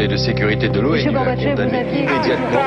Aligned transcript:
Conseil 0.00 0.08
de 0.08 0.16
sécurité 0.16 0.68
de 0.70 0.80
l'ONU 0.80 1.14
a 1.14 1.36
condamné 1.36 1.80
immédiatement 1.92 2.60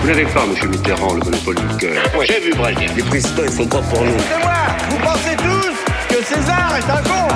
Vous 0.00 0.08
n'avez 0.08 0.24
pas, 0.24 0.46
monsieur 0.46 0.66
Mitterrand, 0.66 1.14
le 1.14 1.20
monopole 1.20 1.54
du 1.54 1.76
cœur. 1.76 2.02
J'ai 2.26 2.40
vu 2.40 2.52
Brazil. 2.56 2.90
Les 2.96 3.04
présidents, 3.04 3.42
ils 3.44 3.52
font 3.52 3.66
pas 3.68 3.82
pour 3.82 4.02
nous. 4.02 4.18
C'est 4.18 4.42
moi 4.42 4.52
Vous 4.90 4.98
pensez 4.98 5.36
tous 5.36 5.76
que 6.08 6.24
César 6.24 6.76
est 6.76 6.90
un 6.90 7.02
con 7.04 7.28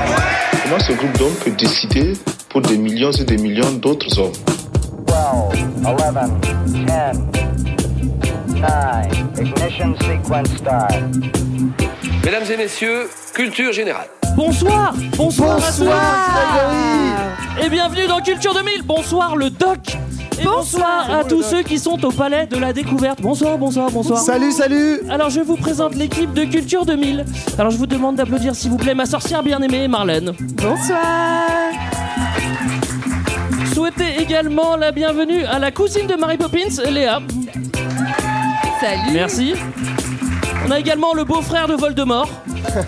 Comment 0.64 0.80
ce 0.80 0.92
groupe 0.94 1.16
d'hommes 1.18 1.34
peut 1.44 1.52
décider 1.52 2.14
pour 2.48 2.60
des 2.62 2.76
millions 2.76 3.12
et 3.12 3.24
des 3.24 3.36
millions 3.36 3.70
d'autres 3.74 4.18
hommes 4.18 4.32
12, 5.06 5.16
11, 5.86 5.96
10, 6.42 6.80
9, 6.86 7.16
ignition 9.38 9.94
sequence 10.00 10.48
start. 10.56 10.92
Mesdames 12.24 12.50
et 12.52 12.56
messieurs, 12.56 13.08
culture 13.32 13.72
générale. 13.72 14.08
Bonsoir 14.38 14.94
Bonsoir, 15.16 15.56
à 15.56 15.72
tous 17.58 17.64
Et 17.64 17.68
bienvenue 17.68 18.06
dans 18.06 18.20
Culture 18.20 18.54
2000 18.54 18.82
Bonsoir 18.84 19.34
le 19.34 19.50
doc 19.50 19.80
et 20.40 20.44
bonsoir, 20.44 21.10
à 21.10 21.24
tous 21.24 21.42
ceux 21.42 21.64
qui 21.64 21.80
sont 21.80 22.04
au 22.04 22.12
palais 22.12 22.46
de 22.46 22.56
la 22.56 22.72
découverte. 22.72 23.20
Bonsoir, 23.20 23.58
bonsoir, 23.58 23.90
bonsoir. 23.90 24.20
Salut, 24.20 24.52
salut 24.52 25.00
Alors 25.10 25.30
je 25.30 25.40
vous 25.40 25.56
présente 25.56 25.96
l'équipe 25.96 26.32
de 26.32 26.44
Culture 26.44 26.86
2000. 26.86 27.24
Alors 27.58 27.72
je 27.72 27.76
vous 27.76 27.88
demande 27.88 28.14
d'applaudir 28.14 28.54
s'il 28.54 28.70
vous 28.70 28.76
plaît 28.76 28.94
ma 28.94 29.06
sorcière 29.06 29.42
bien-aimée 29.42 29.88
Marlène. 29.88 30.30
Bonsoir 30.38 31.72
Souhaitez 33.74 34.20
également 34.20 34.76
la 34.76 34.92
bienvenue 34.92 35.42
à 35.42 35.58
la 35.58 35.72
cousine 35.72 36.06
de 36.06 36.14
Mary 36.14 36.36
Poppins, 36.36 36.88
Léa. 36.88 37.20
Salut 38.80 39.12
Merci. 39.12 39.54
On 40.66 40.70
a 40.70 40.78
également 40.78 41.14
le 41.14 41.24
beau-frère 41.24 41.66
de 41.66 41.74
Voldemort, 41.74 42.28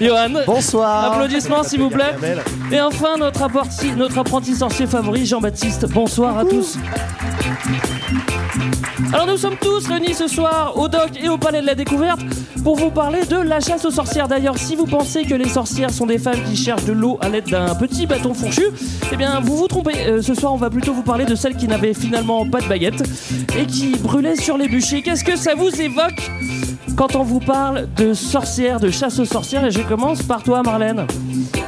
Johan. 0.01 0.31
Bonsoir 0.47 1.13
Applaudissements 1.13 1.63
s'il 1.63 1.81
vous 1.81 1.91
plaît. 1.91 2.15
Et 2.73 2.81
enfin 2.81 3.17
notre 3.19 3.43
apprenti, 3.43 3.93
notre 3.93 4.19
apprenti 4.19 4.55
sorcier 4.55 4.87
favori, 4.87 5.27
Jean-Baptiste. 5.27 5.87
Bonsoir 5.91 6.39
à 6.39 6.45
tous. 6.45 6.77
Alors 9.13 9.27
nous 9.27 9.37
sommes 9.37 9.57
tous 9.61 9.89
réunis 9.89 10.15
ce 10.15 10.29
soir 10.29 10.75
au 10.77 10.89
doc 10.89 11.11
et 11.21 11.29
au 11.29 11.37
palais 11.39 11.61
de 11.61 11.67
la 11.67 11.75
découverte 11.75 12.21
pour 12.63 12.77
vous 12.77 12.91
parler 12.91 13.25
de 13.25 13.37
la 13.37 13.61
chasse 13.61 13.85
aux 13.85 13.91
sorcières. 13.91 14.29
D'ailleurs, 14.29 14.59
si 14.59 14.77
vous 14.77 14.87
pensez 14.87 15.25
que 15.25 15.35
les 15.35 15.49
sorcières 15.49 15.91
sont 15.91 16.07
des 16.07 16.19
femmes 16.19 16.43
qui 16.45 16.57
cherchent 16.57 16.85
de 16.85 16.93
l'eau 16.93 17.19
à 17.21 17.29
l'aide 17.29 17.49
d'un 17.49 17.75
petit 17.75 18.07
bâton 18.07 18.35
fourchu, 18.35 18.65
eh 19.13 19.17
bien 19.17 19.41
vous 19.41 19.57
vous 19.57 19.69
trompez. 19.69 20.07
Euh, 20.07 20.23
ce 20.23 20.35
soir, 20.35 20.53
on 20.53 20.57
va 20.57 20.71
plutôt 20.71 20.93
vous 20.93 21.03
parler 21.03 21.25
de 21.25 21.35
celles 21.35 21.57
qui 21.57 21.67
n'avaient 21.67 21.95
finalement 21.95 22.47
pas 22.49 22.61
de 22.61 22.69
baguette 22.69 23.03
et 23.59 23.67
qui 23.67 23.97
brûlaient 23.97 24.37
sur 24.37 24.57
les 24.59 24.69
bûchers. 24.69 25.03
Qu'est-ce 25.03 25.25
que 25.25 25.37
ça 25.37 25.55
vous 25.55 25.71
évoque? 25.81 26.31
Quand 27.01 27.17
on 27.17 27.23
vous 27.23 27.41
parle 27.41 27.89
de 27.97 28.13
sorcières, 28.13 28.79
de 28.79 28.91
chasse 28.91 29.19
aux 29.19 29.25
sorcières 29.25 29.65
Et 29.65 29.71
je 29.71 29.81
commence 29.81 30.23
par 30.23 30.43
toi, 30.43 30.63
Marlène. 30.63 31.07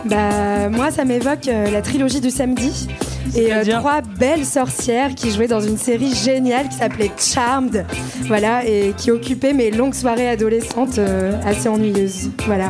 Bah 0.05 0.69
moi 0.69 0.91
ça 0.91 1.07
m'évoque 1.07 1.49
euh, 1.49 1.71
la 1.71 1.81
trilogie 1.81 2.21
du 2.21 2.29
samedi 2.31 2.87
et 3.35 3.51
euh, 3.51 3.65
trois 3.65 4.03
belles 4.03 4.45
sorcières 4.45 5.15
qui 5.15 5.31
jouaient 5.31 5.49
dans 5.49 5.61
une 5.63 5.79
série 5.79 6.15
géniale 6.15 6.69
qui 6.69 6.77
s'appelait 6.77 7.11
Charmed, 7.17 7.87
voilà, 8.27 8.67
et 8.67 8.93
qui 8.99 9.11
occupait 9.11 9.55
mes 9.55 9.71
longues 9.71 9.95
soirées 9.95 10.29
adolescentes 10.29 10.99
euh, 10.99 11.33
assez 11.47 11.67
ennuyeuses, 11.69 12.29
voilà. 12.47 12.69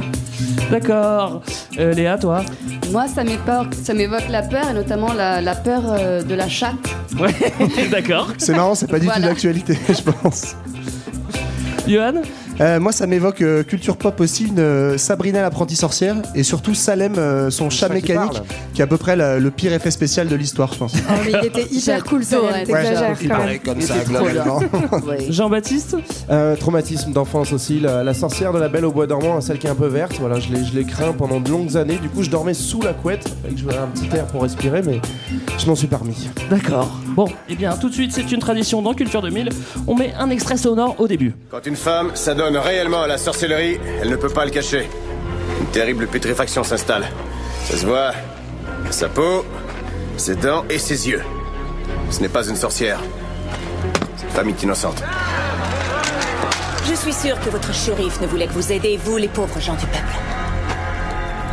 D'accord. 0.71 1.43
Euh, 1.81 1.93
Léa, 1.95 2.17
toi? 2.17 2.45
Moi, 2.93 3.07
ça 3.09 3.25
m'évoque, 3.25 3.75
ça 3.83 3.93
m'évoque 3.93 4.29
la 4.31 4.43
peur 4.43 4.69
et 4.71 4.75
notamment 4.75 5.13
la, 5.15 5.41
la 5.41 5.57
peur 5.57 5.83
euh, 5.87 6.23
de 6.23 6.35
la 6.35 6.49
chatte. 6.49 6.77
Ouais, 7.19 7.35
d'accord. 7.91 8.29
C'est 8.39 8.53
marrant, 8.55 8.77
c'est 8.77 8.87
pas 8.87 9.01
du 9.01 9.07
tout 9.07 9.13
Voilà. 9.13 9.29
d'actualité, 9.31 9.77
je 9.89 10.03
pense. 10.13 10.55
Johan? 11.89 12.23
Euh, 12.61 12.79
moi, 12.81 12.93
ça 12.93 13.07
m'évoque 13.07 13.41
euh, 13.41 13.63
culture 13.63 13.97
pop 13.97 14.21
aussi, 14.21 14.45
une 14.47 14.59
euh, 14.61 14.99
Sabrina 14.99 15.41
l'apprentie 15.43 15.75
sorcière 15.77 16.17
et 16.35 16.43
surtout 16.43 16.75
Salem, 16.75 17.15
euh, 17.19 17.51
son 17.51 17.71
chat 17.71 17.89
qui 17.89 17.95
mécanique, 17.95 18.43
qui 18.75 18.81
est 18.81 18.85
à 18.85 18.87
peu 18.87 18.99
près 18.99 19.17
la- 19.17 19.39
le 19.39 19.51
pire 19.51 19.73
effet 19.73 19.91
spécial 19.91 20.29
de 20.29 20.37
l'histoire, 20.37 20.73
je 20.73 20.79
pense. 20.79 20.93
Oh, 20.97 21.13
mais 21.25 21.33
il 21.43 21.47
était 21.47 21.67
hyper 21.71 22.05
cool, 22.05 22.23
ça, 22.25 22.37
J'adore, 22.37 22.53
t'exagères 22.67 23.17
il 23.21 23.29
quand 23.29 23.37
paraît 23.37 23.59
comme 23.59 23.81
ça, 23.81 23.95
globalement. 24.05 24.61
Ouais. 25.07 25.27
Jean-Baptiste 25.31 25.97
traumatisme 26.61 27.13
d'enfance 27.13 27.53
aussi, 27.53 27.81
la, 27.81 28.05
la 28.05 28.15
sorcière 28.15 28.53
de 28.53 28.59
la 28.59 28.69
Belle 28.69 28.85
au 28.85 28.93
bois 28.93 29.07
dormant, 29.07 29.41
celle 29.41 29.59
qui 29.59 29.67
est 29.67 29.71
un 29.71 29.75
peu 29.75 29.87
verte. 29.87 30.15
Voilà, 30.21 30.39
je 30.39 30.53
l'ai, 30.53 30.65
je 30.65 30.75
l'ai 30.75 30.85
craint 30.85 31.13
pendant 31.13 31.41
de 31.41 31.49
longues 31.51 31.77
années. 31.77 31.97
Du 32.01 32.09
coup, 32.09 32.23
je 32.23 32.31
dormais 32.31 32.55
sous 32.55 32.83
la 32.83 32.93
couette, 32.93 33.27
avec 33.45 33.59
je 33.59 33.65
un 33.65 33.87
petit 33.95 34.15
air 34.15 34.27
pour 34.27 34.43
respirer, 34.43 34.83
mais 34.83 35.01
je 35.59 35.67
m'en 35.67 35.75
suis 35.75 35.87
pas 35.87 35.97
remis. 35.97 36.29
D'accord. 36.51 36.91
Bon, 37.17 37.27
eh 37.49 37.55
bien, 37.55 37.77
tout 37.77 37.89
de 37.89 37.95
suite, 37.95 38.13
c'est 38.13 38.31
une 38.31 38.41
tradition 38.41 38.83
dans 38.83 38.95
Culture 38.95 39.23
2000. 39.23 39.49
On 39.87 39.95
met 39.95 40.13
un 40.19 40.31
extrait 40.31 40.57
sonore 40.57 40.97
au 40.99 41.09
début. 41.09 41.35
Quand 41.51 41.67
une 41.67 41.77
femme 41.77 42.11
s'adonne 42.15 42.42
réellement 42.51 43.03
à 43.03 43.07
la 43.07 43.19
sorcellerie, 43.19 43.79
elle 44.01 44.11
ne 44.11 44.17
peut 44.17 44.29
pas 44.29 44.45
le 44.45 44.51
cacher. 44.51 44.89
Une 45.61 45.67
terrible 45.67 46.07
pétréfaction 46.07 46.65
s'installe. 46.65 47.07
Ça 47.65 47.77
se 47.77 47.87
voit. 47.87 48.13
Sa 48.91 49.09
peau, 49.09 49.45
ses 50.17 50.35
dents 50.35 50.65
et 50.69 50.79
ses 50.79 51.09
yeux. 51.09 51.23
Ce 52.11 52.21
n'est 52.21 52.29
pas 52.29 52.47
une 52.47 52.57
sorcière. 52.57 53.01
Cette 54.17 54.31
femme 54.31 54.49
est 54.49 54.63
innocente. 54.63 55.03
Je 56.89 56.95
suis 56.95 57.13
sûre 57.13 57.41
que 57.41 57.49
votre 57.49 57.73
shérif 57.73 58.21
ne 58.21 58.27
voulait 58.27 58.47
que 58.47 58.53
vous 58.53 58.73
aider, 58.73 58.99
vous, 59.03 59.17
les 59.17 59.29
pauvres 59.29 59.61
gens 59.61 59.75
du 59.75 59.87
peuple. 59.87 60.19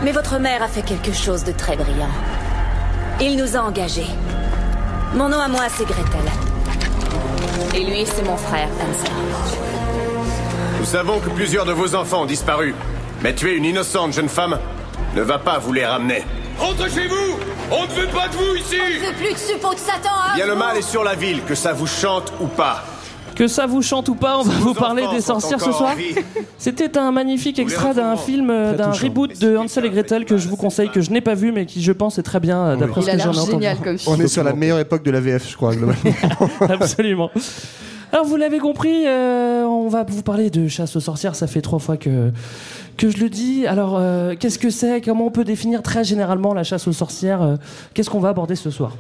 Mais 0.04 0.12
votre 0.12 0.40
mère 0.40 0.64
a 0.64 0.68
fait 0.68 0.82
quelque 0.82 1.14
chose 1.14 1.44
de 1.44 1.52
très 1.52 1.76
brillant. 1.76 2.10
Il 3.22 3.38
nous 3.38 3.56
a 3.56 3.60
engagés. 3.60 4.08
Mon 5.14 5.30
nom 5.30 5.40
à 5.40 5.48
moi, 5.48 5.64
c'est 5.70 5.86
Gretel. 5.86 6.22
Et 7.76 7.84
lui, 7.84 8.06
c'est 8.06 8.24
mon 8.24 8.38
frère, 8.38 8.70
Hansel. 8.82 9.89
Nous 10.80 10.86
savons 10.86 11.20
que 11.20 11.30
plusieurs 11.30 11.66
de 11.66 11.74
vos 11.74 11.94
enfants 11.94 12.24
ont 12.24 12.26
disparu. 12.26 12.74
Mais 13.22 13.36
tuer 13.36 13.56
une 13.56 13.66
innocente 13.66 14.14
jeune 14.14 14.30
femme 14.30 14.58
ne 15.14 15.22
va 15.22 15.38
pas 15.38 15.58
vous 15.60 15.74
les 15.74 15.86
ramener. 15.86 16.24
Rentrez 16.58 16.90
chez 16.90 17.08
vous 17.08 17.38
On 17.70 17.84
ne 17.84 18.02
veut 18.02 18.08
pas 18.08 18.30
de 18.30 18.36
vous 18.36 18.56
ici 18.56 18.78
Je 18.94 19.06
veux 19.06 19.14
plus 19.14 19.34
de 19.34 19.38
suppôts 19.38 19.74
de 19.74 19.80
Satan 19.80 20.10
hein 20.10 20.36
Bien 20.36 20.48
le 20.48 20.56
mal 20.56 20.78
est 20.78 20.82
sur 20.82 21.04
la 21.04 21.16
ville, 21.16 21.42
que 21.44 21.54
ça 21.56 21.74
vous 21.74 21.88
chante 21.88 22.32
ou 22.40 22.48
pas. 22.48 22.86
Que 23.36 23.48
ça 23.48 23.66
vous 23.66 23.82
chante 23.82 24.08
ou 24.10 24.16
pas, 24.16 24.40
on 24.40 24.44
va 24.44 24.54
vous 24.54 24.74
parler 24.74 25.06
des 25.14 25.22
sorcières 25.22 25.60
ce 25.60 25.72
soir. 25.72 25.96
C'était 26.58 26.98
un 26.98 27.12
magnifique 27.12 27.60
extrait 27.60 27.94
d'un 27.94 28.16
film, 28.18 28.50
euh, 28.50 28.74
d'un 28.76 28.92
reboot 28.92 29.38
de 29.40 29.56
Hansel 29.58 29.86
et 29.86 29.90
Gretel 29.90 30.26
que 30.26 30.38
je 30.38 30.48
vous 30.48 30.58
conseille, 30.58 30.90
que 30.90 31.00
je 31.02 31.12
n'ai 31.12 31.22
pas 31.22 31.36
vu, 31.36 31.52
mais 31.52 31.66
qui 31.66 31.82
je 31.82 31.92
pense 31.92 32.18
est 32.18 32.24
très 32.24 32.40
bien, 32.40 32.58
euh, 32.60 32.76
d'après 32.76 33.02
ce 33.02 33.12
que 33.12 33.18
j'en 33.18 33.34
ai 33.34 33.38
entendu. 33.38 33.52
génial 33.52 33.78
comme 33.78 33.98
film. 33.98 34.16
On 34.18 34.20
est 34.22 34.28
sur 34.28 34.44
la 34.44 34.54
meilleure 34.54 34.80
époque 34.80 35.04
de 35.04 35.12
la 35.12 35.22
VF, 35.22 35.50
je 35.50 35.56
crois, 35.56 35.74
globalement. 35.76 36.02
Absolument. 36.70 37.32
Alors 38.12 38.26
vous 38.26 38.38
l'avez 38.38 38.58
compris, 38.58 39.06
euh, 39.06 39.64
on 39.66 39.88
va 39.88 40.04
vous 40.04 40.24
parler 40.24 40.50
de 40.50 40.68
chasse 40.68 40.96
aux 40.96 41.00
sorcières. 41.00 41.36
Ça 41.36 41.46
fait 41.46 41.62
trois 41.62 41.78
fois 41.78 41.96
que 41.96 42.32
que 42.98 43.10
je 43.10 43.18
le 43.18 43.30
dis. 43.30 43.68
Alors 43.68 43.98
euh, 44.00 44.34
qu'est-ce 44.38 44.58
que 44.58 44.72
c'est? 44.72 45.00
Comment 45.02 45.28
on 45.28 45.32
peut 45.32 45.44
définir 45.44 45.84
très 45.84 46.04
généralement 46.04 46.56
la 46.56 46.64
chasse 46.64 46.88
aux 46.88 46.92
sorcières? 46.92 47.42
Euh, 47.44 47.56
Qu'est-ce 47.94 48.10
qu'on 48.10 48.20
va 48.20 48.30
aborder 48.30 48.56
ce 48.56 48.72
soir? 48.72 48.98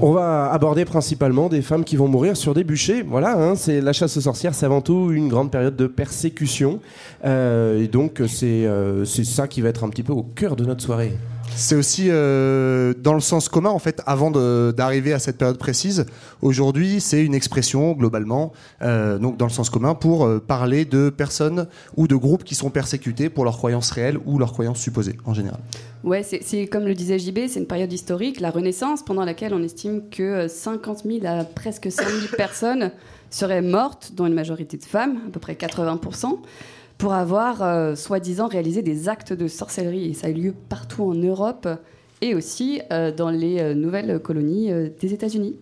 On 0.00 0.12
va 0.12 0.50
aborder 0.52 0.84
principalement 0.84 1.48
des 1.48 1.62
femmes 1.62 1.84
qui 1.84 1.96
vont 1.96 2.08
mourir 2.08 2.36
sur 2.36 2.54
des 2.54 2.64
bûchers. 2.64 3.02
Voilà, 3.02 3.36
hein, 3.36 3.54
c'est 3.54 3.80
la 3.80 3.92
chasse 3.92 4.16
aux 4.16 4.20
sorcières, 4.20 4.54
c'est 4.54 4.66
avant 4.66 4.80
tout 4.80 5.10
une 5.12 5.28
grande 5.28 5.50
période 5.50 5.74
de 5.74 5.86
persécution. 5.86 6.78
Et 7.24 7.88
donc, 7.90 8.22
c'est 8.28 8.68
c'est 9.04 9.24
ça 9.24 9.48
qui 9.48 9.60
va 9.60 9.70
être 9.70 9.82
un 9.82 9.88
petit 9.88 10.04
peu 10.04 10.12
au 10.12 10.22
cœur 10.22 10.54
de 10.54 10.64
notre 10.64 10.84
soirée. 10.84 11.14
C'est 11.54 11.74
aussi 11.74 12.06
euh, 12.08 12.94
dans 12.96 13.14
le 13.14 13.20
sens 13.20 13.48
commun, 13.48 13.70
en 13.70 13.78
fait, 13.78 14.00
avant 14.06 14.30
d'arriver 14.30 15.12
à 15.12 15.18
cette 15.18 15.38
période 15.38 15.58
précise. 15.58 16.06
Aujourd'hui, 16.40 17.00
c'est 17.00 17.24
une 17.24 17.34
expression, 17.34 17.92
globalement, 17.92 18.52
euh, 18.82 19.18
donc 19.18 19.36
dans 19.36 19.46
le 19.46 19.50
sens 19.50 19.70
commun, 19.70 19.94
pour 19.94 20.24
euh, 20.24 20.38
parler 20.38 20.84
de 20.84 21.10
personnes 21.10 21.66
ou 21.96 22.06
de 22.06 22.14
groupes 22.14 22.44
qui 22.44 22.54
sont 22.54 22.70
persécutés 22.70 23.28
pour 23.28 23.44
leurs 23.44 23.56
croyances 23.56 23.90
réelles 23.90 24.18
ou 24.24 24.38
leurs 24.38 24.52
croyances 24.52 24.80
supposées, 24.80 25.16
en 25.24 25.34
général. 25.34 25.60
Ouais, 26.04 26.22
c'est, 26.22 26.66
comme 26.68 26.84
le 26.84 26.94
disait 26.94 27.18
JB, 27.18 27.48
c'est 27.48 27.58
une 27.58 27.66
période 27.66 27.92
historique, 27.92 28.40
la 28.40 28.50
Renaissance, 28.50 29.02
pendant 29.04 29.24
laquelle 29.24 29.52
on 29.52 29.62
estime 29.62 30.02
que 30.10 30.22
euh, 30.22 30.48
50 30.48 31.02
000 31.04 31.26
à 31.26 31.44
presque 31.44 31.90
100 31.90 32.02
000 32.04 32.36
personnes 32.36 32.92
seraient 33.30 33.62
mortes, 33.62 34.12
dont 34.14 34.26
une 34.26 34.34
majorité 34.34 34.76
de 34.76 34.84
femmes, 34.84 35.18
à 35.26 35.30
peu 35.30 35.40
près 35.40 35.56
80 35.56 36.00
pour 36.98 37.12
avoir 37.12 37.62
euh, 37.62 37.94
soi-disant 37.94 38.48
réalisé 38.48 38.82
des 38.82 39.08
actes 39.08 39.32
de 39.32 39.46
sorcellerie. 39.48 40.10
Et 40.10 40.14
ça 40.14 40.26
a 40.26 40.30
eu 40.30 40.34
lieu 40.34 40.54
partout 40.68 41.04
en 41.04 41.14
Europe 41.14 41.68
et 42.20 42.34
aussi 42.34 42.82
euh, 42.92 43.12
dans 43.12 43.30
les 43.30 43.60
euh, 43.60 43.74
nouvelles 43.74 44.18
colonies 44.18 44.72
euh, 44.72 44.88
des 45.00 45.14
États-Unis. 45.14 45.56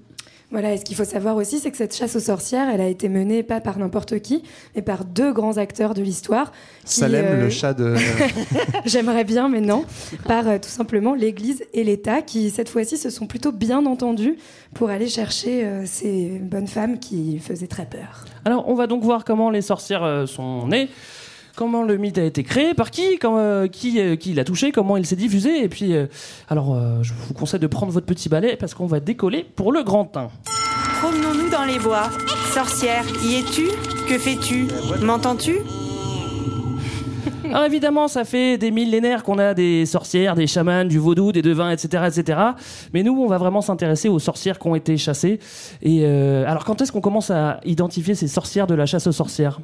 Voilà, 0.52 0.72
et 0.72 0.76
ce 0.76 0.84
qu'il 0.84 0.94
faut 0.94 1.05
savoir 1.05 1.34
aussi, 1.34 1.58
c'est 1.58 1.72
que 1.72 1.76
cette 1.76 1.94
chasse 1.94 2.14
aux 2.14 2.20
sorcières, 2.20 2.69
elle 2.72 2.81
a 2.81 2.87
été 2.87 3.08
menée 3.08 3.43
pas 3.43 3.60
par 3.60 3.78
n'importe 3.78 4.20
qui, 4.20 4.44
mais 4.76 4.82
par 4.82 5.05
deux 5.05 5.32
grands 5.32 5.56
acteurs 5.56 5.93
de 5.93 6.02
l'histoire. 6.02 6.52
Salem, 6.84 7.25
euh, 7.26 7.40
le 7.43 7.50
chat 7.50 7.75
de. 7.75 7.96
J'aimerais 8.84 9.25
bien, 9.25 9.49
mais 9.49 9.60
non. 9.60 9.84
Par 10.25 10.46
euh, 10.46 10.58
tout 10.58 10.69
simplement 10.69 11.14
l'Église 11.14 11.64
et 11.75 11.82
l'État, 11.82 12.22
qui 12.22 12.50
cette 12.50 12.69
fois-ci 12.69 12.96
se 12.96 13.10
sont 13.10 13.26
plutôt 13.26 13.50
bien 13.50 13.84
entendus 13.87 14.37
pour 14.72 14.88
aller 14.88 15.08
chercher 15.08 15.64
euh, 15.64 15.82
ces 15.84 16.38
bonnes 16.40 16.69
femmes 16.69 17.00
qui 17.00 17.40
faisaient 17.40 17.66
très 17.66 17.87
peur. 17.87 18.25
Alors 18.44 18.69
on 18.69 18.75
va 18.75 18.87
donc 18.87 19.02
voir 19.02 19.25
comment 19.25 19.50
les 19.50 19.62
sorcières 19.62 20.05
euh, 20.05 20.26
sont 20.26 20.69
nées. 20.69 20.88
Comment 21.56 21.85
le 21.85 21.97
mythe 21.97 22.19
a 22.19 22.25
été 22.25 22.43
créé, 22.43 22.75
par 22.75 22.91
qui, 22.91 23.19
quand, 23.19 23.38
euh, 23.38 23.67
qui, 23.67 23.99
euh, 23.99 24.14
qui 24.14 24.35
l'a 24.35 24.44
touché, 24.44 24.73
comment 24.73 24.99
il 24.99 25.06
s'est 25.06 25.17
diffusé. 25.17 25.64
Et 25.64 25.70
puis, 25.70 25.94
euh, 25.94 26.06
alors, 26.50 26.79
je 27.00 27.14
vous 27.14 27.32
conseille 27.32 27.61
de 27.61 27.67
prendre 27.67 27.91
votre 27.93 28.05
petit 28.05 28.29
balai 28.29 28.56
parce 28.56 28.75
qu'on 28.75 28.85
va 28.85 29.00
décoller 29.00 29.47
pour 29.56 29.73
le 29.73 29.82
grand 29.82 30.14
1. 30.14 30.29
Promenons-nous 31.00 31.49
dans 31.49 31.64
les 31.64 31.79
bois. 31.79 32.11
Sorcière, 32.53 33.05
y 33.25 33.37
es-tu? 33.37 33.69
Que 34.06 34.19
fais-tu? 34.19 34.69
M'entends-tu? 35.03 35.56
Alors 37.47 37.64
évidemment, 37.64 38.08
ça 38.08 38.25
fait 38.25 38.58
des 38.58 38.70
millénaires 38.70 39.23
qu'on 39.23 39.38
a 39.38 39.55
des 39.55 39.87
sorcières, 39.87 40.35
des 40.35 40.47
chamans, 40.47 40.85
du 40.85 40.99
vaudou, 40.99 41.32
des 41.32 41.43
devins, 41.43 41.70
etc., 41.70 42.05
etc. 42.08 42.38
Mais 42.93 43.03
nous, 43.03 43.14
on 43.19 43.29
va 43.29 43.38
vraiment 43.38 43.62
s'intéresser 43.62 44.11
aux 44.11 44.19
sorcières 44.19 44.58
qui 44.58 44.67
ont 44.67 44.75
été 44.75 44.99
chassées. 44.99 45.38
Et 45.81 46.05
alors, 46.05 46.64
quand 46.64 46.82
est-ce 46.82 46.93
qu'on 46.93 47.00
commence 47.00 47.31
à 47.31 47.61
identifier 47.64 48.14
ces 48.14 48.29
sorcières 48.29 48.67
de 48.67 48.75
la 48.75 48.85
chasse 48.85 49.06
aux 49.06 49.12
sorcières? 49.12 49.61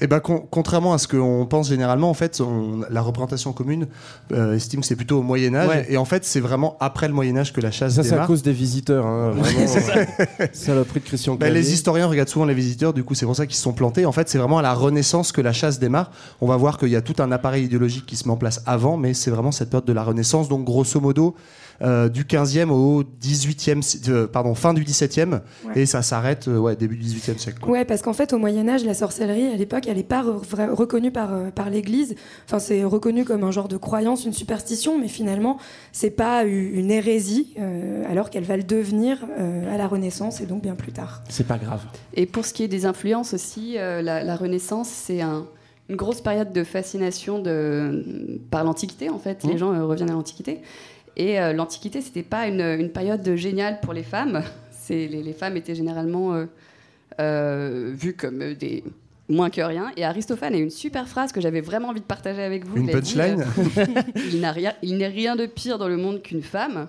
Eh 0.00 0.06
ben, 0.08 0.18
con- 0.20 0.44
contrairement 0.50 0.92
à 0.92 0.98
ce 0.98 1.06
qu'on 1.06 1.46
pense 1.46 1.68
généralement, 1.68 2.10
en 2.10 2.14
fait, 2.14 2.40
on- 2.40 2.80
la 2.90 3.00
représentation 3.00 3.52
commune 3.52 3.86
euh, 4.32 4.54
estime 4.56 4.80
que 4.80 4.86
c'est 4.86 4.96
plutôt 4.96 5.18
au 5.20 5.22
Moyen 5.22 5.54
Âge, 5.54 5.68
Ouais. 5.68 5.86
et 5.88 5.96
en 5.96 6.04
fait, 6.04 6.24
c'est 6.24 6.40
vraiment 6.40 6.76
après 6.80 7.06
le 7.06 7.14
Moyen 7.14 7.36
Âge 7.36 7.52
que 7.52 7.60
la 7.60 7.70
chasse 7.70 7.94
Ça, 7.94 8.02
c'est 8.02 8.16
à 8.18 8.26
cause 8.26 8.42
des 8.42 8.52
visiteurs. 8.52 9.06
Hein, 9.06 9.30
vraiment, 9.30 9.60
euh, 9.60 10.46
Saloperie 10.52 11.00
de 11.00 11.04
Christian 11.04 11.36
Clavier. 11.36 11.54
les 11.54 11.72
historiens 11.72 12.06
regardent 12.08 12.28
souvent 12.28 12.44
les 12.44 12.54
visiteurs, 12.54 12.92
du 12.92 13.04
coup 13.04 13.14
c'est 13.14 13.24
pour 13.26 13.36
ça 13.36 13.46
qu'ils 13.46 13.56
se 13.56 13.62
sont 13.62 13.72
plantés. 13.72 14.04
En 14.04 14.12
fait, 14.12 14.28
c'est 14.28 14.38
vraiment 14.38 14.58
à 14.58 14.62
la 14.62 14.74
Renaissance 14.74 15.30
que 15.30 15.40
la 15.40 15.52
chasse 15.52 15.78
démarre. 15.78 16.10
On 16.40 16.46
va 16.48 16.56
voir 16.56 16.76
qu'il 16.76 16.88
y 16.88 16.96
a 16.96 17.00
tout 17.02 17.14
un 17.22 17.30
appareil 17.30 17.64
idéologique 17.64 18.04
qui 18.06 18.16
se 18.16 18.26
met 18.26 18.32
en 18.32 18.36
place 18.36 18.62
avant, 18.66 18.96
mais 18.96 19.14
c'est 19.14 19.30
vraiment 19.30 19.52
cette 19.52 19.70
période 19.70 19.86
de 19.86 19.92
la 19.92 20.02
Renaissance. 20.02 20.48
Donc 20.48 20.64
grosso 20.64 21.00
modo, 21.00 21.34
euh, 21.82 22.08
du 22.08 22.24
15e 22.24 22.70
au 22.70 23.02
18e, 23.02 23.82
si- 23.82 24.00
euh, 24.08 24.26
pardon, 24.26 24.54
fin 24.54 24.74
du 24.74 24.84
17e, 24.84 25.40
Ouais. 25.66 25.80
et 25.82 25.86
ça 25.86 26.02
s'arrête 26.02 26.48
euh, 26.48 26.58
ouais, 26.58 26.76
début 26.76 26.96
du 26.96 27.02
18e 27.04 27.38
siècle. 27.38 27.58
quoi. 27.60 27.70
Ouais, 27.72 27.84
parce 27.84 28.02
qu'en 28.02 28.12
fait, 28.12 28.32
au 28.32 28.38
Moyen 28.38 28.68
Âge, 28.68 28.84
la 28.84 28.94
sorcellerie, 28.94 29.46
à 29.46 29.56
l'époque, 29.56 29.84
elle 29.88 29.96
n'est 29.96 30.02
pas 30.02 30.22
re- 30.22 30.70
reconnue 30.72 31.10
par, 31.10 31.32
euh, 31.32 31.50
par 31.50 31.70
l'Église. 31.70 32.14
Enfin, 32.46 32.58
c'est 32.58 32.84
reconnu 32.84 33.24
comme 33.24 33.44
un 33.44 33.50
genre 33.50 33.68
de 33.68 33.76
croyance, 33.76 34.24
une 34.24 34.32
superstition, 34.32 34.98
mais 34.98 35.08
finalement, 35.08 35.58
c'est 35.92 36.10
pas 36.10 36.44
une 36.44 36.90
hérésie, 36.90 37.54
euh, 37.58 38.04
alors 38.10 38.30
qu'elle 38.30 38.44
va 38.44 38.56
le 38.56 38.62
devenir 38.62 39.18
euh, 39.38 39.74
à 39.74 39.76
la 39.76 39.86
Renaissance 39.88 40.40
et 40.40 40.46
donc 40.46 40.62
bien 40.62 40.74
plus 40.74 40.92
tard. 40.92 41.22
C'est 41.28 41.46
pas 41.46 41.58
grave. 41.58 41.82
Et 42.14 42.26
pour 42.26 42.44
ce 42.44 42.52
qui 42.52 42.62
est 42.62 42.68
des 42.68 42.86
influences 42.86 43.34
aussi, 43.34 43.78
euh, 43.78 44.00
la, 44.02 44.22
la 44.22 44.36
Renaissance, 44.36 44.88
c'est 44.88 45.20
un- 45.20 45.46
une 45.90 45.96
grosse 45.96 46.22
période 46.22 46.52
de 46.52 46.64
fascination 46.64 47.40
de, 47.40 48.40
par 48.50 48.64
l'Antiquité, 48.64 49.10
en 49.10 49.18
fait. 49.18 49.44
Les 49.44 49.54
Mmh. 49.54 49.58
gens 49.58 49.72
euh, 49.74 49.84
reviennent 49.84 50.08
à 50.10 50.14
l'Antiquité. 50.14 50.62
Et 51.16 51.40
euh, 51.40 51.52
l'Antiquité, 51.52 52.00
c'était 52.00 52.22
pas 52.22 52.46
une, 52.46 52.60
une 52.60 52.90
période 52.90 53.34
géniale 53.36 53.80
pour 53.80 53.92
les 53.92 54.02
femmes. 54.02 54.42
Les, 54.88 55.08
les 55.08 55.32
femmes 55.32 55.56
étaient 55.56 55.74
généralement 55.74 56.34
euh, 56.34 56.46
euh, 57.20 57.92
vues 57.94 58.14
comme 58.14 58.54
des 58.54 58.84
moins 59.28 59.50
que 59.50 59.60
rien. 59.60 59.90
Et 59.96 60.04
Aristophane 60.04 60.54
a 60.54 60.58
une 60.58 60.70
super 60.70 61.08
phrase 61.08 61.32
que 61.32 61.40
j'avais 61.40 61.60
vraiment 61.60 61.88
envie 61.88 62.00
de 62.00 62.06
partager 62.06 62.42
avec 62.42 62.66
vous. 62.66 62.76
Une 62.76 62.86
dit, 62.86 62.92
punchline 62.92 63.44
euh, 63.78 63.84
il, 64.32 64.40
n'a 64.40 64.52
rien, 64.52 64.74
il 64.82 64.96
n'est 64.98 65.08
rien 65.08 65.36
de 65.36 65.46
pire 65.46 65.78
dans 65.78 65.88
le 65.88 65.96
monde 65.96 66.22
qu'une 66.22 66.42
femme, 66.42 66.88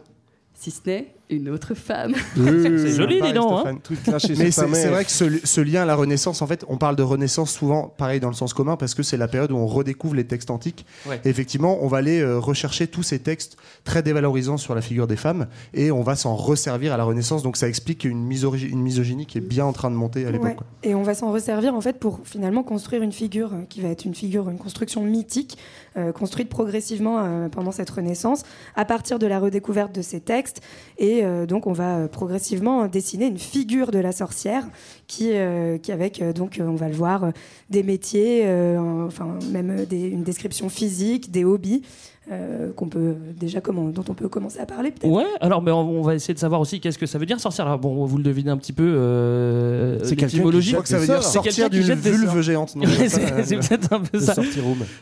si 0.54 0.72
ce 0.72 0.81
n'est 0.86 1.14
une 1.30 1.50
autre 1.50 1.74
femme. 1.74 2.13
C'est 2.36 2.89
joli, 2.89 3.22
dis 3.22 3.33
donc. 3.33 3.66
hein. 3.66 3.77
Mais 4.38 4.51
c'est 4.51 4.88
vrai 4.89 5.06
que 5.06 5.12
ce, 5.12 5.25
ce 5.44 5.62
lien 5.62 5.81
à 5.81 5.86
la 5.86 5.95
Renaissance, 5.95 6.42
en 6.42 6.48
fait, 6.48 6.63
on 6.68 6.77
parle 6.77 6.95
de 6.95 7.04
Renaissance 7.04 7.51
souvent, 7.51 7.94
pareil 7.98 8.19
dans 8.19 8.27
le 8.30 8.36
sens 8.36 8.54
commun, 8.54 8.75
parce 8.77 8.94
que 8.94 9.04
c'est 9.04 9.18
la 9.18 9.27
période 9.27 9.51
où 9.51 9.56
on 9.57 9.66
redécouvre 9.68 10.16
les 10.16 10.25
textes 10.25 10.51
antiques. 10.51 10.86
Ouais. 11.07 11.19
Et 11.25 11.30
effectivement, 11.30 11.80
on 11.81 11.88
va 11.88 11.98
aller 11.98 12.19
euh, 12.22 12.38
rechercher 12.39 12.88
tous 12.88 13.04
ces 13.04 13.19
textes 13.19 13.57
très 13.83 14.04
dévalorisants 14.04 14.57
sur 14.57 14.75
la 14.75 14.81
figure 14.81 15.07
des 15.07 15.16
femmes, 15.16 15.48
et 15.74 15.92
on 15.92 16.01
va 16.01 16.16
s'en 16.16 16.36
resservir 16.36 16.94
à 16.94 16.98
la 16.98 17.04
Renaissance. 17.04 17.42
Donc 17.44 17.57
ça 17.57 17.68
explique 17.68 18.04
une, 18.04 18.27
misogy- 18.30 18.69
une 18.69 18.81
misogynie 18.81 19.25
qui 19.25 19.38
est 19.38 19.42
bien 19.42 19.66
en 19.66 19.74
train 19.74 19.89
de 19.92 19.95
monter 19.95 20.25
à 20.25 20.31
l'époque. 20.31 20.60
Ouais. 20.62 20.89
Et 20.89 20.95
on 20.95 21.04
va 21.04 21.13
s'en 21.16 21.31
resservir 21.31 21.74
en 21.74 21.81
fait 21.81 21.98
pour 22.00 22.19
finalement 22.24 22.63
construire 22.63 23.01
une 23.01 23.12
figure 23.12 23.51
euh, 23.54 23.63
qui 23.68 23.81
va 23.81 23.89
être 23.89 24.06
une 24.06 24.16
figure, 24.16 24.50
une 24.50 24.57
construction 24.60 25.01
mythique, 25.04 25.57
euh, 25.98 26.12
construite 26.12 26.50
progressivement 26.50 27.18
euh, 27.19 27.50
pendant 27.50 27.72
cette 27.72 27.89
Renaissance, 27.89 28.44
à 28.75 28.86
partir 28.86 29.18
de 29.19 29.27
la 29.27 29.39
redécouverte 29.39 29.94
de 29.95 30.01
ces 30.01 30.19
textes. 30.19 30.62
Et 30.98 31.14
euh, 31.23 31.45
donc 31.45 31.67
on 31.67 31.73
va 31.73 31.97
euh, 31.97 32.07
progressivement 32.07 32.88
dessiner 32.88 33.27
une 33.27 33.38
figure 33.38 33.91
de 33.91 34.00
la 34.00 34.12
sorcière 34.12 34.65
qui, 35.07 35.31
euh, 35.33 35.77
avec 35.89 36.23
donc 36.33 36.59
on 36.59 36.75
va 36.75 36.88
le 36.88 36.95
voir, 36.95 37.31
des 37.69 37.83
métiers, 37.83 38.44
enfin 39.06 39.38
même 39.51 39.85
une 39.91 40.23
description 40.23 40.69
physique, 40.69 41.31
des 41.31 41.45
hobbies. 41.45 41.83
Euh, 42.31 42.72
qu'on 42.74 42.88
peut 42.88 43.16
déjà 43.39 43.62
comment, 43.62 43.89
dont 43.89 44.04
on 44.10 44.13
peut 44.13 44.27
commencer 44.30 44.60
à 44.60 44.66
parler 44.66 44.92
peut-être. 44.92 45.12
Ouais, 45.12 45.25
alors 45.42 45.62
mais 45.62 45.72
on 45.72 45.86
on 45.95 46.01
va 46.01 46.16
essayer 46.16 46.33
de 46.33 46.39
savoir 46.39 46.60
aussi 46.62 46.80
qu'est-ce 46.80 46.98
que 46.98 47.06
ça 47.06 47.18
veut 47.18 47.25
dire 47.25 47.39
sorcière. 47.39 47.68
Alors, 47.68 47.80
bon, 47.80 48.06
vous 48.06 48.18
le 48.18 48.24
devinez 48.24 48.50
un 48.50 48.57
petit 48.57 48.74
peu. 48.74 48.83
Euh, 48.83 50.00
C'est 50.04 50.10
quelqu'un 50.16 50.27
qui 50.27 50.36
l'étymologie. 50.38 50.72
jette 50.72 50.72
Je 50.72 50.75
crois 50.75 50.83
que 50.83 50.89
ça 50.89 50.98
veut 50.98 51.06
dire 51.06 51.24
C'est 51.24 51.31
sortir 51.33 51.69
d'une 51.69 51.94
vulve 51.94 52.42
géante. 52.42 52.75
c'est 53.07 53.57
peut-être 53.57 53.94
un 53.94 54.00
peu 54.00 54.19
ça. 54.19 54.36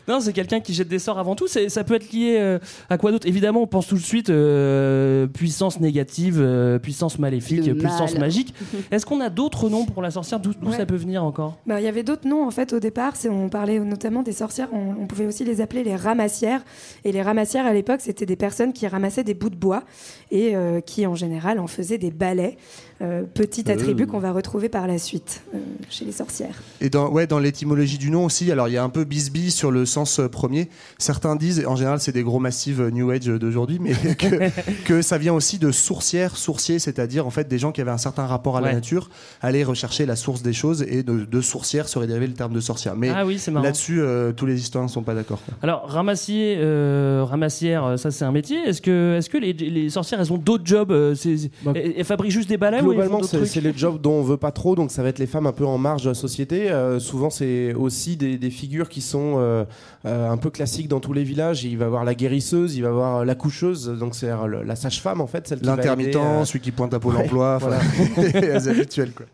Non, 0.08 0.20
c'est 0.20 0.32
quelqu'un 0.32 0.60
qui 0.60 0.74
jette 0.74 0.88
des 0.88 0.98
sorts 0.98 1.18
avant 1.18 1.34
tout. 1.34 1.46
Ça 1.46 1.84
peut 1.84 1.94
être 1.94 2.12
lié 2.12 2.36
euh, 2.38 2.58
à 2.90 2.98
quoi 2.98 3.10
d'autre? 3.10 3.26
Évidemment, 3.26 3.62
on 3.62 3.66
pense 3.66 3.86
tout 3.86 3.96
de 3.96 4.00
suite 4.00 4.30
euh, 4.30 5.26
puissance 5.26 5.80
négative, 5.80 6.38
euh, 6.40 6.78
puissance 6.78 7.18
maléfique, 7.18 7.72
puissance 7.78 8.16
magique. 8.18 8.54
Est-ce 8.90 9.06
qu'on 9.06 9.20
a 9.20 9.30
d'autres 9.30 9.68
noms 9.68 9.84
pour 9.86 10.02
la 10.02 10.10
sorcière? 10.10 10.40
D'où 10.40 10.50
Ouais. 10.64 10.76
ça 10.76 10.86
peut 10.86 10.96
venir 10.96 11.24
encore? 11.24 11.56
Bah, 11.66 11.80
il 11.80 11.84
y 11.84 11.88
avait 11.88 12.02
d'autres 12.02 12.26
noms 12.28 12.46
en 12.46 12.50
fait 12.50 12.72
au 12.72 12.80
départ. 12.80 13.12
On 13.28 13.48
parlait 13.48 13.78
notamment 13.80 14.22
des 14.22 14.32
sorcières. 14.32 14.68
On, 14.72 15.02
on 15.02 15.06
pouvait 15.06 15.26
aussi 15.26 15.44
les 15.44 15.60
appeler 15.60 15.84
les 15.84 15.96
ramassières. 15.96 16.62
Et 17.04 17.12
les 17.14 17.22
ramassières 17.22 17.64
à 17.64 17.72
l'époque, 17.72 18.00
c'était 18.00 18.26
des 18.26 18.36
personnes 18.36 18.72
qui 18.72 18.86
ramassaient 18.86 19.24
des 19.24 19.34
bouts 19.34 19.48
de 19.48 19.56
bois 19.56 19.84
et 20.30 20.54
euh, 20.54 20.80
qui 20.80 21.06
en 21.06 21.14
général 21.14 21.58
en 21.60 21.66
faisaient 21.66 21.96
des 21.96 22.10
balais. 22.10 22.58
Euh, 23.02 23.22
petit 23.24 23.70
attribut 23.72 24.06
qu'on 24.06 24.20
va 24.20 24.30
retrouver 24.32 24.68
par 24.68 24.86
la 24.86 24.98
suite 24.98 25.42
euh, 25.52 25.58
chez 25.90 26.04
les 26.04 26.12
sorcières. 26.12 26.62
Et 26.80 26.90
dans, 26.90 27.10
ouais, 27.10 27.26
dans 27.26 27.40
l'étymologie 27.40 27.98
du 27.98 28.08
nom 28.10 28.24
aussi, 28.24 28.52
alors 28.52 28.68
il 28.68 28.74
y 28.74 28.76
a 28.76 28.84
un 28.84 28.88
peu 28.88 29.02
bisbille 29.02 29.50
sur 29.50 29.72
le 29.72 29.84
sens 29.84 30.20
euh, 30.20 30.28
premier. 30.28 30.68
Certains 30.98 31.34
disent, 31.34 31.58
et 31.58 31.66
en 31.66 31.74
général 31.74 31.98
c'est 31.98 32.12
des 32.12 32.22
gros 32.22 32.38
massifs 32.38 32.78
euh, 32.78 32.90
New 32.90 33.10
Age 33.10 33.26
d'aujourd'hui, 33.26 33.78
mais 33.80 33.94
que, 34.18 34.48
que 34.84 35.02
ça 35.02 35.18
vient 35.18 35.34
aussi 35.34 35.58
de 35.58 35.72
sourcière, 35.72 36.36
sourcier, 36.36 36.78
c'est-à-dire 36.78 37.26
en 37.26 37.30
fait 37.30 37.48
des 37.48 37.58
gens 37.58 37.72
qui 37.72 37.80
avaient 37.80 37.90
un 37.90 37.98
certain 37.98 38.26
rapport 38.26 38.56
à 38.56 38.60
la 38.60 38.68
Ouais. 38.68 38.74
nature, 38.74 39.10
aller 39.42 39.64
rechercher 39.64 40.06
la 40.06 40.14
source 40.14 40.42
des 40.42 40.52
choses, 40.52 40.82
et 40.88 41.02
de, 41.02 41.24
de 41.24 41.40
sourcière 41.40 41.88
serait 41.88 42.06
dérivé 42.06 42.28
le 42.28 42.34
terme 42.34 42.52
de 42.54 42.60
sorcière. 42.60 42.94
Mais 42.96 43.08
Ah 43.10 43.26
oui, 43.26 43.40
là-dessus, 43.60 44.00
euh, 44.00 44.30
tous 44.32 44.46
les 44.46 44.58
historiens 44.60 44.86
ne 44.86 44.90
sont 44.92 45.02
pas 45.02 45.14
d'accord. 45.14 45.40
Alors, 45.62 45.88
ramassier, 45.88 46.56
euh, 46.58 47.24
ramassière, 47.28 47.84
euh, 47.84 47.96
ça 47.96 48.10
c'est 48.12 48.24
un 48.24 48.32
métier. 48.32 48.58
Est-ce 48.58 48.80
que, 48.80 49.16
est-ce 49.18 49.28
que 49.28 49.36
les, 49.38 49.52
les 49.52 49.90
sorcières, 49.90 50.20
elles 50.20 50.32
ont 50.32 50.38
d'autres 50.38 50.64
jobs 50.64 50.92
euh, 50.92 51.14
Bah, 51.64 51.72
elles, 51.74 51.94
elles 51.98 52.04
fabriquent 52.04 52.30
juste 52.30 52.48
des 52.48 52.56
balais 52.56 52.83
Globalement, 52.84 53.22
c'est 53.22 53.60
les 53.60 53.72
jobs 53.76 54.00
dont 54.00 54.14
on 54.14 54.22
veut 54.22 54.36
pas 54.36 54.52
trop, 54.52 54.74
donc 54.74 54.90
ça 54.90 55.02
va 55.02 55.08
être 55.08 55.18
les 55.18 55.26
femmes 55.26 55.46
un 55.46 55.52
peu 55.52 55.66
en 55.66 55.78
marge 55.78 56.02
de 56.04 56.08
la 56.08 56.14
société. 56.14 56.70
Euh, 56.70 57.00
souvent, 57.00 57.30
c'est 57.30 57.74
aussi 57.74 58.16
des, 58.16 58.38
des 58.38 58.50
figures 58.50 58.88
qui 58.88 59.00
sont 59.00 59.34
euh, 59.38 59.64
euh, 60.06 60.30
un 60.30 60.36
peu 60.36 60.50
classiques 60.50 60.88
dans 60.88 61.00
tous 61.00 61.12
les 61.12 61.24
villages. 61.24 61.64
Il 61.64 61.78
va 61.78 61.84
y 61.84 61.86
avoir 61.86 62.04
la 62.04 62.14
guérisseuse, 62.14 62.76
il 62.76 62.82
va 62.82 62.88
y 62.88 62.90
avoir 62.90 63.24
la 63.24 63.34
coucheuse, 63.34 63.88
donc 63.98 64.14
c'est 64.14 64.30
la 64.64 64.76
sage-femme 64.76 65.20
en 65.20 65.26
fait, 65.26 65.48
celle 65.48 65.60
qui 65.60 65.66
L'intermittent, 65.66 66.16
euh, 66.16 66.44
celui 66.44 66.60
qui 66.60 66.70
pointe 66.72 66.92
à 66.94 67.00
Pôle 67.00 67.16
ouais, 67.16 67.24
emploi, 67.24 67.56
enfin, 67.56 67.78
les 68.40 68.68
habituels. 68.68 69.12
Quoi. 69.12 69.26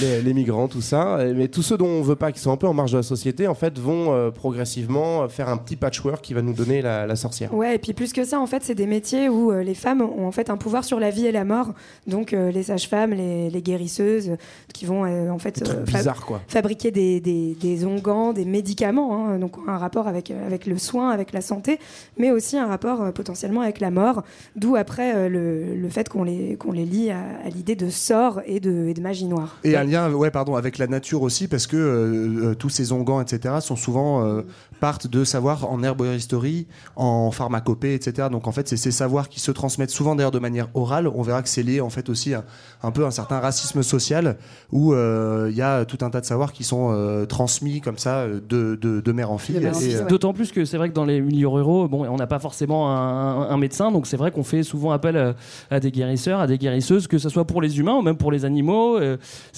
Les, 0.00 0.22
les 0.22 0.34
migrants, 0.34 0.68
tout 0.68 0.80
ça. 0.80 1.18
Mais 1.34 1.48
tous 1.48 1.62
ceux 1.62 1.76
dont 1.76 1.86
on 1.86 2.02
veut 2.02 2.16
pas, 2.16 2.32
qui 2.32 2.40
sont 2.40 2.52
un 2.52 2.56
peu 2.56 2.66
en 2.66 2.74
marge 2.74 2.92
de 2.92 2.98
la 2.98 3.02
société, 3.02 3.46
en 3.46 3.54
fait, 3.54 3.78
vont 3.78 4.12
euh, 4.12 4.30
progressivement 4.30 5.28
faire 5.28 5.48
un 5.48 5.56
petit 5.56 5.76
patchwork 5.76 6.22
qui 6.22 6.34
va 6.34 6.42
nous 6.42 6.52
donner 6.52 6.82
la, 6.82 7.06
la 7.06 7.16
sorcière. 7.16 7.52
Ouais, 7.54 7.76
et 7.76 7.78
puis 7.78 7.92
plus 7.92 8.12
que 8.12 8.24
ça, 8.24 8.40
en 8.40 8.46
fait, 8.46 8.62
c'est 8.62 8.74
des 8.74 8.86
métiers 8.86 9.28
où 9.28 9.52
euh, 9.52 9.62
les 9.62 9.74
femmes 9.74 10.02
ont 10.02 10.26
en 10.26 10.32
fait 10.32 10.50
un 10.50 10.56
pouvoir 10.56 10.84
sur 10.84 10.98
la 10.98 11.10
vie 11.10 11.26
et 11.26 11.32
la 11.32 11.44
mort. 11.44 11.72
Donc 12.06 12.32
euh, 12.32 12.50
les 12.50 12.64
sages-femmes, 12.64 13.12
les, 13.12 13.50
les 13.50 13.62
guérisseuses, 13.62 14.32
qui 14.74 14.86
vont 14.86 15.04
euh, 15.04 15.30
en 15.30 15.38
fait 15.38 15.62
euh, 15.68 15.86
fa- 15.86 16.14
quoi. 16.14 16.40
fabriquer 16.48 16.90
des, 16.90 17.20
des, 17.20 17.54
des 17.60 17.84
onguents, 17.86 18.32
des 18.32 18.44
médicaments, 18.44 19.28
hein, 19.28 19.38
donc 19.38 19.56
un 19.68 19.78
rapport 19.78 20.08
avec, 20.08 20.30
avec 20.30 20.66
le 20.66 20.78
soin, 20.78 21.10
avec 21.10 21.32
la 21.32 21.40
santé, 21.40 21.78
mais 22.18 22.30
aussi 22.30 22.56
un 22.56 22.66
rapport 22.66 23.02
euh, 23.02 23.10
potentiellement 23.12 23.60
avec 23.60 23.80
la 23.80 23.90
mort. 23.90 24.22
D'où 24.56 24.76
après 24.76 25.14
euh, 25.14 25.28
le, 25.28 25.74
le 25.76 25.88
fait 25.88 26.08
qu'on 26.08 26.24
les, 26.24 26.56
qu'on 26.56 26.72
les 26.72 26.84
lie 26.84 27.10
à, 27.10 27.20
à 27.44 27.48
l'idée 27.48 27.76
de 27.76 27.88
sort 27.88 28.40
et 28.46 28.60
de, 28.60 28.86
et 28.88 28.94
de 28.94 29.00
magie 29.00 29.26
noire. 29.26 29.58
Et 29.64 29.75
un 29.76 29.84
lien, 29.84 30.12
ouais, 30.12 30.30
pardon, 30.30 30.56
avec 30.56 30.78
la 30.78 30.86
nature 30.86 31.22
aussi, 31.22 31.48
parce 31.48 31.66
que 31.66 31.76
euh, 31.76 32.50
euh, 32.50 32.54
tous 32.54 32.68
ces 32.68 32.92
onguents, 32.92 33.20
etc., 33.20 33.56
sont 33.60 33.76
souvent 33.76 34.24
euh, 34.24 34.42
partent 34.80 35.06
de 35.06 35.24
savoirs 35.24 35.70
en 35.70 35.82
herboristerie, 35.82 36.66
en 36.96 37.30
pharmacopée, 37.30 37.94
etc. 37.94 38.28
Donc 38.30 38.46
en 38.46 38.52
fait, 38.52 38.68
c'est 38.68 38.76
ces 38.76 38.90
savoirs 38.90 39.28
qui 39.28 39.40
se 39.40 39.50
transmettent 39.50 39.90
souvent 39.90 40.14
d'ailleurs 40.14 40.30
de 40.30 40.38
manière 40.38 40.68
orale. 40.74 41.08
On 41.08 41.22
verra 41.22 41.42
que 41.42 41.48
c'est 41.48 41.62
lié 41.62 41.80
en 41.80 41.90
fait 41.90 42.08
aussi 42.08 42.34
à 42.34 42.44
un 42.82 42.90
peu 42.90 43.06
un 43.06 43.10
certain 43.10 43.40
racisme 43.40 43.82
social 43.82 44.36
où 44.72 44.92
euh, 44.92 45.48
il 45.50 45.56
y 45.56 45.62
a 45.62 45.84
tout 45.84 45.98
un 46.04 46.10
tas 46.10 46.20
de 46.20 46.26
savoirs 46.26 46.52
qui 46.52 46.62
sont 46.64 46.90
euh, 46.92 47.24
transmis 47.26 47.80
comme 47.80 47.98
ça 47.98 48.26
de, 48.28 48.76
de, 48.80 49.00
de 49.00 49.12
mère 49.12 49.30
en 49.30 49.38
fille. 49.38 49.56
euh, 49.96 50.04
ouais. 50.04 50.10
D'autant 50.10 50.32
plus 50.34 50.52
que 50.52 50.64
c'est 50.64 50.76
vrai 50.76 50.88
que 50.88 50.94
dans 50.94 51.04
les 51.04 51.20
milieux 51.20 51.48
ruraux, 51.48 51.88
bon, 51.88 52.06
on 52.06 52.16
n'a 52.16 52.26
pas 52.26 52.38
forcément 52.38 52.90
un, 52.94 53.48
un 53.48 53.56
médecin, 53.56 53.90
donc 53.90 54.06
c'est 54.06 54.16
vrai 54.16 54.30
qu'on 54.30 54.44
fait 54.44 54.62
souvent 54.62 54.90
appel 54.92 55.16
à, 55.16 55.34
à 55.70 55.80
des 55.80 55.90
guérisseurs, 55.90 56.40
à 56.40 56.46
des 56.46 56.58
guérisseuses, 56.58 57.06
que 57.06 57.18
ce 57.18 57.28
soit 57.28 57.44
pour 57.46 57.62
les 57.62 57.78
humains 57.78 57.94
ou 57.94 58.02
même 58.02 58.16
pour 58.16 58.30
les 58.32 58.44
animaux. 58.44 58.98
euh, 58.98 59.16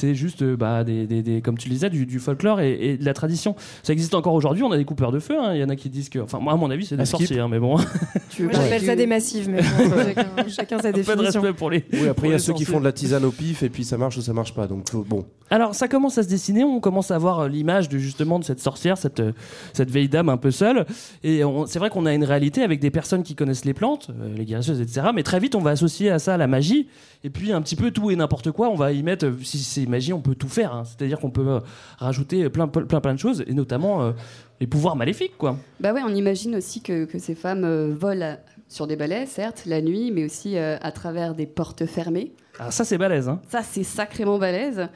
c'est 0.08 0.14
juste, 0.14 0.42
euh, 0.42 0.56
bah, 0.56 0.84
des, 0.84 1.06
des- 1.06 1.22
des- 1.22 1.40
comme 1.42 1.58
tu 1.58 1.68
le 1.68 1.74
disais, 1.74 1.90
du, 1.90 2.06
du 2.06 2.18
folklore 2.18 2.60
et, 2.60 2.72
et 2.92 2.96
de 2.96 3.04
la 3.04 3.12
tradition. 3.14 3.54
Ça 3.82 3.92
existe 3.92 4.14
encore 4.14 4.34
aujourd'hui. 4.34 4.62
On 4.62 4.72
a 4.72 4.76
des 4.78 4.84
coupeurs 4.84 5.12
de 5.12 5.18
feu. 5.18 5.36
hein. 5.38 5.54
Il 5.54 5.60
y 5.60 5.64
en 5.64 5.68
a 5.68 5.76
qui 5.76 5.90
disent 5.90 6.08
que, 6.08 6.18
enfin, 6.18 6.38
moi, 6.38 6.52
à 6.52 6.56
mon 6.56 6.70
avis, 6.70 6.86
c'est 6.86 6.96
des 6.96 7.04
sorciers, 7.04 7.40
hein, 7.40 7.48
mais 7.50 7.58
bon, 7.58 7.76
Moi, 8.40 8.52
j'appelle 8.52 8.82
ça 8.82 8.96
des 8.96 9.06
massives, 9.06 9.48
mais 9.50 9.60
bon, 9.62 9.90
chacun, 10.04 10.26
chacun 10.48 10.78
sa 10.78 10.88
un 10.88 10.92
peu 10.92 10.98
de 10.98 11.04
définition. 11.04 11.40
respect 11.42 11.56
pour 11.56 11.70
les. 11.70 11.84
Oui, 11.92 12.08
après, 12.08 12.28
il 12.28 12.30
y 12.32 12.34
a 12.34 12.38
ceux 12.38 12.52
qui 12.54 12.64
font 12.64 12.78
de 12.80 12.84
la 12.84 12.92
tisane 12.92 13.24
au 13.24 13.30
pif 13.32 13.62
et 13.62 13.68
puis 13.68 13.84
ça 13.84 13.96
marche 13.98 14.16
ou 14.16 14.20
ça 14.20 14.32
marche 14.32 14.54
pas. 14.54 14.66
Donc, 14.66 14.88
faut- 14.90 15.02
bon. 15.04 15.24
Alors 15.50 15.74
ça 15.74 15.88
commence 15.88 16.18
à 16.18 16.22
se 16.22 16.28
dessiner, 16.28 16.62
on 16.62 16.78
commence 16.78 17.10
à 17.10 17.16
voir 17.16 17.40
euh, 17.40 17.48
l'image 17.48 17.88
de 17.88 17.96
justement 17.96 18.38
de 18.38 18.44
cette 18.44 18.60
sorcière, 18.60 18.98
cette, 18.98 19.20
euh, 19.20 19.32
cette 19.72 19.90
vieille 19.90 20.08
dame 20.10 20.28
un 20.28 20.36
peu 20.36 20.50
seule. 20.50 20.84
Et 21.24 21.40
c'est 21.66 21.78
vrai 21.78 21.88
qu'on 21.88 22.04
a 22.04 22.12
une 22.12 22.24
réalité 22.24 22.62
avec 22.62 22.80
des 22.80 22.90
personnes 22.90 23.22
qui 23.22 23.34
connaissent 23.34 23.64
les 23.64 23.72
plantes, 23.72 24.10
euh, 24.10 24.28
les 24.36 24.44
guérisseuses, 24.44 24.80
etc. 24.82 25.06
Mais 25.14 25.22
très 25.22 25.40
vite 25.40 25.54
on 25.54 25.60
va 25.62 25.70
associer 25.70 26.10
à 26.10 26.18
ça 26.18 26.36
la 26.36 26.46
magie. 26.46 26.88
Et 27.24 27.30
puis 27.30 27.50
un 27.52 27.62
petit 27.62 27.76
peu 27.76 27.90
tout 27.90 28.10
et 28.10 28.16
n'importe 28.16 28.50
quoi, 28.52 28.68
on 28.68 28.74
va 28.76 28.92
y 28.92 29.02
mettre, 29.02 29.24
euh, 29.24 29.38
si 29.42 29.58
c'est 29.58 29.86
magie, 29.88 30.12
on 30.12 30.20
peut 30.20 30.34
tout 30.34 30.48
faire. 30.48 30.74
hein. 30.74 30.84
C'est-à-dire 30.84 31.18
qu'on 31.18 31.30
peut 31.30 31.46
euh, 31.48 31.60
rajouter 31.98 32.48
plein, 32.48 32.68
plein, 32.68 33.00
plein 33.00 33.14
de 33.14 33.18
choses, 33.18 33.44
et 33.46 33.54
notamment 33.54 34.02
euh, 34.02 34.12
les 34.60 34.66
pouvoirs 34.66 34.96
maléfiques, 34.96 35.36
quoi. 35.38 35.56
Bah 35.80 35.92
ouais, 35.92 36.02
on 36.04 36.14
imagine 36.14 36.56
aussi 36.56 36.80
que, 36.82 37.04
que 37.04 37.18
ces 37.18 37.34
femmes 37.34 37.64
euh, 37.64 37.94
volent 37.98 38.36
sur 38.68 38.86
des 38.86 38.96
balais, 38.96 39.26
certes, 39.26 39.62
la 39.66 39.80
nuit, 39.80 40.10
mais 40.12 40.24
aussi 40.24 40.58
à 40.58 40.92
travers 40.92 41.34
des 41.34 41.46
portes 41.46 41.86
fermées. 41.86 42.32
Ah, 42.58 42.70
ça, 42.70 42.84
c'est 42.84 42.98
balèze. 42.98 43.28
Hein. 43.28 43.40
Ça, 43.48 43.62
c'est 43.62 43.82
sacrément 43.82 44.38
balèze. 44.38 44.88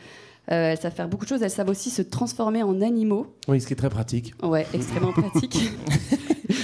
Euh, 0.52 0.72
elles 0.72 0.78
savent 0.78 0.92
faire 0.92 1.08
beaucoup 1.08 1.24
de 1.24 1.30
choses. 1.30 1.42
Elles 1.42 1.50
savent 1.50 1.70
aussi 1.70 1.90
se 1.90 2.02
transformer 2.02 2.62
en 2.62 2.80
animaux. 2.82 3.26
Oui, 3.48 3.60
ce 3.60 3.66
qui 3.66 3.72
est 3.72 3.76
très 3.76 3.90
pratique. 3.90 4.34
Ouais, 4.42 4.66
extrêmement 4.74 5.12
pratique. 5.12 5.56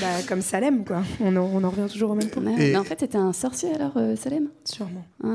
Bah, 0.01 0.07
comme 0.29 0.43
Salem, 0.43 0.85
quoi. 0.85 1.03
On 1.21 1.35
en, 1.37 1.51
on 1.53 1.65
en 1.65 1.71
revient 1.71 1.91
toujours 1.91 2.11
au 2.11 2.15
même 2.15 2.29
point. 2.29 2.43
Mais 2.57 2.77
en 2.77 2.85
fait, 2.85 3.01
c'était 3.01 3.19
un 3.19 3.33
sorcier 3.33 3.75
alors, 3.75 3.93
euh, 3.97 4.17
Salem? 4.17 4.49
Sûrement. 4.65 5.05
Ah. 5.25 5.29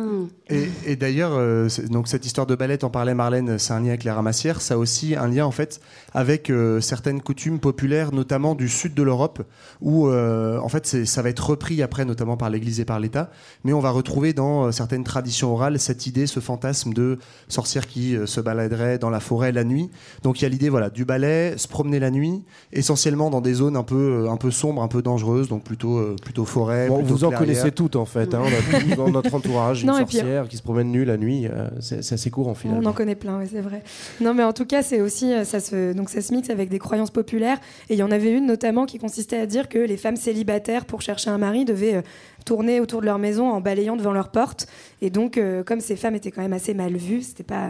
Et, 0.50 0.70
et 0.86 0.96
d'ailleurs, 0.96 1.34
euh, 1.34 1.68
donc 1.90 2.08
cette 2.08 2.26
histoire 2.26 2.48
de 2.48 2.56
ballet, 2.56 2.84
en 2.84 2.90
parlait 2.90 3.14
Marlène, 3.14 3.58
c'est 3.58 3.74
un 3.74 3.80
lien 3.80 3.90
avec 3.90 4.04
les 4.04 4.12
ramassières. 4.12 4.62
Ça 4.62 4.76
a 4.76 4.78
aussi 4.78 5.16
un 5.16 5.28
lien 5.28 5.46
en 5.46 5.52
fait 5.52 5.82
avec 6.14 6.50
euh, 6.50 6.80
certaines 6.82 7.22
coutumes 7.22 7.60
populaires, 7.60 8.14
notamment 8.14 8.56
du 8.56 8.70
sud 8.70 8.94
de 8.94 9.04
l'Europe, 9.04 9.44
où 9.82 10.08
euh, 10.08 10.60
en 10.60 10.70
fait 10.70 11.06
ça 11.06 11.22
va 11.22 11.30
être 11.30 11.46
repris 11.46 11.82
après, 11.82 12.06
notamment 12.06 12.38
par 12.38 12.50
l'Église 12.50 12.80
et 12.80 12.86
par 12.86 13.00
l'État. 13.00 13.32
Mais 13.64 13.74
on 13.74 13.80
va 13.80 13.90
retrouver 13.90 14.34
dans 14.34 14.66
euh, 14.66 14.72
certaines 14.72 15.04
traditions 15.04 15.54
orales 15.54 15.80
cette 15.80 16.08
idée, 16.08 16.28
ce 16.28 16.40
fantasme 16.40 16.94
de 16.94 17.18
sorcières 17.48 17.88
qui 17.88 18.16
euh, 18.16 18.26
se 18.26 18.40
baladeraient 18.44 18.98
dans 19.00 19.10
la 19.10 19.20
forêt 19.20 19.52
la 19.52 19.64
nuit. 19.64 19.90
Donc 20.22 20.40
il 20.40 20.44
y 20.44 20.46
a 20.46 20.50
l'idée, 20.50 20.70
voilà, 20.70 20.90
du 20.90 21.06
ballet, 21.06 21.58
se 21.58 21.68
promener 21.68 22.00
la 22.00 22.12
nuit, 22.12 22.44
essentiellement 22.72 23.30
dans 23.30 23.42
des 23.42 23.54
zones 23.56 23.76
un 23.78 23.84
peu, 23.84 24.26
euh, 24.26 24.30
un 24.30 24.38
peu 24.38 24.52
sombres, 24.52 24.82
un 24.84 24.88
peu 24.88 25.02
dangereuses, 25.02 25.48
donc 25.50 25.64
plutôt, 25.64 25.98
euh, 25.98 26.16
plutôt 26.22 26.46
forêt. 26.46 26.88
Bon, 26.88 26.98
plutôt 27.00 27.14
vous 27.16 27.24
en 27.26 27.32
connaissez 27.32 27.72
toutes 27.72 27.96
en 27.96 28.06
fait. 28.06 28.34
hein. 28.34 28.42
On 28.44 28.48
a 28.48 28.80
tous 28.82 28.96
dans 28.96 29.10
notre 29.10 29.34
entourage 29.34 29.82
une 29.84 29.88
Non, 29.90 30.04
puis- 30.06 30.18
sorcière 30.18 30.48
qui 30.48 30.58
se 30.58 30.62
promène 30.64 30.92
nue 30.92 31.06
la 31.06 31.18
nuit. 31.18 31.48
euh, 31.48 31.70
c'est 31.80 32.14
assez 32.14 32.30
courant 32.30 32.54
finalement. 32.54 32.82
On 32.88 32.90
en 32.92 32.94
connaît 32.94 33.16
plein, 33.16 33.40
c'est 33.52 33.62
vrai. 33.62 33.82
Non, 34.22 34.34
mais 34.34 34.44
en 34.44 34.54
tout 34.54 34.66
cas, 34.66 34.84
c'est 34.84 35.02
aussi 35.02 35.32
ça 35.46 35.60
se 35.60 35.94
donc 35.94 36.10
ça 36.10 36.22
se 36.22 36.34
mixe 36.34 36.50
avec 36.50 36.70
des 36.70 36.80
croyances 36.80 37.12
populaires. 37.12 37.58
Et 37.90 37.94
il 37.94 37.98
y 38.00 38.04
en 38.04 38.12
avait 38.12 38.32
une 38.32 38.46
notamment 38.46 38.86
qui 38.86 39.00
consistait 39.00 39.38
à 39.40 39.46
dire 39.46 39.70
que 39.70 39.80
les 39.80 39.98
femmes 39.98 40.16
célibataires 40.16 40.86
pour 40.86 41.02
chercher 41.02 41.30
un 41.30 41.38
mari 41.38 41.66
devaient 41.66 41.96
euh, 41.96 42.02
tourner 42.46 42.80
autour 42.82 43.00
de 43.02 43.06
leur 43.06 43.20
maison 43.20 43.50
en 43.52 43.62
balayant 43.62 43.96
devant 43.96 44.12
leur 44.12 44.30
porte. 44.30 44.68
Et 45.02 45.10
donc, 45.10 45.38
euh, 45.38 45.64
comme 45.64 45.80
ces 45.80 45.96
femmes 45.96 46.16
étaient 46.16 46.32
quand 46.32 46.42
même 46.42 46.52
assez 46.54 46.74
mal 46.74 46.96
vues, 46.98 47.22
c'était 47.22 47.44
pas 47.44 47.70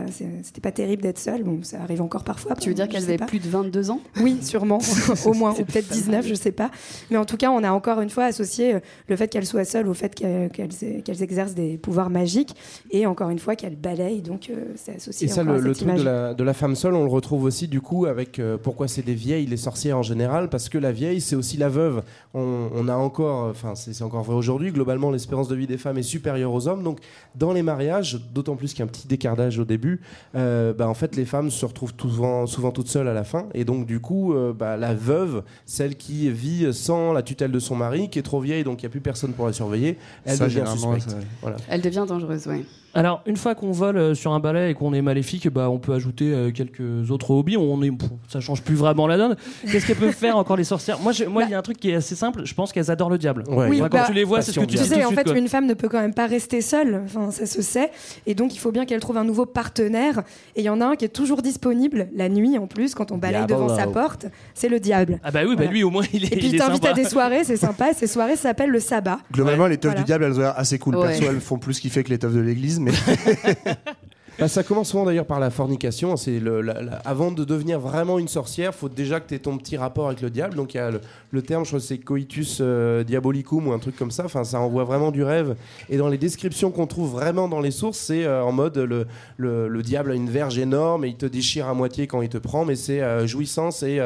c'était 0.54 0.70
pas 0.70 0.72
terrible 0.72 1.02
d'être 1.02 1.18
seule. 1.18 1.42
Bon, 1.44 1.64
ça 1.64 1.82
arrive 1.82 2.00
encore 2.04 2.24
parfois. 2.24 2.54
Tu 2.56 2.70
veux 2.70 2.76
dire 2.76 2.88
avaient 2.96 3.18
pas. 3.18 3.26
plus 3.26 3.40
de 3.40 3.48
22 3.48 3.90
ans? 3.90 4.00
Oui, 4.22 4.38
sûrement, 4.44 4.78
au 5.26 5.34
moins, 5.34 5.52
ou 5.54 5.66
peut-être 5.66 5.92
19, 5.92 6.28
je 6.28 6.36
sais 6.36 6.52
pas. 6.52 6.70
Mais 7.10 7.18
en 7.18 7.26
tout 7.26 7.38
cas, 7.38 7.50
on 7.50 7.64
a 7.64 7.72
encore 7.72 8.02
une 8.02 8.12
fois 8.12 8.26
associé 8.26 8.76
euh, 8.76 8.80
le 9.08 9.16
fait 9.16 9.30
qu'elles 9.30 9.48
soient 9.48 9.66
seules 9.66 9.88
au 9.88 9.96
fait 9.96 10.14
qu'elles 10.14 10.52
qu'elles- 10.52 11.02
qu'elles 11.04 11.24
exercent 11.24 11.56
des 11.56 11.78
pouvoirs 11.80 12.12
magiques, 12.12 12.56
et 12.92 13.08
encore 13.08 13.32
une 13.32 13.40
fois 13.40 13.56
qu'elles 13.56 13.76
balayent, 13.76 14.22
donc 14.22 14.52
euh, 14.52 14.66
c'est 14.76 14.98
associé 14.98 15.26
Et 15.26 15.30
ça, 15.32 15.42
le, 15.42 15.54
à 15.56 15.58
le 15.58 15.74
truc 15.74 15.92
de 15.96 16.04
la, 16.04 16.36
de 16.36 16.44
la 16.44 16.54
femme 16.54 16.76
seule, 16.76 16.94
on 16.94 17.04
le 17.04 17.10
retrouve 17.10 17.46
aussi 17.46 17.68
du 17.68 17.82
coup 17.82 18.06
avec 18.06 18.38
euh, 18.38 18.56
pourquoi 18.62 18.88
c'est 18.88 19.02
des 19.02 19.16
vieilles, 19.16 19.48
les 19.48 19.58
sorcières 19.58 19.98
en 19.98 20.04
général, 20.04 20.50
parce 20.50 20.70
que 20.70 20.78
la 20.78 20.92
vieille, 20.92 21.20
c'est 21.20 21.36
aussi 21.36 21.58
la 21.58 21.70
veuve. 21.70 22.04
On, 22.36 22.70
on 22.76 22.88
a 22.90 22.96
encore, 22.96 23.48
enfin 23.50 23.74
c'est 23.74 24.04
encore 24.04 24.22
vrai 24.22 24.36
aujourd'hui, 24.36 24.72
globalement 24.72 25.10
l'espérance 25.10 25.48
de 25.48 25.56
vie 25.56 25.66
des 25.66 25.80
femmes 25.80 25.98
est 25.98 26.04
supérieure 26.04 26.54
aux 26.54 26.68
hommes. 26.68 26.84
Donc 26.84 27.00
dans 27.34 27.54
les 27.54 27.64
mariages, 27.64 28.20
d'autant 28.36 28.56
plus 28.56 28.70
qu'il 28.74 28.80
y 28.80 28.82
a 28.84 28.86
un 28.86 28.88
petit 28.88 29.08
décart 29.08 29.36
d'âge 29.36 29.58
au 29.58 29.66
début, 29.66 30.02
euh, 30.36 30.43
bah, 30.74 30.88
en 30.88 30.94
fait 30.94 31.16
les 31.16 31.26
femmes 31.26 31.52
se 31.52 31.66
retrouvent 31.66 31.94
souvent, 32.00 32.46
souvent 32.48 32.72
toutes 32.72 32.88
seules 32.88 33.08
à 33.08 33.14
la 33.14 33.24
fin. 33.24 33.48
Et 33.54 33.66
donc 33.66 33.86
du 33.86 34.00
coup, 34.00 34.34
euh, 34.34 34.54
bah, 34.54 34.78
la 34.78 34.94
veuve, 34.94 35.44
celle 35.66 35.96
qui 35.96 36.30
vit 36.30 36.74
sans 36.74 37.14
la 37.14 37.24
tutelle 37.24 37.52
de 37.52 37.60
son 37.60 37.76
mari, 37.76 38.10
qui 38.10 38.20
est 38.20 38.24
trop 38.24 38.40
vieille, 38.40 38.64
donc 38.64 38.82
il 38.82 38.86
n'y 38.86 38.88
a 38.88 38.90
plus 38.90 39.02
personne 39.02 39.34
pour 39.34 39.46
la 39.46 39.54
surveiller, 39.54 39.98
elle 40.26 40.38
Ça, 40.38 40.46
devient 40.46 40.64
suspecte. 40.68 41.16
Voilà. 41.42 41.58
Elle 41.68 41.82
devient 41.82 42.06
dangereuse, 42.08 42.48
oui. 42.48 42.66
Alors, 42.96 43.22
une 43.26 43.38
fois 43.38 43.56
qu'on 43.56 43.72
vole 43.72 43.98
euh, 43.98 44.14
sur 44.14 44.34
un 44.34 44.40
balai 44.40 44.70
et 44.70 44.74
qu'on 44.76 44.94
est 44.94 45.02
maléfique, 45.02 45.50
bah, 45.50 45.70
on 45.70 45.80
peut 45.80 45.94
ajouter 45.94 46.32
euh, 46.32 46.52
quelques 46.52 47.10
autres 47.10 47.32
hobbies. 47.32 47.58
On 47.58 47.82
est, 47.82 47.92
ça 48.28 48.40
change 48.40 48.62
plus 48.62 48.76
vraiment 48.76 49.08
la 49.08 49.18
donne. 49.18 49.36
Qu'est-ce 49.72 49.88
qu'elles 49.88 49.96
peuvent 49.98 50.12
faire 50.14 50.38
encore 50.38 50.58
les 50.58 50.64
sorcières? 50.64 51.00
Moi, 51.00 51.12
j'ai- 51.12 51.26
moi, 51.26 51.44
il 51.44 51.50
y 51.50 51.54
a 51.56 51.58
un 51.58 51.62
truc 51.64 51.78
qui 51.80 51.90
est 51.90 51.96
assez 51.96 52.16
simple. 52.16 52.42
Je 52.46 52.54
pense 52.54 52.72
qu'elles 52.72 52.92
adorent 52.92 53.10
le 53.10 53.18
diable. 53.18 53.44
Ouais. 53.48 53.68
Oui, 53.70 53.80
quand 53.80 53.90
bah, 53.90 54.04
tu 54.08 54.14
les 54.14 54.24
vois, 54.24 54.42
c'est 54.44 54.52
ce 54.52 54.60
que 54.60 54.66
tu 54.66 54.76
Tu 54.76 54.76
dis 54.78 54.84
tout 54.84 54.90
sais, 54.90 55.00
de 55.00 55.04
en 55.06 55.08
suite, 55.08 55.20
fait, 55.20 55.24
quoi. 55.26 55.38
une 55.38 55.48
femme 55.48 55.66
ne 55.66 55.74
peut 55.74 55.90
quand 55.90 56.00
même 56.02 56.14
pas 56.14 56.28
rester 56.28 56.62
seule, 56.62 57.02
enfin, 57.06 57.32
ça 57.32 57.46
se 57.48 57.62
sait, 57.64 57.90
et 58.28 58.36
donc 58.36 58.54
il 58.54 58.60
faut 58.60 58.72
bien 58.72 58.86
qu'elle 58.86 59.00
trouve 59.00 59.18
un 59.18 59.24
nouveau 59.24 59.46
partenaire. 59.48 60.22
Et 60.56 60.62
il 60.62 60.66
y 60.66 60.70
en 60.70 60.80
a 60.82 60.86
un 60.86 60.96
qui 60.96 61.06
est 61.06 61.10
toujours 61.10 61.42
disponible, 61.42 62.10
la 62.16 62.30
nuit 62.30 62.58
en 62.58 62.68
plus, 62.68 62.94
quand 62.96 63.12
on 63.12 63.18
balaye 63.18 63.46
Diablo. 63.48 63.66
devant 63.66 63.76
sa 63.78 63.88
porte, 63.88 64.28
c'est 64.54 64.70
le 64.70 64.80
diable. 64.80 65.20
Ah 65.24 65.32
bah 65.32 65.40
oui, 65.44 65.50
bah 65.50 65.64
Voilà. 65.64 65.72
lui 65.72 65.84
au 65.84 65.90
moins 65.90 66.04
il 66.14 66.26
est. 66.26 66.28
Et 66.28 66.38
puis 66.38 66.48
il 66.48 66.54
est 66.54 66.58
il 66.58 66.60
t'invite 66.60 66.86
à 66.86 66.94
des 66.94 67.06
soirées, 67.06 67.44
c'est 67.44 67.58
sympa, 67.58 67.94
ces 67.96 68.08
soirées 68.08 68.36
s'appellent 68.36 68.70
le 68.70 68.80
sabbat. 68.80 69.18
Globalement, 69.32 69.66
les 69.68 69.78
teufs 69.78 69.92
Voilà. 69.92 70.02
du 70.02 70.06
diable, 70.06 70.24
elles 70.26 70.36
ont 70.38 70.42
l'air 70.42 70.54
assez 70.60 70.78
cool. 70.78 70.96
Ouais. 70.98 71.08
Perso, 71.08 71.24
elles 71.30 71.40
font 71.42 71.58
plus 71.58 71.80
kiffer 71.80 72.04
que 72.04 72.10
les 72.10 72.20
teufs 72.20 72.34
de 72.34 72.40
l'église, 72.42 72.80
mais 72.84 72.96
Bah, 74.40 74.48
ça 74.48 74.64
commence 74.64 74.90
souvent 74.90 75.06
d'ailleurs 75.06 75.26
par 75.26 75.40
la 75.40 75.50
fornication. 75.50 76.16
C'est 76.18 76.40
le, 76.40 76.66
avant 77.06 77.32
de 77.32 77.44
devenir 77.44 77.80
vraiment 77.80 78.18
une 78.20 78.28
sorcière, 78.28 78.74
faut 78.74 78.90
déjà 78.90 79.20
que 79.20 79.28
tu 79.30 79.36
aies 79.36 79.40
ton 79.40 79.58
petit 79.58 79.78
rapport 79.78 80.08
avec 80.08 80.22
le 80.22 80.30
diable. 80.30 80.56
Donc 80.56 80.74
il 80.74 80.78
y 80.78 80.80
a 80.80 80.92
le, 81.32 81.42
terme, 81.42 81.64
je 81.64 81.70
crois 81.70 81.80
que 81.80 81.86
c'est 81.86 82.00
coitus 82.00 82.58
euh, 82.62 83.04
diabolicum 83.04 83.68
ou 83.68 83.74
un 83.74 83.80
truc 83.80 83.96
comme 83.96 84.12
ça. 84.12 84.26
Enfin, 84.26 84.44
ça 84.44 84.60
envoie 84.60 84.84
vraiment 84.84 85.12
du 85.12 85.24
rêve. 85.24 85.56
Et 85.90 85.98
dans 85.98 86.08
les 86.08 86.18
descriptions 86.18 86.72
qu'on 86.72 86.88
trouve 86.88 87.12
vraiment 87.12 87.48
dans 87.48 87.60
les 87.60 87.72
sources, 87.72 88.00
c'est 88.00 88.24
euh, 88.26 88.44
en 88.44 88.52
mode 88.52 88.78
le, 88.78 89.06
le, 89.38 89.68
le 89.68 89.82
diable 89.84 90.12
a 90.12 90.16
une 90.16 90.30
verge 90.30 90.58
énorme 90.58 91.06
et 91.06 91.10
il 91.10 91.16
te 91.16 91.26
déchire 91.26 91.68
à 91.68 91.74
moitié 91.74 92.08
quand 92.08 92.22
il 92.22 92.30
te 92.30 92.38
prend, 92.40 92.66
mais 92.66 92.76
c'est 92.76 93.02
euh, 93.02 93.28
jouissance 93.28 93.84
et, 93.84 94.00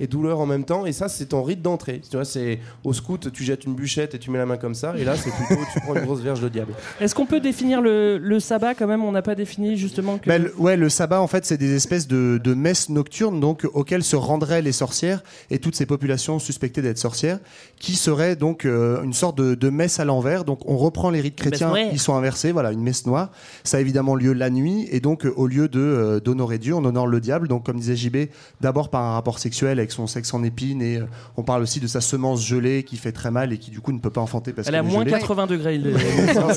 et 0.00 0.06
douleur 0.06 0.40
en 0.40 0.46
même 0.46 0.64
temps. 0.64 0.86
Et 0.86 0.92
ça, 0.92 1.08
c'est 1.08 1.26
ton 1.26 1.42
rite 1.42 1.62
d'entrée. 1.62 2.00
Tu 2.10 2.16
vois, 2.16 2.24
c'est 2.24 2.58
au 2.84 2.92
scout, 2.92 3.32
tu 3.32 3.44
jettes 3.44 3.64
une 3.64 3.74
bûchette 3.74 4.14
et 4.14 4.18
tu 4.18 4.30
mets 4.30 4.38
la 4.38 4.46
main 4.46 4.56
comme 4.56 4.74
ça. 4.74 4.94
Et 4.98 5.04
là, 5.04 5.16
c'est 5.16 5.30
plutôt 5.30 5.62
tu 5.72 5.80
prends 5.80 5.94
une 5.94 6.04
grosse 6.04 6.20
verge 6.20 6.40
de 6.40 6.48
diable. 6.48 6.72
Est-ce 7.00 7.14
qu'on 7.14 7.26
peut 7.26 7.40
définir 7.40 7.80
le, 7.80 8.18
le 8.18 8.40
sabbat 8.40 8.74
quand 8.74 8.86
même? 8.86 9.04
On 9.04 9.12
n'a 9.12 9.22
pas 9.22 9.34
défini 9.34 9.67
justement 9.76 10.18
que. 10.18 10.28
Bah, 10.28 10.38
le- 10.38 10.54
ouais, 10.58 10.76
le 10.76 10.88
sabbat, 10.88 11.20
en 11.20 11.26
fait, 11.26 11.44
c'est 11.44 11.56
des 11.56 11.74
espèces 11.74 12.08
de, 12.08 12.40
de 12.42 12.54
messes 12.54 12.88
nocturnes 12.88 13.40
donc, 13.40 13.66
auxquelles 13.74 14.02
se 14.04 14.16
rendraient 14.16 14.62
les 14.62 14.72
sorcières 14.72 15.22
et 15.50 15.58
toutes 15.58 15.76
ces 15.76 15.86
populations 15.86 16.38
suspectées 16.38 16.82
d'être 16.82 16.98
sorcières, 16.98 17.38
qui 17.78 17.94
seraient 17.96 18.36
donc 18.36 18.64
euh, 18.64 19.02
une 19.02 19.12
sorte 19.12 19.36
de, 19.38 19.54
de 19.54 19.68
messe 19.70 20.00
à 20.00 20.04
l'envers. 20.04 20.44
Donc, 20.44 20.60
on 20.68 20.76
reprend 20.76 21.10
les 21.10 21.20
rites 21.20 21.36
chrétiens, 21.36 21.72
ils 21.92 21.98
sont 22.00 22.14
inversés, 22.14 22.52
voilà, 22.52 22.72
une 22.72 22.82
messe 22.82 23.06
noire. 23.06 23.30
Ça 23.64 23.76
a 23.76 23.80
évidemment 23.80 24.14
lieu 24.14 24.32
la 24.32 24.50
nuit, 24.50 24.88
et 24.90 25.00
donc, 25.00 25.26
euh, 25.26 25.32
au 25.36 25.46
lieu 25.46 25.68
de 25.68 25.80
euh, 25.80 26.20
d'honorer 26.20 26.58
Dieu, 26.58 26.74
on 26.74 26.84
honore 26.84 27.06
le 27.06 27.20
diable. 27.20 27.48
Donc, 27.48 27.64
comme 27.66 27.78
disait 27.78 27.96
JB, 27.96 28.16
d'abord 28.60 28.88
par 28.90 29.02
un 29.02 29.12
rapport 29.14 29.38
sexuel 29.38 29.78
avec 29.78 29.92
son 29.92 30.06
sexe 30.06 30.32
en 30.34 30.42
épine, 30.42 30.82
et 30.82 30.96
euh, 30.98 31.04
on 31.36 31.42
parle 31.42 31.62
aussi 31.62 31.80
de 31.80 31.86
sa 31.86 32.00
semence 32.00 32.44
gelée 32.44 32.82
qui 32.82 32.96
fait 32.96 33.12
très 33.12 33.30
mal 33.30 33.52
et 33.52 33.58
qui, 33.58 33.70
du 33.70 33.80
coup, 33.80 33.92
ne 33.92 33.98
peut 33.98 34.10
pas 34.10 34.20
enfanter 34.20 34.52
parce 34.52 34.68
Elle 34.68 34.74
est 34.74 34.78
à 34.78 34.82
moins 34.82 35.00
gelée. 35.04 35.12
80 35.12 35.46
degrés. 35.46 35.74
il 35.76 35.82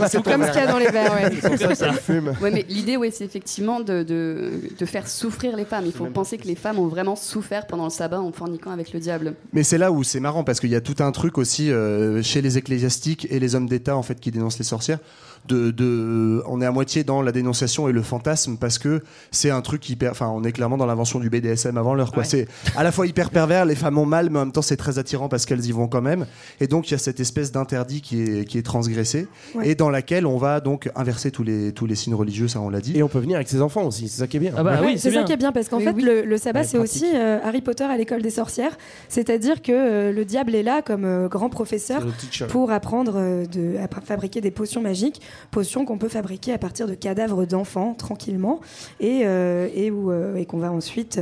c'est 0.08 0.24
Comme 0.24 0.44
ce 0.46 0.52
qu'il 0.52 0.62
y 0.62 0.64
a 0.64 0.68
dans 0.72 0.78
les 0.78 0.90
verres, 0.90 1.14
ouais. 1.14 1.58
Ça, 1.58 1.76
ça 1.76 1.94
fume. 1.94 2.34
Ouais, 2.42 2.52
mais 2.52 2.66
l'idée, 2.70 2.98
c'est 3.10 3.26
effectivement 3.26 3.80
de, 3.80 4.04
de, 4.04 4.52
de 4.78 4.86
faire 4.86 5.08
souffrir 5.08 5.56
les 5.56 5.66
femmes. 5.66 5.86
Il 5.86 5.92
faut 5.92 6.06
penser 6.06 6.38
que 6.38 6.46
les 6.46 6.56
femmes 6.56 6.78
ont 6.78 6.88
vraiment 6.88 7.16
souffert 7.16 7.66
pendant 7.66 7.86
le 7.86 7.90
sabbat 7.90 8.22
en 8.22 8.32
forniquant 8.32 8.72
avec 8.72 8.94
le 8.94 9.00
diable. 9.00 9.34
Mais 9.54 9.64
c'est 9.64 9.78
là 9.78 9.92
où 9.92 10.04
c'est 10.04 10.20
marrant 10.20 10.44
parce 10.44 10.60
qu'il 10.60 10.70
y 10.70 10.76
a 10.76 10.82
tout 10.82 10.98
un 11.00 11.12
truc 11.12 11.38
aussi 11.38 11.72
euh, 11.72 12.22
chez 12.22 12.42
les 12.42 12.58
ecclésiastiques 12.58 13.28
et 13.32 13.40
les 13.40 13.56
hommes 13.56 13.68
d'État 13.68 13.96
en 13.98 14.04
fait 14.04 14.20
qui 14.20 14.30
dénoncent 14.30 14.60
les 14.60 14.66
sorcières. 14.66 15.00
De, 15.48 15.72
de, 15.72 16.44
on 16.48 16.62
est 16.62 16.66
à 16.66 16.72
moitié 16.72 17.04
dans 17.04 17.22
la 17.22 17.32
dénonciation 17.32 17.90
et 17.90 17.92
le 17.92 18.02
fantasme 18.04 18.58
parce 18.58 18.78
que 18.78 19.02
c'est 19.32 19.50
un 19.50 19.62
truc 19.62 19.90
hyper. 19.90 20.12
Enfin, 20.12 20.28
on 20.30 20.44
est 20.44 20.52
clairement 20.52 20.78
dans 20.78 20.86
l'invention 20.86 21.20
du 21.20 21.30
BDSM 21.30 21.78
avant 21.78 21.94
l'heure. 21.96 22.12
quoi. 22.12 22.24
Ouais. 22.24 22.30
C'est 22.30 22.48
à 22.76 22.84
la 22.84 22.92
fois 22.92 23.08
hyper 23.08 23.30
pervers, 23.32 23.66
les 23.66 23.76
femmes 23.76 23.98
ont 23.98 24.06
mal, 24.06 24.30
mais 24.30 24.40
en 24.40 24.44
même 24.46 24.52
temps 24.52 24.62
c'est 24.62 24.78
très 24.78 25.00
attirant 25.00 25.30
parce 25.30 25.46
qu'elles 25.46 25.66
y 25.66 25.72
vont 25.72 25.88
quand 25.88 26.02
même. 26.02 26.26
Et 26.60 26.68
donc 26.68 26.90
il 26.90 26.92
y 26.92 26.96
a 26.96 27.00
cette 27.00 27.20
espèce 27.20 27.52
d'interdit 27.52 28.02
qui 28.02 28.22
est, 28.22 28.46
qui 28.46 28.58
est 28.58 28.62
transgressé 28.62 29.28
Ouais. 29.56 29.70
et 29.70 29.76
dans 29.76 29.90
laquelle 29.90 30.26
on 30.26 30.38
va 30.38 30.60
donc 30.62 30.90
inverser 30.96 31.32
tous 31.32 31.44
les, 31.44 31.72
tous 31.74 31.86
les 31.86 31.96
signes 31.96 32.14
religieux, 32.16 32.48
ça 32.48 32.60
on 32.62 32.70
l'a 32.70 32.80
dit. 32.80 32.96
Et 32.98 33.04
on 33.04 33.08
peut 33.10 33.20
venir 33.20 33.36
avec 33.38 33.50
ses 33.50 33.62
enfants 33.62 33.86
aussi. 33.86 34.08
C'est 34.10 34.20
ça 34.20 34.28
qui 34.28 34.38
est 34.38 34.40
bien. 34.42 34.54
Ah 34.56 34.64
bah 34.64 34.80
Ouais, 34.82 34.88
oui, 34.94 35.00
c'est 35.00 35.12
ça 35.12 35.24
qui 35.24 35.34
est 35.34 35.38
bien 35.38 35.52
parce 35.52 35.68
qu'en 35.70 35.80
fait 35.80 35.92
oui. 35.94 36.04
le, 36.04 36.22
le 36.24 36.38
sabbat 36.38 36.64
c'est 36.64 36.78
aussi 36.78 37.06
euh, 37.16 37.40
Harry 37.44 37.62
Potter 37.62 37.84
à 37.84 37.98
l'école 37.98 38.22
des 38.22 38.30
sorcières, 38.30 38.78
c'est-à-dire 39.10 39.62
que 39.62 39.72
euh, 39.72 40.12
le 40.12 40.24
diable 40.26 40.56
est 40.56 40.64
là 40.64 40.82
comme 40.82 41.06
euh, 41.06 41.28
grand 41.28 41.50
professeur 41.50 42.06
pour 42.50 42.72
apprendre 42.72 43.14
euh, 43.16 43.46
de, 43.46 43.76
à 43.78 43.88
fabriquer 44.06 44.42
des 44.42 44.52
potions 44.52 44.82
magiques, 44.82 45.22
potions 45.52 45.86
qu'on 45.86 45.98
peut 45.98 46.10
fabriquer 46.10 46.54
à 46.54 46.58
partir 46.58 46.88
de 46.88 46.94
cadavres 46.94 47.46
d'enfants 47.46 47.94
tranquillement 47.94 48.62
et, 49.00 49.22
euh, 49.26 49.70
et, 49.74 49.92
euh, 49.92 50.36
et 50.36 50.46
qu'on 50.46 50.60
va 50.60 50.72
ensuite 50.72 51.20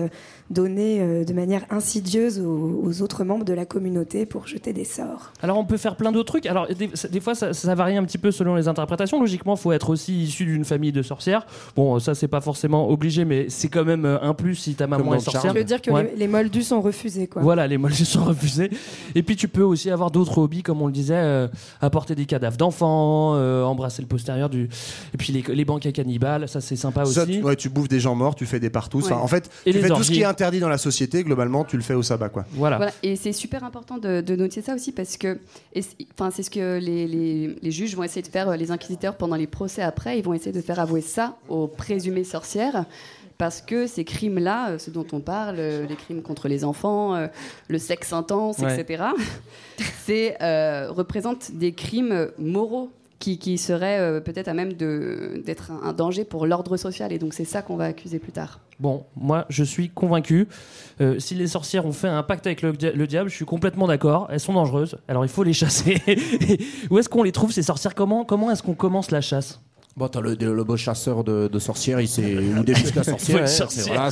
donner 0.49 0.99
euh, 1.01 1.23
de 1.25 1.33
manière 1.33 1.61
insidieuse 1.69 2.39
aux, 2.39 2.81
aux 2.83 3.01
autres 3.01 3.23
membres 3.23 3.45
de 3.45 3.53
la 3.53 3.65
communauté 3.65 4.25
pour 4.25 4.47
jeter 4.47 4.73
des 4.73 4.83
sorts. 4.83 5.31
Alors 5.43 5.57
on 5.57 5.65
peut 5.65 5.77
faire 5.77 5.95
plein 5.95 6.11
d'autres 6.11 6.27
trucs. 6.31 6.45
Alors 6.47 6.67
des, 6.67 6.89
ça- 6.95 7.07
des 7.07 7.19
fois 7.19 7.35
ça, 7.35 7.53
ça 7.53 7.75
varie 7.75 7.97
un 7.97 8.03
petit 8.03 8.17
peu 8.17 8.31
selon 8.31 8.55
les 8.55 8.67
interprétations. 8.67 9.19
Logiquement, 9.19 9.55
faut 9.55 9.71
être 9.71 9.89
aussi 9.91 10.23
issu 10.23 10.45
d'une 10.45 10.65
famille 10.65 10.91
de 10.91 11.01
sorcières. 11.03 11.45
Bon, 11.75 11.99
ça 11.99 12.15
c'est 12.15 12.27
pas 12.27 12.41
forcément 12.41 12.89
obligé, 12.89 13.25
mais 13.25 13.45
c'est 13.49 13.67
quand 13.67 13.85
même 13.85 14.05
euh, 14.05 14.17
un 14.21 14.33
plus 14.33 14.55
si 14.55 14.73
ta 14.75 14.87
maman 14.87 15.13
est 15.13 15.19
sorcière. 15.19 15.53
Je 15.53 15.57
veux 15.59 15.63
dire 15.63 15.81
que 15.81 15.91
Ouais. 15.91 16.11
les, 16.13 16.17
les 16.21 16.27
moldus 16.27 16.63
sont 16.63 16.81
refusés 16.81 17.27
quoi. 17.27 17.41
Voilà, 17.41 17.67
les 17.67 17.77
molles 17.77 17.93
sont 17.93 18.23
refusés. 18.25 18.69
Et 19.15 19.21
puis 19.23 19.35
tu 19.35 19.47
peux 19.47 19.63
aussi 19.63 19.89
avoir 19.91 20.09
d'autres 20.11 20.37
hobbies, 20.39 20.63
comme 20.63 20.81
on 20.81 20.87
le 20.87 20.93
disait, 20.93 21.13
euh, 21.15 21.47
apporter 21.81 22.15
des 22.15 22.25
cadavres 22.25 22.57
d'enfants, 22.57 23.33
euh, 23.35 23.63
embrasser 23.63 24.01
le 24.01 24.07
postérieur 24.07 24.49
du. 24.49 24.69
Et 25.13 25.17
puis 25.17 25.31
les, 25.31 25.43
les 25.53 25.65
banquets 25.65 25.91
cannibales, 25.91 26.47
ça 26.49 26.59
c'est 26.61 26.75
sympa 26.75 27.05
Ça, 27.05 27.23
aussi. 27.23 27.39
tu, 27.39 27.43
ouais, 27.43 27.55
tu 27.55 27.69
bouffes 27.69 27.87
des 27.87 27.99
gens 27.99 28.15
morts, 28.15 28.33
tu 28.35 28.45
fais 28.47 28.59
des 28.59 28.69
Ouais. 28.93 29.11
en 29.11 29.27
fait, 29.27 29.49
Et 29.65 29.73
tu 29.73 29.79
fais 29.79 29.89
tout 29.89 30.03
ce 30.03 30.11
qui 30.11 30.21
est 30.21 30.25
interdit 30.39 30.59
dans 30.61 30.69
la 30.69 30.77
société, 30.77 31.23
globalement, 31.23 31.65
tu 31.65 31.75
le 31.75 31.83
fais 31.83 31.93
au 31.95 32.01
sabbat, 32.03 32.29
quoi. 32.29 32.45
Voilà. 32.51 32.91
Et 33.03 33.15
c'est 33.17 33.33
super 33.33 33.63
important 33.65 33.97
de, 33.97 34.21
de 34.21 34.35
noter 34.37 34.61
ça 34.61 34.73
aussi 34.73 34.91
parce 34.93 35.17
que, 35.17 35.37
c'est- 35.75 35.95
enfin, 36.17 36.31
c'est 36.33 36.43
ce 36.43 36.49
que 36.49 36.77
les, 36.79 37.07
les- 37.07 37.55
les 37.61 37.71
juges 37.71 37.95
vont 37.95 38.03
essayer 38.03 38.21
de 38.21 38.27
faire, 38.27 38.55
les 38.55 38.71
inquisiteurs 38.71 39.15
pendant 39.17 39.35
les 39.35 39.47
procès 39.47 39.81
après, 39.81 40.17
ils 40.17 40.23
vont 40.23 40.33
essayer 40.33 40.53
de 40.53 40.61
faire 40.61 40.79
avouer 40.79 41.01
ça 41.01 41.35
aux 41.49 41.67
présumées 41.67 42.23
sorcières. 42.23 42.85
Parce 43.37 43.61
que 43.61 43.87
ces 43.87 44.03
crimes-là, 44.03 44.71
euh, 44.71 44.77
ce 44.77 44.91
dont 44.91 45.05
on 45.13 45.21
parle, 45.21 45.55
euh, 45.59 45.85
les 45.87 45.95
crimes 45.95 46.21
contre 46.21 46.47
les 46.49 46.65
enfants, 46.65 47.15
euh, 47.15 47.27
le 47.69 47.77
sexe 47.77 48.11
intense, 48.11 48.57
Ouais. 48.59 48.77
etc., 48.79 49.03
c'est, 50.05 50.37
euh, 50.41 50.89
représentent 50.91 51.51
des 51.53 51.73
crimes 51.73 52.31
moraux 52.37 52.91
qui, 53.19 53.37
qui 53.37 53.57
seraient 53.57 53.99
euh, 53.99 54.19
peut-être 54.21 54.47
à 54.47 54.53
même 54.53 54.73
de- 54.73 55.41
d'être 55.45 55.71
un, 55.83 55.91
danger 55.93 56.23
pour 56.23 56.45
l'ordre 56.45 56.77
social. 56.77 57.11
Et 57.11 57.19
donc 57.19 57.33
c'est 57.33 57.43
ça 57.45 57.61
qu'on 57.61 57.75
va 57.75 57.85
accuser 57.85 58.17
plus 58.19 58.31
tard. 58.31 58.59
Bon, 58.79 59.03
moi, 59.17 59.45
je 59.49 59.63
suis 59.63 59.89
convaincu. 59.89 60.47
Euh, 61.01 61.19
si 61.19 61.35
les 61.35 61.47
sorcières 61.47 61.85
ont 61.85 61.91
fait 61.91 62.07
un 62.07 62.23
pacte 62.23 62.47
avec 62.47 62.61
le, 62.61 62.71
le 62.71 63.07
diable, 63.07 63.29
je 63.29 63.35
suis 63.35 63.45
complètement 63.45 63.87
d'accord. 63.87 64.27
Elles 64.31 64.39
sont 64.39 64.53
dangereuses. 64.53 64.97
Alors, 65.09 65.25
il 65.25 65.29
faut 65.29 65.43
les 65.43 65.51
chasser. 65.53 66.01
Où 66.89 66.97
est-ce 66.97 67.09
qu'on 67.09 67.23
les 67.23 67.33
trouve, 67.33 67.51
ces 67.51 67.63
sorcières? 67.63 67.93
Comment, 67.93 68.23
comment 68.23 68.51
est-ce 68.51 68.63
qu'on 68.63 68.73
commence 68.75 69.11
la 69.11 69.19
chasse? 69.21 69.59
Bon, 69.97 70.07
t'as 70.07 70.21
le, 70.21 70.35
le 70.35 70.63
beau 70.63 70.77
chasseur 70.77 71.25
de, 71.25 71.49
de 71.51 71.59
sorcières, 71.59 71.99
il 71.99 72.07
s'est 72.07 72.37
ou 72.37 72.63
des 72.63 72.71
la 72.95 73.03
sorcière. 73.03 73.41
Hein, 73.43 73.47
sorcière. 73.47 73.71
c'est- 73.71 73.89
voilà, 73.89 74.11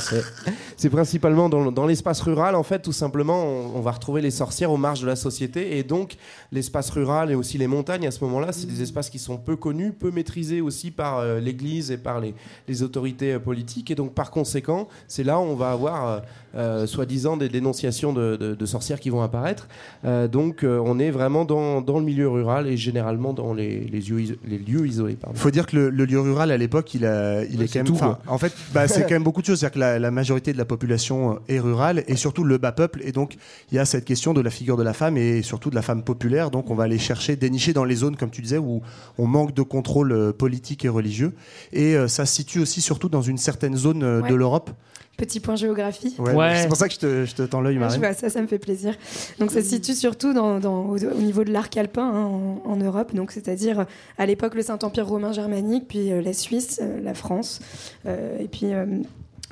c'est- 0.78 0.88
principalement 0.88 1.48
dans, 1.48 1.86
l'espace 1.86 2.20
rural, 2.20 2.54
en 2.54 2.62
fait, 2.62 2.80
tout 2.80 2.92
simplement, 2.92 3.44
on, 3.44 3.80
va 3.80 3.90
retrouver 3.92 4.22
les 4.22 4.30
sorcières 4.30 4.70
aux 4.70 4.76
marges 4.76 5.02
de 5.02 5.06
la 5.06 5.16
société. 5.16 5.76
Et 5.76 5.82
donc, 5.82 6.16
l'espace 6.52 6.88
rural 6.90 7.30
et 7.30 7.34
aussi 7.34 7.58
les 7.58 7.66
montagnes, 7.66 8.06
à 8.06 8.10
ce 8.10 8.24
moment-là, 8.24 8.52
c'est 8.52 8.66
des 8.66 8.82
espaces 8.82 9.10
qui 9.10 9.18
sont 9.18 9.36
peu 9.36 9.56
connus, 9.56 9.92
peu 9.92 10.10
maîtrisés 10.10 10.60
aussi 10.60 10.90
par 10.90 11.18
euh, 11.18 11.40
l'Église 11.40 11.90
et 11.90 11.98
par 11.98 12.20
les, 12.20 12.82
autorités 12.82 13.34
euh, 13.34 13.38
politiques. 13.38 13.90
Et 13.90 13.94
donc, 13.94 14.14
par 14.14 14.30
conséquent, 14.30 14.88
c'est 15.08 15.24
là 15.24 15.38
où 15.38 15.42
on 15.42 15.56
va 15.56 15.72
avoir, 15.72 16.22
euh, 16.54 16.86
soi-disant, 16.86 17.36
des 17.36 17.48
dénonciations 17.48 18.12
de, 18.12 18.36
de- 18.36 18.54
de 18.54 18.66
sorcières 18.66 19.00
qui 19.00 19.10
vont 19.10 19.22
apparaître. 19.22 19.68
Euh, 20.04 20.28
donc, 20.28 20.64
euh, 20.64 20.80
on 20.84 20.98
est 20.98 21.10
vraiment 21.10 21.44
dans, 21.44 21.80
dans 21.80 21.98
le 21.98 22.04
milieu 22.04 22.28
rural 22.28 22.66
et 22.66 22.76
généralement 22.76 23.32
dans 23.32 23.52
les, 23.54 23.80
les, 23.80 24.00
lieux, 24.00 24.20
iso- 24.20 24.36
les 24.46 24.58
lieux 24.58 24.86
isolés. 24.86 25.16
Il 25.32 25.38
faut 25.38 25.50
dire 25.50 25.66
que 25.66 25.76
le, 25.76 25.90
le 25.90 26.04
lieu 26.04 26.20
rural 26.20 26.50
à 26.50 26.56
l'époque, 26.56 26.94
il, 26.94 27.04
a- 27.06 27.44
il 27.44 27.58
Ouais, 27.58 27.64
est 27.64 27.66
c'est 27.66 27.80
quand 27.80 27.90
même. 27.90 27.98
tout. 28.16 28.16
En 28.26 28.38
fait, 28.38 28.52
bah, 28.72 28.88
c'est 28.88 29.02
quand 29.08 29.10
même 29.14 29.22
beaucoup 29.24 29.40
de 29.42 29.46
choses. 29.46 29.60
C'est-à-dire 29.60 29.74
que 29.74 29.78
la, 29.80 29.98
la 29.98 30.10
majorité 30.10 30.52
de 30.52 30.58
la 30.58 30.64
population 30.64 31.38
est 31.48 31.60
rurale 31.60 32.04
et 32.08 32.16
surtout 32.16 32.44
le 32.44 32.58
bas 32.58 32.72
peuple. 32.72 33.00
Et 33.04 33.12
donc, 33.12 33.36
il 33.70 33.74
y 33.76 33.78
a 33.78 33.84
cette 33.84 34.04
question 34.04 34.32
de 34.34 34.40
la 34.40 34.50
figure 34.50 34.76
de 34.76 34.82
la 34.82 34.92
femme 34.94 35.16
et 35.16 35.42
surtout 35.42 35.70
de 35.70 35.74
la 35.74 35.82
femme 35.82 36.02
populaire. 36.02 36.50
Donc, 36.50 36.70
on 36.70 36.74
va 36.74 36.84
aller 36.84 36.98
chercher, 36.98 37.36
dénicher 37.36 37.72
dans 37.72 37.84
les 37.84 37.96
zones, 37.96 38.16
comme 38.16 38.30
tu 38.30 38.42
disais, 38.42 38.58
où 38.58 38.80
on 39.18 39.26
manque 39.26 39.54
de 39.54 39.62
contrôle 39.62 40.32
politique 40.32 40.84
et 40.84 40.88
religieux. 40.88 41.32
Et 41.72 41.94
euh, 41.96 42.08
ça 42.08 42.24
se 42.26 42.34
situe 42.34 42.60
aussi 42.60 42.80
surtout 42.80 43.08
dans 43.08 43.22
une 43.22 43.38
certaine 43.38 43.76
zone 43.76 43.98
Ouais. 43.98 44.28
de 44.30 44.34
l'Europe. 44.34 44.70
Petit 45.18 45.40
point 45.40 45.56
géographie. 45.56 46.14
Ouais, 46.18 46.54
C'est 46.62 46.68
pour 46.68 46.76
ça 46.76 46.86
que 46.88 46.94
je 46.94 46.98
te, 47.00 47.24
je 47.26 47.34
te 47.34 47.42
tends 47.42 47.60
l'œil, 47.60 47.74
je 47.74 47.98
vois 47.98 48.14
ça, 48.14 48.30
ça 48.30 48.40
me 48.40 48.46
fait 48.46 48.58
plaisir. 48.60 48.94
Donc 49.40 49.50
ça 49.50 49.60
se 49.62 49.68
situe 49.68 49.92
surtout 49.94 50.32
dans, 50.32 50.60
dans- 50.60 50.86
au, 50.86 50.96
au 50.96 51.14
niveau 51.20 51.42
de 51.44 51.52
l'arc 51.52 51.76
alpin 51.76 52.08
hein, 52.08 52.24
en, 52.64 52.70
en 52.70 52.76
Europe, 52.76 53.12
donc 53.14 53.32
c'est-à-dire 53.32 53.84
à 54.16 54.26
l'époque 54.26 54.54
le 54.54 54.62
Saint-Empire 54.62 55.06
romain 55.08 55.32
germanique, 55.32 55.86
puis 55.88 56.12
euh, 56.12 56.22
la 56.22 56.32
Suisse, 56.32 56.78
euh, 56.80 57.00
la 57.02 57.14
France, 57.14 57.58
euh, 58.06 58.38
et 58.38 58.46
puis 58.46 58.72
euh, 58.72 58.86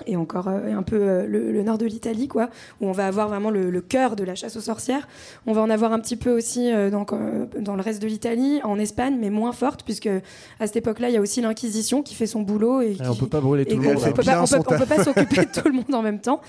et 0.07 0.17
encore 0.17 0.49
euh, 0.49 0.75
un 0.77 0.83
peu 0.83 0.97
euh, 1.01 1.27
le, 1.27 1.51
le 1.53 1.63
nord 1.63 1.79
de 1.79 1.87
l'Italie, 1.87 2.29
quoi, 2.29 2.51
où 2.81 2.87
on 2.87 2.93
va 2.93 3.07
avoir 3.07 3.29
vraiment 3.29 3.51
le, 3.51 3.71
le 3.71 3.81
cœur 3.81 4.15
de 4.15 4.25
la 4.25 4.35
chasse 4.35 4.55
aux 4.57 4.61
sorcières. 4.61 5.09
On 5.47 5.53
va 5.55 5.63
en 5.63 5.71
avoir 5.71 5.93
un 5.93 5.99
petit 6.01 6.17
peu 6.17 6.31
aussi 6.37 6.71
euh, 6.71 6.91
dans, 6.91 7.07
dans 7.59 7.77
le 7.77 7.83
reste 7.83 8.03
de 8.03 8.07
l'Italie, 8.07 8.61
en 8.63 8.79
Espagne, 8.79 9.17
mais 9.19 9.31
moins 9.31 9.53
forte, 9.53 9.85
puisque 9.85 10.09
à 10.61 10.67
cette 10.67 10.77
époque-là, 10.77 11.09
il 11.09 11.15
y 11.15 11.17
a 11.17 11.21
aussi 11.21 11.41
l'Inquisition 11.41 12.03
qui 12.03 12.15
fait 12.15 12.27
son 12.27 12.43
boulot 12.43 12.83
et 12.83 12.91
Et 12.93 12.95
qui, 12.97 13.03
on 13.09 13.15
peut 13.15 13.27
pas 13.27 13.41
brûler 13.41 13.65
tout 13.65 13.73
et 13.73 13.77
le 13.77 13.83
monde. 13.83 13.97
on 13.97 14.05
hein. 14.07 14.13
peut 14.13 14.23
pas, 14.23 14.43
on 14.43 14.47
peut- 14.47 14.57
on 14.75 14.79
peut 14.79 14.87
pas 14.87 15.03
s'occuper 15.03 15.47
de 15.47 15.51
tout 15.63 15.67
le 15.69 15.73
monde 15.75 15.95
en 15.95 16.03
même 16.03 16.21
temps. 16.21 16.41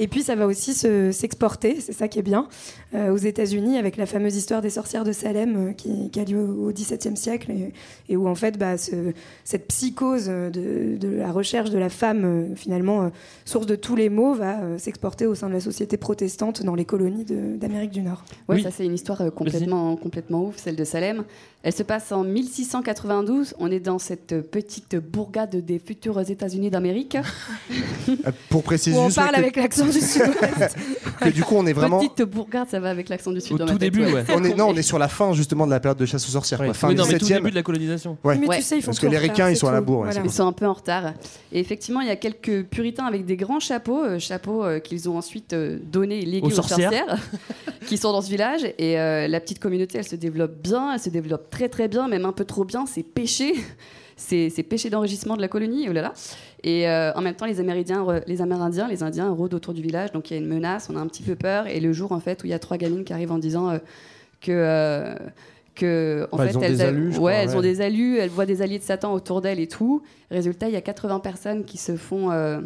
Et 0.00 0.08
puis 0.08 0.22
ça 0.22 0.34
va 0.34 0.46
aussi 0.46 0.74
se- 0.74 1.12
s'exporter, 1.12 1.80
c'est 1.80 1.92
ça 1.92 2.08
qui 2.08 2.18
est 2.18 2.22
bien, 2.22 2.48
aux 2.94 3.16
États-Unis 3.16 3.76
avec 3.78 3.96
la 3.98 4.06
fameuse 4.06 4.36
histoire 4.36 4.62
des 4.62 4.70
sorcières 4.70 5.04
de 5.04 5.12
Salem 5.12 5.74
qui, 5.76 6.10
qui 6.10 6.18
a 6.20 6.24
lieu 6.24 6.40
au 6.40 6.72
XVIIe 6.72 7.16
siècle 7.16 7.50
et, 7.50 7.72
et 8.08 8.16
où 8.16 8.26
en 8.26 8.34
fait 8.34 8.58
bah, 8.58 8.78
ce- 8.78 9.12
cette 9.44 9.66
psychose 9.68 10.26
de, 10.26 10.96
de 10.96 11.08
la 11.16 11.30
recherche 11.30 11.70
de 11.70 11.78
la 11.78 11.88
femme, 11.90 12.22
euh, 12.24 12.54
finalement 12.96 13.06
euh, 13.06 13.10
source 13.44 13.66
de 13.66 13.76
tous 13.76 13.96
les 13.96 14.08
maux, 14.08 14.34
va 14.34 14.60
euh, 14.60 14.78
s'exporter 14.78 15.26
au 15.26 15.34
sein 15.34 15.48
de 15.48 15.52
la 15.54 15.60
société 15.60 15.96
protestante 15.96 16.62
dans 16.62 16.74
les 16.74 16.84
colonies 16.84 17.24
de- 17.24 17.56
d'Amérique 17.56 17.90
du 17.90 18.02
Nord. 18.02 18.24
Ouais, 18.48 18.60
ça 18.62 18.70
c'est 18.70 18.84
une 18.84 18.94
histoire 18.94 19.20
euh, 19.20 19.30
complètement, 19.30 19.96
complètement 19.96 20.44
ouf, 20.46 20.56
celle 20.56 20.76
de 20.76 20.84
Salem. 20.84 21.24
Elle 21.62 21.72
se 21.72 21.82
passe 21.82 22.12
en 22.12 22.22
1692. 22.22 23.54
On 23.58 23.70
est 23.72 23.80
dans 23.80 23.98
cette 23.98 24.40
petite 24.50 24.96
bourgade 24.96 25.56
des 25.64 25.78
futurs 25.80 26.18
États-Unis 26.30 26.70
d'Amérique. 26.70 27.16
Pour 28.48 28.62
préciser 28.62 28.96
Où 28.96 29.00
on 29.00 29.04
juste 29.06 29.16
parle 29.18 29.32
que- 29.34 29.38
avec 29.40 29.56
l'accent 29.56 29.86
du 29.86 29.92
sud-ouest. 30.00 30.76
que 31.20 31.28
du 31.30 31.42
coup, 31.42 31.56
on 31.56 31.66
est 31.66 31.72
vraiment. 31.72 31.98
Petite 31.98 32.22
bourgade, 32.28 32.68
ça 32.70 32.78
va 32.80 32.90
avec 32.90 33.08
l'accent 33.08 33.32
du 33.32 33.40
sud. 33.40 33.60
Au 33.60 33.64
tout 33.66 33.78
début, 33.78 34.04
ouais. 34.04 34.24
On 34.34 34.44
est, 34.44 34.54
non, 34.54 34.68
on 34.68 34.74
est 34.76 34.82
sur 34.82 34.98
la 34.98 35.08
fin 35.08 35.32
justement 35.32 35.66
de 35.66 35.72
la 35.72 35.80
période 35.80 35.98
de 35.98 36.06
chasse 36.06 36.26
aux 36.28 36.32
sorcières. 36.32 36.58
quoi. 36.62 36.72
Fin 36.74 36.88
Oui, 36.88 36.94
non, 36.94 37.04
mais 37.06 37.18
tout 37.18 37.26
17e. 37.26 37.34
début 37.36 37.50
de 37.50 37.54
la 37.56 37.62
colonisation. 37.62 38.16
Ouais. 38.22 38.36
Mais 38.38 38.46
Ouais. 38.46 38.56
tu 38.58 38.62
sais, 38.62 38.76
ils 38.78 38.82
font 38.82 38.86
Parce 38.86 39.00
que 39.00 39.06
les 39.06 39.18
ricains, 39.18 39.50
ils 39.50 39.56
sont 39.56 39.66
à 39.68 39.72
la 39.72 39.80
bourre, 39.80 40.00
ouais, 40.00 40.10
Voilà. 40.12 40.20
Ils 40.24 40.30
sont 40.30 40.46
un 40.46 40.52
peu 40.52 40.66
en 40.66 40.72
retard. 40.74 41.14
Et 41.52 41.58
effectivement, 41.58 42.00
il 42.00 42.06
y 42.08 42.10
a 42.10 42.16
quelques 42.16 42.64
puritains 42.86 43.06
avec 43.06 43.24
des 43.24 43.36
grands 43.36 43.60
chapeaux, 43.60 44.04
euh, 44.04 44.18
chapeaux 44.18 44.64
euh, 44.64 44.78
qu'ils 44.78 45.08
ont 45.08 45.18
ensuite 45.18 45.52
euh, 45.52 45.78
donnés, 45.82 46.24
légués 46.24 46.46
Aux 46.46 46.50
aux, 46.50 46.54
sorcières. 46.54 46.92
sorcières, 46.92 47.18
qui 47.86 47.96
sont 47.96 48.12
dans 48.12 48.22
ce 48.22 48.30
village. 48.30 48.62
Et 48.78 48.94
la 48.94 49.40
petite 49.40 49.58
communauté, 49.58 49.98
elle 49.98 50.06
se 50.06 50.16
développe 50.16 50.54
bien, 50.62 50.92
elle 50.94 51.00
se 51.00 51.10
développe 51.10 51.50
très 51.50 51.68
très 51.68 51.88
bien, 51.88 52.08
même 52.08 52.24
un 52.24 52.32
peu 52.32 52.44
trop 52.44 52.64
bien. 52.64 52.86
C'est 52.86 53.02
péché. 53.02 53.54
C'est 54.18 54.48
c'est 54.48 54.62
péché 54.62 54.88
d'enrichissement 54.88 55.36
de 55.36 55.42
la 55.42 55.48
colonie, 55.48 55.90
oh 55.90 55.92
là 55.92 56.00
là. 56.00 56.14
Et 56.64 56.88
en 56.88 57.20
même 57.20 57.34
temps, 57.34 57.44
les 57.44 57.60
Amérindiens, 57.60 58.22
les 58.26 58.40
Amérindiens, 58.40 58.88
les 58.88 59.02
Indiens 59.02 59.28
rôdent 59.28 59.52
autour 59.52 59.74
du 59.74 59.82
village, 59.82 60.10
donc 60.12 60.30
il 60.30 60.32
y 60.32 60.36
a 60.38 60.40
une 60.40 60.48
menace, 60.48 60.88
on 60.90 60.96
a 60.96 61.00
un 61.00 61.06
petit 61.06 61.22
peu 61.22 61.36
peur. 61.36 61.66
Et 61.66 61.80
le 61.80 61.92
jour, 61.92 62.12
en 62.12 62.18
fait, 62.18 62.42
où 62.42 62.46
il 62.46 62.48
y 62.48 62.54
a 62.54 62.58
trois 62.58 62.78
gamines 62.78 63.04
qui 63.04 63.12
arrivent 63.12 63.30
en 63.30 63.36
disant 63.36 63.78
que 64.40 65.14
que 65.76 66.26
en 66.32 66.36
Bah, 66.38 66.44
fait 66.44 66.50
elles 66.50 66.56
ont 66.56 66.60
des 66.60 66.80
a- 66.82 66.88
alus, 66.88 67.02
je 67.04 67.06
ouais, 67.10 67.14
crois, 67.18 67.32
elles 67.32 67.48
ouais. 67.50 67.54
ont 67.56 67.60
des 67.60 67.80
alus, 67.80 68.18
elles 68.18 68.30
voient 68.30 68.46
des 68.46 68.62
alliés 68.62 68.78
de 68.80 68.84
Satan 68.84 69.12
autour 69.12 69.40
d'elles 69.40 69.60
et 69.60 69.68
tout. 69.68 70.02
Résultat, 70.30 70.66
il 70.68 70.72
y 70.74 70.76
a 70.76 70.80
80 70.80 71.20
personnes 71.20 71.64
qui 71.64 71.76
se 71.78 71.96
font 71.96 72.32
euh, 72.32 72.60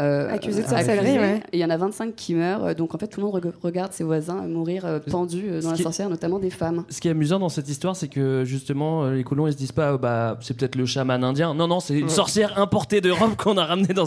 euh, 0.00 0.30
Accusées 0.32 0.62
de 0.62 0.68
sorcellerie, 0.68 0.98
accuser. 1.10 1.18
ouais. 1.18 1.40
Et 1.52 1.58
il 1.58 1.60
y 1.60 1.64
en 1.64 1.70
a 1.70 1.76
25 1.76 2.14
qui 2.16 2.34
meurent. 2.34 2.64
Euh, 2.64 2.74
Donc 2.74 2.94
en 2.94 2.98
fait, 2.98 3.08
tout 3.08 3.20
le 3.20 3.26
monde 3.26 3.34
reg- 3.44 3.52
regarde 3.62 3.92
ses 3.92 4.04
voisins 4.04 4.36
mourir 4.46 4.86
euh, 4.86 4.98
pendus 5.00 5.44
euh, 5.50 5.60
Ce 5.60 5.64
dans 5.66 5.72
la 5.72 5.78
est- 5.78 5.82
sorcière, 5.82 6.08
notamment 6.08 6.38
des 6.38 6.48
femmes. 6.48 6.84
Ce 6.88 6.98
qui 7.00 7.08
est 7.08 7.10
amusant 7.10 7.38
dans 7.38 7.50
cette 7.50 7.68
histoire, 7.68 7.94
c'est 7.94 8.08
que 8.08 8.42
justement, 8.46 9.04
euh, 9.04 9.14
les 9.14 9.22
colons, 9.24 9.46
ils 9.46 9.52
se 9.52 9.58
disent 9.58 9.72
pas, 9.72 9.92
euh, 9.92 9.98
bah, 9.98 10.38
c'est 10.40 10.56
peut-être 10.56 10.76
le 10.76 10.86
chaman 10.86 11.22
indien. 11.22 11.52
Non, 11.52 11.68
non, 11.68 11.80
c'est 11.80 11.98
une 11.98 12.08
sorcière 12.08 12.58
importée 12.58 13.00
d'Europe 13.02 13.36
qu'on 13.36 13.58
a 13.58 13.66
ramenée 13.66 13.92
dans, 13.92 14.06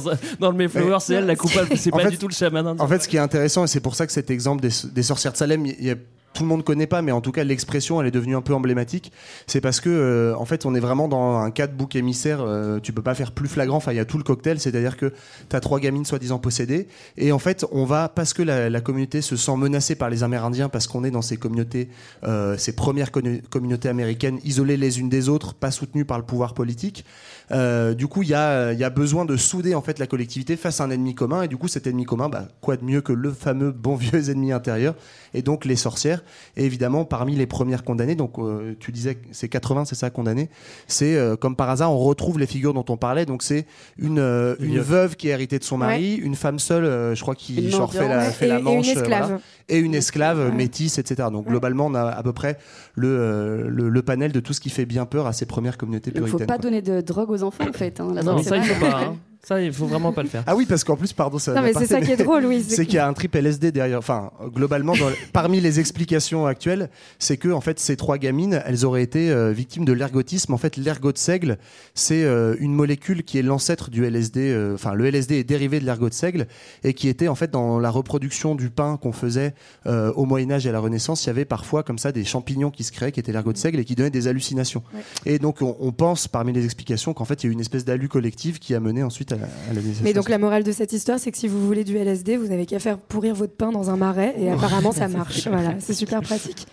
le 0.49 0.57
Mayflower. 0.57 0.97
C'est 1.01 1.15
elle 1.15 1.27
la 1.27 1.35
coupable. 1.35 1.69
C'est 1.77 1.91
pas 1.91 1.99
fait- 1.99 2.09
du 2.11 2.17
tout 2.17 2.27
le 2.27 2.33
chaman 2.33 2.65
indien. 2.65 2.83
En 2.83 2.87
fait, 2.87 2.99
ce 3.03 3.07
qui 3.07 3.17
est 3.17 3.19
intéressant, 3.19 3.63
et 3.65 3.67
c'est 3.67 3.79
pour 3.79 3.93
ça 3.95 4.07
que 4.07 4.11
cet 4.13 4.31
exemple 4.31 4.61
des, 4.61 4.69
des 4.91 5.03
sorcières 5.03 5.33
de 5.33 5.37
Salem, 5.37 5.65
il 5.67 5.85
y 5.85 5.91
a- 5.91 5.95
tout 6.35 6.43
le 6.43 6.49
monde 6.49 6.63
connaît 6.63 6.85
pas, 6.87 7.01
mais 7.01 7.11
en 7.11 7.21
tout 7.21 7.31
cas 7.31 7.43
l'expression, 7.43 7.99
elle 7.99 8.07
est 8.07 8.11
devenue 8.11 8.35
un 8.35 8.41
peu 8.41 8.53
emblématique. 8.53 9.11
C'est 9.47 9.61
parce 9.61 9.79
que, 9.79 9.89
euh, 9.89 10.35
en 10.37 10.45
fait, 10.45 10.65
on 10.65 10.75
est 10.75 10.79
vraiment 10.79 11.07
dans 11.07 11.37
un 11.39 11.49
cas 11.49 11.67
de 11.67 11.73
bouc 11.73 11.95
émissaire. 11.95 12.41
euh, 12.41 12.79
tu 12.79 12.93
peux 12.93 13.01
pas 13.01 13.15
faire 13.15 13.31
plus 13.31 13.47
flagrant. 13.47 13.77
Enfin, 13.77 13.93
il 13.93 13.95
y 13.95 13.99
a 13.99 14.05
tout 14.05 14.17
le 14.17 14.23
cocktail, 14.23 14.59
c'est-à-dire 14.59 14.97
que 14.97 15.13
tu 15.49 15.55
as 15.55 15.59
trois 15.59 15.79
gamines 15.79 16.05
soi-disant 16.05 16.39
possédées, 16.39 16.87
et 17.17 17.31
en 17.31 17.39
fait, 17.39 17.65
on 17.71 17.85
va 17.85 18.09
parce 18.09 18.33
que 18.33 18.43
la, 18.43 18.69
la 18.69 18.81
communauté 18.81 19.21
se 19.21 19.35
sent 19.35 19.55
menacée 19.57 19.95
par 19.95 20.09
les 20.09 20.23
Amérindiens, 20.23 20.69
parce 20.69 20.87
qu'on 20.87 21.03
est 21.03 21.11
dans 21.11 21.21
ces 21.21 21.37
communautés, 21.37 21.89
euh, 22.23 22.57
ces 22.57 22.75
premières 22.75 23.11
communautés 23.11 23.89
américaines, 23.89 24.39
isolées 24.43 24.77
les 24.77 24.99
unes 24.99 25.09
des 25.09 25.29
autres, 25.29 25.53
pas 25.53 25.71
soutenues 25.71 26.05
par 26.05 26.17
le 26.17 26.25
pouvoir 26.25 26.53
politique. 26.53 27.05
Euh, 27.51 27.93
du 27.93 28.07
coup, 28.07 28.23
il 28.23 28.29
y 28.29 28.33
a, 28.33 28.73
y 28.73 28.83
a 28.83 28.89
besoin 28.89 29.25
de 29.25 29.37
souder 29.37 29.75
en 29.75 29.81
fait 29.81 29.99
la 29.99 30.07
collectivité 30.07 30.57
face 30.57 30.81
à 30.81 30.83
un 30.83 30.89
ennemi 30.89 31.15
commun, 31.15 31.43
et 31.43 31.47
du 31.47 31.57
coup, 31.57 31.67
cet 31.67 31.87
ennemi 31.87 32.03
commun, 32.03 32.29
bah, 32.29 32.47
quoi 32.61 32.77
de 32.77 32.83
mieux 32.83 33.01
que 33.01 33.13
le 33.13 33.31
fameux 33.31 33.71
bon 33.71 33.95
vieux 33.95 34.29
ennemi 34.29 34.51
intérieur, 34.51 34.95
et 35.35 35.41
donc 35.41 35.65
les 35.65 35.75
sorcières. 35.75 36.23
Et 36.57 36.65
évidemment, 36.65 37.05
parmi 37.05 37.35
les 37.35 37.45
premières 37.45 37.83
condamnées, 37.83 38.15
donc 38.15 38.39
euh, 38.39 38.73
tu 38.79 38.91
disais 38.91 39.15
que 39.15 39.25
c'est 39.31 39.49
80, 39.49 39.85
c'est 39.85 39.95
ça, 39.95 40.09
condamnées, 40.09 40.49
c'est 40.87 41.15
euh, 41.15 41.35
comme 41.35 41.55
par 41.55 41.69
hasard, 41.69 41.91
on 41.91 41.97
retrouve 41.99 42.39
les 42.39 42.47
figures 42.47 42.73
dont 42.73 42.85
on 42.89 42.97
parlait. 42.97 43.25
Donc 43.25 43.43
c'est 43.43 43.65
une, 43.97 44.19
euh, 44.19 44.55
une 44.59 44.79
Veuve. 44.79 45.15
qui 45.15 45.27
est 45.27 45.31
héritée 45.31 45.59
de 45.59 45.63
son 45.63 45.77
mari, 45.77 46.15
une 46.15 46.35
femme 46.35 46.59
seule, 46.59 46.85
euh, 46.85 47.15
je 47.15 47.21
crois, 47.21 47.35
qui 47.35 47.69
genre, 47.69 47.91
fait 47.93 48.07
la, 48.07 48.21
fait 48.31 48.45
Et- 48.45 48.49
la 48.49 48.55
et 48.55 48.59
une 48.59 48.63
manche, 48.65 48.87
esclave. 48.87 49.25
voilà. 49.27 49.39
et 49.69 49.77
une 49.79 49.95
esclave 49.95 50.39
Ouais. 50.39 50.51
métisse, 50.51 50.97
etc. 50.97 51.29
Donc 51.31 51.47
globalement, 51.47 51.87
on 51.87 51.93
a 51.95 52.03
à 52.03 52.23
peu 52.23 52.33
près 52.33 52.57
le, 52.95 53.07
euh, 53.09 53.67
le, 53.67 53.89
le 53.89 54.01
panel 54.01 54.31
de 54.31 54.39
tout 54.39 54.53
ce 54.53 54.61
qui 54.61 54.69
fait 54.69 54.85
bien 54.85 55.05
peur 55.05 55.27
à 55.27 55.33
ces 55.33 55.45
premières 55.45 55.77
communautés 55.77 56.11
Il 56.13 56.21
ne 56.21 56.25
faut 56.25 56.37
puritaines. 56.37 56.47
pas 56.47 56.53
quoi. 56.55 56.63
donner 56.63 56.81
de 56.81 57.01
drogue 57.01 57.29
aux 57.31 57.43
enfants, 57.43 57.65
en 57.69 57.73
fait. 57.73 57.99
hein. 57.99 58.11
La 58.13 58.23
Non, 58.23 58.33
drogue, 58.33 58.43
ça, 58.45 58.57
il 58.57 58.63
faut 58.63 58.85
pas. 58.85 59.01
hein. 59.03 59.15
Ça, 59.47 59.61
il 59.61 59.71
faut 59.71 59.85
vraiment 59.85 60.11
pas 60.11 60.23
le 60.23 60.29
faire. 60.29 60.43
Ah 60.47 60.55
oui, 60.55 60.65
parce 60.67 60.83
qu'en 60.83 60.95
plus, 60.95 61.13
pardon, 61.13 61.37
ça 61.37 61.53
Non, 61.53 61.61
mais 61.61 61.73
c'est 61.73 61.85
ça 61.85 62.01
qui 62.01 62.11
est 62.11 62.17
drôle, 62.17 62.45
oui. 62.45 62.65
c'est 62.67 62.85
qu'il 62.85 62.95
y 62.95 62.97
a 62.97 63.07
un 63.07 63.13
trip 63.13 63.35
LSD 63.35 63.71
derrière. 63.71 63.99
Enfin, 63.99 64.31
globalement, 64.53 64.93
dans- 64.93 65.11
parmi 65.33 65.61
les 65.61 65.79
explications 65.79 66.47
actuelles, 66.47 66.89
c'est 67.19 67.37
que 67.37 67.49
en 67.49 67.61
fait, 67.61 67.79
ces 67.79 67.95
trois 67.95 68.17
gamines, 68.17 68.61
elles 68.65 68.85
auraient 68.85 69.03
été 69.03 69.29
euh, 69.29 69.51
victimes 69.51 69.85
de 69.85 69.93
l'ergotisme. 69.93 70.53
En 70.53 70.57
fait, 70.57 70.77
l'ergot 70.77 71.11
de 71.11 71.17
seigle, 71.19 71.57
c'est 71.93 72.23
euh, 72.23 72.55
une 72.59 72.73
molécule 72.73 73.23
qui 73.23 73.37
est 73.37 73.43
l'ancêtre 73.43 73.91
du 73.91 74.03
LSD. 74.05 74.39
euh, 74.51 74.73
Enfin, 74.73 74.93
le 74.95 75.05
LSD 75.05 75.35
est 75.35 75.43
dérivé 75.43 75.79
de 75.79 75.85
l'ergot 75.85 76.09
de 76.09 76.13
seigle 76.15 76.47
et 76.83 76.95
qui 76.95 77.07
était 77.07 77.27
en 77.27 77.35
fait 77.35 77.51
dans 77.51 77.79
la 77.79 77.91
reproduction 77.91 78.55
du 78.55 78.71
pain 78.71 78.97
qu'on 78.97 79.11
faisait 79.11 79.53
euh, 79.85 80.11
au 80.13 80.25
Moyen 80.25 80.49
Âge 80.51 80.65
et 80.65 80.69
à 80.69 80.71
la 80.73 80.79
Renaissance. 80.79 81.23
Il 81.25 81.27
y 81.27 81.29
avait 81.29 81.45
parfois 81.45 81.83
comme 81.83 81.99
ça 81.99 82.11
des 82.11 82.23
champignons 82.25 82.71
qui 82.71 82.83
se 82.83 82.91
créaient, 82.91 83.11
qui 83.11 83.19
étaient 83.19 83.31
l'ergot 83.31 83.53
de 83.53 83.57
seigle 83.59 83.79
et 83.79 83.85
qui 83.85 83.93
donnaient 83.95 84.09
des 84.09 84.27
hallucinations. 84.27 84.81
Ouais. 84.93 85.01
Et 85.27 85.37
donc, 85.37 85.61
on, 85.61 85.77
on 85.79 85.91
pense 85.91 86.27
parmi 86.27 86.51
les 86.51 86.65
explications 86.65 87.13
qu'en 87.13 87.25
fait, 87.25 87.43
il 87.43 87.45
y 87.45 87.49
a 87.49 87.51
eu 87.51 87.53
une 87.53 87.59
espèce 87.61 87.85
d'alu 87.85 88.07
collective 88.09 88.57
qui 88.57 88.73
a 88.73 88.79
mené 88.79 89.03
ensuite 89.03 89.31
à 89.31 89.34
à 89.43 89.73
la 89.73 89.81
mise 89.81 89.99
à 89.99 90.03
Mais 90.03 90.13
donc 90.13 90.29
la 90.29 90.37
morale 90.37 90.63
de 90.63 90.71
cette 90.71 90.93
histoire, 90.93 91.19
c'est 91.19 91.31
que 91.31 91.37
si 91.37 91.47
vous 91.47 91.65
voulez 91.65 91.83
du 91.83 91.97
LSD, 91.97 92.37
vous 92.37 92.51
avez 92.51 92.65
qu'à 92.65 92.79
faire 92.79 92.97
pourrir 92.97 93.35
votre 93.35 93.55
pain 93.55 93.71
dans 93.71 93.89
un 93.89 93.95
marais 93.97 94.35
et 94.39 94.49
apparemment 94.49 94.91
ça 94.91 95.07
marche. 95.09 95.47
voilà, 95.47 95.75
c'est 95.79 95.93
super 95.93 96.21
pratique. 96.21 96.67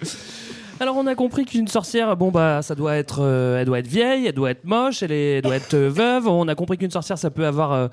Alors 0.80 0.96
on 0.96 1.06
a 1.06 1.14
compris 1.14 1.44
qu'une 1.44 1.68
sorcière, 1.68 2.16
bon 2.16 2.30
bah 2.30 2.60
ça 2.62 2.74
doit 2.74 2.96
être, 2.96 3.20
euh, 3.22 3.58
elle 3.60 3.66
doit 3.66 3.78
être 3.78 3.86
vieille, 3.86 4.26
elle 4.26 4.32
doit 4.34 4.50
être 4.50 4.64
moche, 4.64 5.02
elle, 5.02 5.12
est- 5.12 5.36
elle 5.36 5.42
doit 5.42 5.54
être 5.56 5.74
euh, 5.74 5.88
veuve. 5.88 6.26
On 6.26 6.48
a 6.48 6.54
compris 6.56 6.76
qu'une 6.78 6.90
sorcière, 6.90 7.18
ça 7.18 7.30
peut 7.30 7.46
avoir 7.46 7.72
euh, 7.72 7.86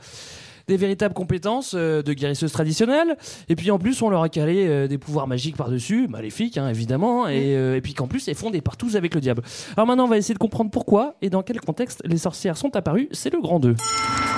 des 0.67 0.75
véritables 0.77 1.13
compétences 1.13 1.73
euh, 1.75 2.01
de 2.01 2.13
guérisseuse 2.13 2.51
traditionnelle. 2.51 3.15
Et 3.47 3.55
puis 3.55 3.69
en 3.69 3.77
plus, 3.77 4.01
on 4.01 4.09
leur 4.09 4.23
a 4.23 4.29
calé 4.29 4.65
euh, 4.67 4.87
des 4.87 4.97
pouvoirs 4.97 5.27
magiques 5.27 5.55
par-dessus, 5.55 6.07
maléfiques 6.07 6.57
hein, 6.57 6.67
évidemment. 6.69 7.27
Et, 7.27 7.55
euh, 7.55 7.75
et 7.75 7.81
puis 7.81 7.93
qu'en 7.93 8.07
plus, 8.07 8.27
elles 8.27 8.33
font 8.35 8.49
des 8.49 8.61
partous 8.61 8.95
avec 8.95 9.13
le 9.13 9.21
diable. 9.21 9.43
Alors 9.77 9.85
maintenant, 9.85 10.05
on 10.05 10.09
va 10.09 10.17
essayer 10.17 10.33
de 10.33 10.39
comprendre 10.39 10.71
pourquoi 10.71 11.15
et 11.21 11.29
dans 11.29 11.43
quel 11.43 11.59
contexte 11.61 12.01
les 12.05 12.17
sorcières 12.17 12.57
sont 12.57 12.75
apparues. 12.75 13.07
C'est 13.11 13.31
le 13.31 13.39
grand 13.41 13.59
2. 13.59 13.75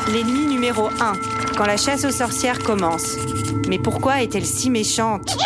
L'ennemi 0.07 0.45
numéro 0.45 0.89
1, 0.99 1.13
quand 1.55 1.65
la 1.65 1.77
chasse 1.77 2.05
aux 2.05 2.11
sorcières 2.11 2.59
commence. 2.59 3.17
Mais 3.67 3.77
pourquoi 3.77 4.21
est-elle 4.21 4.45
si 4.45 4.69
méchante? 4.69 5.37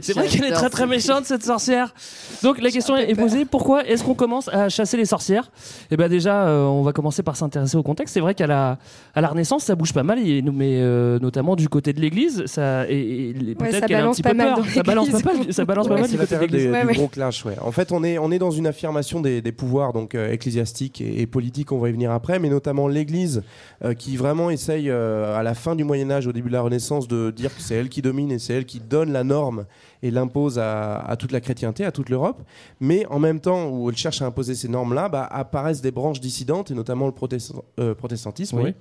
C'est 0.00 0.14
vrai 0.14 0.28
qu'elle 0.28 0.44
est 0.44 0.52
très 0.52 0.70
très 0.70 0.86
méchante 0.86 1.24
cette 1.24 1.44
sorcière. 1.44 1.94
Donc 2.42 2.60
la 2.60 2.70
question 2.70 2.96
est 2.96 3.14
posée 3.14 3.44
pourquoi 3.44 3.86
est-ce 3.86 4.04
qu'on 4.04 4.14
commence 4.14 4.48
à 4.48 4.68
chasser 4.68 4.96
les 4.96 5.04
sorcières? 5.04 5.50
Eh 5.90 5.96
bien 5.96 6.08
déjà, 6.08 6.46
euh, 6.48 6.64
on 6.64 6.82
va 6.82 6.92
commencer 6.92 7.22
par 7.22 7.36
s'intéresser 7.36 7.76
au 7.76 7.82
contexte. 7.82 8.14
C'est 8.14 8.20
vrai 8.20 8.34
qu'à 8.34 8.46
la 8.46 8.78
à 9.14 9.20
la 9.20 9.28
Renaissance, 9.28 9.64
ça 9.64 9.74
bouge 9.74 9.92
pas 9.92 10.02
mal, 10.02 10.18
et, 10.18 10.42
mais 10.42 10.78
euh, 10.80 11.18
notamment 11.18 11.56
du 11.56 11.68
côté 11.68 11.92
de 11.92 12.00
l'Église, 12.00 12.44
ça 12.46 12.88
et, 12.88 13.30
et 13.30 13.54
peut-être 13.54 13.80
ça 13.80 13.80
qu'elle 13.82 13.96
a 13.96 13.98
un 13.98 14.02
balance 14.02 14.16
petit 14.16 14.22
pas 14.22 14.30
peu 14.30 14.36
mal 14.36 14.54
peur. 14.54 14.64
Ça 14.74 14.82
balance 14.82 15.08
pas 15.08 15.18
l'Église. 15.18 15.46
mal, 15.46 15.52
ça 15.52 15.64
balance 15.64 15.88
pas 15.88 15.94
mal 15.94 16.04
c'est 16.04 16.10
du 16.12 16.16
la 16.16 16.24
côté 16.24 16.36
de 16.36 16.40
l'Église. 16.40 16.70
Ouais, 16.70 16.80
du 16.82 16.86
ouais. 16.86 16.94
gros 16.94 17.08
clash, 17.08 17.44
ouais. 17.44 17.56
En 17.60 17.72
fait, 17.72 17.92
on 17.92 18.04
est, 18.04 18.18
on 18.18 18.30
est 18.30 18.38
dans 18.38 18.50
une 18.50 18.66
affirmation 18.66 19.20
des, 19.20 19.42
des 19.42 19.52
pouvoirs 19.52 19.92
donc 19.92 20.14
euh, 20.14 20.32
ecclésiastiques 20.32 21.00
et, 21.00 21.20
et 21.20 21.26
politiques, 21.26 21.72
on 21.72 21.78
va 21.78 21.88
y 21.88 21.92
venir 21.92 22.10
après, 22.12 22.38
mais 22.38 22.48
notamment 22.48 22.88
l'Église 22.88 23.42
euh, 23.84 23.94
qui 23.94 24.16
vraiment 24.16 24.50
essaye 24.50 24.90
euh, 24.90 25.36
à 25.38 25.42
la 25.42 25.54
fin 25.54 25.74
du 25.74 25.84
Moyen 25.84 26.10
Âge, 26.10 26.26
au 26.26 26.32
début 26.32 26.48
de 26.48 26.54
la 26.54 26.62
Renaissance, 26.62 27.08
de 27.08 27.30
dire 27.30 27.54
que 27.54 27.60
c'est 27.60 27.74
elle 27.74 27.88
qui 27.88 28.02
domine 28.02 28.32
et 28.32 28.38
c'est 28.38 28.54
elle 28.54 28.64
qui 28.64 28.77
donne 28.78 29.12
la 29.12 29.24
norme 29.24 29.66
et 30.02 30.10
l'impose 30.10 30.58
à, 30.58 30.98
à 31.00 31.16
toute 31.16 31.32
la 31.32 31.40
chrétienté, 31.40 31.84
à 31.84 31.90
toute 31.92 32.08
l'Europe. 32.08 32.40
Mais 32.80 33.04
en 33.06 33.18
même 33.18 33.40
temps 33.40 33.68
où 33.68 33.90
elle 33.90 33.96
cherche 33.96 34.22
à 34.22 34.26
imposer 34.26 34.54
ces 34.54 34.68
normes-là, 34.68 35.08
bah, 35.08 35.26
apparaissent 35.30 35.80
des 35.82 35.90
branches 35.90 36.20
dissidentes 36.20 36.70
et 36.70 36.74
notamment 36.74 37.06
le 37.06 37.12
protestant- 37.12 37.64
euh, 37.80 37.94
protestantisme, 37.94 38.56
Oui. 38.58 38.62
oui. 38.66 38.74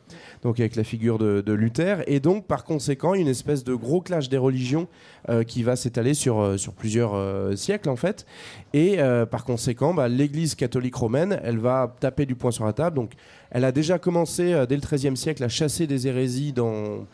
donc 0.43 0.59
avec 0.59 0.75
la 0.75 0.83
figure 0.83 1.17
de, 1.17 1.41
de 1.41 1.53
Luther, 1.53 2.03
et 2.07 2.19
donc 2.19 2.45
par 2.45 2.63
conséquent 2.63 3.13
une 3.15 3.27
espèce 3.27 3.63
de 3.63 3.73
gros 3.73 4.01
clash 4.01 4.29
des 4.29 4.37
religions 4.37 4.87
euh, 5.29 5.43
qui 5.43 5.63
va 5.63 5.75
s'étaler 5.75 6.13
sur, 6.13 6.39
euh, 6.39 6.57
sur 6.57 6.73
plusieurs 6.73 7.15
euh, 7.15 7.55
siècles 7.55 7.89
en 7.89 7.95
fait. 7.95 8.25
Et 8.73 8.97
par 9.31 9.43
conséquent, 9.43 9.93
bah, 9.95 10.07
l'Église 10.07 10.53
catholique 10.53 10.93
romaine, 10.95 11.39
elle 11.43 11.57
va 11.57 11.95
taper 11.99 12.25
du 12.27 12.35
poing 12.35 12.51
sur 12.51 12.65
la 12.65 12.73
table. 12.73 12.95
Donc, 12.95 13.13
elle 13.49 13.65
a 13.65 13.71
déjà 13.71 13.97
commencé 13.97 14.53
dès 14.69 14.75
le 14.75 14.81
XIIIe 14.81 15.17
siècle 15.17 15.43
à 15.43 15.47
chasser 15.49 15.87
des 15.87 16.05
hérésies 16.07 16.53
dans, 16.53 17.05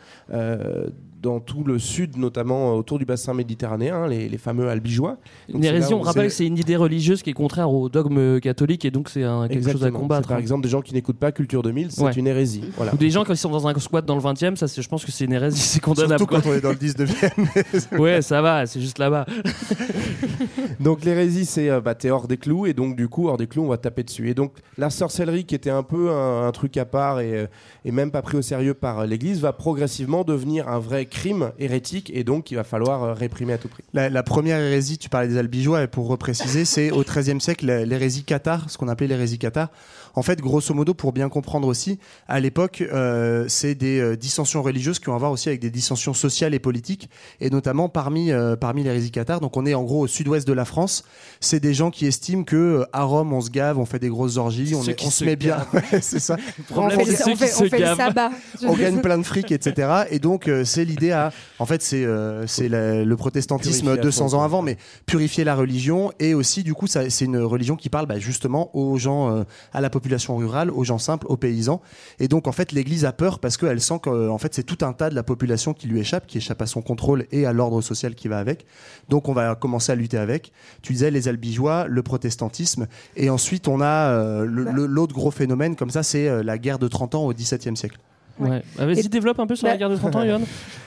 dans 1.24 1.40
tout 1.40 1.64
le 1.64 1.78
sud, 1.78 2.18
notamment 2.18 2.70
euh, 2.70 2.76
autour 2.76 2.98
du 2.98 3.06
bassin 3.06 3.32
méditerranéen, 3.32 4.04
hein, 4.04 4.08
les, 4.08 4.28
les 4.28 4.38
fameux 4.38 4.68
albigeois. 4.68 5.16
Donc, 5.48 5.56
Une 5.56 5.62
c'est 5.62 5.70
là 5.70 5.76
hérésie, 5.78 5.94
où 5.94 5.96
on 5.96 6.02
rappelle 6.02 6.26
que 6.26 6.32
c'est 6.32 6.46
une 6.46 6.58
idée 6.58 6.76
religieuse 6.76 7.22
qui 7.22 7.30
est 7.30 7.34
contraire 7.34 7.70
au 7.70 7.88
dogme 7.88 8.40
catholique 8.40 8.84
et 8.84 8.90
donc 8.90 9.08
c'est 9.08 9.22
quelque 9.48 9.72
chose 9.72 9.84
à 9.84 9.90
combattre. 9.90 10.28
Par 10.28 10.36
hein. 10.36 10.40
exemple, 10.40 10.62
des 10.62 10.68
gens 10.68 10.82
qui 10.82 10.92
n'écoutent 10.92 11.18
pas 11.18 11.32
Culture 11.32 11.62
2000, 11.62 11.90
c'est 11.90 12.02
Ouais. 12.02 12.12
une 12.12 12.26
hérésie. 12.26 12.64
Voilà. 12.76 12.92
Ou 12.92 12.98
des 12.98 13.08
gens 13.08 13.24
ils 13.24 13.36
sont 13.36 13.50
dans 13.50 13.66
un 13.66 13.78
squat 13.78 14.04
dans 14.04 14.14
le 14.14 14.20
20 14.20 14.42
e 14.42 14.56
ça 14.56 14.66
je 14.66 14.86
pense 14.88 15.04
que 15.04 15.10
c'est 15.10 15.24
une 15.24 15.32
hérésie, 15.32 15.58
c'est 15.60 15.80
condamnable. 15.80 16.18
Surtout 16.18 16.34
quand 16.34 16.46
on 16.46 16.52
est 16.52 16.60
dans 16.60 16.70
le 16.70 16.76
19e. 16.76 17.98
ouais, 17.98 18.20
ça 18.20 18.42
va, 18.42 18.66
c'est 18.66 18.80
juste 18.80 18.98
là-bas. 18.98 19.24
Donc 20.80 21.04
l'hérésie, 21.04 21.46
c'est 21.46 21.70
euh, 21.70 21.80
bah, 21.80 21.94
t'es 21.94 22.10
hors 22.10 22.28
des 22.28 22.36
clous, 22.36 22.66
et 22.66 22.74
donc 22.74 22.96
du 22.96 23.08
coup, 23.08 23.28
hors 23.28 23.36
des 23.36 23.46
clous, 23.46 23.62
on 23.62 23.68
va 23.68 23.78
taper 23.78 24.02
dessus. 24.02 24.28
Et 24.28 24.34
donc 24.34 24.52
la 24.76 24.90
sorcellerie, 24.90 25.44
qui 25.44 25.54
était 25.54 25.70
un 25.70 25.82
peu 25.82 26.10
un, 26.10 26.46
un 26.46 26.52
truc 26.52 26.76
à 26.76 26.84
part 26.84 27.20
et, 27.20 27.34
euh, 27.34 27.46
et 27.84 27.92
même 27.92 28.10
pas 28.10 28.22
pris 28.22 28.36
au 28.36 28.42
sérieux 28.42 28.74
par 28.74 29.06
l'Église, 29.06 29.40
va 29.40 29.52
progressivement 29.52 30.24
devenir 30.24 30.68
un 30.68 30.78
vrai 30.78 31.06
crime 31.14 31.52
hérétique, 31.58 32.10
et 32.12 32.24
donc 32.24 32.50
il 32.50 32.56
va 32.56 32.64
falloir 32.64 33.02
euh, 33.02 33.12
réprimer 33.14 33.52
à 33.52 33.58
tout 33.58 33.68
prix. 33.68 33.84
La, 33.94 34.10
la 34.10 34.22
première 34.22 34.58
hérésie, 34.58 34.98
tu 34.98 35.08
parlais 35.08 35.28
des 35.28 35.38
albigeois, 35.38 35.82
et 35.84 35.86
pour 35.86 36.08
repréciser, 36.08 36.64
c'est 36.64 36.90
au 36.90 37.02
XIIIe 37.02 37.40
siècle 37.40 37.66
l'hérésie 37.66 38.24
cathare, 38.24 38.68
ce 38.68 38.76
qu'on 38.76 38.88
appelait 38.88 39.06
l'hérésie 39.06 39.38
cathare. 39.38 39.68
En 40.16 40.22
fait, 40.22 40.40
grosso 40.40 40.72
modo, 40.74 40.94
pour 40.94 41.12
bien 41.12 41.28
comprendre 41.28 41.66
aussi, 41.66 41.98
à 42.28 42.38
l'époque, 42.40 42.82
euh, 42.92 43.46
c'est 43.48 43.74
des 43.74 43.98
euh, 44.00 44.16
dissensions 44.16 44.62
religieuses 44.62 44.98
qui 45.00 45.08
ont 45.08 45.14
à 45.14 45.18
voir 45.18 45.32
aussi 45.32 45.48
avec 45.48 45.60
des 45.60 45.70
dissensions 45.70 46.14
sociales 46.14 46.54
et 46.54 46.58
politiques, 46.60 47.08
et 47.40 47.50
notamment 47.50 47.88
parmi 47.88 48.30
euh, 48.30 48.54
parmi 48.56 48.84
l'hérésie 48.84 49.10
cathare. 49.10 49.40
Donc, 49.40 49.56
on 49.56 49.66
est 49.66 49.74
en 49.74 49.82
gros 49.82 50.00
au 50.02 50.06
sud-ouest 50.06 50.46
de 50.46 50.52
la 50.52 50.64
France. 50.64 51.04
C'est 51.40 51.58
des 51.60 51.74
gens 51.74 51.90
qui 51.90 52.06
estiment 52.06 52.44
que 52.44 52.54
euh, 52.56 52.84
à 52.92 53.02
Rome, 53.02 53.32
on 53.32 53.40
se 53.40 53.50
gave, 53.50 53.78
on 53.78 53.86
fait 53.86 53.98
des 53.98 54.08
grosses 54.08 54.36
orgies, 54.36 54.74
on, 54.76 54.82
est- 54.84 55.02
on 55.02 55.10
se 55.10 55.18
se 55.18 55.24
met 55.24 55.34
bien. 55.36 55.66
Ouais, 55.72 55.82
c'est 56.00 56.20
ça. 56.20 56.36
On 56.76 56.88
fait, 56.90 56.96
le- 56.96 57.02
on 57.32 57.36
fait- 57.36 57.54
on 57.64 57.68
fait 57.68 57.78
le 57.80 57.96
sabbat. 57.96 58.30
on 58.64 58.74
gagne 58.74 59.00
plein 59.00 59.18
de 59.18 59.24
fric, 59.24 59.50
etc. 59.50 60.04
Et 60.10 60.20
donc, 60.20 60.46
euh, 60.46 60.64
c'est 60.64 60.84
l'idée 60.84 61.10
à. 61.10 61.32
En 61.58 61.66
fait, 61.66 61.82
c'est 61.82 62.04
euh, 62.04 62.46
c'est 62.46 62.68
le 62.68 63.14
protestantisme 63.16 63.80
Purifier 63.86 63.98
à 64.00 64.02
200 64.02 64.28
fond, 64.28 64.36
ans 64.38 64.42
avant, 64.44 64.62
mais 64.62 64.76
purifier 65.06 65.42
la 65.42 65.56
religion. 65.56 66.12
Et 66.20 66.34
aussi, 66.34 66.62
du 66.62 66.72
coup, 66.74 66.86
ça- 66.86 67.10
c'est 67.10 67.24
une 67.24 67.38
religion 67.38 67.74
qui 67.74 67.88
parle 67.88 68.06
bah, 68.06 68.20
justement 68.20 68.70
aux 68.76 68.96
gens, 68.96 69.36
euh, 69.36 69.42
à 69.72 69.80
la 69.80 69.90
population 69.90 70.03
rurale, 70.36 70.70
aux 70.70 70.84
gens 70.84 70.98
simples, 70.98 71.26
aux 71.28 71.36
paysans. 71.36 71.80
Et 72.18 72.28
donc, 72.28 72.46
en 72.46 72.52
fait, 72.52 72.72
l'Église 72.72 73.04
a 73.04 73.12
peur 73.12 73.38
parce 73.38 73.56
qu'elle 73.56 73.80
sent 73.80 73.98
que 74.02 74.28
en 74.28 74.38
fait, 74.38 74.54
c'est 74.54 74.62
tout 74.62 74.84
un 74.84 74.92
tas 74.92 75.10
de 75.10 75.14
la 75.14 75.22
population 75.22 75.72
qui 75.74 75.86
lui 75.86 76.00
échappe, 76.00 76.26
qui 76.26 76.38
échappe 76.38 76.62
à 76.62 76.66
son 76.66 76.82
contrôle 76.82 77.26
et 77.32 77.46
à 77.46 77.52
l'ordre 77.52 77.80
social 77.80 78.14
qui 78.14 78.28
va 78.28 78.38
avec. 78.38 78.66
Donc, 79.08 79.28
on 79.28 79.32
va 79.32 79.54
commencer 79.54 79.92
à 79.92 79.94
lutter 79.94 80.18
avec. 80.18 80.52
Tu 80.82 80.92
disais 80.92 81.10
les 81.10 81.28
albigeois, 81.28 81.86
le 81.88 82.02
protestantisme. 82.02 82.86
Et 83.16 83.30
ensuite, 83.30 83.68
on 83.68 83.80
a 83.80 84.10
euh, 84.10 84.44
le- 84.44 84.86
l'autre 84.86 85.14
gros 85.14 85.30
phénomène 85.30 85.76
comme 85.76 85.90
ça, 85.90 86.02
c'est 86.02 86.28
euh, 86.28 86.42
la 86.42 86.58
guerre 86.58 86.78
de 86.78 86.88
30 86.88 87.14
ans 87.14 87.24
au 87.26 87.32
XVIIe 87.32 87.76
siècle. 87.76 87.98
Ouais. 88.38 88.62
Ah, 88.78 88.86
Vas-y, 88.86 89.00
Et- 89.00 89.08
développe 89.08 89.38
un 89.38 89.46
peu 89.46 89.54
sur 89.56 89.66
la 89.66 89.74
Bah- 89.74 89.78
guerre 89.78 89.90
de 89.90 89.96
30 89.96 90.16
ans, 90.16 90.22
Yohan. 90.24 90.40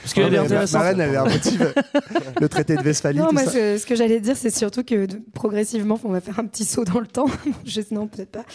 Parce 0.04 0.16
mais 0.32 0.38
intéressante. 0.38 0.82
Marlène, 0.82 1.02
elle 1.02 1.14
est 1.14 1.18
inventive. 1.18 1.74
le 2.42 2.50
traité 2.50 2.76
de 2.78 2.82
Westphalie, 2.82 3.20
Non, 3.20 3.28
tout 3.28 3.34
moi, 3.34 3.44
ça. 3.44 3.52
ce, 3.52 3.78
ce 3.78 3.86
que 3.86 3.96
j'allais 3.96 4.20
dire, 4.22 4.38
c'est 4.38 4.56
surtout 4.56 4.84
que 4.84 5.06
de- 5.06 5.22
progressivement, 5.34 6.00
on 6.06 6.10
va 6.10 6.22
faire 6.22 6.40
un 6.40 6.46
petit 6.46 6.64
saut 6.66 6.86
dans 6.86 7.00
le 7.00 7.08
temps. 7.08 7.26
Je, 7.66 7.82
non, 7.92 8.08
peut-être 8.08 8.32
pas. 8.32 8.46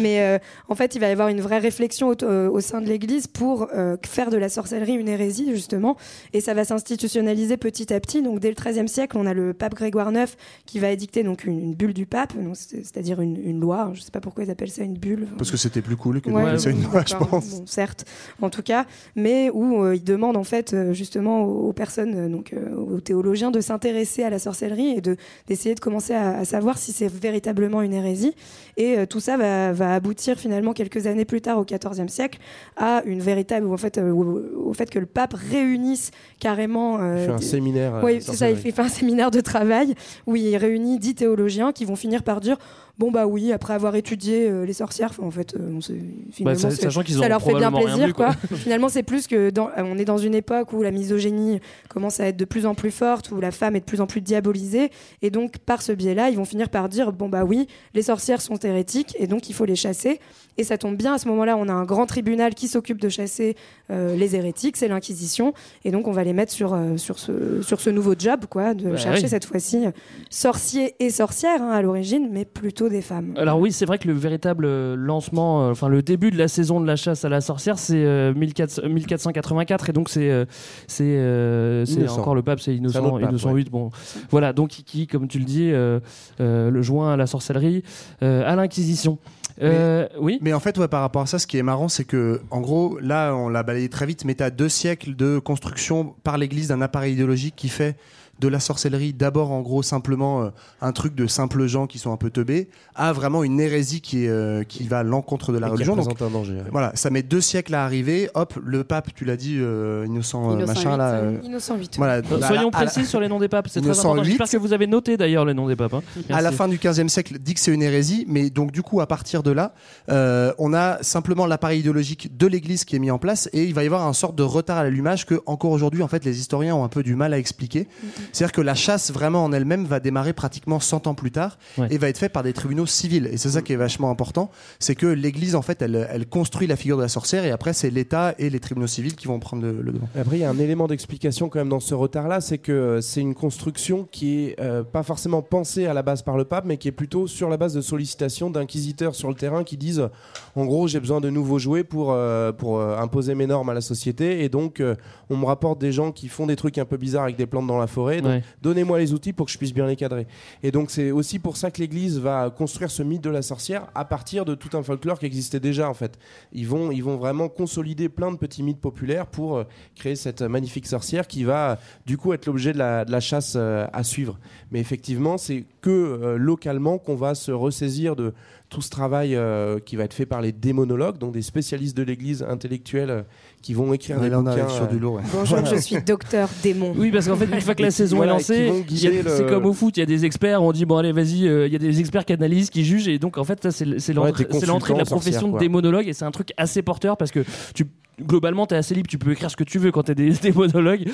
Mais 0.00 0.20
euh, 0.22 0.38
en 0.68 0.74
fait, 0.74 0.94
il 0.94 1.00
va 1.00 1.08
y 1.08 1.12
avoir 1.12 1.28
une 1.28 1.40
vraie 1.42 1.58
réflexion 1.58 2.08
au, 2.08 2.24
euh, 2.24 2.48
au 2.50 2.60
sein 2.60 2.80
de 2.80 2.86
l'Église 2.86 3.26
pour 3.26 3.68
euh, 3.74 3.96
faire 4.06 4.30
de 4.30 4.36
la 4.38 4.48
sorcellerie 4.48 4.94
une 4.94 5.08
hérésie, 5.08 5.50
justement. 5.52 5.96
Et 6.32 6.40
ça 6.40 6.54
va 6.54 6.64
s'institutionnaliser 6.64 7.56
petit 7.58 7.92
à 7.92 8.00
petit. 8.00 8.22
Donc, 8.22 8.40
dès 8.40 8.48
le 8.48 8.54
XIIIe 8.54 8.88
siècle, 8.88 9.16
on 9.18 9.26
a 9.26 9.34
le 9.34 9.52
pape 9.52 9.74
Grégoire 9.74 10.10
IX 10.12 10.30
qui 10.66 10.78
va 10.78 10.90
édicter 10.90 11.22
donc, 11.24 11.44
une, 11.44 11.58
une 11.58 11.74
bulle 11.74 11.94
du 11.94 12.06
pape, 12.06 12.32
c'est- 12.54 12.76
c'est-à-dire 12.84 13.20
une, 13.20 13.36
une 13.36 13.60
loi. 13.60 13.90
Je 13.94 14.00
ne 14.00 14.04
sais 14.04 14.10
pas 14.10 14.20
pourquoi 14.20 14.44
ils 14.44 14.50
appellent 14.50 14.70
ça 14.70 14.82
une 14.82 14.96
bulle. 14.98 15.26
Parce 15.36 15.50
que 15.50 15.56
c'était 15.58 15.82
plus 15.82 15.96
cool 15.96 16.20
que 16.22 16.30
de 16.30 16.34
Ouais, 16.34 16.52
laisser 16.52 16.70
une 16.70 16.82
loi, 16.84 17.02
je 17.06 17.14
pense. 17.16 17.50
Bon, 17.50 17.64
certes, 17.66 18.04
en 18.42 18.50
tout 18.50 18.62
cas, 18.62 18.86
mais 19.16 19.50
où 19.50 19.82
euh, 19.82 19.96
il 19.96 20.04
demande 20.04 20.36
en 20.36 20.44
fait 20.44 20.72
euh, 20.72 20.92
justement 20.92 21.42
aux, 21.42 21.68
aux 21.68 21.72
personnes, 21.72 22.14
euh, 22.14 22.28
donc 22.28 22.54
aux 22.76 23.00
théologiens, 23.00 23.50
de 23.50 23.60
s'intéresser 23.60 24.22
à 24.22 24.30
la 24.30 24.38
sorcellerie 24.38 24.96
et 24.96 25.00
de 25.00 25.16
d'essayer 25.48 25.74
de 25.74 25.80
commencer 25.80 26.14
à, 26.14 26.38
à 26.38 26.44
savoir 26.44 26.78
si 26.78 26.92
c'est 26.92 27.12
véritablement 27.12 27.82
une 27.82 27.92
hérésie. 27.92 28.34
Et 28.76 29.06
tout 29.06 29.20
ça 29.20 29.36
va, 29.36 29.72
va 29.72 29.94
aboutir 29.94 30.38
finalement 30.38 30.72
quelques 30.72 31.06
années 31.06 31.26
plus 31.26 31.42
tard, 31.42 31.58
au 31.58 31.64
XIVe 31.64 32.08
siècle, 32.08 32.38
à 32.76 33.02
une 33.04 33.20
véritable, 33.20 33.66
en 33.70 33.76
fait, 33.76 33.98
au, 33.98 34.40
au 34.64 34.72
fait 34.72 34.88
que 34.88 34.98
le 34.98 35.04
pape 35.06 35.34
réunisse 35.34 36.10
carrément. 36.40 36.98
Il 37.14 37.24
fait 37.24 37.30
un 37.32 37.38
séminaire. 37.38 38.00
oui, 38.02 38.22
c'est 38.22 38.34
ça. 38.34 38.50
Il 38.50 38.56
fait 38.56 38.78
un 38.80 38.88
séminaire 38.88 39.30
de 39.30 39.40
travail 39.40 39.94
où 40.26 40.36
il 40.36 40.56
réunit 40.56 40.98
dix 40.98 41.14
théologiens 41.14 41.72
qui 41.72 41.84
vont 41.84 41.96
finir 41.96 42.22
par 42.22 42.40
dire 42.40 42.56
bon 42.98 43.10
bah 43.10 43.26
oui, 43.26 43.52
après 43.52 43.74
avoir 43.74 43.94
étudié 43.96 44.48
euh, 44.48 44.64
les 44.64 44.72
sorcières, 44.72 45.12
en 45.20 45.30
fait, 45.30 45.54
euh, 45.54 45.72
on 45.76 45.80
se- 45.80 45.92
finalement, 46.30 46.58
ça- 46.58 46.68
qu'ils 47.04 47.14
ça 47.22 47.28
leur 47.28 47.40
fait 47.42 47.54
bien 47.58 47.70
plaisir, 47.84 48.06
vu, 48.06 48.12
quoi. 48.12 48.34
quoi. 48.34 48.56
finalement, 48.58 48.88
c'est 48.88 49.02
plus 49.02 49.26
que 49.26 49.50
dans, 49.50 49.70
on 49.76 49.98
est 49.98 50.04
dans 50.04 50.18
une 50.18 50.34
époque 50.34 50.72
où 50.72 50.82
la 50.82 50.90
misogynie 50.90 51.60
commence 51.88 52.20
à 52.20 52.26
être 52.28 52.36
de 52.36 52.44
plus 52.44 52.66
en 52.66 52.74
plus 52.74 52.90
forte, 52.90 53.30
où 53.30 53.40
la 53.40 53.50
femme 53.50 53.76
est 53.76 53.80
de 53.80 53.84
plus 53.84 54.00
en 54.00 54.06
plus 54.06 54.20
diabolisée, 54.20 54.90
et 55.22 55.30
donc 55.30 55.58
par 55.58 55.82
ce 55.82 55.92
biais-là, 55.92 56.30
ils 56.30 56.36
vont 56.36 56.44
finir 56.44 56.68
par 56.68 56.88
dire 56.88 57.12
bon 57.12 57.28
bah 57.28 57.44
oui, 57.44 57.66
les 57.94 58.02
sorcières 58.02 58.40
sont 58.40 58.56
hérétiques, 58.56 59.16
et 59.18 59.26
donc 59.26 59.48
il 59.48 59.54
faut 59.54 59.64
les 59.64 59.76
chasser. 59.76 60.20
Et 60.58 60.64
ça 60.64 60.76
tombe 60.78 60.96
bien 60.96 61.14
à 61.14 61.18
ce 61.18 61.28
moment-là, 61.28 61.56
on 61.56 61.68
a 61.68 61.72
un 61.72 61.84
grand 61.84 62.06
tribunal 62.06 62.54
qui 62.54 62.68
s'occupe 62.68 63.00
de 63.00 63.08
chasser 63.08 63.56
euh, 63.90 64.16
les 64.16 64.36
hérétiques, 64.36 64.76
c'est 64.76 64.88
l'Inquisition, 64.88 65.54
et 65.84 65.90
donc 65.90 66.06
on 66.08 66.12
va 66.12 66.24
les 66.24 66.32
mettre 66.32 66.52
sur 66.52 66.74
euh, 66.74 66.96
sur 66.96 67.18
ce 67.18 67.62
sur 67.62 67.80
ce 67.80 67.90
nouveau 67.90 68.14
job, 68.18 68.40
quoi, 68.50 68.74
de 68.74 68.90
Bah 68.90 68.96
chercher 68.96 69.24
oui. 69.24 69.28
cette 69.28 69.44
fois-ci 69.46 69.84
sorciers 70.30 70.94
et 71.00 71.10
sorcières 71.10 71.62
hein, 71.62 71.70
à 71.70 71.82
l'origine, 71.82 72.28
mais 72.30 72.44
plutôt 72.44 72.88
des 72.88 73.02
femmes. 73.02 73.34
Alors 73.36 73.58
oui, 73.58 73.72
c'est 73.72 73.86
vrai 73.86 73.98
que 73.98 74.08
le 74.08 74.14
véritable 74.14 74.64
euh, 74.66 74.94
lancement, 74.96 75.62
euh, 75.68 75.70
enfin 75.72 75.88
le 75.88 76.02
début 76.02 76.30
de 76.30 76.38
la 76.38 76.48
saison 76.48 76.80
de 76.80 76.86
la 76.86 76.96
chasse 76.96 77.24
à 77.24 77.28
la 77.28 77.40
sorcière, 77.40 77.78
c'est 77.78 78.04
euh, 78.04 78.34
1400 78.34 78.82
1484 78.88 79.90
et 79.90 79.92
donc 79.92 80.08
c'est 80.08 80.30
euh, 80.30 80.44
c'est 80.86 81.04
euh, 81.16 81.84
encore 82.10 82.34
le 82.34 82.42
pape, 82.42 82.60
c'est 82.60 82.74
Innocent, 82.74 83.18
pape. 83.18 83.70
Bon, 83.70 83.90
voilà, 84.30 84.52
donc 84.52 84.70
qui, 84.70 85.06
comme 85.06 85.28
tu 85.28 85.38
le 85.38 85.44
dis, 85.44 85.70
euh, 85.70 86.00
euh, 86.40 86.70
le 86.70 86.82
joint 86.82 87.12
à 87.12 87.16
la 87.16 87.26
sorcellerie, 87.26 87.82
euh, 88.22 88.42
à 88.46 88.56
l'Inquisition. 88.56 89.18
Euh, 89.60 90.08
oui. 90.18 90.38
Mais 90.40 90.52
en 90.52 90.60
fait, 90.60 90.78
ouais, 90.78 90.88
par 90.88 91.00
rapport 91.00 91.22
à 91.22 91.26
ça, 91.26 91.38
ce 91.38 91.46
qui 91.46 91.58
est 91.58 91.62
marrant, 91.62 91.88
c'est 91.88 92.04
que, 92.04 92.40
en 92.50 92.60
gros, 92.60 92.98
là, 93.00 93.34
on 93.34 93.48
l'a 93.48 93.62
balayé 93.62 93.88
très 93.88 94.06
vite, 94.06 94.24
mais 94.24 94.34
tu 94.34 94.42
as 94.42 94.50
deux 94.50 94.68
siècles 94.68 95.14
de 95.14 95.38
construction 95.38 96.14
par 96.24 96.38
l'Église 96.38 96.68
d'un 96.68 96.80
appareil 96.80 97.14
idéologique 97.14 97.54
qui 97.56 97.68
fait 97.68 97.96
de 98.42 98.48
la 98.48 98.60
sorcellerie, 98.60 99.12
d'abord 99.12 99.52
en 99.52 99.60
gros 99.62 99.82
simplement 99.82 100.42
euh, 100.42 100.50
un 100.80 100.92
truc 100.92 101.14
de 101.14 101.26
simples 101.28 101.66
gens 101.66 101.86
qui 101.86 101.98
sont 101.98 102.12
un 102.12 102.16
peu 102.16 102.28
teubés, 102.28 102.68
à 102.96 103.12
vraiment 103.12 103.44
une 103.44 103.60
hérésie 103.60 104.00
qui, 104.00 104.24
est, 104.24 104.28
euh, 104.28 104.64
qui 104.64 104.86
va 104.88 104.98
à 104.98 105.02
l'encontre 105.04 105.52
de 105.52 105.58
la 105.58 105.68
Et 105.68 105.70
qui 105.70 105.74
religion. 105.74 105.96
Donc, 105.96 106.08
représente 106.10 106.28
un 106.28 106.32
danger. 106.38 106.54
ouais. 106.54 106.70
voilà, 106.72 106.90
ça 106.94 107.08
met 107.10 107.22
deux 107.22 107.40
siècles 107.40 107.74
à 107.74 107.84
arriver. 107.84 108.28
Hop, 108.34 108.54
le 108.62 108.82
pape, 108.84 109.14
tu 109.14 109.24
l'as 109.24 109.36
dit, 109.36 109.56
euh, 109.60 110.04
innocent, 110.06 110.54
Innocent 110.58 110.74
machin 110.74 110.96
là. 110.96 111.22
Innocent 111.44 111.76
8. 111.76 111.94
voilà, 111.98 112.20
la- 112.20 112.46
Soyons 112.46 112.70
la- 112.72 112.78
précis 112.84 113.06
sur 113.06 113.20
les 113.20 113.28
noms 113.28 113.38
des 113.38 113.48
papes, 113.48 113.68
c'est 113.68 113.80
très 113.80 113.90
important. 113.90 114.14
1908. 114.14 114.30
J'espère 114.38 114.50
que 114.60 114.66
vous 114.66 114.72
avez 114.72 114.86
noté 114.88 115.16
d'ailleurs 115.16 115.44
les 115.44 115.54
noms 115.54 115.68
des 115.68 115.76
papes. 115.76 115.94
hein. 115.94 116.02
à 116.30 116.42
la 116.42 116.50
fin 116.52 116.66
du 116.68 116.78
15e 116.78 117.08
siècle 117.08 117.38
dit 117.38 117.54
que 117.54 117.60
c'est 117.60 117.72
une 117.72 117.82
hérésie, 117.82 118.24
mais 118.28 118.50
donc 118.50 118.72
du 118.72 118.82
coup 118.82 119.00
à 119.00 119.06
partir 119.06 119.42
de 119.44 119.52
là, 119.52 119.72
euh, 120.10 120.52
on 120.58 120.74
a 120.74 121.00
simplement 121.02 121.46
l'appareil 121.46 121.80
idéologique 121.80 122.36
de 122.36 122.46
l'Église 122.48 122.84
qui 122.84 122.96
est 122.96 122.98
mis 122.98 123.10
en 123.10 123.18
place 123.18 123.48
et 123.52 123.64
il 123.64 123.74
va 123.74 123.82
y 123.84 123.86
avoir 123.86 124.06
un 124.06 124.12
sorte 124.12 124.34
de 124.36 124.42
retard 124.42 124.78
à 124.78 124.82
l'allumage 124.84 125.26
que 125.26 125.40
encore 125.46 125.70
aujourd'hui 125.70 126.02
en 126.02 126.08
fait 126.08 126.24
les 126.24 126.40
historiens 126.40 126.74
ont 126.74 126.84
un 126.84 126.88
peu 126.88 127.02
du 127.02 127.14
mal 127.14 127.32
à 127.34 127.38
expliquer. 127.38 127.86
C'est-à-dire 128.32 128.52
que 128.52 128.60
la 128.60 128.74
chasse 128.74 129.10
vraiment 129.12 129.44
en 129.44 129.52
elle-même 129.52 129.84
va 129.84 130.00
démarrer 130.00 130.32
pratiquement 130.32 130.80
100 130.80 131.06
ans 131.06 131.14
plus 131.14 131.30
tard 131.30 131.58
Ouais. 131.78 131.88
et 131.90 131.98
va 131.98 132.08
être 132.08 132.18
faite 132.18 132.32
par 132.32 132.42
des 132.42 132.52
tribunaux 132.52 132.86
civils. 132.86 133.28
Et 133.32 133.36
c'est 133.36 133.50
ça 133.50 133.62
qui 133.62 133.72
est 133.72 133.76
vachement 133.76 134.10
important, 134.10 134.50
c'est 134.78 134.94
que 134.94 135.06
l'Église 135.06 135.54
en 135.54 135.62
fait 135.62 135.80
elle, 135.82 136.08
elle 136.10 136.26
construit 136.26 136.66
la 136.66 136.76
figure 136.76 136.96
de 136.96 137.02
la 137.02 137.08
sorcière 137.08 137.44
et 137.44 137.50
après 137.50 137.72
c'est 137.72 137.90
l'État 137.90 138.34
et 138.38 138.50
les 138.50 138.60
tribunaux 138.60 138.86
civils 138.86 139.14
qui 139.16 139.26
vont 139.26 139.38
prendre 139.38 139.62
le, 139.62 139.80
le 139.82 139.92
devant. 139.92 140.08
Après, 140.18 140.36
il 140.38 140.40
y 140.40 140.44
a 140.44 140.50
un 140.50 140.58
élément 140.58 140.86
d'explication 140.88 141.48
quand 141.48 141.58
même 141.60 141.68
dans 141.68 141.80
ce 141.80 141.94
retard-là, 141.94 142.40
c'est 142.40 142.58
que 142.58 142.72
euh, 142.72 143.00
c'est 143.00 143.20
une 143.20 143.34
construction 143.34 144.06
qui 144.10 144.40
est 144.46 144.60
euh, 144.60 144.82
pas 144.82 145.02
forcément 145.02 145.42
pensée 145.42 145.86
à 145.86 145.94
la 145.94 146.02
base 146.02 146.22
par 146.22 146.36
le 146.36 146.44
pape, 146.44 146.64
mais 146.64 146.76
qui 146.78 146.88
est 146.88 146.92
plutôt 146.92 147.26
sur 147.26 147.48
la 147.48 147.56
base 147.56 147.74
de 147.74 147.80
sollicitations 147.80 148.50
d'inquisiteurs 148.50 149.14
sur 149.14 149.28
le 149.28 149.34
terrain 149.34 149.64
qui 149.64 149.76
disent, 149.76 150.08
en 150.56 150.64
gros, 150.64 150.88
j'ai 150.88 151.00
besoin 151.00 151.20
de 151.20 151.30
nouveaux 151.30 151.58
jouets 151.58 151.84
pour, 151.84 152.12
euh, 152.12 152.52
pour 152.52 152.78
euh, 152.78 152.96
imposer 152.98 153.34
mes 153.34 153.46
normes 153.46 153.68
à 153.68 153.74
la 153.74 153.80
société, 153.80 154.44
et 154.44 154.48
donc 154.48 154.80
euh, 154.80 154.94
on 155.30 155.36
me 155.36 155.44
rapporte 155.46 155.80
des 155.80 155.92
gens 155.92 156.12
qui 156.12 156.28
font 156.28 156.46
des 156.46 156.56
trucs 156.56 156.78
un 156.78 156.84
peu 156.84 156.96
bizarres 156.96 157.24
avec 157.24 157.36
des 157.36 157.46
plantes 157.46 157.66
dans 157.66 157.78
la 157.78 157.86
forêt, 157.86 158.20
donc 158.22 158.32
Ouais. 158.32 158.42
donnez-moi 158.62 158.98
les 158.98 159.12
outils 159.12 159.32
pour 159.32 159.46
que 159.46 159.52
je 159.52 159.58
puisse 159.58 159.74
bien 159.74 159.86
les 159.86 159.96
cadrer. 159.96 160.26
Et 160.62 160.70
donc 160.70 160.90
c'est 160.90 161.10
aussi 161.10 161.38
pour 161.38 161.56
ça 161.56 161.70
que 161.70 161.80
l'Église 161.80 162.18
va 162.18 162.50
construire 162.50 162.90
ce 162.90 163.02
mythe 163.02 163.22
de 163.22 163.30
la 163.30 163.42
sorcière 163.42 163.86
à 163.94 164.04
partir 164.04 164.44
de 164.44 164.54
tout 164.54 164.76
un 164.76 164.82
folklore 164.82 165.18
qui 165.18 165.26
existait 165.26 165.60
déjà 165.60 165.88
en 165.88 165.94
fait. 165.94 166.18
Ils 166.52 166.66
vont, 166.66 166.90
ils 166.90 167.02
vont 167.02 167.16
vraiment 167.16 167.48
consolider 167.48 168.08
plein 168.08 168.30
de 168.32 168.36
petits 168.36 168.62
mythes 168.62 168.80
populaires 168.80 169.26
pour 169.26 169.56
euh, 169.56 169.64
créer 169.96 170.16
cette 170.16 170.42
magnifique 170.42 170.86
sorcière 170.86 171.26
qui 171.26 171.44
va 171.44 171.78
du 172.06 172.16
coup 172.16 172.32
être 172.32 172.46
l'objet 172.46 172.72
de 172.72 172.78
la, 172.78 173.04
de 173.04 173.12
la 173.12 173.20
chasse 173.20 173.54
euh, 173.56 173.86
à 173.92 174.02
suivre. 174.02 174.38
Mais 174.70 174.80
effectivement, 174.80 175.38
c'est 175.38 175.64
que 175.80 175.90
euh, 175.90 176.36
localement 176.36 176.98
qu'on 176.98 177.16
va 177.16 177.34
se 177.34 177.50
ressaisir 177.52 178.16
de 178.16 178.32
tout 178.72 178.80
ce 178.80 178.88
travail 178.88 179.36
euh, 179.36 179.78
qui 179.84 179.96
va 179.96 180.04
être 180.04 180.14
fait 180.14 180.24
par 180.24 180.40
les 180.40 180.50
démonologues, 180.50 181.18
donc 181.18 181.32
des 181.32 181.42
spécialistes 181.42 181.94
de 181.94 182.02
l'Église 182.02 182.42
intellectuelle 182.48 183.10
euh, 183.10 183.22
qui 183.60 183.74
vont 183.74 183.92
écrire 183.92 184.16
Ouais, 184.16 184.24
des 184.24 184.30
là, 184.30 184.38
bouquins. 184.40 184.66
sur 184.68 184.84
euh, 184.84 184.86
du 184.86 184.98
lourd. 184.98 185.16
ouais. 185.16 185.22
Bonjour, 185.30 185.58
Voilà. 185.58 185.76
je 185.76 185.80
suis 185.80 186.00
docteur 186.02 186.48
démon. 186.62 186.94
Oui, 186.96 187.10
parce 187.10 187.28
qu'en 187.28 187.36
fait, 187.36 187.44
une 187.44 187.60
fois 187.60 187.74
que 187.74 187.82
la 187.82 187.90
saison 188.00 188.16
Voilà, 188.16 188.32
est 188.32 188.36
lancée, 188.36 188.68
le- 188.88 189.28
c'est 189.28 189.46
comme 189.46 189.66
au 189.66 189.74
foot, 189.74 189.94
il 189.98 190.00
y 190.00 190.02
a 190.02 190.06
des 190.06 190.24
experts, 190.24 190.62
on 190.62 190.72
dit 190.72 190.86
bon 190.86 190.96
allez 190.96 191.12
vas-y, 191.12 191.46
euh, 191.46 191.66
il 191.66 191.72
y 191.74 191.76
a 191.76 191.78
des 191.78 192.00
experts 192.00 192.24
qui 192.24 192.32
analysent, 192.32 192.70
qui 192.70 192.82
jugent, 192.84 193.08
et 193.08 193.18
donc 193.18 193.36
en 193.36 193.44
fait 193.44 193.62
ça 193.62 193.70
c'est 193.70 193.84
Ouais, 193.86 194.14
l'entrée 194.14 194.44
des 194.44 194.58
c'est 194.60 194.66
l'entrée 194.66 194.94
de 194.94 194.98
la 194.98 195.04
profession 195.04 195.50
de 195.52 195.58
démonologue, 195.58 196.08
et 196.08 196.14
c'est 196.14 196.24
un 196.24 196.30
truc 196.30 196.52
assez 196.56 196.80
porteur 196.80 197.18
parce 197.18 197.30
que 197.30 197.44
tu 197.74 197.84
globalement 198.26 198.66
t'es 198.66 198.76
assez 198.76 198.94
libre, 198.94 199.08
tu 199.08 199.18
peux 199.18 199.32
écrire 199.32 199.50
ce 199.50 199.56
que 199.56 199.64
tu 199.64 199.78
veux 199.78 199.92
quand 199.92 200.04
t'es 200.04 200.14
des 200.14 200.30
démonologues, 200.42 201.08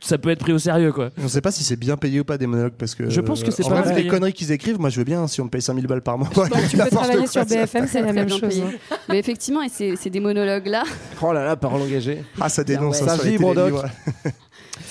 ça 0.00 0.16
peut 0.18 0.30
être 0.30 0.38
pris 0.40 0.52
au 0.52 0.58
sérieux 0.58 0.92
quoi. 0.92 1.10
On 1.22 1.28
sait 1.28 1.40
pas 1.40 1.50
si 1.50 1.64
c'est 1.64 1.76
bien 1.76 1.96
payé 1.96 2.20
ou 2.20 2.24
pas 2.24 2.38
des 2.38 2.46
monologues 2.46 2.74
parce 2.78 2.94
que. 2.94 3.10
Je 3.10 3.20
pense 3.20 3.42
que 3.42 3.50
c'est 3.50 3.62
pas 3.64 3.80
vrai, 3.82 3.94
mal 3.94 3.96
les 4.02 4.06
conneries 4.08 4.32
qu'ils 4.32 4.52
écrivent, 4.52 4.78
moi 4.78 4.90
je 4.90 4.98
veux 4.98 5.04
bien 5.04 5.26
si 5.26 5.40
on 5.40 5.44
me 5.44 5.50
paye 5.50 5.62
5000 5.62 5.86
balles 5.86 6.02
par 6.02 6.16
mois. 6.18 6.28
tu 6.70 6.76
peux 6.76 6.88
travailler 6.90 7.26
sur 7.26 7.44
BFM, 7.44 7.86
c'est 7.88 8.02
la 8.02 8.12
même 8.12 8.28
chose. 8.28 8.60
hein. 8.60 8.96
Mais 9.08 9.18
effectivement, 9.18 9.62
et 9.62 9.68
ces, 9.68 9.96
ces 9.96 10.10
démonologues-là, 10.10 10.84
Oh 11.22 11.32
là 11.32 11.44
là, 11.44 11.56
parole 11.56 11.82
engagée. 11.82 12.22
Ah, 12.40 12.48
ça 12.48 12.62
dénonce 12.64 12.98
Ça 12.98 13.16
vibre, 13.16 13.54
télélivres. 13.54 13.82
Doc. 13.82 13.90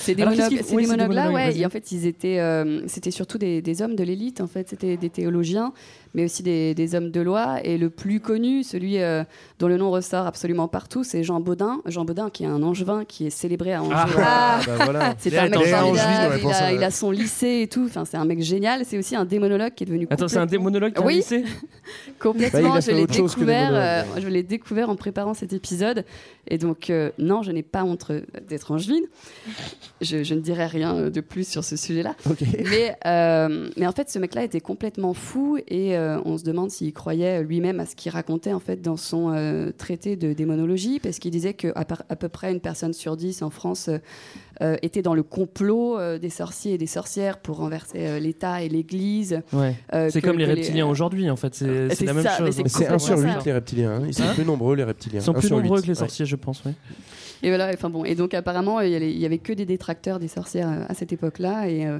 Ces 0.00 0.12
Alors, 0.20 0.32
qu'est-ce 0.34 0.48
démonologues, 0.48 0.48
qu'ils- 0.48 0.68
ces 0.68 0.74
oui, 0.76 0.84
ces 0.84 0.90
démonologues-là, 0.90 1.22
démonologues, 1.28 1.54
ouais, 1.54 1.58
et 1.60 1.66
en 1.66 1.70
fait, 1.70 1.92
ils 1.92 2.06
étaient, 2.06 2.38
euh, 2.38 2.86
c'était 2.86 3.10
surtout 3.10 3.36
des, 3.38 3.62
des 3.62 3.82
hommes 3.82 3.96
de 3.96 4.04
l'élite, 4.04 4.40
en 4.40 4.46
fait, 4.46 4.68
c'était 4.68 4.96
des 4.96 5.10
théologiens, 5.10 5.72
mais 6.14 6.24
aussi 6.24 6.42
des, 6.42 6.74
des 6.74 6.94
hommes 6.94 7.10
de 7.10 7.20
loi. 7.20 7.58
Et 7.64 7.78
le 7.78 7.90
plus 7.90 8.20
connu, 8.20 8.62
celui 8.62 8.98
euh, 8.98 9.24
dont 9.58 9.68
le 9.68 9.76
nom 9.76 9.90
ressort 9.90 10.26
absolument 10.26 10.68
partout, 10.68 11.04
c'est 11.04 11.22
Jean 11.24 11.40
Baudin. 11.40 11.80
Jean 11.86 12.04
Baudin, 12.04 12.30
qui 12.30 12.44
est 12.44 12.46
un 12.48 12.62
angevin, 12.62 13.04
qui 13.04 13.26
est 13.26 13.30
célébré 13.30 13.72
à 13.74 13.82
Angers. 13.82 14.14
Ah, 14.18 14.60
bah 14.66 14.72
voilà. 14.84 15.14
C'est 15.18 15.36
un 15.36 15.48
mec 15.48 15.54
formidable, 15.64 16.40
il, 16.42 16.50
a, 16.50 16.72
il 16.72 16.84
a 16.84 16.90
son 16.90 17.10
lycée 17.10 17.60
et 17.62 17.68
tout. 17.68 17.84
Enfin, 17.86 18.04
c'est 18.04 18.16
un 18.16 18.24
mec 18.24 18.40
génial. 18.42 18.84
C'est 18.84 18.98
aussi 18.98 19.16
un 19.16 19.24
démonologue 19.24 19.74
qui 19.74 19.84
est 19.84 19.86
devenu 19.86 20.06
Attends, 20.10 20.28
c'est 20.28 20.38
un 20.38 20.46
démonologue 20.46 20.92
qui 20.92 20.98
a 21.00 21.02
un 21.02 21.06
Oui. 21.06 21.16
lycée 21.16 21.44
Complètement, 22.18 22.74
Bah, 22.74 22.80
je 22.80 22.90
l'ai 22.90 23.06
découvert, 23.06 23.70
euh, 23.72 24.02
je 24.20 24.28
l'ai 24.28 24.42
découvert 24.42 24.90
en 24.90 24.96
préparant 24.96 25.34
cet 25.34 25.52
épisode. 25.52 26.04
Et 26.48 26.58
donc, 26.58 26.90
euh, 26.90 27.10
non, 27.18 27.42
je 27.42 27.52
n'ai 27.52 27.62
pas 27.62 27.84
honte 27.84 28.10
d'être 28.48 28.70
angevine. 28.72 29.04
Je, 30.00 30.22
je 30.22 30.34
ne 30.34 30.40
dirai 30.40 30.66
rien 30.66 31.10
de 31.10 31.20
plus 31.20 31.46
sur 31.48 31.64
ce 31.64 31.76
sujet-là. 31.76 32.14
Mais, 32.70 32.96
euh, 33.06 33.68
mais 33.76 33.86
en 33.86 33.92
fait, 33.92 34.10
ce 34.10 34.18
mec-là 34.18 34.44
était 34.44 34.60
complètement 34.60 35.14
fou 35.14 35.58
et 35.68 35.97
euh, 35.98 36.20
on 36.24 36.38
se 36.38 36.44
demande 36.44 36.70
s'il 36.70 36.92
croyait 36.92 37.42
lui-même 37.42 37.80
à 37.80 37.86
ce 37.86 37.94
qu'il 37.96 38.10
racontait 38.12 38.52
en 38.52 38.60
fait 38.60 38.80
dans 38.80 38.96
son 38.96 39.32
euh, 39.34 39.70
traité 39.76 40.16
de 40.16 40.32
démonologie, 40.32 41.00
parce 41.00 41.18
qu'il 41.18 41.30
disait 41.30 41.54
qu'à 41.54 41.72
à 41.76 42.16
peu 42.16 42.28
près 42.28 42.52
une 42.52 42.60
personne 42.60 42.92
sur 42.92 43.16
dix 43.16 43.42
en 43.42 43.50
France 43.50 43.90
euh, 44.62 44.76
était 44.82 45.02
dans 45.02 45.14
le 45.14 45.22
complot 45.22 45.98
euh, 45.98 46.18
des 46.18 46.30
sorciers 46.30 46.74
et 46.74 46.78
des 46.78 46.86
sorcières 46.86 47.38
pour 47.38 47.58
renverser 47.58 48.06
euh, 48.06 48.18
l'État 48.18 48.62
et 48.62 48.68
l'Église. 48.68 49.40
Ouais. 49.52 49.74
Euh, 49.94 50.08
C'est 50.10 50.20
que- 50.20 50.26
comme 50.26 50.38
les 50.38 50.46
que 50.46 50.50
reptiliens 50.50 50.86
aujourd'hui 50.86 51.30
en 51.30 51.36
fait, 51.36 51.54
c'est 51.54 51.94
c'est 51.94 52.04
la 52.06 52.14
même 52.14 52.24
ça, 52.24 52.38
chose. 52.38 52.54
c'est 52.56 52.62
Mais 52.62 52.68
c'est 52.68 52.86
1 52.88 52.98
sur 52.98 53.14
complètement 53.16 53.34
8 53.34 53.40
ça. 53.40 53.46
les 53.46 53.52
reptiliens. 53.52 53.90
hein. 53.92 54.02
Ils 54.06 54.14
sont 54.14 54.22
Hein 54.24 54.34
plus 54.34 54.44
nombreux 54.44 54.74
les 54.76 54.84
reptiliens. 54.84 55.20
Ils 55.20 55.22
sont 55.24 55.32
Un 55.36 55.38
plus 55.38 55.48
sur 55.48 55.56
nombreux 55.56 55.80
que 55.80 55.86
les 55.86 55.90
Ouais. 55.90 55.94
sorciers, 55.94 56.26
je 56.26 56.36
pense. 56.36 56.62
Oui. 56.64 56.72
Et 57.42 57.50
voilà, 57.50 57.70
enfin 57.72 57.88
bon, 57.88 58.04
et 58.04 58.16
donc 58.16 58.34
apparemment 58.34 58.80
il 58.80 58.90
y, 58.90 58.96
avait- 58.96 59.12
il 59.12 59.18
y 59.18 59.24
avait 59.26 59.38
que 59.38 59.52
des 59.52 59.64
détracteurs 59.64 60.18
des 60.18 60.26
sorcières 60.26 60.86
à 60.88 60.94
cette 60.94 61.12
époque-là 61.12 61.68
et 61.68 61.86
euh, 61.86 61.98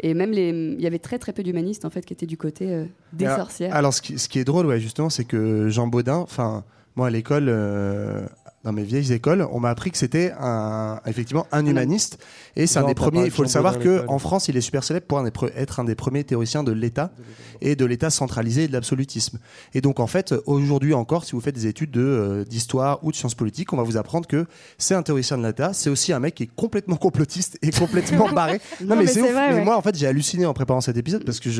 et 0.00 0.14
même 0.14 0.30
les, 0.30 0.50
il 0.50 0.80
y 0.80 0.86
avait 0.86 0.98
très 0.98 1.18
très 1.18 1.32
peu 1.32 1.42
d'humanistes 1.42 1.84
en 1.84 1.90
fait 1.90 2.04
qui 2.04 2.12
étaient 2.12 2.26
du 2.26 2.36
côté 2.36 2.72
euh, 2.72 2.84
des 3.12 3.26
Alors- 3.26 3.38
sorcières. 3.38 3.74
Alors, 3.74 3.92
ce 3.94 4.02
qui, 4.02 4.18
ce 4.18 4.28
qui 4.28 4.38
est 4.38 4.44
drôle, 4.44 4.66
ouais, 4.66 4.80
justement, 4.80 5.10
c'est 5.10 5.24
que 5.24 5.68
Jean 5.68 5.86
Baudin, 5.86 6.16
enfin, 6.18 6.64
moi 6.96 7.06
à 7.08 7.10
l'école, 7.10 7.46
euh, 7.48 8.26
dans 8.66 8.72
mes 8.72 8.82
vieilles 8.82 9.12
écoles, 9.12 9.46
on 9.52 9.60
m'a 9.60 9.70
appris 9.70 9.92
que 9.92 9.96
c'était 9.96 10.32
un, 10.40 11.00
effectivement 11.06 11.46
un 11.52 11.64
humaniste. 11.64 12.18
Et 12.56 12.66
c'est 12.66 12.80
un 12.80 12.84
des 12.84 12.94
premiers. 12.94 13.24
Il 13.24 13.30
faut 13.30 13.42
le 13.42 13.48
savoir 13.48 13.74
Baudin 13.74 13.80
à 13.80 13.84
que 13.84 13.90
l'école. 14.00 14.10
en 14.14 14.18
France, 14.18 14.48
il 14.48 14.56
est 14.56 14.60
super 14.60 14.82
célèbre 14.82 15.06
pour 15.06 15.18
un 15.18 15.24
des 15.24 15.30
pre- 15.30 15.52
être 15.56 15.78
un 15.78 15.84
des 15.84 15.94
premiers 15.94 16.24
théoriciens 16.24 16.64
de 16.64 16.72
l'État 16.72 17.12
et 17.60 17.76
de 17.76 17.84
l'État 17.84 18.10
centralisé 18.10 18.64
et 18.64 18.68
de 18.68 18.72
l'absolutisme. 18.72 19.38
Et 19.72 19.80
donc, 19.80 20.00
en 20.00 20.06
fait, 20.08 20.34
aujourd'hui 20.46 20.94
encore, 20.94 21.24
si 21.24 21.32
vous 21.32 21.40
faites 21.40 21.54
des 21.54 21.66
études 21.68 21.90
de 21.92 22.00
euh, 22.00 22.44
d'histoire 22.44 22.98
ou 23.04 23.12
de 23.12 23.16
sciences 23.16 23.34
politiques, 23.36 23.72
on 23.72 23.76
va 23.76 23.82
vous 23.84 23.96
apprendre 23.96 24.26
que 24.26 24.46
c'est 24.78 24.94
un 24.94 25.02
théoricien 25.02 25.38
de 25.38 25.46
l'État. 25.46 25.72
C'est 25.72 25.88
aussi 25.90 26.12
un 26.12 26.18
mec 26.18 26.34
qui 26.34 26.42
est 26.42 26.50
complètement 26.56 26.96
complotiste 26.96 27.58
et 27.62 27.70
complètement 27.70 28.28
barré. 28.34 28.60
Non, 28.84 28.96
mais 28.96 29.06
c'est 29.06 29.14
c'est 29.20 29.22
ouf. 29.22 29.30
vrai, 29.32 29.50
Mais 29.50 29.54
ouais. 29.58 29.64
moi, 29.64 29.76
en 29.76 29.82
fait, 29.82 29.96
j'ai 29.96 30.06
halluciné 30.08 30.44
en 30.44 30.54
préparant 30.54 30.80
cet 30.80 30.96
épisode 30.96 31.24
parce 31.24 31.38
que 31.40 31.50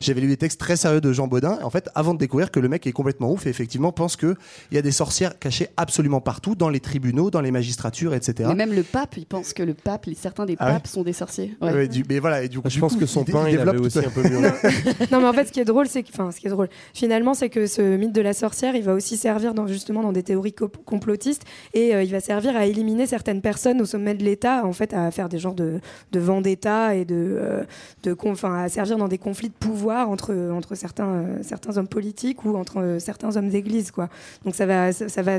j'avais 0.00 0.20
lu 0.20 0.28
des 0.28 0.36
textes 0.36 0.60
très 0.60 0.76
sérieux 0.76 1.00
de 1.00 1.12
Jean 1.12 1.26
Baudin. 1.26 1.58
En 1.62 1.70
fait, 1.70 1.88
avant 1.96 2.14
de 2.14 2.18
découvrir 2.18 2.50
que 2.52 2.60
le 2.60 2.68
mec 2.68 2.86
est 2.86 2.92
complètement 2.92 3.32
ouf 3.32 3.46
et 3.46 3.50
effectivement 3.50 3.90
pense 3.90 4.14
que 4.16 4.36
il 4.70 4.74
y 4.76 4.78
a 4.78 4.82
des 4.82 4.92
sorcières 4.92 5.38
cachées 5.38 5.68
absolument 5.76 6.20
partout, 6.20 6.43
dans 6.54 6.68
les 6.68 6.80
tribunaux, 6.80 7.30
dans 7.30 7.40
les 7.40 7.50
magistratures, 7.50 8.12
etc. 8.14 8.48
Mais 8.50 8.54
même 8.66 8.74
le 8.74 8.82
pape, 8.82 9.16
il 9.16 9.24
pense 9.26 9.52
que 9.54 9.62
le 9.62 9.72
pape, 9.74 10.06
certains 10.14 10.44
des 10.44 10.56
Ah 10.58 10.66
ouais 10.66 10.72
papes 10.74 10.86
sont 10.86 11.02
des 11.02 11.12
sorciers. 11.14 11.56
Ouais. 11.62 11.72
Ouais, 11.72 11.88
du- 11.88 12.04
mais 12.08 12.18
voilà, 12.18 12.42
et 12.42 12.48
du, 12.48 12.58
Je 12.64 12.68
du 12.68 12.80
pense 12.80 12.92
coup, 12.94 13.00
que 13.00 13.06
son 13.06 13.24
il- 13.24 13.32
pain, 13.32 13.44
il 13.48 13.52
développe 13.56 13.68
avait 13.68 13.78
tout 13.78 13.84
aussi 13.86 13.98
un 14.00 14.10
peu 14.10 14.22
mieux. 14.22 14.40
Non, 15.10 15.20
mais 15.20 15.26
en 15.28 15.32
fait, 15.32 15.46
ce 15.46 15.52
qui 15.52 15.60
est 15.60 15.64
drôle, 15.64 15.86
c'est 15.88 16.02
que, 16.02 16.08
enfin, 16.12 16.30
ce 16.30 16.38
qui 16.40 16.46
est 16.46 16.50
drôle, 16.50 16.68
finalement, 16.92 17.32
c'est 17.34 17.48
que 17.48 17.66
ce 17.66 17.96
mythe 17.96 18.12
de 18.12 18.20
la 18.20 18.32
sorcière, 18.34 18.76
il 18.76 18.82
va 18.82 18.92
aussi 18.94 19.16
servir 19.16 19.54
dans, 19.54 19.66
justement 19.66 20.02
dans 20.02 20.12
des 20.12 20.22
théories 20.22 20.52
co- 20.52 20.68
complotistes 20.84 21.42
et 21.72 21.94
euh, 21.94 22.02
il 22.02 22.10
va 22.12 22.20
servir 22.20 22.56
à 22.56 22.66
éliminer 22.66 23.06
certaines 23.06 23.40
personnes 23.40 23.80
au 23.80 23.84
sommet 23.86 24.14
de 24.14 24.24
l'État, 24.24 24.64
en 24.66 24.72
fait, 24.72 24.92
à 24.92 25.10
faire 25.10 25.28
des 25.28 25.38
genres 25.38 25.54
de, 25.54 25.80
de 26.12 26.18
vendetta 26.20 26.94
et 26.96 27.04
de, 27.04 27.14
euh, 27.16 27.64
de, 28.02 28.12
con- 28.14 28.32
enfin, 28.32 28.54
à 28.64 28.68
servir 28.68 28.98
dans 28.98 29.08
des 29.08 29.18
conflits 29.18 29.48
de 29.48 29.54
pouvoir 29.54 30.10
entre, 30.10 30.34
entre 30.52 30.74
certains, 30.74 31.06
euh, 31.08 31.36
certains 31.42 31.76
hommes 31.78 31.88
politiques 31.88 32.44
ou 32.44 32.56
entre 32.56 32.78
euh, 32.80 32.98
certains 32.98 33.36
hommes 33.36 33.48
d'église, 33.48 33.90
quoi. 33.90 34.08
Donc 34.44 34.54
ça 34.54 34.66
va, 34.66 34.92
ça, 34.92 35.08
ça 35.08 35.22
va, 35.22 35.36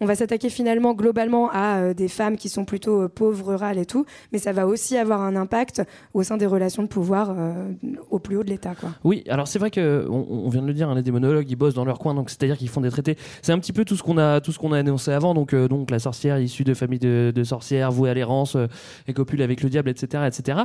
on 0.00 0.06
va 0.06 0.14
s'attaquer 0.14 0.47
finalement 0.50 0.94
globalement 0.94 1.50
à 1.52 1.78
euh, 1.78 1.94
des 1.94 2.08
femmes 2.08 2.36
qui 2.36 2.48
sont 2.48 2.64
plutôt 2.64 3.02
euh, 3.02 3.08
pauvres, 3.08 3.48
rurales 3.52 3.78
et 3.78 3.86
tout, 3.86 4.04
mais 4.32 4.38
ça 4.38 4.52
va 4.52 4.66
aussi 4.66 4.96
avoir 4.96 5.22
un 5.22 5.36
impact 5.36 5.82
au 6.14 6.22
sein 6.22 6.36
des 6.36 6.46
relations 6.46 6.82
de 6.82 6.88
pouvoir 6.88 7.34
euh, 7.36 7.72
au 8.10 8.18
plus 8.18 8.36
haut 8.36 8.44
de 8.44 8.48
l'État. 8.50 8.72
Oui, 9.04 9.24
alors 9.28 9.48
c'est 9.48 9.58
vrai 9.58 9.70
que 9.70 10.06
on, 10.10 10.26
on 10.28 10.48
vient 10.48 10.62
de 10.62 10.66
le 10.66 10.74
dire, 10.74 10.88
hein, 10.88 10.94
les 10.94 11.02
démonologues 11.02 11.50
ils 11.50 11.56
bossent 11.56 11.74
dans 11.74 11.84
leur 11.84 11.98
coin, 11.98 12.14
donc 12.14 12.30
c'est-à-dire 12.30 12.56
qu'ils 12.58 12.68
font 12.68 12.80
des 12.80 12.90
traités. 12.90 13.16
C'est 13.42 13.52
un 13.52 13.58
petit 13.58 13.72
peu 13.72 13.84
tout 13.84 13.96
ce 13.96 14.02
qu'on 14.02 14.18
a, 14.18 14.40
tout 14.40 14.52
ce 14.52 14.58
qu'on 14.58 14.72
a 14.72 14.78
annoncé 14.78 15.10
avant, 15.12 15.34
donc 15.34 15.54
euh, 15.54 15.68
donc 15.68 15.90
la 15.90 15.98
sorcière 15.98 16.38
issue 16.38 16.64
de 16.64 16.74
famille 16.74 16.98
de, 16.98 17.32
de 17.34 17.44
sorcières 17.44 17.90
vouée 17.90 18.10
à 18.10 18.14
l'errance 18.14 18.56
euh, 18.56 18.66
et 19.06 19.12
copule 19.14 19.42
avec 19.42 19.62
le 19.62 19.70
diable, 19.70 19.88
etc., 19.88 20.24
etc. 20.26 20.58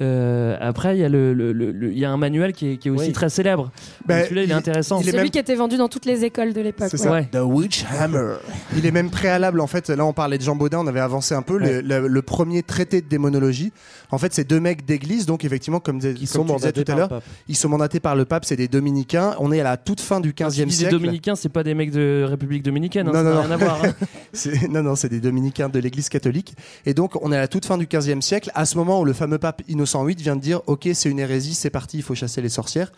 Euh, 0.00 0.56
après 0.60 0.96
il 0.96 1.00
y 1.00 1.04
a 1.04 1.08
le, 1.08 1.32
le- 1.32 1.52
le- 1.52 1.72
le- 1.72 1.92
il 1.92 1.98
y 1.98 2.04
a 2.04 2.10
un 2.10 2.16
manuel 2.16 2.52
qui 2.52 2.72
est, 2.72 2.76
qui 2.76 2.88
est 2.88 2.90
aussi 2.90 3.06
Oui. 3.08 3.12
très 3.12 3.28
célèbre. 3.30 3.70
Donc 4.08 4.18
Celui-là 4.24 4.42
il 4.42 4.50
est 4.50 4.52
il- 4.52 4.52
intéressant. 4.52 5.00
il 5.00 5.08
est 5.08 5.12
Celui 5.12 5.22
même- 5.24 5.30
qui 5.30 5.38
était 5.38 5.54
vendu 5.54 5.76
dans 5.76 5.88
toutes 5.88 6.04
les 6.06 6.24
écoles 6.24 6.52
de 6.52 6.60
l'époque. 6.60 6.88
C'est 6.90 6.98
ouais. 6.98 7.04
ça. 7.04 7.12
Ouais. 7.12 7.24
The 7.30 7.44
Witch 7.44 7.84
Hammer. 7.98 8.34
Il 8.76 8.84
est 8.86 8.90
même 8.90 9.10
préalable 9.16 9.60
en 9.60 9.66
fait. 9.66 9.88
Là, 9.88 10.04
on 10.04 10.12
parlait 10.12 10.38
de 10.38 10.42
Jean 10.42 10.54
Baudin, 10.56 10.78
on 10.80 10.86
avait 10.86 11.00
avancé 11.00 11.34
un 11.34 11.42
peu. 11.42 11.56
Le, 11.58 11.80
le- 11.80 12.06
le 12.08 12.22
premier 12.22 12.62
traité 12.62 13.00
de 13.00 13.08
démonologie, 13.08 13.72
en 14.10 14.18
fait, 14.18 14.32
c'est 14.34 14.44
deux 14.44 14.60
mecs 14.60 14.84
d'église, 14.84 15.26
donc 15.26 15.44
effectivement, 15.44 15.80
comme, 15.80 15.98
Qui 16.00 16.14
comme 16.14 16.26
sont 16.26 16.44
tu 16.44 16.54
disais 16.56 16.72
tout 16.72 16.90
à 16.90 16.94
l'heure. 16.94 17.22
Ils 17.48 17.56
sont 17.56 17.68
mandatés 17.68 18.00
par 18.00 18.14
le 18.16 18.24
pape, 18.24 18.44
c'est 18.44 18.56
des 18.56 18.68
dominicains. 18.68 19.34
On 19.38 19.52
est 19.52 19.60
à 19.60 19.64
la 19.64 19.76
toute 19.76 20.00
fin 20.00 20.20
du 20.20 20.32
15e 20.32 20.68
siècle. 20.70 20.84
Les 20.94 20.98
dominicains, 21.00 21.36
c'est 21.36 21.48
pas 21.48 21.62
des 21.62 21.74
mecs 21.74 21.90
de 21.90 22.24
République 22.28 22.62
dominicaine, 22.62 23.08
hein, 23.08 23.12
Non, 23.12 23.18
ça 23.18 23.22
non, 23.24 23.30
n'a 23.30 23.34
non. 23.36 23.42
rien 23.42 23.50
à 23.52 23.56
voir. 23.56 23.84
hein. 23.84 23.94
Non, 24.70 24.82
non, 24.82 24.94
c'est 24.96 25.08
des 25.08 25.20
dominicains 25.20 25.68
de 25.68 25.78
l'Église 25.78 26.08
catholique. 26.08 26.54
Et 26.84 26.94
donc, 26.94 27.16
on 27.22 27.32
est 27.32 27.36
à 27.36 27.40
la 27.40 27.48
toute 27.48 27.64
fin 27.66 27.78
du 27.78 27.86
15e 27.86 28.20
siècle, 28.20 28.50
à 28.54 28.64
ce 28.66 28.76
moment 28.76 29.00
où 29.00 29.04
le 29.04 29.12
fameux 29.12 29.38
pape 29.38 29.62
Innocent 29.68 30.04
VIII 30.04 30.16
vient 30.22 30.36
de 30.36 30.40
dire 30.40 30.60
Ok, 30.66 30.88
c'est 30.94 31.08
une 31.08 31.18
hérésie, 31.18 31.54
c'est 31.54 31.70
parti, 31.70 31.98
il 31.98 32.02
faut 32.02 32.14
chasser 32.14 32.40
les 32.42 32.48
sorcières. 32.48 32.92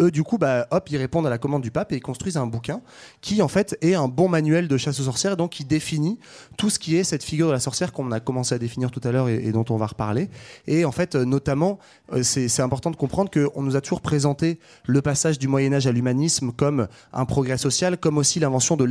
Eux, 0.00 0.10
du 0.10 0.22
coup, 0.22 0.38
bah, 0.38 0.66
hop, 0.70 0.88
ils 0.90 0.96
répondent 0.96 1.26
à 1.26 1.30
la 1.30 1.38
commande 1.38 1.62
du 1.62 1.70
pape 1.70 1.92
et 1.92 1.96
ils 1.96 2.00
construisent 2.00 2.36
un 2.36 2.46
bouquin 2.46 2.80
qui, 3.20 3.42
en 3.42 3.48
fait, 3.48 3.76
est 3.82 3.94
un 3.94 4.08
bon 4.08 4.28
manuel 4.28 4.68
de 4.68 4.76
chasse 4.76 4.98
aux 5.00 5.04
sorcières, 5.04 5.36
donc 5.36 5.50
qui 5.52 5.64
définit 5.64 6.18
tout 6.56 6.70
ce 6.70 6.78
qui 6.78 6.96
est 6.96 7.04
cette 7.04 7.22
figure 7.24 7.48
de 7.48 7.52
la 7.52 7.60
sorcière 7.60 7.92
qu'on 7.92 8.10
a 8.12 8.20
commencé 8.20 8.54
à 8.54 8.58
définir 8.58 8.90
tout 8.90 9.00
à 9.04 9.12
l'heure 9.12 9.28
et, 9.28 9.36
et 9.44 9.52
dont 9.52 9.64
on 9.70 9.76
va 9.76 9.86
reparler. 9.86 10.28
Et 10.66 10.84
en 10.84 10.92
fait, 10.92 11.14
euh, 11.14 11.24
notamment, 11.24 11.78
euh, 12.12 12.22
c'est 12.22 12.60
important 12.62 12.90
de 12.90 12.96
comprendre 12.96 13.30
qu'on 13.30 13.62
nous 13.62 13.76
a 13.76 13.80
toujours 13.80 14.00
présenté 14.00 14.58
le 14.86 15.02
passage 15.02 15.38
du 15.38 15.48
Moyen-Âge 15.48 15.86
à 15.86 15.92
l'humanisme 15.92 16.52
comme 16.52 16.88
un 17.12 17.24
progrès 17.24 17.58
social, 17.58 17.98
comme 17.98 18.18
aussi 18.18 18.40
l'invention 18.40 18.76
de 18.76 18.84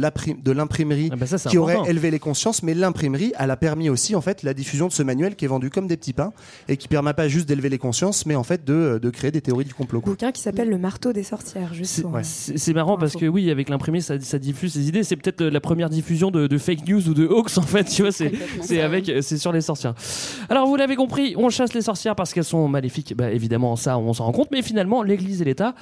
l'imprimerie 0.52 1.10
Ah 1.12 1.16
bah 1.16 1.26
qui 1.50 1.58
aurait 1.58 1.80
élevé 1.88 2.12
les 2.12 2.20
consciences, 2.20 2.64
mais 2.64 2.74
l'imprimerie, 2.74 3.34
elle 3.40 3.52
a 3.52 3.58
permis 3.58 3.90
aussi 3.90 4.16
en 4.16 4.22
fait 4.22 4.44
la 4.44 4.54
diffusion 4.54 4.88
de 4.88 4.92
ce 4.94 5.04
manuel 5.04 5.36
qui 5.36 5.46
est 5.46 5.48
vendu 5.48 5.70
comme 5.70 5.88
des 5.88 5.98
petits 5.98 6.14
pains 6.14 6.34
et 6.68 6.78
qui 6.78 6.88
permet 6.88 7.14
pas 7.14 7.28
juste 7.28 7.48
d'élever 7.48 7.70
les 7.70 7.78
consciences, 7.78 8.26
mais 8.26 8.36
en 8.36 8.44
fait 8.44 8.64
de, 8.66 9.00
de 9.02 9.10
créer 9.10 9.32
des 9.32 9.42
théories 9.42 9.66
du 9.66 9.74
complot. 9.74 10.02
quoi. 10.02 10.14
Bouquin 10.14 10.32
qui 10.32 10.42
s'appelle 10.42 10.70
Le 10.70 10.78
marteau 10.78 11.14
des 11.14 11.24
sorcières, 11.24 11.74
juste 11.74 12.02
pour, 12.02 12.16
euh, 12.16 12.22
C'est 12.24 12.74
marrant 12.74 12.98
parce 12.98 13.16
que 13.16 13.26
oui, 13.26 13.50
avec 13.52 13.70
l'imprimer, 13.70 14.02
ça, 14.02 14.20
ça 14.20 14.40
diffuse 14.40 14.74
ses 14.74 14.88
idées. 14.88 15.04
C'est 15.04 15.16
peut-être 15.16 15.42
euh, 15.42 15.50
la 15.50 15.60
première 15.62 15.90
diffusion 15.90 16.32
de, 16.32 16.48
de 16.48 16.58
fake 16.58 16.88
news 16.88 17.08
ou 17.10 17.14
de 17.14 17.26
hoax 17.26 17.58
en 17.58 17.62
fait. 17.62 17.84
Tu 17.86 18.02
vois, 18.02 18.12
c'est 18.12 18.32
c'est 18.62 18.82
avec, 18.82 19.12
c'est 19.22 19.38
sur 19.38 19.52
les 19.52 19.62
sorcières. 19.62 19.94
Alors 20.50 20.68
vous 20.68 20.76
l'avez 20.76 20.96
compris, 20.96 21.36
on 21.38 21.50
chasse 21.54 21.74
les 21.74 21.82
sorcières 21.82 22.16
parce 22.16 22.34
qu'elles 22.34 22.44
sont 22.44 22.68
maléfiques. 22.68 23.16
Bah, 23.16 23.32
évidemment, 23.32 23.76
ça, 23.76 23.98
on 23.98 24.14
s'en 24.14 24.26
rend 24.26 24.32
compte. 24.32 24.50
Mais 24.52 24.62
finalement, 24.62 25.04
l'Église 25.04 25.42
et 25.42 25.46
l'État, 25.46 25.76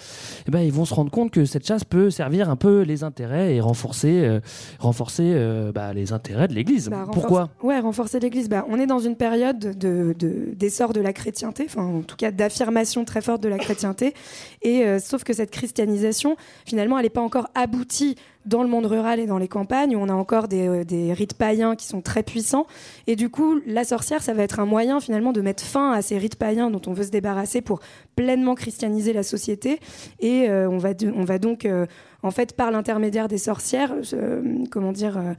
eh 0.48 0.52
ben, 0.52 0.60
ils 0.60 0.72
vont 0.72 0.86
se 0.86 0.94
rendre 0.94 1.10
compte 1.12 1.32
que 1.32 1.46
cette 1.46 1.66
chasse 1.66 1.84
peut 1.84 2.10
servir 2.10 2.50
un 2.50 2.56
peu 2.56 2.82
les 2.82 3.04
intérêts 3.04 3.56
et 3.56 3.62
renforcer, 3.62 4.22
euh, 4.24 4.40
renforcer 4.80 5.32
euh, 5.36 5.72
bah, 5.72 5.94
les 5.94 6.14
intérêts 6.14 6.48
de 6.48 6.54
l'Église. 6.54 6.90
Bah, 6.90 7.06
renforce- 7.06 7.14
Pourquoi? 7.16 7.50
Ouais, 7.64 7.80
renforcer 7.80 8.20
l'Église. 8.20 8.50
Bah, 8.50 8.66
on 8.70 8.80
est 8.80 8.88
dans 8.88 9.00
une 9.00 9.16
période 9.16 9.60
de, 9.60 10.14
de- 10.18 10.54
d'essor 10.56 10.94
de 10.94 11.02
la 11.02 11.14
chrétienté, 11.14 11.66
enfin 11.66 11.84
en 11.84 12.02
tout 12.02 12.16
cas 12.16 12.32
d'affirmation 12.32 13.06
très 13.06 13.22
forte 13.22 13.42
de 13.42 13.50
la 13.50 13.58
chrétienté. 13.58 14.14
Et 14.62 14.84
euh, 14.86 15.00
sauf 15.00 15.24
que 15.24 15.34
cette 15.34 15.52
christianisation, 15.52 16.36
finalement, 16.66 16.98
elle 16.98 17.06
n'est 17.06 17.10
pas 17.10 17.22
encore 17.22 17.48
aboutie 17.56 18.16
dans 18.46 18.64
le 18.64 18.70
monde 18.70 18.86
rural 18.86 19.20
et 19.20 19.26
dans 19.28 19.38
les 19.38 19.48
campagnes 19.48 19.96
où 19.96 20.00
on 20.00 20.10
a 20.10 20.14
encore 20.14 20.48
des, 20.48 20.68
euh, 20.68 20.84
des 20.84 21.14
rites 21.14 21.36
païens 21.36 21.76
qui 21.76 21.86
sont 21.86 22.02
très 22.02 22.24
puissants. 22.24 22.66
Et 23.08 23.16
du 23.16 23.30
coup, 23.30 23.60
la 23.68 23.84
sorcière, 23.84 24.22
ça 24.24 24.34
va 24.34 24.44
être 24.44 24.60
un 24.60 24.66
moyen 24.66 25.00
finalement 25.00 25.32
de 25.32 25.42
mettre 25.42 25.64
fin 25.64 25.92
à 25.92 26.02
ces 26.02 26.18
rites 26.18 26.36
païens 26.38 26.70
dont 26.72 26.82
on 26.88 26.94
veut 26.94 27.04
se 27.04 27.12
débarrasser 27.12 27.62
pour 27.62 27.80
pleinement 28.16 28.56
christianiser 28.56 29.14
la 29.14 29.24
société. 29.24 29.80
Et 30.20 30.50
euh, 30.50 30.70
on, 30.70 30.78
va 30.78 30.94
de- 30.94 31.12
on 31.16 31.24
va 31.24 31.38
donc, 31.38 31.66
euh, 31.66 31.86
en 32.24 32.32
fait, 32.32 32.54
par 32.56 32.72
l'intermédiaire 32.72 33.28
des 33.28 33.38
sorcières, 33.38 33.94
euh, 34.14 34.42
comment 34.70 34.92
dire, 34.92 35.18
euh, 35.18 35.34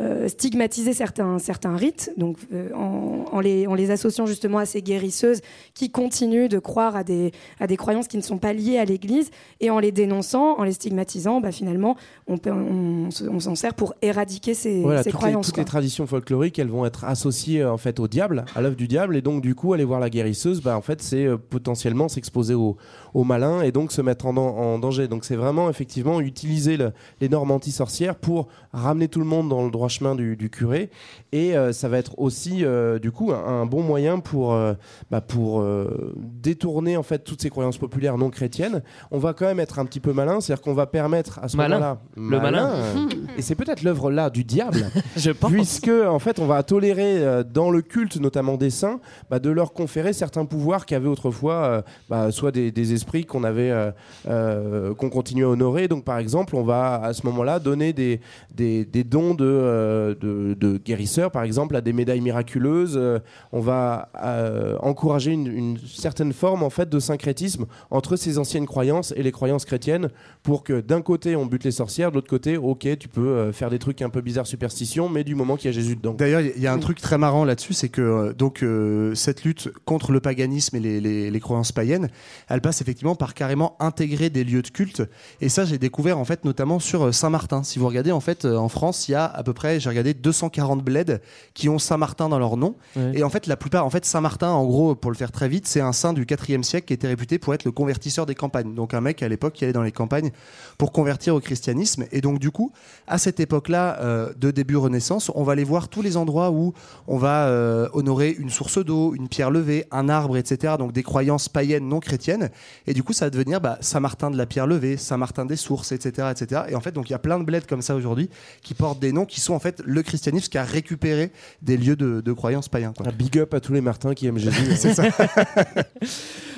euh, 0.00 0.28
stigmatiser 0.28 0.92
certains, 0.92 1.38
certains 1.38 1.74
rites, 1.76 2.12
donc 2.16 2.36
en, 2.74 3.24
en 3.32 3.40
les, 3.40 3.66
en 3.66 3.74
les 3.74 3.90
associant 3.90 4.26
justement 4.26 4.58
à 4.58 4.66
ces 4.66 4.80
guérisseuses 4.82 5.40
qui 5.74 5.90
continuent 5.90 6.48
de 6.48 6.58
croire 6.60 6.94
à 6.94 7.02
des, 7.04 7.32
à 7.58 7.66
des 7.66 7.76
croyances 7.76 8.06
qui 8.06 8.16
ne 8.16 8.22
sont 8.22 8.38
pas 8.38 8.52
liées 8.52 8.78
à 8.78 8.84
l'Église, 8.84 9.30
et 9.60 9.70
en 9.70 9.78
les 9.80 9.90
dénonçant, 9.92 10.58
en 10.58 10.62
les 10.62 10.72
stigmatisant, 10.72 11.40
bah, 11.40 11.50
finalement, 11.52 11.96
on, 12.28 12.38
peut, 12.38 12.52
on, 12.52 13.10
se- 13.10 13.24
on 13.24 13.40
s'en 13.40 13.54
sert 13.56 13.74
pour 13.74 13.94
éradiquer 14.02 14.54
ces, 14.54 14.82
Voilà, 14.82 15.02
ces 15.02 15.10
toutes, 15.10 15.14
les, 15.14 15.18
croyances. 15.26 15.46
toutes 15.46 15.54
quoi. 15.56 15.62
les 15.64 15.68
traditions 15.68 16.06
folkloriques, 16.06 16.58
elles 16.58 16.68
vont 16.70 16.86
être 16.86 17.04
associées 17.04 17.64
en 17.64 17.78
fait 17.78 17.98
au 17.98 18.06
diable, 18.08 18.44
à 18.54 18.60
l'œuvre 18.60 18.76
du 18.76 18.86
diable, 18.86 19.16
et 19.16 19.22
donc 19.22 19.42
du 19.42 19.54
coup 19.54 19.72
aller 19.72 19.84
voir 19.84 19.98
la 20.00 20.10
guérisseuse, 20.10 20.62
bah 20.62 20.76
en 20.76 20.82
fait 20.82 21.02
c'est 21.02 21.26
potentiellement 21.50 22.08
s'exposer 22.08 22.54
au, 22.54 22.76
au 23.14 23.24
malin 23.24 23.62
et 23.62 23.72
donc 23.72 23.90
se 23.92 24.00
mettre 24.02 24.26
en, 24.26 24.36
en 24.36 24.78
danger. 24.78 25.08
Donc 25.08 25.24
c'est 25.24 25.36
vraiment 25.36 25.68
effectivement 25.70 26.20
utiliser 26.28 26.76
le- 26.76 26.92
les 27.20 27.28
normes 27.28 27.50
anti-sorcières 27.50 28.14
pour 28.14 28.48
ramener 28.72 29.08
tout 29.08 29.18
le 29.18 29.26
monde 29.26 29.48
dans 29.48 29.64
le 29.64 29.70
droit 29.70 29.88
chemin 29.88 30.14
du, 30.14 30.36
du 30.36 30.50
curé, 30.50 30.90
et 31.32 31.56
euh, 31.56 31.72
ça 31.72 31.88
va 31.88 31.98
être 31.98 32.18
aussi 32.18 32.64
euh, 32.64 32.98
du 32.98 33.10
coup 33.10 33.32
un, 33.32 33.44
un 33.62 33.66
bon 33.66 33.82
moyen 33.82 34.20
pour 34.20 34.52
euh, 34.52 34.74
bah, 35.10 35.20
pour 35.20 35.60
euh, 35.60 36.14
détourner 36.16 36.96
en 36.96 37.02
fait 37.02 37.24
toutes 37.24 37.42
ces 37.42 37.50
croyances 37.50 37.78
populaires 37.78 38.16
non 38.18 38.30
chrétiennes. 38.30 38.82
On 39.10 39.18
va 39.18 39.32
quand 39.32 39.46
même 39.46 39.60
être 39.60 39.78
un 39.78 39.84
petit 39.86 40.00
peu 40.00 40.12
malin, 40.12 40.40
c'est-à-dire 40.40 40.62
qu'on 40.62 40.74
va 40.74 40.86
permettre 40.86 41.38
à 41.42 41.48
ce 41.48 41.56
Malin. 41.56 41.78
moment-là, 41.78 41.98
Le 42.16 42.40
malin. 42.40 42.72
et 43.38 43.42
c'est 43.42 43.54
peut-être 43.54 43.82
l'œuvre 43.82 44.10
là 44.10 44.30
du 44.30 44.44
diable. 44.44 44.90
Je 45.16 45.30
pense. 45.30 45.50
Puisque 45.50 45.88
en 45.90 46.18
fait, 46.18 46.38
on 46.38 46.46
va 46.46 46.62
tolérer 46.62 47.18
euh, 47.24 47.42
dans 47.42 47.70
le 47.70 47.82
culte, 47.82 48.16
notamment 48.20 48.56
des 48.56 48.70
saints, 48.70 49.00
bah, 49.30 49.38
de 49.38 49.50
leur 49.50 49.72
conférer 49.72 50.12
certains 50.12 50.44
pouvoirs 50.44 50.86
qu'avaient 50.86 51.08
autrefois, 51.08 51.54
euh, 51.54 51.82
bah, 52.08 52.30
soit 52.30 52.52
des, 52.52 52.70
des 52.70 52.92
esprits 52.92 53.24
qu'on 53.24 53.44
avait, 53.44 53.70
euh, 53.70 53.90
euh, 54.28 54.94
qu'on 54.94 55.10
continuait 55.10 55.44
à 55.44 55.48
honorer. 55.48 55.88
Donc, 55.88 56.04
par 56.04 56.17
exemple, 56.18 56.56
on 56.56 56.62
va 56.64 57.00
à 57.02 57.12
ce 57.12 57.24
moment-là 57.26 57.58
donner 57.58 57.92
des, 57.92 58.20
des, 58.54 58.84
des 58.84 59.04
dons 59.04 59.34
de, 59.34 59.44
euh, 59.44 60.14
de, 60.14 60.54
de 60.54 60.78
guérisseurs, 60.78 61.30
par 61.30 61.42
exemple, 61.42 61.76
à 61.76 61.80
des 61.80 61.92
médailles 61.92 62.20
miraculeuses. 62.20 62.94
Euh, 62.96 63.18
on 63.52 63.60
va 63.60 64.10
euh, 64.22 64.76
encourager 64.80 65.32
une, 65.32 65.46
une 65.46 65.78
certaine 65.86 66.32
forme 66.32 66.62
en 66.62 66.70
fait 66.70 66.88
de 66.88 66.98
syncrétisme 66.98 67.66
entre 67.90 68.16
ces 68.16 68.38
anciennes 68.38 68.66
croyances 68.66 69.12
et 69.16 69.22
les 69.22 69.32
croyances 69.32 69.64
chrétiennes, 69.64 70.08
pour 70.42 70.64
que 70.64 70.80
d'un 70.80 71.02
côté 71.02 71.36
on 71.36 71.46
bute 71.46 71.64
les 71.64 71.70
sorcières, 71.72 72.10
de 72.10 72.16
l'autre 72.16 72.28
côté, 72.30 72.56
ok, 72.56 72.86
tu 72.98 73.08
peux 73.08 73.20
euh, 73.28 73.52
faire 73.52 73.68
des 73.70 73.78
trucs 73.78 74.00
un 74.02 74.10
peu 74.10 74.20
bizarres, 74.22 74.46
superstitions, 74.46 75.08
mais 75.08 75.24
du 75.24 75.34
moment 75.34 75.56
qu'il 75.56 75.66
y 75.66 75.68
a 75.68 75.72
Jésus 75.72 75.96
dedans. 75.96 76.14
D'ailleurs, 76.14 76.40
il 76.40 76.62
y 76.62 76.66
a 76.66 76.72
un 76.72 76.78
truc 76.78 77.00
très 77.00 77.18
marrant 77.18 77.44
là-dessus, 77.44 77.74
c'est 77.74 77.90
que 77.90 78.00
euh, 78.00 78.32
donc 78.32 78.62
euh, 78.62 79.14
cette 79.14 79.44
lutte 79.44 79.68
contre 79.84 80.12
le 80.12 80.20
paganisme 80.20 80.76
et 80.76 80.80
les, 80.80 81.00
les- 81.00 81.30
les 81.30 81.40
croyances 81.40 81.72
païennes, 81.72 82.08
elle 82.48 82.62
passe 82.62 82.80
effectivement 82.80 83.14
par 83.14 83.34
carrément 83.34 83.76
intégrer 83.80 84.30
des 84.30 84.44
lieux 84.44 84.62
de 84.62 84.68
culte. 84.68 85.02
Et 85.42 85.50
ça, 85.50 85.66
j'ai 85.66 85.76
découvert 85.76 86.07
en 86.16 86.24
fait 86.24 86.44
notamment 86.44 86.78
sur 86.78 87.06
euh, 87.06 87.12
Saint-Martin. 87.12 87.62
Si 87.62 87.78
vous 87.78 87.86
regardez 87.86 88.12
en 88.12 88.20
fait 88.20 88.44
euh, 88.44 88.56
en 88.56 88.68
France, 88.68 89.08
il 89.08 89.12
y 89.12 89.14
a 89.14 89.24
à 89.24 89.42
peu 89.42 89.52
près, 89.52 89.80
j'ai 89.80 89.88
regardé 89.88 90.14
240 90.14 90.82
bleds 90.82 91.18
qui 91.54 91.68
ont 91.68 91.78
Saint-Martin 91.78 92.28
dans 92.28 92.38
leur 92.38 92.56
nom. 92.56 92.76
Ouais. 92.96 93.12
Et 93.14 93.22
en 93.22 93.30
fait, 93.30 93.46
la 93.46 93.56
plupart, 93.56 93.84
en 93.84 93.90
fait, 93.90 94.04
Saint-Martin, 94.04 94.50
en 94.50 94.64
gros, 94.64 94.94
pour 94.94 95.10
le 95.10 95.16
faire 95.16 95.32
très 95.32 95.48
vite, 95.48 95.66
c'est 95.66 95.80
un 95.80 95.92
saint 95.92 96.12
du 96.12 96.24
4e 96.24 96.62
siècle 96.62 96.86
qui 96.86 96.92
était 96.92 97.08
réputé 97.08 97.38
pour 97.38 97.54
être 97.54 97.64
le 97.64 97.72
convertisseur 97.72 98.26
des 98.26 98.34
campagnes. 98.34 98.74
Donc 98.74 98.94
un 98.94 99.00
mec 99.00 99.22
à 99.22 99.28
l'époque 99.28 99.54
qui 99.54 99.64
allait 99.64 99.72
dans 99.72 99.82
les 99.82 99.92
campagnes 99.92 100.30
pour 100.76 100.92
convertir 100.92 101.34
au 101.34 101.40
christianisme. 101.40 102.04
Et 102.12 102.20
donc 102.20 102.38
du 102.38 102.50
coup, 102.50 102.72
à 103.06 103.18
cette 103.18 103.40
époque-là 103.40 103.98
euh, 104.00 104.32
de 104.36 104.50
début 104.50 104.76
Renaissance, 104.76 105.30
on 105.34 105.42
va 105.42 105.52
aller 105.52 105.64
voir 105.64 105.88
tous 105.88 106.02
les 106.02 106.16
endroits 106.16 106.50
où 106.50 106.72
on 107.06 107.18
va 107.18 107.46
euh, 107.46 107.88
honorer 107.92 108.34
une 108.38 108.50
source 108.50 108.84
d'eau, 108.84 109.14
une 109.14 109.28
pierre 109.28 109.50
levée, 109.50 109.86
un 109.90 110.08
arbre, 110.08 110.36
etc. 110.36 110.74
Donc 110.78 110.92
des 110.92 111.02
croyances 111.02 111.48
païennes 111.48 111.88
non 111.88 112.00
chrétiennes. 112.00 112.50
Et 112.86 112.94
du 112.94 113.02
coup, 113.02 113.12
ça 113.12 113.26
va 113.26 113.30
devenir 113.30 113.60
bah, 113.60 113.78
Saint-Martin 113.80 114.30
de 114.30 114.36
la 114.36 114.46
pierre 114.46 114.66
levée, 114.66 114.96
Saint-Martin 114.96 115.44
des 115.44 115.56
sources, 115.56 115.92
etc., 116.06 116.28
etc. 116.30 116.62
Et 116.68 116.74
en 116.74 116.80
fait, 116.80 116.92
donc 116.92 117.08
il 117.08 117.12
y 117.12 117.16
a 117.16 117.18
plein 117.18 117.38
de 117.38 117.44
bleds 117.44 117.66
comme 117.68 117.82
ça 117.82 117.94
aujourd'hui 117.94 118.28
qui 118.62 118.74
portent 118.74 119.00
des 119.00 119.12
noms 119.12 119.26
qui 119.26 119.40
sont 119.40 119.54
en 119.54 119.58
fait 119.58 119.82
le 119.84 120.02
christianisme 120.02 120.48
qui 120.48 120.58
a 120.58 120.64
récupéré 120.64 121.30
des 121.62 121.76
lieux 121.76 121.96
de, 121.96 122.20
de 122.20 122.32
croyances 122.32 122.68
païens. 122.68 122.92
Quoi. 122.96 123.08
Un 123.08 123.12
big 123.12 123.38
up 123.38 123.54
à 123.54 123.60
tous 123.60 123.72
les 123.72 123.80
Martins 123.80 124.14
qui 124.14 124.26
aiment 124.26 124.38
Jésus. 124.38 124.64
C'est 124.76 124.94
ça. 124.94 125.04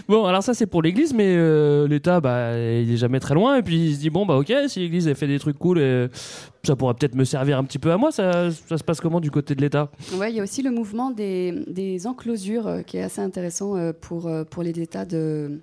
Bon, 0.09 0.25
alors 0.25 0.43
ça 0.43 0.55
c'est 0.55 0.67
pour 0.67 0.83
l'Église, 0.83 1.15
mais 1.15 1.37
euh, 1.37 1.87
l'État, 1.87 2.21
bah, 2.21 2.59
il 2.59 2.93
est 2.93 2.97
jamais 2.97 3.21
très 3.21 3.35
loin. 3.35 3.57
Et 3.59 3.63
puis 3.63 3.91
il 3.91 3.95
se 3.95 4.01
dit 4.01 4.11
bon 4.11 4.27
bah 4.27 4.39
ok, 4.39 4.53
si 4.67 4.81
l'Église 4.81 5.07
elle 5.07 5.15
fait 5.15 5.29
des 5.29 5.39
trucs 5.39 5.57
cool, 5.57 5.79
euh, 5.79 6.09
ça 6.63 6.77
pourra 6.77 6.95
peut-être 6.95 7.15
me 7.15 7.25
servir 7.25 7.59
un 7.59 7.65
petit 7.65 7.79
peu 7.79 7.93
à 7.93 7.97
moi. 7.97 8.13
Ça, 8.13 8.51
ça 8.51 8.79
se 8.79 8.85
passe 8.85 9.01
comment 9.01 9.21
du 9.21 9.31
côté 9.31 9.55
de 9.55 9.61
l'État? 9.61 9.91
Ouais, 10.15 10.31
il 10.31 10.37
y 10.37 10.41
a 10.41 10.43
aussi 10.43 10.63
le 10.63 10.71
mouvement 10.71 11.11
des, 11.11 11.65
des 11.67 12.07
enclosures 12.07 12.67
euh, 12.67 12.83
qui 12.83 12.99
est 12.99 13.03
assez 13.03 13.21
intéressant 13.21 13.77
euh, 13.77 13.93
pour, 13.99 14.27
euh, 14.27 14.45
pour 14.45 14.63
les 14.63 14.79
États 14.81 15.05
de, 15.05 15.61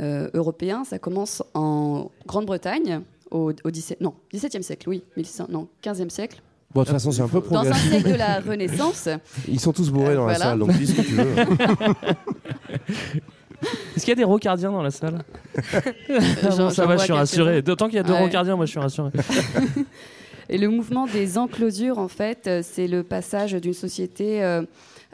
euh, 0.00 0.28
européens. 0.34 0.84
Ça 0.84 0.98
commence 0.98 1.42
en 1.54 2.10
Grande-Bretagne 2.26 3.00
au, 3.30 3.52
au 3.64 3.70
17, 3.70 4.00
non, 4.00 4.14
17e 4.32 4.62
siècle, 4.62 4.88
oui, 4.88 5.02
1600, 5.16 5.46
non, 5.50 5.68
15e 5.82 6.08
siècle. 6.10 6.40
Bon, 6.74 6.80
de 6.80 6.86
toute 6.86 6.94
façon, 6.94 7.10
c'est 7.12 7.20
un 7.22 7.28
peu 7.28 7.40
Dans 7.50 7.60
un 7.60 7.64
progressif. 7.64 7.90
siècle 7.90 8.10
de 8.12 8.14
la 8.16 8.40
Renaissance. 8.40 9.08
Ils 9.46 9.60
sont 9.60 9.72
tous 9.74 9.90
bourrés 9.90 10.12
Euh, 10.12 10.16
dans 10.16 10.26
la 10.26 10.34
salle, 10.36 10.58
donc 10.58 10.72
dis 10.72 10.86
ce 10.86 10.94
que 10.94 11.02
tu 11.02 11.14
veux. 11.14 11.26
Est-ce 13.94 14.04
qu'il 14.04 14.08
y 14.08 14.12
a 14.12 14.16
des 14.16 14.24
rocardiens 14.24 14.72
dans 14.72 14.82
la 14.82 14.90
salle? 14.90 15.22
Ça 16.72 16.86
va, 16.86 16.96
je 16.96 17.02
suis 17.04 17.12
rassuré. 17.12 17.62
D'autant 17.62 17.86
qu'il 17.86 17.96
y 17.96 17.98
a 17.98 18.02
deux 18.02 18.12
Ouais. 18.12 18.20
rocardiens, 18.24 18.56
moi 18.56 18.66
je 18.66 18.70
suis 18.72 18.80
rassuré. 18.80 19.10
Et 20.48 20.58
le 20.58 20.68
mouvement 20.68 21.06
des 21.06 21.38
enclosures, 21.38 21.98
en 21.98 22.08
fait, 22.08 22.46
euh, 22.46 22.60
c'est 22.64 22.88
le 22.88 23.02
passage 23.04 23.52
d'une 23.54 23.72
société 23.72 24.42
euh, 24.42 24.62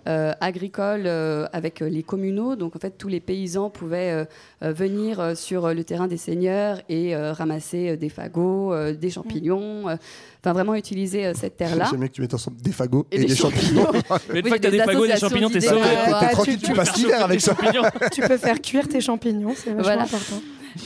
agricole 0.06 1.02
euh, 1.06 1.46
avec 1.52 1.82
euh, 1.82 1.88
les 1.88 2.02
communaux. 2.02 2.56
Donc, 2.56 2.76
en 2.76 2.78
fait, 2.78 2.96
tous 2.98 3.08
les 3.08 3.20
paysans 3.20 3.70
pouvaient 3.70 4.12
euh, 4.12 4.24
euh, 4.62 4.72
venir 4.72 5.20
euh, 5.20 5.34
sur 5.34 5.66
euh, 5.66 5.74
le 5.74 5.84
terrain 5.84 6.06
des 6.06 6.16
seigneurs 6.16 6.80
et 6.88 7.14
euh, 7.14 7.32
ramasser 7.32 7.90
euh, 7.90 7.96
des 7.96 8.08
fagots, 8.08 8.72
euh, 8.72 8.94
des 8.94 9.10
champignons. 9.10 9.88
euh, 9.88 9.96
Enfin, 10.40 10.52
vraiment 10.52 10.76
utiliser 10.76 11.26
euh, 11.26 11.32
cette 11.34 11.56
terre-là. 11.56 11.86
J'aime 11.90 11.98
bien 11.98 12.08
que 12.08 12.12
tu 12.14 12.20
mettes 12.20 12.32
ensemble 12.32 12.60
des 12.62 12.70
fagots 12.70 13.06
et, 13.10 13.16
Et 13.16 13.18
des 13.18 13.26
des 13.26 13.34
champignons. 13.36 13.86
Mais 14.32 14.38
une 14.38 14.44
Oui, 14.44 14.48
fois 14.50 14.58
que 14.58 14.62
t'as 14.62 14.70
des 14.70 14.78
des 14.78 14.84
fagots 14.84 15.04
et 15.04 15.08
des 15.08 15.16
champignons, 15.16 15.50
t'es 15.50 15.60
sauvé. 15.60 15.80
T'es 15.80 16.12
ouais, 16.14 16.30
tranquille, 16.30 16.58
tu- 16.58 16.66
tu 16.66 16.72
passes 16.74 16.96
l'hiver 16.96 17.24
avec 17.24 17.40
ça. 17.40 17.56
tu 18.12 18.20
peux 18.22 18.36
faire 18.38 18.60
cuire 18.62 18.86
tes 18.86 19.00
champignons, 19.00 19.52
c'est 19.56 19.70
vachement 19.70 19.82
Voilà. 19.82 20.02
important. 20.02 20.40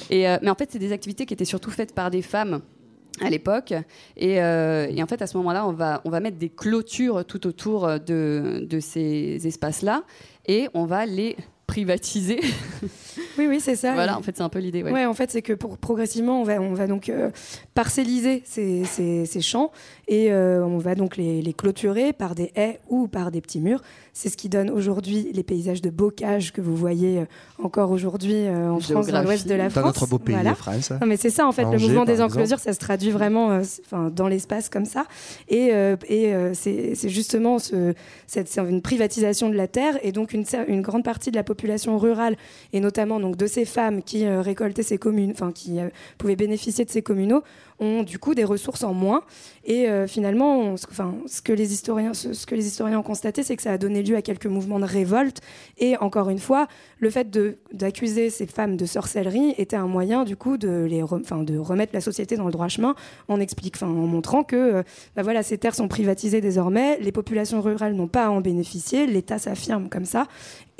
Et, 0.09 0.27
euh, 0.27 0.39
mais 0.43 0.49
en 0.49 0.55
fait, 0.55 0.71
c'est 0.73 0.79
des 0.79 0.93
activités 0.93 1.27
qui 1.27 1.35
étaient 1.35 1.45
surtout 1.45 1.71
faites 1.71 1.95
par 1.95 2.11
des 2.11 2.23
femmes 2.23 2.61
à 3.25 3.31
l'époque. 3.31 3.73
Et, 4.17 4.43
euh, 4.43 4.87
et 4.91 5.03
en 5.03 5.07
fait, 5.07 5.23
à 5.23 5.27
ce 5.27 5.37
moment-là, 5.39 5.67
on 5.67 5.73
va, 5.73 6.01
on 6.05 6.11
va 6.11 6.21
mettre 6.21 6.39
des 6.39 6.49
clôtures 6.51 7.25
tout 7.25 7.47
autour 7.47 7.87
de, 8.01 8.67
de 8.69 8.81
ces 8.81 9.47
espaces-là 9.47 10.03
et 10.47 10.69
on 10.75 10.85
va 10.85 11.07
les 11.07 11.37
privatiser. 11.67 12.41
Oui, 13.39 13.47
oui, 13.49 13.61
c'est 13.61 13.77
ça. 13.77 13.95
Voilà, 13.95 14.19
en 14.19 14.23
fait, 14.23 14.37
c'est 14.37 14.43
un 14.43 14.51
peu 14.51 14.59
l'idée. 14.59 14.83
Ouais. 14.83 14.93
Ouais, 14.93 15.07
en 15.07 15.15
fait, 15.15 15.31
c'est 15.31 15.41
que 15.41 15.55
pour, 15.55 15.79
progressivement, 15.79 16.39
on 16.43 16.45
va, 16.45 16.61
on 16.61 16.75
va 16.75 16.87
donc 16.87 17.09
euh, 17.09 17.31
parcelliser 17.75 18.43
ces, 18.45 18.85
ces- 18.85 19.25
ces 19.25 19.41
champs 19.41 19.73
et 20.07 20.31
euh, 20.31 20.65
on 20.65 20.77
va 20.79 20.95
donc 20.95 21.17
les, 21.17 21.41
les 21.41 21.53
clôturer 21.55 22.13
par 22.13 22.35
des 22.35 22.53
haies 22.57 22.79
ou 22.91 23.09
par 23.09 23.31
des 23.31 23.41
petits 23.41 23.61
murs. 23.61 23.81
C'est 24.15 24.29
ce 24.29 24.37
qui 24.37 24.49
donne 24.51 24.69
aujourd'hui 24.71 25.31
les 25.33 25.43
paysages 25.43 25.81
de 25.81 25.89
bocage 25.89 26.53
que 26.53 26.61
vous 26.61 26.77
voyez 26.77 27.21
euh, 27.21 27.25
encore 27.63 27.91
aujourd'hui 27.91 28.35
euh, 28.35 28.71
en 28.71 28.79
France, 28.79 29.07
dans 29.07 29.23
l'ouest 29.23 29.49
de 29.49 29.55
la 29.55 29.65
Dans 29.65 29.71
France. 29.71 29.85
notre 29.87 30.07
beau 30.07 30.19
pays, 30.19 30.35
Voilà. 30.35 30.55
France. 30.55 30.91
Non, 31.01 31.07
mais 31.07 31.17
c'est 31.17 31.31
ça, 31.31 31.47
en 31.47 31.53
fait, 31.53 31.65
Angers, 31.65 31.79
le 31.79 31.83
mouvement 31.87 32.05
des 32.05 32.21
enclosures, 32.21 32.43
exemple. 32.59 32.63
ça 32.63 32.73
se 32.75 32.79
traduit 32.79 33.11
vraiment 33.11 33.51
euh, 33.53 33.63
enfin, 33.87 34.11
dans 34.15 34.29
l'espace 34.29 34.69
comme 34.69 34.85
ça. 34.85 35.07
Et, 35.49 35.71
euh, 35.73 35.97
et 36.09 36.35
euh, 36.35 36.53
c'est 36.53 36.95
c'est 36.95 37.09
justement 37.09 37.59
ce, 37.59 37.95
cette, 38.27 38.49
c'est 38.49 38.61
une 38.61 38.83
privatisation 38.83 39.49
de 39.49 39.55
la 39.55 39.67
terre 39.67 39.99
et 40.03 40.13
donc 40.13 40.35
une, 40.35 40.45
une 40.69 40.83
grande 40.83 41.05
partie 41.05 41.31
de 41.31 41.37
la 41.37 41.43
population 41.45 41.97
rurale 41.99 42.37
et 42.75 42.81
notamment 42.81 43.19
donc 43.19 43.37
de 43.37 43.47
ces 43.47 43.65
femmes 43.65 44.03
qui 44.03 44.27
euh, 44.27 44.43
récoltaient 44.43 44.83
ces 44.83 44.99
communes, 44.99 45.31
enfin 45.33 45.53
qui 45.53 45.81
euh, 45.81 45.89
pouvaient 46.19 46.37
bénéficier 46.37 46.85
de 46.85 46.91
ces 46.91 47.01
communaux 47.03 47.43
ont 47.79 48.03
du 48.03 48.19
coup 48.19 48.35
des 48.35 48.45
ressources 48.45 48.85
en 48.85 48.95
moins. 48.95 49.23
Et 49.65 49.89
euh, 49.89 50.09
finalement 50.09 50.75
enfin 50.91 51.15
ce 51.27 51.41
que 51.41 51.53
les 51.53 51.73
historiens 51.73 52.15
ce, 52.15 52.47
que 52.47 52.55
les 52.55 52.67
historiens 52.67 52.99
ont 52.99 53.05
constaté 53.05 53.45
c'est 53.45 53.55
que 53.55 53.63
ça 53.63 53.71
a 53.71 53.79
donné 53.79 54.03
lieu 54.03 54.17
à 54.17 54.23
quelques 54.23 54.47
mouvements 54.47 54.81
de 54.81 54.85
révolte. 54.85 55.41
Et 55.79 55.97
encore 55.99 56.31
une 56.31 56.39
fois 56.39 56.67
le 56.99 57.11
fait 57.11 57.29
d'accuser 57.73 58.31
ces 58.31 58.47
femmes 58.47 58.77
de 58.77 58.87
sorcellerie 58.87 59.55
était 59.59 59.77
un 59.77 59.87
moyen 59.87 60.25
du 60.25 60.37
coup 60.37 60.57
de 60.57 60.87
les 60.89 61.03
enfin 61.03 61.43
de 61.43 61.59
remettre 61.59 61.95
la 61.95 62.01
société 62.01 62.37
dans 62.37 62.47
le 62.47 62.53
droit 62.53 62.69
chemin 62.69 62.95
en 63.29 63.41
explique 63.41 63.83
en 63.83 63.87
montrant 63.87 64.43
que 64.43 64.57
euh, 64.57 64.83
bah 65.17 65.23
voilà 65.23 65.43
ces 65.43 65.59
terres 65.59 65.75
sont 65.75 65.89
privatisées 65.89 66.41
désormais 66.41 66.99
les 67.01 67.13
populations 67.13 67.61
rurales 67.61 67.95
n'ont 67.95 68.09
pas 68.09 68.27
à 68.27 68.31
en 68.31 68.41
bénéficier 68.41 69.07
l'État 69.07 69.39
s'affirme 69.39 69.89
comme 69.89 70.05
ça 70.05 70.27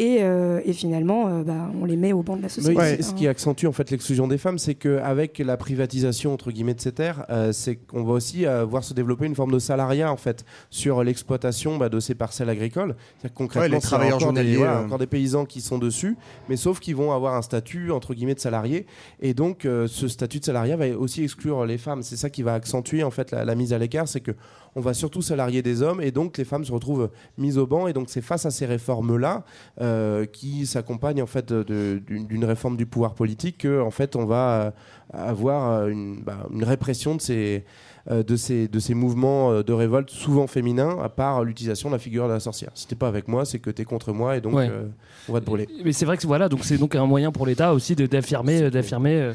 et, 0.03 0.19
euh, 0.23 0.61
et 0.65 0.73
finalement 0.73 1.29
euh, 1.29 1.43
bah, 1.45 1.71
on 1.81 1.85
les 1.85 1.97
met 1.97 2.13
au 2.13 2.23
banc 2.23 2.37
de 2.37 2.43
la 2.43 2.49
société 2.49 2.77
Oui, 2.77 3.03
ce 3.03 3.15
qui 3.15 3.29
accentue 3.29 3.67
en 3.67 3.73
fait 3.73 3.89
l'exclusion 3.91 4.27
des 4.27 4.37
femmes, 4.37 4.59
c'est 4.59 4.75
qu'avec 4.75 5.39
la 5.39 5.57
privatisation 5.57 6.35
entre 6.35 6.51
guillemets 6.51 6.75
de 6.75 6.81
ces 6.81 6.91
terres, 6.91 7.25
euh, 7.31 7.53
c'est 7.53 7.77
qu'on 7.77 8.03
va 8.03 8.15
aussi 8.15 8.45
euh, 8.45 8.65
voir 8.65 8.83
se 8.83 8.95
développer 8.95 9.27
une 9.27 9.37
forme 9.37 9.53
de 9.53 9.61
salariat 9.61 10.11
en 10.11 10.17
fait 10.17 10.45
sur 10.71 11.05
l'exploitation 11.05 11.77
bah, 11.77 11.89
de 11.89 12.01
ces 12.01 12.17
parcelles 12.17 12.51
agricoles. 12.51 12.97
Concrètement, 13.35 13.63
Ouais, 13.63 13.69
les 13.69 13.81
travailleurs 13.81 14.17
encore 14.17 14.33
des, 14.33 14.55
journaliers, 14.55 14.63
euh. 14.65 14.85
encore 14.87 14.99
des 14.99 15.07
paysans 15.07 15.45
qui 15.45 15.61
sont 15.61 15.79
dessus, 15.79 16.17
mais 16.49 16.57
sauf 16.57 16.81
qu'ils 16.81 16.97
vont 16.97 17.13
avoir 17.13 17.35
un 17.35 17.43
statut 17.43 17.93
entre 17.93 18.13
guillemets 18.13 18.35
de 18.35 18.41
salarié, 18.41 18.87
et 19.21 19.35
donc 19.35 19.65
euh, 19.65 19.87
ce 19.87 20.09
statut 20.09 20.41
de 20.41 20.45
salariat 20.45 20.77
va 20.77 20.89
aussi 20.99 21.23
exclure 21.23 21.65
les 21.65 21.79
femmes. 21.79 22.03
C'est 22.03 22.17
ça 22.17 22.29
qui 22.29 22.43
va 22.43 22.55
accentuer 22.55 23.05
en 23.05 23.13
fait 23.13 23.31
la, 23.31 23.45
la 23.45 23.55
mise 23.55 23.73
à 23.73 23.79
l'écart, 23.79 24.09
c'est 24.09 24.21
que 24.21 24.33
on 24.75 24.81
va 24.81 24.95
surtout 24.95 25.23
salarier 25.23 25.63
des 25.63 25.83
hommes, 25.83 26.01
et 26.01 26.11
donc 26.11 26.39
les 26.39 26.45
femmes 26.45 26.65
se 26.65 26.73
retrouvent 26.73 27.11
mises 27.39 27.59
au 27.59 27.67
banc, 27.67 27.87
et 27.87 27.93
donc 27.93 28.09
c'est 28.09 28.23
face 28.23 28.47
à 28.47 28.51
ces 28.51 28.67
réformes 28.67 29.17
là 29.17 29.45
euh, 29.81 30.25
qui 30.27 30.67
s'accompagnent 30.67 31.23
en 31.23 31.27
fait 31.27 31.53
d'une 31.53 32.45
réforme 32.45 32.77
du 32.77 32.87
pouvoir 32.87 33.15
politique 33.15 33.59
que 33.59 33.81
en 33.81 33.91
fait 33.91 34.17
on 34.17 34.25
va 34.25 34.63
euh, 34.63 34.71
avoir 35.13 35.73
euh, 35.73 35.89
une, 35.89 36.23
bah, 36.23 36.47
une 36.53 36.65
répression 36.65 37.15
de 37.15 37.21
ces 37.21 37.65
de 38.11 38.35
ces 38.37 38.67
de 38.69 38.79
ces 38.81 38.95
mouvements 38.95 39.53
euh, 39.53 39.63
de 39.63 39.73
révolte 39.73 40.11
souvent 40.11 40.47
féminins 40.47 40.97
à 41.03 41.09
part 41.09 41.45
l'utilisation 41.45 41.89
de 41.89 41.95
la 41.95 41.99
figure 42.01 42.27
de 42.27 42.33
la 42.33 42.41
sorcière. 42.41 42.71
Si 42.75 42.87
t'es 42.89 42.97
pas 42.97 43.07
avec 43.09 43.29
moi, 43.29 43.45
c'est 43.45 43.59
que 43.61 43.71
t'es 43.71 43.85
contre 43.85 44.13
moi 44.13 44.37
et 44.37 44.41
donc 44.41 44.55
Ouais. 44.55 44.69
euh, 44.71 44.87
on 45.29 45.33
va 45.33 45.41
te 45.41 45.47
brûler. 45.47 45.69
Mais 45.85 45.93
c'est 45.93 46.05
vrai 46.05 46.17
que 46.17 46.27
voilà, 46.27 46.49
donc 46.49 46.65
c'est 46.65 46.79
donc 46.79 46.97
un 46.97 47.07
moyen 47.07 47.31
pour 47.31 47.47
l'État 47.47 47.73
aussi 47.75 47.95
de- 47.95 48.07
d'affirmer, 48.07 48.71
d'affirmer 48.71 49.15
euh, 49.15 49.33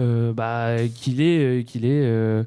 euh, 0.00 0.32
bah, 0.32 0.76
qu'il 0.94 1.20
est, 1.20 1.38
euh, 1.60 1.62
qu'il 1.62 1.84
est, 1.84 2.02
euh, 2.02 2.42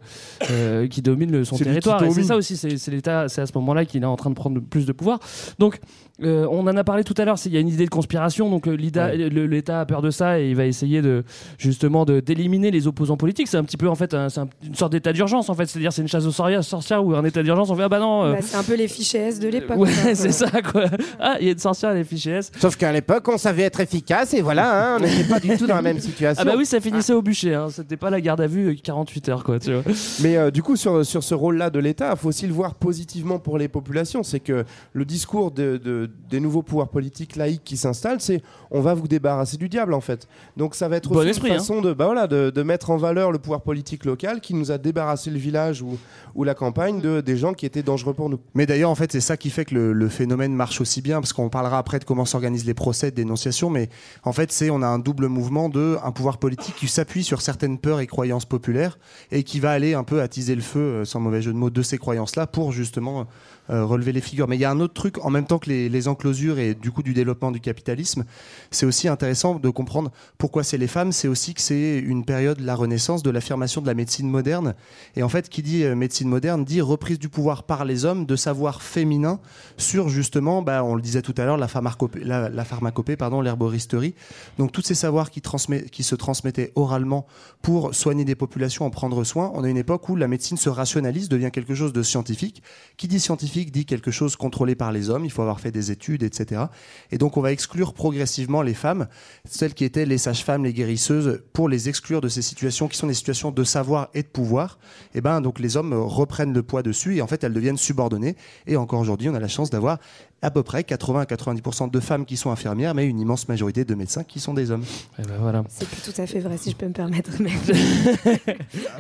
euh, 0.50 0.88
qui 0.88 1.02
domine 1.02 1.32
le- 1.32 1.46
son 1.46 1.56
territoire. 1.58 2.04
Et 2.04 2.12
c'est 2.12 2.24
ça 2.24 2.36
aussi, 2.36 2.58
c'est 2.58 2.78
c'est 2.78 2.92
l'État, 2.92 3.30
c'est 3.30 3.42
à 3.42 3.46
ce 3.46 3.54
moment-là 3.56 3.86
qu'il 3.86 4.04
est 4.04 4.06
en 4.06 4.18
train 4.18 4.30
de 4.30 4.36
prendre 4.36 4.60
plus 4.60 4.86
de 4.86 4.92
pouvoir. 4.92 5.20
Donc 5.58 5.80
euh, 6.24 6.46
on 6.52 6.62
en 6.68 6.76
a 6.78 6.84
parlé 6.84 7.04
tout 7.04 7.14
à 7.18 7.26
l'heure. 7.26 7.38
c'est- 7.38 7.50
Il 7.50 7.54
y 7.54 7.58
a 7.58 7.62
une 7.62 7.68
idée 7.70 7.86
de 7.86 7.90
conspiration, 7.90 8.50
donc 8.50 8.68
euh, 8.68 8.76
l'État 8.76 9.82
a 9.82 9.86
peur 9.86 10.02
de 10.02 10.10
ça 10.12 10.40
et 10.40 10.50
il 10.50 10.56
va 10.56 10.66
essayer 10.66 11.02
de 11.02 11.24
justement 11.58 12.06
de 12.06 12.20
d'éliminer 12.20 12.72
les 12.72 12.88
opposants 12.88 13.18
politiques. 13.18 13.48
C'est 13.48 13.58
un 13.58 13.64
petit 13.64 13.78
peu 13.78 13.88
en 13.90 13.96
fait 13.96 14.14
un- 14.14 14.28
une 14.66 14.76
sorte 14.76 14.92
d'état 14.92 15.14
d'urgence 15.14 15.50
en 15.50 15.56
fait. 15.56 15.66
C'est-à-dire 15.68 15.92
c'est 15.94 16.02
une 16.02 16.08
chasse 16.08 16.26
aux 16.26 16.32
sorcières, 16.32 16.64
sorcières 16.64 17.04
ou 17.06 17.14
un 17.16 17.24
état 17.26 17.42
d'urgence. 17.44 17.70
On 17.70 17.76
fait 17.76 17.84
ah 17.84 17.90
bah 17.90 18.00
non. 18.00 18.24
euh, 18.24 18.34
Bah, 18.34 18.40
c'est 18.42 18.58
un 18.58 18.64
peu 18.64 18.76
les 18.76 18.88
fichiers 18.88 19.22
S 19.22 19.40
de 19.40 19.48
l'époque 19.48 19.78
Ouais, 19.78 19.90
c'est 20.16 20.32
ça 20.32 20.50
quoi. 20.62 20.86
Ah, 21.20 21.38
il 21.40 21.46
y 21.48 21.50
a 21.50 21.54
une 21.54 21.58
sorcière, 21.60 21.94
les 21.94 22.04
fichiers 22.04 22.34
S. 22.34 22.52
Sauf 22.60 22.76
qu'à 22.76 22.92
l'époque, 22.92 23.28
on 23.28 23.38
savait 23.38 23.64
être 23.64 23.80
efficace 23.80 24.34
et 24.34 24.42
voilà, 24.42 24.94
hein, 24.96 24.98
on 25.00 25.04
n'était 25.04 25.24
pas 25.28 25.40
du 25.40 25.58
tout 25.58 25.68
dans 25.68 25.76
la 25.76 25.82
même 25.82 26.00
situation. 26.00 26.42
Ah 26.42 26.46
bah 26.46 26.56
oui, 26.58 26.66
ça 26.66 26.80
finissait 26.80 27.14
au 27.14 27.22
bûcher. 27.22 27.56
Hein. 27.56 27.68
C'était 27.70 27.98
pas 27.98 28.10
la 28.10 28.22
garde 28.22 28.42
à 28.42 28.48
vue 28.48 28.70
euh, 28.70 28.76
48 28.82 29.30
heures 29.30 29.44
quoi. 29.44 29.60
Tu 29.60 29.74
vois. 29.74 29.84
Mais 30.22 30.38
euh, 30.38 30.52
du 30.52 30.62
coup, 30.64 30.76
sur, 30.76 31.06
sur 31.06 31.24
ce 31.24 31.34
rôle-là 31.34 31.70
de 31.70 31.80
l'État, 31.80 32.12
il 32.14 32.18
faut 32.20 32.30
aussi 32.30 32.48
le 32.48 32.54
voir 32.54 32.76
positivement 32.76 33.40
pour 33.40 33.58
les 33.58 33.68
populations. 33.68 34.24
C'est 34.24 34.40
que 34.40 34.66
le 34.94 35.06
discours 35.06 35.52
de- 35.52 35.78
de- 35.84 36.10
des 36.30 36.40
nouveaux 36.40 36.64
pouvoirs 36.64 36.90
politiques 36.90 37.36
laïques 37.36 37.64
qui 37.64 37.78
s'installent, 37.78 38.22
c'est 38.22 38.42
on 38.70 38.82
va 38.82 38.94
vous 38.94 39.08
débarrasser 39.08 39.58
du 39.58 39.70
diable 39.70 39.94
en 39.94 40.02
fait. 40.02 40.28
Donc 40.58 40.76
ça 40.76 40.88
va 40.88 40.98
être 40.98 41.10
Bon 41.10 41.20
aussi 41.20 41.30
esprit, 41.30 41.50
une 41.50 41.56
hein. 41.56 41.60
façon 41.60 41.82
de, 41.82 41.94
bah 41.94 42.06
voilà, 42.06 42.28
de, 42.28 42.50
de 42.50 42.64
mettre 42.64 42.90
en 42.90 42.98
valeur 42.98 43.32
le 43.32 43.40
pouvoir 43.40 43.62
politique 43.62 44.06
local 44.06 44.42
qui 44.42 44.54
nous 44.54 44.72
a 44.72 44.78
débarrassé 44.78 45.30
le 45.30 45.38
village 45.38 45.82
ou, 45.82 45.98
ou 46.36 46.44
la 46.44 46.54
campagne 46.54 47.02
de, 47.02 47.22
des 47.22 47.38
gens 47.38 47.54
qui 47.54 47.66
étaient 47.66 47.84
dangereux 47.84 48.14
pour 48.14 48.30
nous. 48.30 48.40
Mais 48.54 48.66
d'ailleurs, 48.66 48.90
en 48.90 48.96
fait, 48.96 49.12
c'est 49.12 49.22
ça 49.22 49.38
qui 49.38 49.50
fait 49.50 49.66
que 49.66 49.76
le, 49.76 49.94
le 49.94 50.10
phénomène 50.10 50.54
marche 50.54 50.82
aussi 50.82 51.02
bien, 51.02 51.20
parce 51.20 51.34
qu'on 51.34 51.50
parlera 51.50 51.78
après 51.78 52.00
de 52.00 52.06
comment 52.06 52.26
s'organisent 52.26 52.66
les 52.66 52.74
procès 52.74 53.12
de 53.12 53.16
dénonciation, 53.16 53.70
mais 53.70 53.90
en 54.24 54.34
fait, 54.34 54.52
c'est 54.52 54.70
on 54.70 54.82
a 54.82 54.88
un 54.88 55.00
double 55.00 55.28
mouvement 55.28 55.70
de 55.70 55.98
un 56.04 56.12
pouvoir 56.12 56.38
politique 56.38 56.76
qui 56.76 56.88
s'appuie 56.88 57.24
sur 57.24 57.42
certaines 57.42 57.78
peurs 57.78 58.00
et 58.00 58.08
croyances 58.08 58.46
populaires 58.46 58.98
et 59.32 59.44
qui 59.44 59.60
va 59.60 59.72
aller 59.72 59.94
un 59.94 60.04
peu 60.04 60.22
attiser 60.22 60.56
le 60.56 60.62
feu, 60.62 60.80
euh, 60.80 61.06
sans 61.06 61.20
mauvais 61.20 61.42
jeu 61.42 61.52
de 61.52 61.58
mots, 61.58 61.70
de 61.70 61.82
ces 61.82 61.98
croyances-là 61.98 62.48
pour 62.48 62.72
justement 62.72 63.28
relever 63.72 64.12
les 64.12 64.22
figures. 64.22 64.48
Mais 64.48 64.58
il 64.58 64.62
y 64.62 64.66
a 64.66 64.72
un 64.72 64.80
autre 64.80 64.94
truc, 64.94 65.24
en 65.24 65.30
même 65.30 65.46
temps 65.46 65.60
que 65.60 65.70
les, 65.70 66.08
enclosures 66.08 66.60
et 66.60 66.74
du 66.74 66.92
coup 66.92 67.04
du 67.04 67.14
développement 67.14 67.52
du 67.52 67.60
capitalisme, 67.60 68.26
c'est 68.72 68.86
aussi 68.86 69.08
intéressant 69.08 69.56
de 69.56 69.70
comprendre 69.70 70.12
pourquoi 70.38 70.64
c'est 70.64 70.78
les 70.78 70.88
femmes. 70.88 71.12
C'est 71.12 71.28
aussi 71.28 71.54
que 71.54 71.62
c'est 71.62 72.00
une 72.00 72.26
période 72.26 72.58
de 72.58 72.66
la 72.66 72.76
Renaissance, 72.76 73.24
de 73.24 73.30
l'affirmation 73.30 73.82
de 73.82 73.88
la 73.88 73.94
médecine 73.94 74.30
moderne. 74.30 74.74
Et 75.16 75.24
en 75.24 75.30
fait, 75.30 75.50
qui 75.50 75.62
dit 75.62 75.84
euh, 75.84 75.96
médecine 75.96 76.28
moderne 76.28 76.66
dit 76.66 76.82
reprise 76.82 77.20
du 77.20 77.30
pouvoir 77.30 77.64
par 77.64 77.86
les 77.86 78.06
hommes, 78.06 78.26
de 78.26 78.36
savoir 78.36 78.82
féminin 78.82 79.40
sur 79.78 80.10
justement, 80.10 80.62
bah, 80.62 80.84
on 80.84 80.96
le 80.96 81.02
disait 81.02 81.22
tout 81.22 81.36
à 81.38 81.46
l'heure, 81.46 81.58
la 81.58 81.68
pharmacopée, 81.68 82.24
la 82.24 82.66
pharmacopée, 82.66 83.16
pardon, 83.16 83.42
l'herboristerie. 83.42 84.16
Donc 84.58 84.72
tous 84.72 84.82
ces 84.82 84.96
savoirs 84.96 85.30
qui, 85.30 85.42
transmet, 85.42 85.84
qui 85.84 86.04
se 86.04 86.16
transmettaient 86.16 86.72
oralement 86.76 87.26
pour 87.62 87.94
soigner 87.94 88.26
des 88.26 88.36
populations, 88.36 88.86
en 88.86 88.90
prendre 88.90 89.24
soin. 89.24 89.52
On 89.54 89.64
a 89.64 89.70
une 89.70 89.78
époque 89.78 90.10
où 90.10 90.16
la 90.16 90.28
médecine 90.28 90.58
se 90.58 90.70
rationalise, 90.70 91.30
devient 91.30 91.52
quelque 91.52 91.76
chose 91.76 91.94
de 91.94 92.04
scientifique. 92.04 92.64
Qui 92.98 93.08
dit 93.08 93.20
scientifique 93.20 93.61
dit 93.70 93.86
quelque 93.86 94.10
chose 94.10 94.36
contrôlé 94.36 94.74
par 94.74 94.92
les 94.92 95.12
hommes. 95.12 95.26
Il 95.26 95.32
faut 95.32 95.44
avoir 95.44 95.60
fait 95.60 95.72
des 95.72 95.92
études, 95.92 96.24
etc. 96.24 96.64
Et 97.12 97.20
donc 97.20 97.38
on 97.38 97.42
va 97.42 97.52
exclure 97.52 97.94
progressivement 97.94 98.64
les 98.64 98.74
femmes, 98.74 99.08
celles 99.46 99.76
qui 99.76 99.84
étaient 99.84 100.06
les 100.06 100.18
sages-femmes, 100.18 100.64
les 100.64 100.74
guérisseuses, 100.74 101.44
pour 101.54 101.70
les 101.70 101.90
exclure 101.90 102.22
de 102.22 102.30
ces 102.30 102.42
situations 102.42 102.88
qui 102.88 102.98
sont 102.98 103.08
des 103.08 103.14
situations 103.14 103.52
de 103.52 103.64
savoir 103.64 104.10
et 104.14 104.24
de 104.24 104.28
pouvoir. 104.28 104.80
Et 105.14 105.22
ben 105.22 105.42
donc 105.42 105.60
les 105.60 105.78
hommes 105.78 105.94
reprennent 105.94 106.54
le 106.54 106.64
poids 106.64 106.82
dessus 106.82 107.18
et 107.18 107.22
en 107.22 107.28
fait 107.28 107.44
elles 107.44 107.54
deviennent 107.54 107.78
subordonnées. 107.78 108.36
Et 108.66 108.78
encore 108.78 109.02
aujourd'hui, 109.02 109.30
on 109.30 109.36
a 109.36 109.40
la 109.40 109.48
chance 109.48 109.70
d'avoir 109.70 110.00
à 110.42 110.50
peu 110.52 110.64
près 110.64 110.84
80 110.84 111.22
à 111.22 111.26
90% 111.26 111.92
de 111.92 112.00
femmes 112.00 112.26
qui 112.26 112.36
sont 112.38 112.50
infirmières, 112.52 112.96
mais 112.96 113.06
une 113.06 113.20
immense 113.20 113.48
majorité 113.48 113.86
de 113.86 113.94
médecins 113.96 114.24
qui 114.24 114.40
sont 114.40 114.54
des 114.54 114.72
hommes. 114.72 114.84
Et 115.20 115.24
ben 115.24 115.36
voilà. 115.40 115.64
C'est 115.70 115.88
plus 115.88 116.02
tout 116.12 116.20
à 116.22 116.26
fait 116.26 116.40
vrai, 116.40 116.58
si 116.58 116.72
je 116.72 116.76
peux 116.76 116.88
me 116.88 116.94
permettre. 116.94 117.30
Mais... 117.40 117.52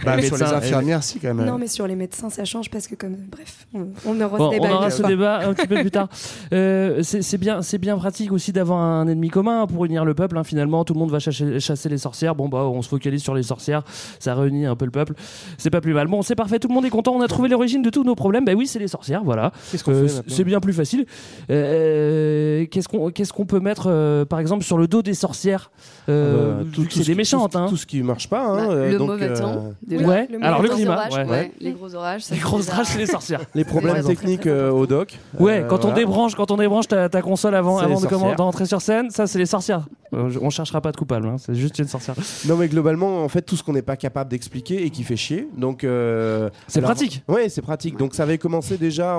Bah, 0.05 0.15
Les 0.15 0.23
sur 0.27 0.37
les 0.37 0.43
infirmières, 0.43 1.03
si 1.03 1.19
quand 1.19 1.33
même. 1.33 1.45
non, 1.45 1.57
mais 1.57 1.67
sur 1.67 1.87
les 1.87 1.95
médecins, 1.95 2.29
ça 2.29 2.45
change 2.45 2.69
parce 2.69 2.87
que, 2.87 2.95
comme, 2.95 3.15
bref, 3.31 3.67
on, 3.73 3.87
on 4.05 4.19
aura 4.21 4.37
Bon, 4.37 4.51
ce 4.51 4.55
débat. 4.55 4.67
on 4.69 4.75
aura 4.75 4.89
ce 4.91 5.03
débat 5.03 5.39
un 5.47 5.53
petit 5.53 5.67
peu 5.67 5.75
plus 5.81 5.91
tard. 5.91 6.09
Euh, 6.53 7.01
c'est 7.03 7.37
bien, 7.37 7.61
c'est 7.61 7.77
bien 7.77 7.97
pratique 7.97 8.31
aussi 8.31 8.51
d'avoir 8.51 8.79
un 8.79 9.07
ennemi 9.07 9.29
commun 9.29 9.65
pour 9.67 9.85
unir 9.85 10.05
le 10.05 10.13
peuple. 10.13 10.37
hein. 10.37 10.43
Finalement, 10.43 10.83
tout 10.85 10.93
le 10.93 10.99
monde 10.99 11.11
va 11.11 11.19
chasser, 11.19 11.59
chasser 11.59 11.89
les 11.89 11.97
sorcières. 11.97 12.35
Bon 12.35 12.49
bah, 12.49 12.59
on 12.65 12.81
se 12.81 12.89
focalise 12.89 13.21
sur 13.21 13.33
les 13.35 13.43
sorcières. 13.43 13.83
Ça 14.19 14.35
réunit 14.35 14.65
un 14.65 14.75
peu 14.75 14.85
le 14.85 14.91
peuple. 14.91 15.13
C'est 15.57 15.69
pas 15.69 15.81
plus 15.81 15.93
mal. 15.93 16.07
Bon, 16.07 16.21
c'est 16.21 16.35
parfait. 16.35 16.59
Tout 16.59 16.67
le 16.67 16.73
monde 16.73 16.85
est 16.85 16.89
content. 16.89 17.13
On 17.15 17.21
a 17.21 17.27
trouvé 17.27 17.49
l'origine 17.49 17.81
de 17.81 17.89
tous 17.89 18.03
nos 18.03 18.15
problèmes. 18.15 18.45
Bah 18.45 18.53
oui, 18.55 18.67
c'est 18.67 18.79
les 18.79 18.87
sorcières. 18.87 19.23
Voilà. 19.23 19.51
Euh, 19.87 20.07
c'est 20.27 20.43
bien 20.43 20.59
plus 20.59 20.73
facile. 20.73 21.05
Euh, 21.49 22.65
qu'est-ce 22.69 22.87
qu'on 22.87 23.11
qu'est-ce 23.11 23.33
qu'on 23.33 23.45
peut 23.45 23.59
mettre, 23.59 23.87
euh, 23.87 24.25
par 24.25 24.39
exemple, 24.39 24.63
sur 24.63 24.77
le 24.77 24.87
dos 24.87 25.01
des 25.01 25.13
sorcières 25.13 25.71
euh, 26.09 26.59
Euh, 26.59 26.63
vu 26.63 26.71
tout, 26.71 26.83
que 26.85 26.93
c'est 26.93 26.99
ce 26.99 27.05
des 27.05 27.11
qui- 27.13 27.17
méchantes. 27.17 27.51
tout, 27.51 27.57
hein. 27.57 27.67
tout 27.69 27.77
ce 27.77 27.85
qui 27.85 28.01
marche 28.03 28.27
pas. 28.29 28.41
hein, 28.45 28.67
Bah, 28.67 28.73
euh, 28.73 28.91
le 28.91 28.97
donc, 28.97 29.07
mauvais 29.09 29.29
euh, 29.29 29.37
temps. 29.39 29.73
déjà. 29.85 30.07
Ouais. 30.07 30.27
Le 30.31 30.43
Alors 30.43 30.61
le 30.61 30.69
climat. 30.69 30.93
orages, 30.93 31.13
ouais. 31.13 31.29
ouais, 31.29 31.51
les 31.59 31.71
gros 31.71 31.93
orages. 31.95 32.21
ça, 32.23 32.35
Les 32.35 32.41
déjà- 32.41 32.73
orages, 32.73 32.85
c'est 32.87 32.97
les 32.99 33.05
sorcières. 33.05 33.41
Les 33.55 33.63
problèmes 33.63 34.03
techniques 34.03 34.47
euh, 34.47 34.71
au 34.71 34.85
doc. 34.87 35.17
Ouais, 35.39 35.61
Euh, 35.63 35.67
quand 35.67 35.85
on 35.85 35.93
débranche, 35.93 36.35
quand 36.35 36.51
on 36.51 36.57
débranche 36.57 36.87
ta, 36.87 37.09
ta 37.09 37.21
console 37.21 37.55
avant, 37.55 37.81
de, 37.81 38.35
d'entrer 38.35 38.65
sur 38.65 38.81
scène, 38.81 39.09
ça 39.09 39.27
c'est 39.27 39.39
les 39.39 39.45
sorcières. 39.45 39.85
Euh, 40.13 40.29
on 40.41 40.49
cherchera 40.49 40.81
pas 40.81 40.91
de 40.91 40.97
coupable, 40.97 41.27
hein, 41.27 41.35
c'est 41.37 41.55
juste 41.55 41.79
une 41.79 41.87
sorcière. 41.87 42.15
Non 42.47 42.57
mais 42.57 42.67
globalement 42.67 43.23
en 43.23 43.29
fait 43.29 43.41
tout 43.43 43.55
ce 43.55 43.63
qu'on 43.63 43.71
n'est 43.73 43.81
pas 43.81 43.95
capable 43.95 44.29
d'expliquer 44.29 44.85
et 44.85 44.89
qui 44.89 45.03
fait 45.03 45.15
chier 45.15 45.47
donc 45.57 45.83
euh, 45.85 46.49
C'est 46.67 46.81
pratique. 46.81 47.23
Ouais 47.29 47.47
c'est 47.47 47.61
pratique 47.61 47.97
donc 47.97 48.13
ça 48.13 48.23
avait 48.23 48.37
commencé 48.37 48.77
déjà 48.77 49.17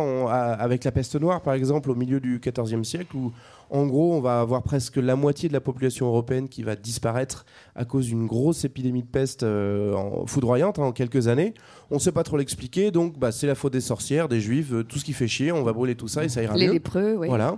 avec 0.58 0.84
la 0.84 0.92
peste 0.92 1.18
noire 1.18 1.40
par 1.40 1.54
exemple 1.54 1.90
au 1.90 1.94
milieu 2.02 2.20
du 2.20 2.40
XIVe 2.40 2.82
siècle 2.84 3.16
où 3.16 3.32
En 3.74 3.86
gros, 3.86 4.12
on 4.14 4.20
va 4.20 4.40
avoir 4.40 4.62
presque 4.62 4.96
la 4.98 5.16
moitié 5.16 5.48
de 5.48 5.54
la 5.54 5.60
population 5.62 6.06
européenne 6.06 6.48
qui 6.48 6.62
va 6.62 6.76
disparaître 6.76 7.46
à 7.74 7.86
cause 7.86 8.04
d'une 8.06 8.26
grosse 8.26 8.66
épidémie 8.66 9.02
de 9.02 9.08
peste 9.08 9.44
euh, 9.44 9.94
en- 9.94 10.26
foudroyante 10.26 10.78
hein, 10.78 10.82
en 10.84 10.92
quelques 10.92 11.26
années. 11.26 11.54
On 11.90 11.94
ne 11.94 12.00
sait 12.00 12.12
pas 12.12 12.22
trop 12.22 12.36
l'expliquer, 12.36 12.90
donc 12.90 13.18
bah, 13.18 13.32
c'est 13.32 13.46
la 13.46 13.54
faute 13.54 13.72
des 13.72 13.80
sorcières, 13.80 14.28
des 14.28 14.40
juifs, 14.40 14.72
euh, 14.74 14.82
tout 14.84 14.98
ce 14.98 15.04
qui 15.06 15.14
fait 15.14 15.26
chier. 15.26 15.52
On 15.52 15.62
va 15.62 15.72
brûler 15.72 15.94
tout 15.94 16.06
ça 16.06 16.22
et 16.22 16.28
ça 16.28 16.42
ira 16.42 16.54
Les 16.54 16.66
mieux. 16.66 16.72
lépreux, 16.74 17.16
oui. 17.18 17.28
Voilà. 17.28 17.56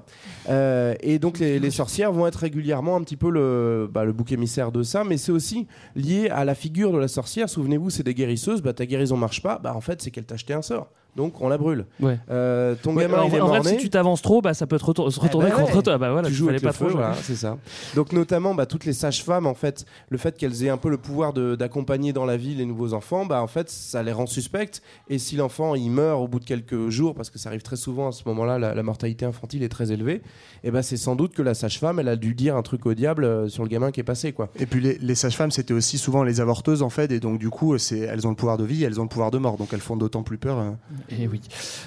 Euh, 0.49 0.95
et 1.01 1.19
donc 1.19 1.39
les, 1.41 1.59
les 1.59 1.71
sorcières 1.71 2.13
vont 2.13 2.27
être 2.29 2.37
régulièrement 2.37 2.95
un 2.97 3.03
petit 3.03 3.17
peu 3.17 3.31
le, 3.31 3.89
bah, 3.93 4.05
le 4.05 4.13
bouc 4.13 4.31
émissaire 4.31 4.71
de 4.71 4.83
ça, 4.85 5.03
mais 5.05 5.17
c'est 5.17 5.33
aussi 5.33 5.67
lié 5.97 6.29
à 6.31 6.45
la 6.45 6.55
figure 6.55 6.93
de 6.93 6.99
la 6.99 7.09
sorcière. 7.09 7.49
Souvenez-vous, 7.49 7.91
c'est 7.91 8.03
des 8.05 8.15
guérisseuses. 8.15 8.63
Bah, 8.63 8.73
ta 8.73 8.87
guérison 8.87 9.17
marche 9.17 9.43
pas. 9.43 9.59
Bah, 9.59 9.73
en 9.75 9.81
fait, 9.81 10.01
c'est 10.01 10.11
qu'elle 10.13 10.27
t'a 10.27 10.35
acheté 10.35 10.55
un 10.55 10.63
sort. 10.63 10.91
Donc 11.17 11.41
on 11.41 11.49
la 11.49 11.59
brûle. 11.59 11.87
Ouais. 12.01 12.19
Euh, 12.29 12.75
ton 12.83 12.93
Ouais, 12.97 13.05
gamin, 13.05 13.19
en, 13.23 13.29
il 13.29 13.35
est 13.37 13.41
en 13.41 13.47
vrai, 13.47 13.59
mort-né. 13.59 13.71
si 13.71 13.77
tu 13.77 13.89
t'avances 13.89 14.21
trop, 14.21 14.43
bah, 14.43 14.53
ça 14.53 14.67
peut 14.67 14.79
te 14.81 14.85
retour- 14.85 15.13
se 15.13 15.21
retourner 15.21 15.47
Eh 15.53 15.55
ben 15.57 15.63
contre 15.63 15.77
ouais. 15.77 15.83
toi. 15.85 15.97
Bah 16.05 16.13
voilà, 16.13 16.29
tu 16.29 16.35
joues 16.35 16.49
avec 16.49 16.63
pas 16.63 16.69
le 16.69 16.75
trop 16.75 16.85
feu, 16.85 16.91
jouer. 16.91 17.01
voilà, 17.01 17.15
c'est 17.23 17.35
ça. 17.35 17.57
Donc 17.95 18.13
notamment 18.13 18.55
bah, 18.55 18.67
toutes 18.67 18.85
les 18.85 18.93
sages-femmes 18.93 19.47
en 19.47 19.55
fait, 19.55 19.85
le 20.11 20.19
fait 20.19 20.37
qu'elles 20.37 20.65
aient 20.65 20.69
un 20.69 20.77
peu 20.77 20.91
le 20.91 20.99
pouvoir 20.99 21.33
d'accompagner 21.33 22.13
dans 22.13 22.25
la 22.27 22.37
vie 22.37 22.55
les 22.55 22.67
nouveaux 22.67 22.93
enfants, 22.93 23.27
bah 23.27 23.43
en 23.43 23.47
fait 23.47 23.71
ça 23.71 24.03
les 24.03 24.13
rend 24.13 24.27
suspectes. 24.27 24.83
Et 25.09 25.19
si 25.19 25.37
l'enfant 25.37 25.75
il 25.75 25.91
meurt 25.91 26.21
au 26.21 26.29
bout 26.29 26.41
de 26.41 26.45
quelques 26.45 26.89
jours, 26.91 27.15
parce 27.15 27.31
que 27.31 27.39
ça 27.39 27.49
arrive 27.49 27.63
très 27.63 27.77
souvent 27.77 28.09
à 28.09 28.13
ce 28.13 28.23
moment-là, 28.27 28.59
la, 28.59 28.75
la 28.75 28.83
mortalité 28.83 29.25
infantile 29.25 29.63
est 29.63 29.69
très 29.69 29.93
élevée, 29.93 30.23
et 30.63 30.71
ben 30.71 30.83
c'est 30.83 30.97
sans 30.97 31.17
doute 31.17 31.33
que 31.35 31.43
la 31.43 31.55
sage-femme 31.55 31.99
elle 31.99 32.09
a 32.09 32.17
dû 32.17 32.35
dire 32.35 32.57
un 32.57 32.63
truc 32.63 32.87
au 32.87 32.95
diable 32.95 33.25
euh, 33.25 33.49
sur 33.49 33.63
le 33.63 33.69
gamin 33.69 33.91
qui 33.91 34.01
est 34.01 34.05
passé 34.05 34.33
quoi. 34.33 34.51
Et 34.59 34.67
puis 34.67 34.81
les, 34.81 34.99
les 34.99 35.15
sages-femmes, 35.15 35.51
c'était 35.51 35.75
aussi 35.75 35.99
souvent 35.99 36.23
les 36.25 36.41
avorteuses 36.41 36.83
en 36.83 36.91
fait, 36.91 37.11
et 37.13 37.21
donc 37.21 37.39
du 37.39 37.51
coup, 37.51 37.77
c'est 37.79 37.99
elles 38.01 38.27
ont 38.27 38.31
le 38.31 38.37
pouvoir 38.37 38.59
de 38.59 38.65
vie, 38.65 38.85
elles 38.85 39.01
ont 39.01 39.05
le 39.05 39.09
pouvoir 39.09 39.31
de 39.31 39.39
mort, 39.39 39.57
donc 39.57 39.73
elles 39.73 39.81
font 39.81 39.97
d'autant 39.97 40.23
plus 40.23 40.39
peur. 40.39 40.59
euh. 40.59 40.71
Et 41.11 41.27
oui. 41.29 41.41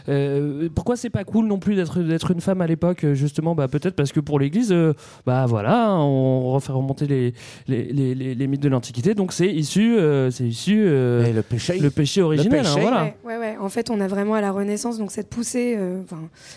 Euh, 0.09 0.69
pourquoi 0.73 0.95
c'est 0.95 1.09
pas 1.09 1.23
cool 1.23 1.47
non 1.47 1.59
plus 1.59 1.75
d'être 1.75 1.99
d'être 1.99 2.31
une 2.31 2.41
femme 2.41 2.61
à 2.61 2.67
l'époque 2.67 3.05
justement? 3.13 3.55
Bah 3.55 3.67
peut-être 3.67 3.95
parce 3.95 4.06
que 4.13 4.19
pour 4.19 4.39
l'Église 4.39 4.71
euh, 4.71 4.93
bah 5.25 5.45
voilà 5.47 5.91
on 5.95 6.51
refait 6.51 6.71
remonter 6.71 7.07
les 7.07 7.33
les, 7.67 7.83
les, 7.85 8.15
les- 8.15 8.35
les 8.35 8.47
mythes 8.47 8.61
de 8.61 8.69
l'Antiquité 8.69 9.13
donc 9.13 9.33
c'est 9.33 9.47
issu 9.53 9.97
euh, 9.97 10.31
c'est 10.31 10.45
issu 10.45 10.85
euh, 10.87 11.31
le 11.33 11.41
péché. 11.41 11.79
le 11.79 11.89
péché 11.89 12.21
originel 12.21 12.65
hein, 12.65 12.75
voilà. 12.79 13.03
Ouais, 13.03 13.15
ouais, 13.25 13.37
ouais. 13.37 13.57
En 13.59 13.69
fait, 13.69 13.89
on 13.89 13.99
a 13.99 14.07
vraiment 14.07 14.35
à 14.35 14.41
la 14.41 14.51
Renaissance 14.51 14.97
donc 14.97 15.11
cette 15.11 15.29
poussée, 15.29 15.75
euh, 15.77 16.01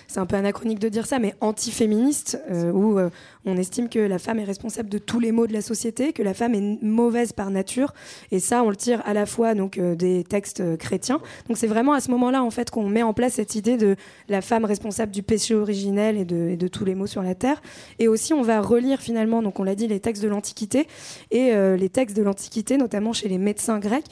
c'est 0.08 0.20
un 0.20 0.26
peu 0.26 0.36
anachronique 0.36 0.78
de 0.78 0.88
dire 0.88 1.06
ça, 1.06 1.18
mais 1.18 1.34
anti-féministe, 1.40 2.40
euh, 2.50 2.70
où 2.72 2.98
euh, 2.98 3.10
on 3.44 3.56
estime 3.56 3.88
que 3.88 3.98
la 3.98 4.18
femme 4.18 4.38
est 4.38 4.44
responsable 4.44 4.88
de 4.88 4.98
tous 4.98 5.20
les 5.20 5.32
maux 5.32 5.46
de 5.46 5.52
la 5.52 5.62
société, 5.62 6.12
que 6.12 6.22
la 6.22 6.34
femme 6.34 6.54
est 6.54 6.82
mauvaise 6.82 7.32
par 7.32 7.50
nature, 7.50 7.94
et 8.30 8.38
ça, 8.38 8.62
on 8.62 8.70
le 8.70 8.76
tire 8.76 9.02
à 9.06 9.14
la 9.14 9.26
fois 9.26 9.54
donc 9.54 9.78
euh, 9.78 9.94
des 9.94 10.24
textes 10.24 10.60
euh, 10.60 10.76
chrétiens. 10.76 11.20
Donc 11.48 11.56
c'est 11.56 11.66
vraiment 11.66 11.92
à 11.92 12.00
ce 12.00 12.10
moment-là 12.10 12.42
en 12.42 12.50
fait 12.50 12.70
qu'on 12.70 12.88
met 12.88 13.02
en 13.02 13.14
place 13.14 13.34
cette 13.34 13.54
idée 13.54 13.76
de 13.76 13.96
la 14.28 14.42
femme 14.42 14.64
responsable 14.64 15.12
du 15.12 15.22
péché 15.22 15.54
originel 15.54 16.16
et 16.16 16.24
de, 16.24 16.68
tous 16.68 16.84
les 16.84 16.94
maux 16.94 17.06
sur 17.06 17.22
la 17.22 17.34
terre. 17.34 17.62
Et 17.98 18.08
aussi, 18.08 18.32
on 18.32 18.42
va 18.42 18.60
relire 18.60 19.00
finalement, 19.00 19.42
donc 19.42 19.58
on 19.58 19.64
l'a 19.64 19.74
dit, 19.74 19.88
les 19.88 20.00
textes 20.00 20.22
de 20.22 20.28
l'Antiquité 20.28 20.86
et 21.30 21.52
euh, 21.52 21.76
les 21.76 21.88
textes 21.88 22.16
de 22.16 22.22
l'Antiquité, 22.22 22.76
notamment 22.76 23.12
chez 23.12 23.28
les 23.28 23.38
médecins 23.38 23.78
grecs 23.78 24.06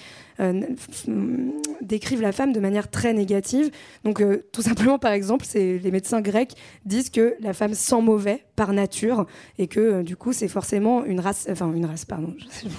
décrivent 1.80 2.22
la 2.22 2.32
femme 2.32 2.53
de 2.53 2.61
manière 2.61 2.91
très 2.91 3.12
négative. 3.12 3.70
Donc, 4.05 4.20
euh, 4.20 4.45
tout 4.53 4.62
simplement, 4.62 4.99
par 4.99 5.12
exemple, 5.12 5.45
c'est 5.49 5.78
les 5.82 5.91
médecins 5.91 6.20
grecs 6.20 6.53
disent 6.84 7.11
que 7.11 7.34
la 7.41 7.53
femme 7.53 7.74
sent 7.74 8.01
mauvais 8.03 8.45
par 8.57 8.72
nature 8.72 9.26
et 9.59 9.66
que 9.68 9.80
euh, 9.80 10.03
du 10.03 10.16
coup, 10.16 10.32
c'est 10.32 10.49
forcément 10.49 11.05
une 11.05 11.20
race, 11.20 11.47
enfin 11.51 11.72
une 11.74 11.86
race, 11.86 12.05
pardon. 12.05 12.34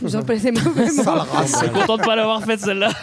J'emploie 0.06 0.36
mauvais 0.36 0.52
mots. 0.52 1.02
Je 1.46 1.58
suis 1.58 1.70
content 1.70 1.98
de 1.98 2.04
pas 2.04 2.16
l'avoir 2.16 2.44
faite 2.44 2.60
celle-là. 2.60 2.90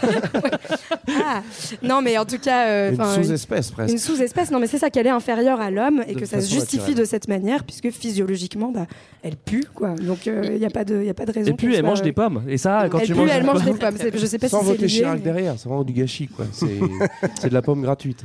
Ah, 1.29 1.41
non, 1.81 2.01
mais 2.01 2.17
en 2.17 2.25
tout 2.25 2.37
cas, 2.37 2.67
euh, 2.67 2.91
Une 2.91 3.23
sous-espèce, 3.23 3.71
presque. 3.71 3.91
Une 3.91 3.97
sous-espèce, 3.97 4.51
non, 4.51 4.59
mais 4.59 4.67
c'est 4.67 4.77
ça 4.77 4.89
qu'elle 4.89 5.07
est 5.07 5.11
inférieure 5.11 5.59
à 5.61 5.71
l'homme 5.71 6.03
et 6.07 6.13
De 6.13 6.19
que 6.19 6.25
ça 6.25 6.41
se 6.41 6.49
justifie 6.51 6.77
naturelle. 6.79 6.99
de 6.99 7.05
cette 7.05 7.27
manière 7.27 7.63
puisque 7.63 7.89
physiologiquement, 7.91 8.71
bah, 8.71 8.85
elle 9.23 9.35
pue, 9.35 9.63
quoi. 9.73 9.91
Donc, 9.95 10.25
il 10.25 10.57
n'y 10.59 10.65
a 10.65 10.69
pas 10.69 10.83
de, 10.85 11.01
y 11.03 11.09
a 11.09 11.13
pas 11.13 11.25
de 11.25 11.31
raison. 11.31 11.51
Et 11.51 11.53
puis 11.53 11.67
qu'elle 11.67 11.75
elle 11.75 11.79
soit- 11.81 11.89
mange 11.89 12.01
des 12.01 12.11
pommes 12.11 12.43
et 12.47 12.57
ça 12.57 12.87
quand 12.89 12.99
Elle 12.99 13.07
tu 13.07 13.13
pue, 13.13 13.19
manges 13.19 13.29
elle 13.33 13.43
mange 13.43 13.63
des 13.63 13.73
pommes. 13.73 13.95
C'est- 13.97 14.17
Je 14.17 14.25
sais 14.25 14.37
pas 14.37 14.46
Sans 14.49 14.61
si 14.61 14.65
voter. 14.67 14.87
Chirac 14.87 15.17
mais- 15.17 15.23
derrière, 15.23 15.57
c'est 15.57 15.67
vraiment 15.69 15.83
du 15.83 15.93
gâchis 15.93 16.27
quoi. 16.27 16.45
C'est 16.51 16.79
c'est 17.39 17.49
de 17.49 17.53
la 17.53 17.61
pomme 17.61 17.81
gratuite. 17.81 18.23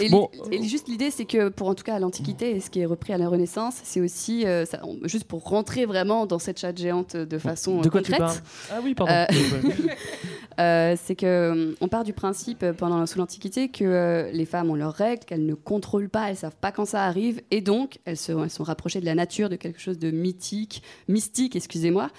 Et, 0.00 0.08
Bon. 0.10 0.28
et 0.50 0.62
juste 0.64 0.88
l'idée, 0.88 1.10
c'est 1.10 1.24
que 1.24 1.48
pour 1.48 1.68
en 1.68 1.74
tout 1.74 1.84
cas 1.84 1.94
à 1.94 1.98
l'Antiquité 1.98 2.56
et 2.56 2.60
ce 2.60 2.70
qui 2.70 2.80
est 2.80 2.86
repris 2.86 3.12
à 3.12 3.18
la 3.18 3.28
Renaissance, 3.28 3.76
c'est 3.84 4.00
aussi 4.00 4.46
euh, 4.46 4.64
ça- 4.64 4.80
on- 4.84 4.98
juste 5.06 5.24
pour 5.24 5.42
rentrer 5.44 5.86
vraiment 5.86 6.26
dans 6.26 6.38
cette 6.38 6.58
chatte 6.58 6.78
géante 6.78 7.16
de 7.16 7.38
façon 7.38 7.80
De 7.80 7.86
euh, 7.86 7.90
quoi 7.90 8.02
tu 8.02 8.10
concrète. 8.12 8.18
parles? 8.18 8.38
Ah 8.72 8.80
oui, 8.82 8.94
pardon. 8.94 9.12
Euh, 9.12 9.26
euh, 10.60 10.96
c'est 11.02 11.14
que 11.14 11.74
on 11.80 11.88
part 11.88 12.04
du 12.04 12.12
principe 12.12 12.64
pendant 12.76 13.04
sous 13.06 13.18
l'Antiquité 13.18 13.68
que 13.68 13.84
euh, 13.84 14.30
les 14.32 14.44
femmes 14.44 14.70
ont 14.70 14.74
leurs 14.74 14.94
règles, 14.94 15.24
qu'elles 15.24 15.46
ne 15.46 15.54
contrôlent 15.54 16.08
pas, 16.08 16.30
elles 16.30 16.36
savent 16.36 16.56
pas 16.60 16.72
quand 16.72 16.84
ça 16.84 17.04
arrive, 17.04 17.40
et 17.50 17.60
donc 17.60 17.98
elles, 18.04 18.16
se- 18.16 18.32
elles 18.32 18.50
sont 18.50 18.64
rapprochées 18.64 19.00
de 19.00 19.06
la 19.06 19.14
nature, 19.14 19.48
de 19.48 19.56
quelque 19.56 19.80
chose 19.80 19.98
de 19.98 20.10
mythique, 20.10 20.82
mystique, 21.08 21.56
excusez-moi, 21.56 22.10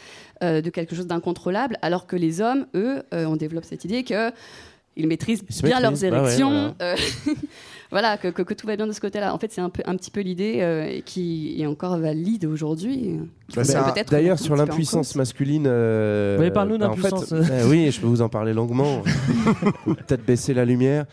euh, 0.44 0.62
de 0.62 0.70
quelque 0.70 0.96
chose 0.96 1.08
d'incontrôlable, 1.08 1.78
alors 1.82 2.08
que 2.08 2.16
les 2.16 2.42
hommes, 2.42 2.66
eux, 2.76 3.04
euh, 3.14 3.26
on 3.26 3.36
développe 3.36 3.66
cette 3.66 3.86
idée 3.86 4.04
que 4.04 4.32
ils 4.96 5.08
maîtrisent 5.08 5.44
se 5.50 5.64
bien 5.64 5.80
leurs 5.80 5.94
bah 5.94 5.98
ouais, 6.00 6.08
érections. 6.08 6.76
voilà, 7.92 8.18
que, 8.18 8.28
que- 8.28 8.42
que 8.44 8.54
tout 8.54 8.68
va 8.68 8.76
bien 8.76 8.86
de 8.88 8.92
ce 8.92 9.00
côté-là. 9.02 9.34
En 9.34 9.40
fait, 9.40 9.52
c'est 9.52 9.62
un, 9.62 9.70
peu, 9.70 9.82
un 9.86 9.96
petit 9.96 10.12
peu 10.12 10.22
l'idée 10.22 10.60
euh, 10.62 11.00
qui 11.06 11.62
est 11.62 11.66
encore 11.66 11.98
valide 11.98 12.46
aujourd'hui. 12.46 13.18
Bah, 13.56 13.64
D'ailleurs, 14.12 14.38
sur 14.38 14.56
l'impuissance 14.56 15.16
masculine. 15.16 15.66
euh, 15.68 16.38
Mais 16.40 16.52
parle-nous 16.52 16.78
bah, 16.78 16.90
en 16.92 16.96
fait, 16.96 17.10
d'impuissance. 17.10 17.32
euh, 17.34 17.68
oui, 17.68 17.90
je 17.92 18.00
peux 18.00 18.06
vous 18.08 18.22
en 18.22 18.30
parler 18.30 18.54
longuement. 18.54 19.02
Peut-être 19.86 20.24
baisser 20.24 20.54
la 20.54 20.66
lumière. 20.66 21.06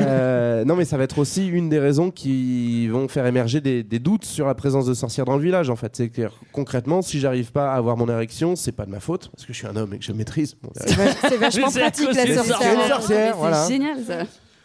Euh, 0.00 0.64
non, 0.64 0.76
mais 0.76 0.84
ça 0.84 0.96
va 0.96 1.04
être 1.04 1.18
aussi 1.18 1.46
une 1.46 1.68
des 1.68 1.78
raisons 1.78 2.10
qui 2.10 2.88
vont 2.88 3.08
faire 3.08 3.26
émerger 3.26 3.60
des, 3.60 3.82
des 3.82 3.98
doutes 3.98 4.24
sur 4.24 4.46
la 4.46 4.54
présence 4.54 4.86
de 4.86 4.94
sorcières 4.94 5.26
dans 5.26 5.36
le 5.36 5.42
village. 5.42 5.68
En 5.70 5.76
fait, 5.76 5.94
c'est 5.94 6.08
que 6.08 6.22
concrètement, 6.52 7.02
si 7.02 7.20
j'arrive 7.20 7.52
pas 7.52 7.72
à 7.72 7.76
avoir 7.76 7.96
mon 7.96 8.08
érection, 8.08 8.56
c'est 8.56 8.72
pas 8.72 8.86
de 8.86 8.90
ma 8.90 9.00
faute 9.00 9.28
parce 9.30 9.44
que 9.44 9.52
je 9.52 9.58
suis 9.58 9.66
un 9.66 9.76
homme 9.76 9.92
et 9.94 9.98
que 9.98 10.04
je 10.04 10.12
maîtrise. 10.12 10.56
mon 10.62 10.70
C'est 10.74 10.94
vach- 10.94 11.16
c'est 11.28 11.36
vachement 11.36 11.70
pratique 11.70 12.14
la 12.14 12.34
sorcière. 12.34 13.00
C'est 13.02 13.32
voilà. 13.32 13.68
génial 13.68 13.98
ça. 14.06 14.18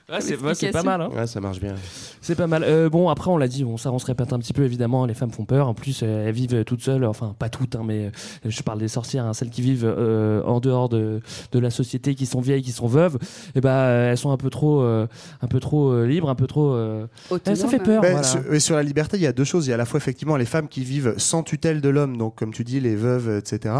Ouais, 0.09 0.21
c'est 0.21 0.37
ouais, 0.41 0.55
c'est 0.55 0.71
pas 0.71 0.83
mal. 0.83 1.01
hein. 1.01 1.09
Ouais, 1.13 1.27
ça 1.27 1.41
marche 1.41 1.59
bien. 1.59 1.75
C'est 2.21 2.35
pas 2.35 2.47
mal. 2.47 2.63
Euh, 2.63 2.89
bon, 2.89 3.09
après, 3.09 3.29
on 3.29 3.35
l'a 3.35 3.49
dit, 3.49 3.65
on, 3.65 3.75
ça, 3.75 3.91
on 3.91 3.99
se 3.99 4.05
répète 4.05 4.31
un 4.31 4.39
petit 4.39 4.53
peu, 4.53 4.63
évidemment. 4.63 5.05
Les 5.05 5.13
femmes 5.13 5.31
font 5.31 5.43
peur. 5.43 5.67
En 5.67 5.73
plus, 5.73 5.99
euh, 6.01 6.25
elles 6.27 6.33
vivent 6.33 6.63
toutes 6.63 6.81
seules. 6.81 7.03
Enfin, 7.03 7.35
pas 7.37 7.49
toutes, 7.49 7.75
hein, 7.75 7.81
mais 7.85 8.05
euh, 8.05 8.09
je 8.45 8.61
parle 8.63 8.79
des 8.79 8.87
sorcières, 8.87 9.25
hein, 9.25 9.33
celles 9.33 9.49
qui 9.49 9.61
vivent 9.61 9.83
euh, 9.85 10.41
en 10.43 10.61
dehors 10.61 10.87
de, 10.87 11.19
de 11.51 11.59
la 11.59 11.69
société, 11.69 12.15
qui 12.15 12.25
sont 12.25 12.39
vieilles, 12.39 12.61
qui 12.61 12.71
sont 12.71 12.87
veuves. 12.87 13.17
Et 13.53 13.59
ben, 13.59 13.69
euh, 13.69 14.11
elles 14.11 14.17
sont 14.17 14.31
un 14.31 14.37
peu 14.37 14.49
trop, 14.49 14.79
euh, 14.81 15.07
un 15.41 15.47
peu 15.47 15.59
trop 15.59 15.91
euh, 15.91 16.05
libres, 16.05 16.29
un 16.29 16.35
peu 16.35 16.47
trop. 16.47 16.71
euh, 16.71 17.05
Autonome. 17.29 17.57
ça 17.59 17.67
fait 17.67 17.79
peur. 17.83 18.01
Ben, 18.01 18.11
voilà. 18.11 18.23
sur, 18.23 18.53
et 18.53 18.61
sur 18.61 18.77
la 18.77 18.83
liberté, 18.83 19.17
il 19.17 19.23
y 19.23 19.27
a 19.27 19.33
deux 19.33 19.43
choses. 19.43 19.67
Il 19.67 19.71
y 19.71 19.73
a 19.73 19.75
à 19.75 19.77
la 19.77 19.85
fois 19.85 19.97
effectivement 19.97 20.37
les 20.37 20.45
femmes 20.45 20.69
qui 20.69 20.85
vivent 20.85 21.15
sans 21.17 21.43
tutelle 21.43 21.81
de 21.81 21.89
l'homme, 21.89 22.15
donc 22.15 22.35
comme 22.35 22.53
tu 22.53 22.63
dis, 22.63 22.79
les 22.79 22.95
veuves, 22.95 23.29
etc., 23.39 23.75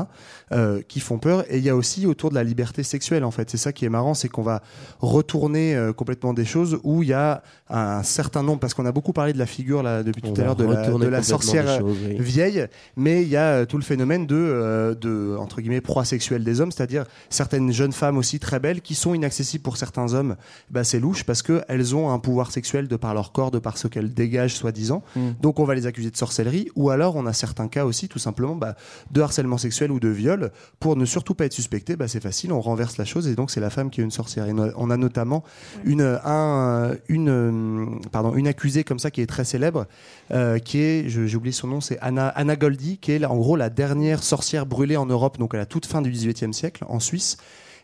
euh, 0.51 0.81
qui 0.89 0.99
font 0.99 1.19
peur. 1.19 1.45
Et 1.49 1.57
il 1.59 1.63
y 1.63 1.69
a 1.69 1.75
aussi 1.77 2.05
autour 2.05 2.31
de 2.31 2.35
la 2.35 2.43
liberté 2.43 2.83
sexuelle, 2.83 3.23
en 3.23 3.31
fait. 3.31 3.49
C'est 3.49 3.55
ça 3.55 3.71
qui 3.71 3.85
est 3.85 3.89
marrant, 3.89 4.13
c'est 4.13 4.27
qu'on 4.27 4.43
va 4.43 4.61
retourner 4.99 5.73
euh, 5.73 5.93
complètement 6.17 6.33
des 6.33 6.45
choses 6.45 6.79
où 6.83 7.03
il 7.03 7.09
y 7.09 7.13
a 7.13 7.43
un 7.69 8.01
certain 8.01 8.43
nombre, 8.43 8.59
parce 8.59 8.73
qu'on 8.73 8.85
a 8.85 8.91
beaucoup 8.91 9.13
parlé 9.13 9.33
de 9.33 9.37
la 9.37 9.45
figure 9.45 9.83
là 9.83 10.01
depuis 10.01 10.21
On 10.25 10.33
tout 10.33 10.41
à 10.41 10.45
l'heure 10.45 10.55
de 10.55 10.65
la, 10.65 11.19
de 11.19 11.25
sorcière 11.25 11.65
des 11.65 11.79
choses, 11.79 11.97
oui. 12.07 12.15
vieille, 12.19 12.67
mais 12.95 13.23
il 13.23 13.27
y 13.27 13.35
a 13.35 13.47
euh, 13.47 13.65
tout 13.65 13.77
le 13.77 13.83
phénomène 13.83 14.25
de, 14.25 14.35
euh, 14.35 14.95
de 14.95 15.35
entre 15.37 15.61
guillemets 15.61 15.81
proie 15.81 16.05
sexuelle 16.05 16.43
des 16.43 16.61
hommes, 16.61 16.71
c'est-à-dire 16.71 17.05
certaines 17.29 17.71
jeunes 17.71 17.91
femmes 17.91 18.17
aussi 18.17 18.39
très 18.39 18.59
belles 18.59 18.81
qui 18.81 18.95
sont 18.95 19.13
inaccessibles 19.13 19.63
pour 19.63 19.77
certains 19.77 20.13
hommes. 20.13 20.37
Bah, 20.71 20.83
c'est 20.83 20.99
louche 20.99 21.23
parce 21.23 21.41
que 21.41 21.61
elles 21.67 21.95
ont 21.95 22.09
un 22.11 22.19
pouvoir 22.19 22.51
sexuel 22.51 22.87
de 22.87 22.95
par 22.95 23.13
leur 23.13 23.31
corps, 23.31 23.51
de 23.51 23.59
par 23.59 23.77
ce 23.77 23.87
qu'elles 23.87 24.13
dégagent 24.13 24.55
soi-disant. 24.55 25.03
Mm. 25.15 25.31
Donc 25.41 25.59
on 25.59 25.65
va 25.65 25.75
les 25.75 25.85
accuser 25.85 26.09
de 26.09 26.17
sorcellerie, 26.17 26.69
ou 26.75 26.89
alors 26.89 27.15
on 27.15 27.25
a 27.25 27.33
certains 27.33 27.67
cas 27.67 27.85
aussi 27.85 28.07
tout 28.07 28.19
simplement 28.19 28.55
bah, 28.55 28.75
de 29.11 29.21
harcèlement 29.21 29.57
sexuel 29.57 29.91
ou 29.91 29.99
de 29.99 30.09
viol. 30.09 30.51
Pour 30.79 30.95
ne 30.95 31.05
surtout 31.05 31.35
pas 31.35 31.45
être 31.45 31.53
suspecté, 31.53 31.95
bah, 31.95 32.07
c'est 32.07 32.23
facile, 32.23 32.53
on 32.53 32.61
renverse 32.61 32.97
la 32.97 33.05
chose 33.05 33.27
et 33.27 33.35
donc 33.35 33.51
c'est 33.51 33.59
la 33.59 33.69
femme 33.69 33.89
qui 33.89 33.99
est 33.99 34.03
une 34.03 34.11
sorcière. 34.11 34.47
Et 34.47 34.53
on 34.77 34.89
a 34.89 34.97
notamment 34.97 35.43
une, 35.83 36.01
un, 36.23 36.95
une, 37.07 37.29
euh, 37.29 37.85
pardon, 38.11 38.35
une 38.35 38.47
accusée 38.47 38.83
comme 38.83 38.99
ça 38.99 39.11
qui 39.11 39.21
est 39.21 39.27
très 39.27 39.43
célèbre, 39.43 39.85
euh, 40.31 40.59
qui 40.59 40.79
est, 40.79 41.09
j'ai 41.09 41.35
oublié 41.35 41.51
son 41.51 41.67
nom, 41.67 41.81
c'est 41.81 41.97
Anna, 42.01 42.27
Anna 42.29 42.55
Goldy, 42.55 42.97
qui 42.97 43.11
est 43.11 43.25
en 43.25 43.37
gros 43.37 43.55
la 43.55 43.69
dernière 43.69 44.23
sorcière 44.23 44.65
brûlée 44.65 44.97
en 44.97 45.05
Europe, 45.05 45.37
donc 45.37 45.53
à 45.53 45.57
la 45.57 45.65
toute 45.65 45.85
fin 45.85 46.01
du 46.01 46.11
XVIIIe 46.11 46.53
siècle, 46.53 46.85
en 46.87 46.99
Suisse. 46.99 47.37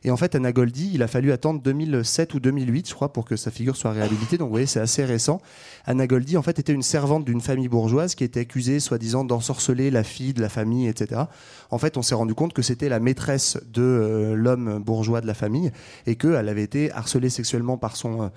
Et 0.06 0.12
en 0.12 0.18
fait, 0.18 0.36
Anna 0.36 0.51
Goldy, 0.51 0.91
il 0.93 1.01
a 1.01 1.08
fallu 1.08 1.32
attendre 1.32 1.62
2007 1.62 2.34
ou 2.34 2.39
2008, 2.41 2.89
je 2.89 2.93
crois, 2.93 3.14
pour 3.14 3.24
que 3.24 3.38
sa 3.38 3.51
figure 3.51 3.78
soit 3.78 3.91
réhabilitée. 3.91 4.38
Donc, 4.38 4.47
vous 4.47 4.54
voyez, 4.54 4.66
c'est 4.66 4.82
assez 4.82 5.06
récent. 5.06 5.41
Anna 5.86 6.08
Goldy, 6.08 6.36
en 6.36 6.41
fait, 6.41 6.60
était 6.60 6.74
une 6.74 6.84
servante 6.84 7.24
d'une 7.24 7.39
famille 7.39 7.70
bourgeoise 7.70 8.16
qui 8.16 8.26
était 8.26 8.41
accusée, 8.41 8.82
soi-disant, 8.82 9.24
d'ensorceler 9.24 9.91
la 9.91 10.04
fille 10.04 10.34
de 10.34 10.41
la 10.41 10.49
famille, 10.49 10.88
etc. 10.88 11.22
En 11.70 11.78
fait, 11.78 11.95
on 11.95 12.01
s'est 12.01 12.16
rendu 12.16 12.36
compte 12.36 12.54
que 12.54 12.62
c'était 12.62 12.89
la 12.89 12.99
maîtresse 12.99 13.58
de 13.72 13.82
euh, 13.82 14.36
l'homme 14.36 14.84
bourgeois 14.84 15.22
de 15.22 15.28
la 15.28 15.34
famille 15.34 15.72
et 16.06 16.16
qu'elle 16.16 16.49
avait 16.49 16.64
été 16.64 16.91
harcelée 16.91 17.30
sexuellement 17.30 17.78
par 17.78 17.95
son, 17.95 18.24
euh, 18.24 18.28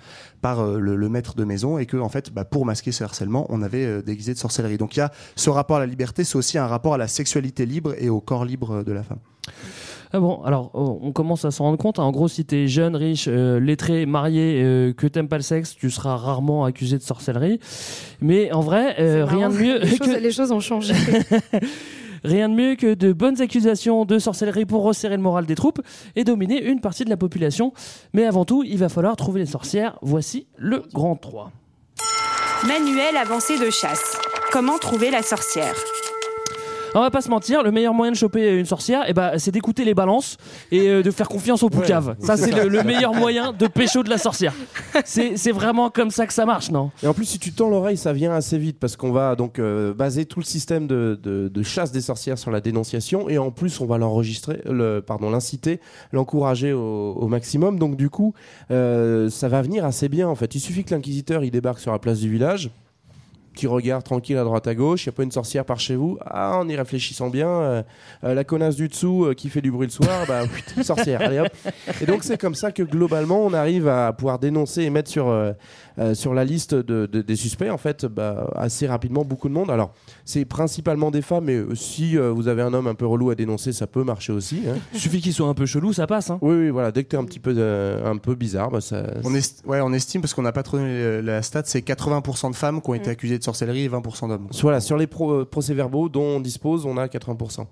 par 0.41 0.61
euh, 0.61 0.79
le, 0.79 1.09
maître 1.09 1.35
de 1.35 1.43
maison 1.43 1.77
et 1.77 1.85
que, 1.85 1.97
en 1.97 2.09
fait, 2.09 2.31
bah, 2.31 2.45
pour 2.45 2.65
masquer 2.65 2.93
ce 2.93 3.03
harcèlement, 3.03 3.45
on 3.49 3.61
avait 3.61 4.01
déguisé 4.03 4.33
de 4.33 4.39
sorcellerie. 4.39 4.77
Donc, 4.77 4.95
il 4.95 4.99
y 4.99 5.03
a 5.03 5.11
ce 5.35 5.49
rapport 5.49 5.77
à 5.77 5.79
la 5.81 5.85
liberté, 5.85 6.23
c'est 6.23 6.37
aussi 6.37 6.57
un 6.57 6.67
rapport 6.67 6.93
à 6.93 6.97
la 6.97 7.07
sexualité 7.07 7.65
libre 7.65 7.93
et 7.97 8.09
au 8.09 8.21
corps 8.21 8.45
libre 8.45 8.83
de 8.83 8.91
la 8.93 9.03
femme. 9.03 9.19
Ah 10.13 10.19
bon, 10.19 10.41
alors 10.43 10.71
oh, 10.73 10.99
on 11.01 11.11
commence 11.11 11.43
à 11.45 11.51
s'en 11.51 11.65
rendre 11.65 11.77
compte. 11.77 11.99
hein. 11.99 12.03
En 12.03 12.11
gros, 12.11 12.27
si 12.27 12.45
t'es 12.45 12.67
jeune, 12.67 12.95
riche, 12.95 13.25
euh, 13.27 13.59
lettré, 13.59 14.05
marié, 14.05 14.61
euh, 14.63 14.93
que 14.93 15.05
t'aimes 15.07 15.27
pas 15.27 15.37
le 15.37 15.43
sexe, 15.43 15.75
tu 15.75 15.89
seras 15.89 16.15
rarement 16.15 16.63
accusé 16.63 16.97
de 16.97 17.03
sorcellerie. 17.03 17.59
Mais 18.21 18.51
en 18.53 18.61
vrai, 18.61 18.95
euh, 18.99 19.25
rien 19.25 19.49
de 19.49 19.55
mieux 19.55 19.77
les, 19.83 19.97
que 19.97 20.05
choses, 20.05 20.17
les 20.21 20.31
choses 20.31 20.51
ont 20.51 20.59
changé. 20.61 20.93
Rien 22.23 22.49
de 22.49 22.55
mieux 22.55 22.75
que 22.75 22.95
de 22.95 23.13
bonnes 23.13 23.39
accusations 23.41 24.03
de 24.03 24.17
sorcellerie 24.17 24.65
pour 24.65 24.83
resserrer 24.83 25.15
le 25.17 25.21
moral 25.21 25.45
des 25.45 25.53
troupes 25.53 25.81
et 26.15 26.23
dominer 26.23 26.61
une 26.63 26.81
partie 26.81 27.05
de 27.05 27.11
la 27.11 27.15
population. 27.15 27.73
Mais 28.11 28.25
avant 28.25 28.43
tout, 28.43 28.63
il 28.63 28.77
va 28.79 28.89
falloir 28.89 29.15
trouver 29.15 29.41
les 29.41 29.45
sorcières. 29.45 29.99
Voici 30.01 30.47
le 30.57 30.81
grand 30.93 31.15
3. 31.15 31.51
Manuel 32.67 33.15
avancé 33.17 33.59
de 33.59 33.69
chasse. 33.69 34.17
Comment 34.51 34.79
trouver 34.79 35.11
la 35.11 35.21
sorcière? 35.21 35.75
On 36.97 37.01
va 37.01 37.11
pas 37.11 37.21
se 37.21 37.29
mentir, 37.29 37.63
le 37.63 37.71
meilleur 37.71 37.93
moyen 37.93 38.11
de 38.11 38.17
choper 38.17 38.57
une 38.57 38.65
sorcière, 38.65 39.03
eh 39.07 39.13
ben, 39.13 39.33
c'est 39.37 39.51
d'écouter 39.51 39.85
les 39.85 39.93
balances 39.93 40.37
et 40.71 40.87
euh, 40.89 41.03
de 41.03 41.11
faire 41.11 41.29
confiance 41.29 41.61
au 41.63 41.69
poucave. 41.69 42.15
Ça, 42.19 42.37
c'est 42.37 42.51
le, 42.51 42.67
le 42.69 42.83
meilleur 42.83 43.13
moyen 43.13 43.53
de 43.53 43.67
pécho 43.67 44.03
de 44.03 44.09
la 44.09 44.17
sorcière. 44.17 44.53
C'est 45.05 45.37
c'est 45.37 45.51
vraiment 45.51 45.89
comme 45.91 46.09
ça 46.09 46.25
que 46.25 46.33
ça 46.33 46.45
marche, 46.45 46.71
non? 46.71 46.89
Et 47.03 47.07
en 47.07 47.13
plus, 47.13 47.25
si 47.25 47.37
tu 47.39 47.51
tends 47.51 47.69
l'oreille, 47.69 47.97
ça 47.97 48.13
vient 48.13 48.33
assez 48.33 48.57
vite 48.57 48.77
parce 48.79 48.95
qu'on 48.95 49.11
va 49.11 49.35
donc 49.35 49.59
euh, 49.59 49.93
baser 49.93 50.25
tout 50.25 50.39
le 50.39 50.45
système 50.45 50.87
de, 50.87 51.19
de- 51.21 51.49
de 51.53 51.63
chasse 51.63 51.91
des 51.91 52.01
sorcières 52.01 52.37
sur 52.39 52.49
la 52.49 52.61
dénonciation 52.61 53.29
et 53.29 53.37
en 53.37 53.51
plus, 53.51 53.79
on 53.79 53.85
va 53.85 53.97
l'enregistrer, 53.99 54.61
le, 54.65 54.99
pardon, 55.01 55.29
l'inciter, 55.29 55.79
l'encourager 56.11 56.73
au, 56.73 57.13
au 57.13 57.27
maximum. 57.27 57.77
Donc 57.77 57.95
du 57.95 58.09
coup, 58.09 58.33
euh, 58.71 59.29
ça 59.29 59.47
va 59.49 59.61
venir 59.61 59.85
assez 59.85 60.09
bien 60.09 60.27
en 60.27 60.35
fait. 60.35 60.55
Il 60.55 60.59
suffit 60.59 60.83
que 60.83 60.95
l'inquisiteur 60.95 61.43
il 61.43 61.51
débarque 61.51 61.79
sur 61.79 61.91
la 61.91 61.99
place 61.99 62.19
du 62.19 62.29
village. 62.29 62.71
Qui 63.57 63.65
regarde 63.65 64.03
tranquille 64.03 64.37
à 64.37 64.43
droite 64.43 64.67
à 64.67 64.75
gauche, 64.75 65.07
il 65.07 65.09
n'y 65.09 65.15
a 65.15 65.17
pas 65.17 65.23
une 65.23 65.31
sorcière 65.31 65.65
par 65.65 65.79
chez 65.79 65.95
vous. 65.95 66.19
Ah, 66.23 66.59
en 66.59 66.69
y 66.69 66.75
réfléchissant 66.75 67.31
bien, 67.31 67.49
euh, 67.49 67.83
euh, 68.23 68.35
la 68.35 68.43
connasse 68.43 68.75
du 68.75 68.87
dessous 68.87 69.25
euh, 69.25 69.33
qui 69.33 69.49
fait 69.49 69.61
du 69.61 69.71
bruit 69.71 69.87
le 69.87 69.91
soir, 69.91 70.25
bah, 70.27 70.43
sorcière, 70.83 71.23
allez 71.23 71.39
hop. 71.39 71.47
Et 71.99 72.05
donc 72.05 72.23
c'est 72.23 72.39
comme 72.39 72.53
ça 72.53 72.71
que 72.71 72.83
globalement 72.83 73.43
on 73.43 73.53
arrive 73.53 73.87
à 73.87 74.13
pouvoir 74.13 74.37
dénoncer 74.37 74.83
et 74.83 74.91
mettre 74.91 75.09
sur, 75.09 75.35
euh, 75.99 76.13
sur 76.13 76.33
la 76.33 76.45
liste 76.45 76.75
de, 76.75 77.05
de- 77.05 77.21
des 77.21 77.35
suspects 77.35 77.69
en 77.69 77.77
fait 77.77 78.05
bah, 78.05 78.51
assez 78.55 78.87
rapidement 78.87 79.23
beaucoup 79.25 79.49
de 79.49 79.53
monde. 79.53 79.69
Alors 79.71 79.93
c'est 80.25 80.45
principalement 80.45 81.11
des 81.11 81.21
femmes, 81.21 81.45
mais 81.45 81.55
euh, 81.55 81.75
si 81.75 82.17
euh, 82.17 82.31
vous 82.31 82.47
avez 82.47 82.61
un 82.61 82.73
homme 82.73 82.87
un 82.87 82.95
peu 82.95 83.05
relou 83.05 83.29
à 83.29 83.35
dénoncer, 83.35 83.73
ça 83.73 83.87
peut 83.87 84.03
marcher 84.03 84.33
aussi. 84.33 84.61
hein. 84.67 84.75
Il 84.93 84.99
suffit 84.99 85.21
qu'il 85.21 85.33
soit 85.33 85.47
un 85.47 85.53
peu 85.53 85.65
chelou, 85.65 85.93
ça 85.93 86.07
passe. 86.07 86.29
Hein. 86.29 86.39
Oui, 86.41 86.55
oui, 86.55 86.69
voilà. 86.69 86.91
Dès 86.91 87.03
que 87.03 87.09
t'es 87.09 87.17
un 87.17 87.25
petit 87.25 87.39
peu, 87.39 87.53
euh, 87.57 88.05
un 88.09 88.17
peu 88.17 88.35
bizarre, 88.35 88.69
bah, 88.71 88.81
ça. 88.81 89.03
On, 89.23 89.33
est, 89.35 89.63
ouais, 89.65 89.81
on 89.81 89.93
estime, 89.93 90.21
parce 90.21 90.33
qu'on 90.33 90.41
n'a 90.41 90.51
pas 90.51 90.63
trop 90.63 90.77
donné 90.77 91.21
la 91.21 91.41
stat, 91.41 91.63
c'est 91.65 91.79
80% 91.87 92.51
de 92.51 92.55
femmes 92.55 92.81
qui 92.81 92.89
ont 92.89 92.93
été 92.93 93.09
accusées 93.09 93.37
de 93.39 93.43
sorcellerie 93.43 93.83
et 93.85 93.89
20% 93.89 94.27
d'hommes. 94.29 94.47
Voilà, 94.61 94.79
sur 94.79 94.97
les 94.97 95.07
pro- 95.07 95.31
euh, 95.41 95.45
procès-verbaux 95.45 96.09
dont 96.09 96.21
on 96.37 96.39
dispose, 96.39 96.85
on 96.85 96.97
a 96.97 97.07
80%. 97.07 97.65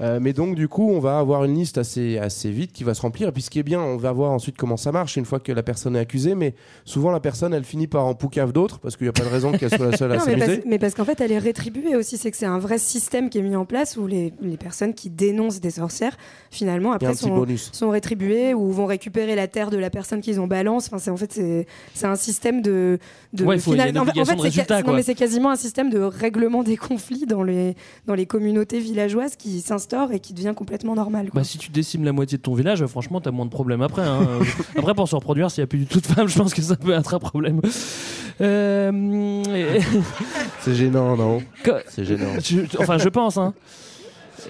Euh, 0.00 0.18
mais 0.20 0.32
donc, 0.34 0.54
du 0.56 0.68
coup, 0.68 0.90
on 0.90 1.00
va 1.00 1.18
avoir 1.18 1.44
une 1.44 1.54
liste 1.54 1.78
assez, 1.78 2.18
assez 2.18 2.50
vite 2.50 2.72
qui 2.72 2.84
va 2.84 2.92
se 2.94 3.00
remplir. 3.00 3.28
Et 3.28 3.32
puis, 3.32 3.40
ce 3.42 3.48
qui 3.50 3.58
est 3.58 3.62
bien, 3.62 3.80
on 3.80 3.96
va 3.96 4.12
voir 4.12 4.30
ensuite 4.30 4.56
comment 4.56 4.76
ça 4.76 4.92
marche 4.92 5.16
une 5.16 5.24
fois 5.24 5.40
que 5.40 5.52
la 5.52 5.62
personne 5.62 5.96
est 5.96 6.00
accusée. 6.00 6.34
Mais 6.34 6.54
souvent, 6.84 7.10
la 7.10 7.20
personne, 7.20 7.54
elle 7.54 7.64
finit 7.64 7.86
par 7.86 8.04
en 8.04 8.14
poucave 8.14 8.52
d'autres 8.52 8.78
parce 8.78 8.96
qu'il 8.96 9.06
n'y 9.06 9.10
a 9.10 9.12
pas 9.12 9.24
de 9.24 9.28
raison 9.30 9.52
qu'elle 9.52 9.70
soit 9.70 9.90
la 9.90 9.96
seule 9.96 10.12
à 10.12 10.16
Non, 10.18 10.24
mais, 10.26 10.32
parce, 10.36 10.44
s'amuser. 10.50 10.62
mais 10.66 10.78
parce 10.78 10.94
qu'en 10.94 11.04
fait, 11.06 11.20
elle 11.20 11.32
est 11.32 11.38
rétribuée 11.38 11.96
aussi. 11.96 12.18
C'est 12.18 12.30
que 12.30 12.36
c'est 12.36 12.44
un 12.46 12.58
vrai 12.58 12.76
système 12.78 13.30
qui 13.30 13.38
est 13.38 13.42
mis 13.42 13.56
en 13.56 13.64
place 13.64 13.96
où 13.96 14.06
les, 14.06 14.34
les 14.42 14.56
personnes 14.58 14.92
qui 14.92 15.08
dénoncent 15.08 15.60
des 15.60 15.70
sorcières, 15.70 16.16
finalement, 16.50 16.92
après 16.92 17.14
sont, 17.14 17.34
bonus. 17.34 17.70
sont 17.72 17.88
rétribuées 17.90 18.52
ou 18.54 18.70
vont 18.72 18.86
récupérer 18.86 19.34
la 19.34 19.48
terre 19.48 19.70
de 19.70 19.78
la 19.78 19.88
personne 19.90 20.20
qu'ils 20.20 20.40
ont 20.40 20.46
balance. 20.46 20.86
Enfin, 20.88 20.98
c'est 20.98 21.10
en 21.10 21.16
fait 21.16 21.32
c'est 21.32 21.66
c'est 21.94 22.06
un 22.06 22.16
système 22.16 22.60
de. 22.60 22.98
de 23.32 23.44
Ouais, 23.44 23.56
il 23.56 23.60
faut- 23.62 23.72
il 23.72 23.78
y 23.78 23.80
a 23.80 23.88
une 23.88 23.98
en 23.98 24.04
fait- 24.04 24.10
en 24.20 24.24
fait, 24.24 24.34
de 24.34 24.38
c'est 24.40 24.42
résultat, 24.42 24.74
ca- 24.74 24.80
non, 24.80 24.84
quoi. 24.88 24.94
mais 24.96 25.02
c'est 25.02 25.14
quasiment 25.14 25.50
un 25.50 25.56
système 25.56 25.88
de 25.90 26.00
règlement 26.00 26.62
des 26.62 26.76
conflits 26.76 27.24
dans 27.26 27.42
les 27.42 27.74
dans 28.06 28.14
les 28.14 28.26
communautés 28.26 28.78
villageoises 28.80 29.36
qui 29.36 29.60
s'instaure 29.86 30.12
et 30.12 30.20
qui 30.20 30.32
devient 30.34 30.52
complètement 30.56 30.94
normal. 30.94 31.30
quoi. 31.30 31.40
Bah, 31.40 31.44
si 31.44 31.58
tu 31.58 31.70
décimes 31.70 32.04
la 32.04 32.12
moitié 32.12 32.38
de 32.38 32.42
ton 32.42 32.54
village, 32.54 32.82
euh, 32.82 32.86
franchement, 32.86 33.20
t'as 33.20 33.30
moins 33.30 33.44
de 33.44 33.50
problèmes 33.50 33.82
après. 33.82 34.02
hein. 34.02 34.20
Après, 34.76 34.94
pour 34.94 35.08
se 35.08 35.14
reproduire, 35.14 35.50
s'il 35.50 35.62
n'y 35.62 35.64
a 35.64 35.66
plus 35.68 35.78
du 35.78 35.86
tout 35.86 36.00
de 36.00 36.06
femmes, 36.06 36.28
je 36.28 36.36
pense 36.38 36.52
que 36.54 36.62
ça 36.62 36.76
peut 36.76 36.92
être 36.92 37.14
un 37.14 37.18
problème. 37.18 37.60
Euh, 38.40 39.42
C'est 40.60 40.74
gênant, 40.74 41.16
non 41.16 41.40
C'est 41.88 42.04
gênant. 42.04 42.34
Je- 42.42 42.78
enfin, 42.78 42.98
je 42.98 43.08
pense. 43.08 43.36
Hein. 43.36 43.54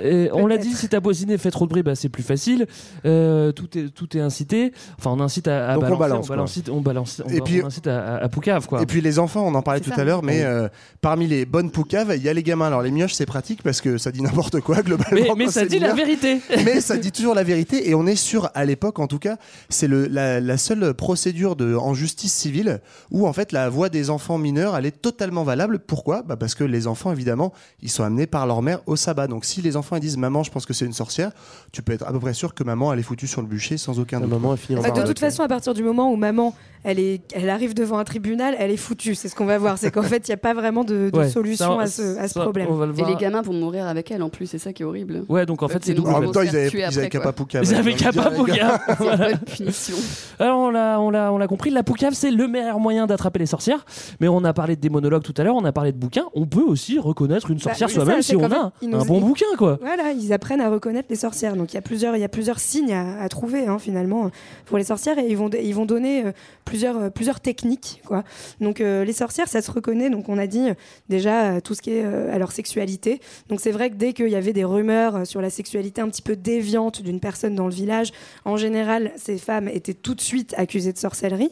Et 0.03 0.29
on 0.33 0.47
l'a 0.47 0.59
dit, 0.59 0.73
si 0.75 0.89
ta 0.89 1.01
bosinée 1.01 1.39
fait 1.39 1.51
trop 1.51 1.65
de 1.67 1.71
bruit, 1.71 1.83
bah, 1.83 1.95
c'est 1.95 2.09
plus 2.09 2.23
facile. 2.23 2.67
Euh, 3.05 3.53
tout, 3.53 3.77
est, 3.79 3.89
tout 3.89 4.17
est 4.17 4.21
incité. 4.21 4.73
Enfin, 4.99 5.11
on 5.13 5.21
incite 5.21 5.49
à, 5.49 5.71
à 5.71 5.75
Donc 5.75 5.85
on 5.85 5.97
balancer. 5.97 5.99
balance, 6.09 6.27
on, 6.27 6.33
balance, 6.33 6.61
on, 6.71 6.81
balance, 6.81 7.23
on, 7.25 7.29
Et 7.31 7.41
puis- 7.41 7.63
on 7.63 7.67
incite 7.67 7.87
à, 7.87 8.17
à, 8.17 8.29
poucave, 8.29 8.67
quoi. 8.67 8.83
Et 8.83 8.87
puis 8.87 9.01
les 9.01 9.19
enfants, 9.19 9.45
on 9.47 9.55
en 9.55 9.63
parlait 9.63 9.81
tout 9.81 9.91
ça. 9.91 10.01
à 10.01 10.05
l'heure, 10.05 10.23
mais 10.23 10.39
Oui. 10.39 10.45
euh, 10.45 10.69
parmi 11.01 11.27
les 11.27 11.45
bonnes 11.47 11.71
poucaves, 11.71 12.13
il 12.17 12.23
y 12.23 12.29
a 12.29 12.33
les 12.33 12.43
gamins. 12.43 12.67
Alors 12.67 12.83
les 12.83 12.91
mioches, 12.91 13.15
c'est 13.15 13.27
pratique 13.27 13.63
parce 13.63 13.81
que 13.81 13.99
ça 13.99 14.11
dit 14.13 14.23
n'importe 14.23 14.61
quoi 14.61 14.83
globalement. 14.83 15.35
Mais- 15.37 15.47
ça 15.49 15.65
dit 15.65 15.79
la 15.79 15.95
vérité. 15.95 16.41
mais 16.65 16.81
ça 16.81 16.97
dit 16.97 17.13
toujours 17.13 17.35
la 17.35 17.45
vérité 17.45 17.89
et 17.89 17.95
on 17.95 18.07
est 18.07 18.17
sûr, 18.17 18.51
à 18.55 18.65
l'époque 18.65 18.99
en 18.99 19.07
tout 19.07 19.19
cas, 19.19 19.37
c'est 19.69 19.89
la, 19.89 20.41
la 20.41 20.57
seule 20.59 20.93
procédure 20.95 21.55
de, 21.57 21.75
en 21.77 21.95
justice 21.95 22.33
civile 22.35 22.81
où 23.11 23.27
en 23.29 23.33
fait 23.33 23.53
la 23.53 23.69
voix 23.69 23.89
des 23.89 24.11
enfants 24.11 24.39
mineurs, 24.39 24.77
elle 24.77 24.87
est 24.87 25.01
totalement 25.03 25.45
valable. 25.45 25.79
Pourquoi? 25.79 26.23
Bah 26.23 26.37
Parce 26.37 26.55
que 26.55 26.65
les 26.65 26.87
enfants, 26.89 27.13
évidemment, 27.13 27.53
ils 27.83 27.91
sont 27.91 28.03
amenés 28.03 28.27
par 28.27 28.47
leur 28.47 28.61
mère 28.63 28.81
au 28.87 28.97
sabbat. 28.97 29.29
Donc 29.29 29.45
si 29.45 29.63
les 29.63 29.77
enfants 29.77 29.86
ils 29.95 30.01
disent 30.01 30.16
maman, 30.16 30.43
je 30.43 30.51
pense 30.51 30.66
que 30.66 30.72
c'est 30.72 30.84
une 30.87 30.93
sorcière, 30.93 31.30
tu 31.70 31.82
peux 31.82 31.93
être 31.93 32.07
à 32.07 32.11
peu 32.12 32.18
près 32.18 32.34
sûr 32.34 32.55
que 32.55 32.64
maman 32.64 32.93
elle 32.93 32.99
est 32.99 33.05
foutue 33.05 33.28
sur 33.28 33.41
le 33.43 33.47
bûcher 33.47 33.76
sans 33.76 34.01
aucun 34.01 34.18
doute. 34.20 34.30
maman 34.30 34.53
a 34.53 34.57
fini 34.57 34.78
Enfin, 34.78 34.91
de 34.91 35.07
toute 35.07 35.20
façon, 35.20 35.43
à 35.45 35.49
partir 35.49 35.74
du 35.74 35.84
moment 35.84 36.11
où 36.11 36.16
maman, 36.16 36.55
elle, 36.82 36.99
est, 36.99 37.20
elle 37.34 37.49
arrive 37.51 37.74
devant 37.74 37.99
un 37.99 38.05
tribunal, 38.05 38.57
elle 38.59 38.70
est 38.70 38.76
foutue. 38.76 39.14
C'est 39.14 39.28
ce 39.28 39.34
qu'on 39.34 39.47
va 39.47 39.59
voir. 39.59 39.78
C'est 39.78 39.91
qu'en 39.91 40.03
fait, 40.05 40.26
il 40.26 40.30
n'y 40.30 40.34
a 40.34 40.39
pas 40.39 40.55
vraiment 40.55 40.82
de, 40.84 41.11
de 41.11 41.16
Ouais, 41.18 41.28
solution 41.28 41.76
ça, 41.76 41.82
à 41.82 41.87
ce, 41.87 42.18
à 42.18 42.28
ce 42.28 42.34
ça, 42.34 42.43
problème. 42.43 42.68
le 42.68 43.01
Et 43.01 43.05
les 43.05 43.16
gamins 43.16 43.43
vont 43.43 43.53
mourir 43.53 43.87
avec 43.87 44.11
elle 44.11 44.22
en 44.22 44.28
plus, 44.28 44.47
c'est 44.47 44.59
ça 44.59 44.72
qui 44.72 44.82
est 44.82 44.87
horrible. 44.87 45.24
Ouais, 45.28 45.47
donc 45.47 45.62
en 45.62 45.68
fait, 45.68 45.84
c'est 45.84 45.95
double. 45.95 46.11
En 46.11 46.20
même 46.20 46.30
temps, 46.32 46.43
ils 46.43 46.49
avaient, 46.51 46.68
ils 46.68 46.99
avaient 46.99 47.32
poucave. 47.32 47.64
Ils 47.64 47.74
avaient. 47.74 47.97
Bonne 48.99 49.39
punition. 49.57 49.97
Alors 50.39 50.59
on 50.59 50.70
l'a, 50.70 51.01
on 51.01 51.11
l'a, 51.11 51.32
on 51.32 51.39
l'a 51.39 51.47
compris, 51.47 51.70
la 51.70 51.82
poucave 51.82 52.14
c'est 52.14 52.30
le 52.30 52.49
meilleur 52.49 52.78
moyen 52.78 53.07
d'attraper 53.07 53.39
les 53.39 53.47
sorcières. 53.47 53.84
Mais 54.20 54.28
on 54.28 54.45
a 54.45 54.53
parlé 54.53 54.76
de 54.76 54.80
démonologues 54.80 55.22
tout 55.22 55.34
à 55.37 55.45
l'heure, 55.45 55.55
on 55.57 55.64
a 55.64 55.72
parlé 55.72 55.93
de 55.93 55.99
bouquins. 55.99 56.26
On 56.34 56.47
peut 56.47 56.62
aussi 56.62 56.99
reconnaître 56.99 57.51
une 57.51 57.59
sorcière 57.59 57.89
Bah, 57.89 57.93
c'est 57.95 58.01
soi-même 58.01 58.22
si 58.22 58.37
on 58.37 58.51
a 58.51 58.72
un 58.82 59.05
bon 59.05 59.20
bouquin 59.20 59.47
quoi. 59.59 59.66
Voilà, 59.81 60.12
ils 60.12 60.33
apprennent 60.33 60.61
à 60.61 60.69
reconnaître 60.69 61.09
les 61.11 61.17
sorcières. 61.17 61.57
Donc 61.57 61.73
il 61.73 61.75
y 61.75 61.79
a 61.79 61.83
plusieurs, 61.83 62.17
il 62.17 62.21
y 62.21 62.25
a 62.25 62.29
plusieurs 62.29 62.59
signes 62.59 62.93
à, 62.93 63.21
à 63.21 63.29
trouver 63.29 63.67
hein, 63.67 63.79
finalement 63.79 64.31
pour 64.67 64.79
les 64.79 64.85
sorcières 64.85 65.19
et 65.19 65.27
ils 65.29 65.37
vont, 65.37 65.51
ils 65.51 65.75
vont 65.75 65.87
donner 65.87 66.27
euh, 66.27 66.33
plusieurs, 66.64 66.97
euh, 66.97 67.11
plusieurs 67.11 67.41
techniques 67.41 68.03
quoi. 68.07 68.25
Donc 68.61 68.81
euh, 68.81 69.05
les 69.05 69.12
sorcières, 69.12 69.49
ça 69.49 69.62
se 69.62 69.71
reconnaît. 69.71 70.11
Donc 70.11 70.29
on 70.29 70.39
a 70.39 70.47
dit 70.47 70.69
déjà 71.09 71.61
tout 71.61 71.75
ce 71.75 71.83
qui 71.83 71.93
est 71.93 72.05
euh, 72.05 72.35
à 72.35 72.39
leur 72.39 72.53
sexualité. 72.53 73.21
Donc 73.49 73.61
c'est 73.61 73.71
vrai 73.71 73.91
que 73.91 73.97
dès 73.97 74.12
qu'il 74.12 74.29
y 74.29 74.37
avait 74.37 74.53
des 74.53 74.64
rumeurs 74.64 75.27
sur 75.27 75.41
la 75.41 75.51
sexualité 75.51 76.01
un 76.01 76.09
petit 76.09 76.23
peu 76.23 76.37
déviante 76.37 77.03
d'une 77.03 77.21
personne 77.21 77.55
dans 77.55 77.67
le 77.67 77.75
village, 77.75 78.12
en 78.45 78.57
général 78.57 79.12
ces 79.17 79.39
femmes 79.39 79.69
étaient 79.69 79.95
tout 79.95 80.14
de 80.14 80.21
suite 80.21 80.55
accusées 80.57 80.93
de 80.93 80.99
sorcellerie. 80.99 81.51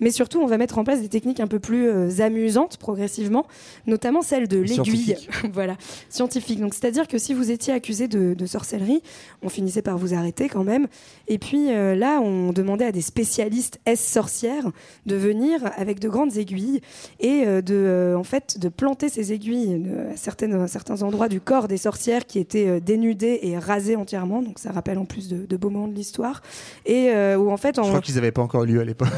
Mais 0.00 0.10
surtout, 0.10 0.40
on 0.40 0.46
va 0.46 0.58
mettre 0.58 0.78
en 0.78 0.84
place 0.84 1.00
des 1.00 1.08
techniques 1.08 1.40
un 1.40 1.46
peu 1.46 1.58
plus 1.58 1.88
euh, 1.88 2.20
amusantes 2.20 2.76
progressivement, 2.76 3.46
notamment 3.86 4.22
celle 4.22 4.48
de 4.48 4.58
l'aiguille. 4.58 4.74
Scientifique. 4.84 5.30
voilà, 5.52 5.76
scientifique. 6.08 6.60
Donc, 6.60 6.74
c'est-à-dire 6.74 7.08
que 7.08 7.18
si 7.18 7.34
vous 7.34 7.50
étiez 7.56 7.72
accusé 7.72 8.06
de, 8.06 8.34
de 8.34 8.46
sorcellerie, 8.46 9.02
on 9.42 9.48
finissait 9.48 9.82
par 9.82 9.98
vous 9.98 10.14
arrêter 10.14 10.48
quand 10.48 10.64
même. 10.64 10.86
Et 11.26 11.38
puis 11.38 11.72
euh, 11.72 11.94
là, 11.96 12.20
on 12.20 12.52
demandait 12.52 12.84
à 12.84 12.92
des 12.92 13.00
spécialistes 13.00 13.80
S-sorcières 13.86 14.70
de 15.06 15.16
venir 15.16 15.60
avec 15.76 15.98
de 15.98 16.08
grandes 16.08 16.36
aiguilles 16.36 16.80
et 17.18 17.44
euh, 17.46 17.62
de, 17.62 17.74
euh, 17.74 18.18
en 18.18 18.24
fait, 18.24 18.58
de 18.58 18.68
planter 18.68 19.08
ces 19.08 19.32
aiguilles 19.32 19.82
à, 20.12 20.16
certaines, 20.16 20.54
à 20.54 20.68
certains 20.68 21.02
endroits 21.02 21.28
du 21.28 21.40
corps 21.40 21.66
des 21.66 21.78
sorcières 21.78 22.26
qui 22.26 22.38
étaient 22.38 22.68
euh, 22.68 22.80
dénudées 22.80 23.40
et 23.42 23.58
rasées 23.58 23.96
entièrement. 23.96 24.42
Donc, 24.42 24.58
ça 24.58 24.70
rappelle 24.70 24.98
en 24.98 25.06
plus 25.06 25.28
de, 25.28 25.46
de 25.46 25.56
beaux 25.56 25.70
moments 25.70 25.88
de 25.88 25.94
l'histoire. 25.94 26.42
Et 26.84 27.10
euh, 27.10 27.36
où 27.36 27.50
en 27.50 27.56
fait, 27.56 27.76
Je 27.76 27.80
crois 27.80 28.00
qu'ils 28.00 28.16
n'avaient 28.16 28.32
pas 28.32 28.42
encore 28.42 28.64
eu 28.64 28.66
lieu 28.68 28.80
à 28.80 28.84
l'époque. 28.84 29.08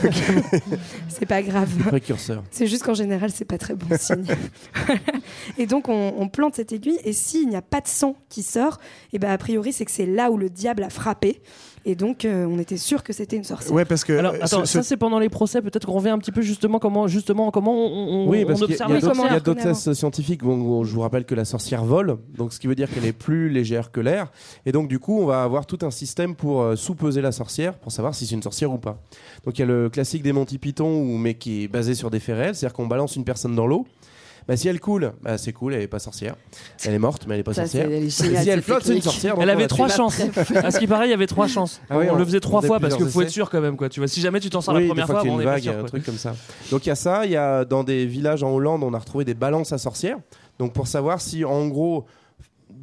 c'est 1.08 1.26
pas 1.26 1.42
grave. 1.42 1.68
Précurseur. 1.88 2.44
C'est 2.50 2.66
juste 2.66 2.84
qu'en 2.84 2.94
général, 2.94 3.30
c'est 3.30 3.44
pas 3.44 3.58
très 3.58 3.74
bon 3.74 3.96
signe. 3.98 4.24
et 5.58 5.66
donc, 5.66 5.88
on, 5.88 6.14
on 6.16 6.28
plante 6.28 6.54
cette 6.54 6.72
aiguille, 6.72 6.98
et 7.04 7.12
s'il 7.12 7.48
n'y 7.48 7.56
a 7.56 7.62
pas 7.62 7.80
de 7.80 7.88
sang 7.88 8.16
qui 8.28 8.42
sort, 8.42 8.78
et 9.12 9.18
ben 9.18 9.30
a 9.30 9.38
priori, 9.38 9.72
c'est 9.72 9.84
que 9.84 9.90
c'est 9.90 10.06
là 10.06 10.30
où 10.30 10.36
le 10.36 10.50
diable 10.50 10.82
a 10.82 10.90
frappé. 10.90 11.40
Et 11.84 11.94
donc, 11.94 12.24
euh, 12.26 12.44
on 12.44 12.58
était 12.58 12.76
sûr 12.76 13.02
que 13.02 13.14
c'était 13.14 13.36
une 13.36 13.44
sorcière. 13.44 13.72
Ouais, 13.72 13.86
parce 13.86 14.04
que 14.04 14.12
Alors 14.12 14.34
euh, 14.34 14.38
attends, 14.42 14.60
ce- 14.66 14.72
ça 14.74 14.82
c'est 14.82 14.96
pendant 14.98 15.18
les 15.18 15.30
procès. 15.30 15.62
Peut-être 15.62 15.86
qu'on 15.86 15.94
revient 15.94 16.10
un 16.10 16.18
petit 16.18 16.32
peu 16.32 16.42
justement 16.42 16.78
comment 16.78 17.06
justement 17.06 17.50
comment 17.50 17.72
on, 17.72 18.26
on, 18.26 18.28
Oui, 18.28 18.42
on 18.44 18.46
parce 18.48 18.60
qu'il 18.60 18.70
y 18.76 18.82
a- 18.82 18.84
observe 18.90 19.16
il 19.16 19.32
y 19.32 19.36
a 19.36 19.40
d'autres- 19.40 19.62
tests 19.62 19.94
scientifiques. 19.94 20.42
Bon, 20.42 20.84
je 20.84 20.92
vous 20.92 21.00
rappelle 21.00 21.24
que 21.24 21.34
la 21.34 21.46
sorcière 21.46 21.84
vole, 21.84 22.18
donc 22.36 22.52
ce 22.52 22.60
qui 22.60 22.66
veut 22.66 22.74
dire 22.74 22.90
qu'elle 22.92 23.06
est 23.06 23.12
plus 23.14 23.48
légère 23.48 23.90
que 23.90 24.00
l'air. 24.00 24.30
Et 24.66 24.72
donc, 24.72 24.88
du 24.88 24.98
coup, 24.98 25.18
on 25.20 25.24
va 25.26 25.42
avoir 25.44 25.64
tout 25.64 25.78
un 25.82 25.90
système 25.90 26.34
pour 26.34 26.60
euh, 26.60 26.76
sous-peser 26.76 27.22
la 27.22 27.32
sorcière, 27.32 27.74
pour 27.78 27.92
savoir 27.92 28.14
si 28.14 28.26
c'est 28.26 28.34
une 28.34 28.42
sorcière 28.42 28.70
ou 28.72 28.78
pas. 28.78 29.00
Donc, 29.46 29.56
il 29.58 29.60
y 29.60 29.64
a 29.64 29.66
le 29.66 29.88
classique 29.88 30.22
des 30.22 30.32
Monty 30.32 30.58
Python, 30.58 30.90
où- 31.00 31.16
mais 31.16 31.34
qui 31.34 31.64
est 31.64 31.68
basé 31.68 31.94
sur 31.94 32.10
des 32.10 32.20
faits 32.20 32.36
réels. 32.36 32.54
C'est-à-dire 32.54 32.74
qu'on 32.74 32.86
balance 32.86 33.16
une 33.16 33.24
personne 33.24 33.54
dans 33.54 33.66
l'eau. 33.66 33.86
Bah, 34.48 34.56
si 34.56 34.66
elle 34.66 34.80
coule, 34.80 35.12
bah, 35.22 35.36
c'est 35.36 35.52
cool, 35.52 35.74
elle 35.74 35.82
est 35.82 35.86
pas 35.88 35.98
sorcière. 35.98 36.34
Elle 36.86 36.94
est 36.94 36.98
morte, 36.98 37.26
mais 37.28 37.34
elle 37.34 37.40
est 37.40 37.44
pas 37.44 37.52
Ça, 37.52 37.62
sorcière. 37.66 37.86
c'est- 37.86 38.02
Et 38.02 38.08
si 38.10 38.26
elle 38.26 38.36
cette 38.44 38.64
flotte, 38.64 38.82
c'est 38.82 38.88
une 38.88 38.94
technique. 38.94 39.02
sorcière. 39.04 39.34
donc 39.34 39.42
Elle 39.42 39.50
on 39.50 39.52
avait 39.52 39.62
va 39.64 39.68
trois 39.68 39.88
chances. 39.88 40.18
à 40.56 40.70
ce 40.70 40.78
qui 40.78 40.86
paraît, 40.86 41.06
il 41.06 41.10
y 41.10 41.14
avait 41.14 41.26
trois 41.26 41.46
chances. 41.48 41.82
Ah 41.90 41.98
oui, 41.98 42.06
on, 42.08 42.14
on- 42.14 42.16
le 42.16 42.24
faisait 42.24 42.40
trois 42.40 42.60
faisait 42.60 42.68
fois 42.68 42.80
parce 42.80 42.94
qu'il 42.94 43.04
plusieurs 43.04 43.12
faut 43.12 43.20
être 43.20 43.26
essais. 43.26 43.34
sûr 43.34 43.50
quand 43.50 43.60
même 43.60 43.76
quoi. 43.76 43.90
Tu 43.90 44.00
vois, 44.00 44.08
si 44.08 44.22
jamais 44.22 44.40
tu 44.40 44.48
t'en 44.48 44.62
sors 44.62 44.72
Oui, 44.74 44.80
la 44.80 44.84
des 44.84 44.88
première 44.88 45.06
fois 45.06 45.14
fois, 45.16 45.22
qu'il 45.22 45.30
y 45.30 45.32
a 45.32 45.36
on 45.36 45.38
une 45.38 45.42
est 45.42 45.44
pas 45.44 45.52
vague, 45.52 45.62
sûr. 45.62 45.72
un 45.72 45.80
quoi. 45.80 45.88
truc 45.90 46.04
comme 46.06 46.16
ça. 46.16 46.34
Donc 46.70 46.86
il 46.86 46.88
y 46.88 46.92
a 46.92 46.94
ça, 46.94 47.26
il 47.26 47.30
y 47.32 47.36
a 47.36 47.66
dans 47.66 47.84
des 47.84 48.06
villages 48.06 48.42
en 48.42 48.50
Hollande, 48.54 48.82
on 48.84 48.94
a 48.94 48.98
retrouvé 48.98 49.26
des 49.26 49.34
balances 49.34 49.72
à 49.74 49.78
sorcières. 49.78 50.16
Donc 50.58 50.72
pour 50.72 50.86
savoir 50.88 51.20
si 51.20 51.44
en 51.44 51.68
gros 51.68 52.06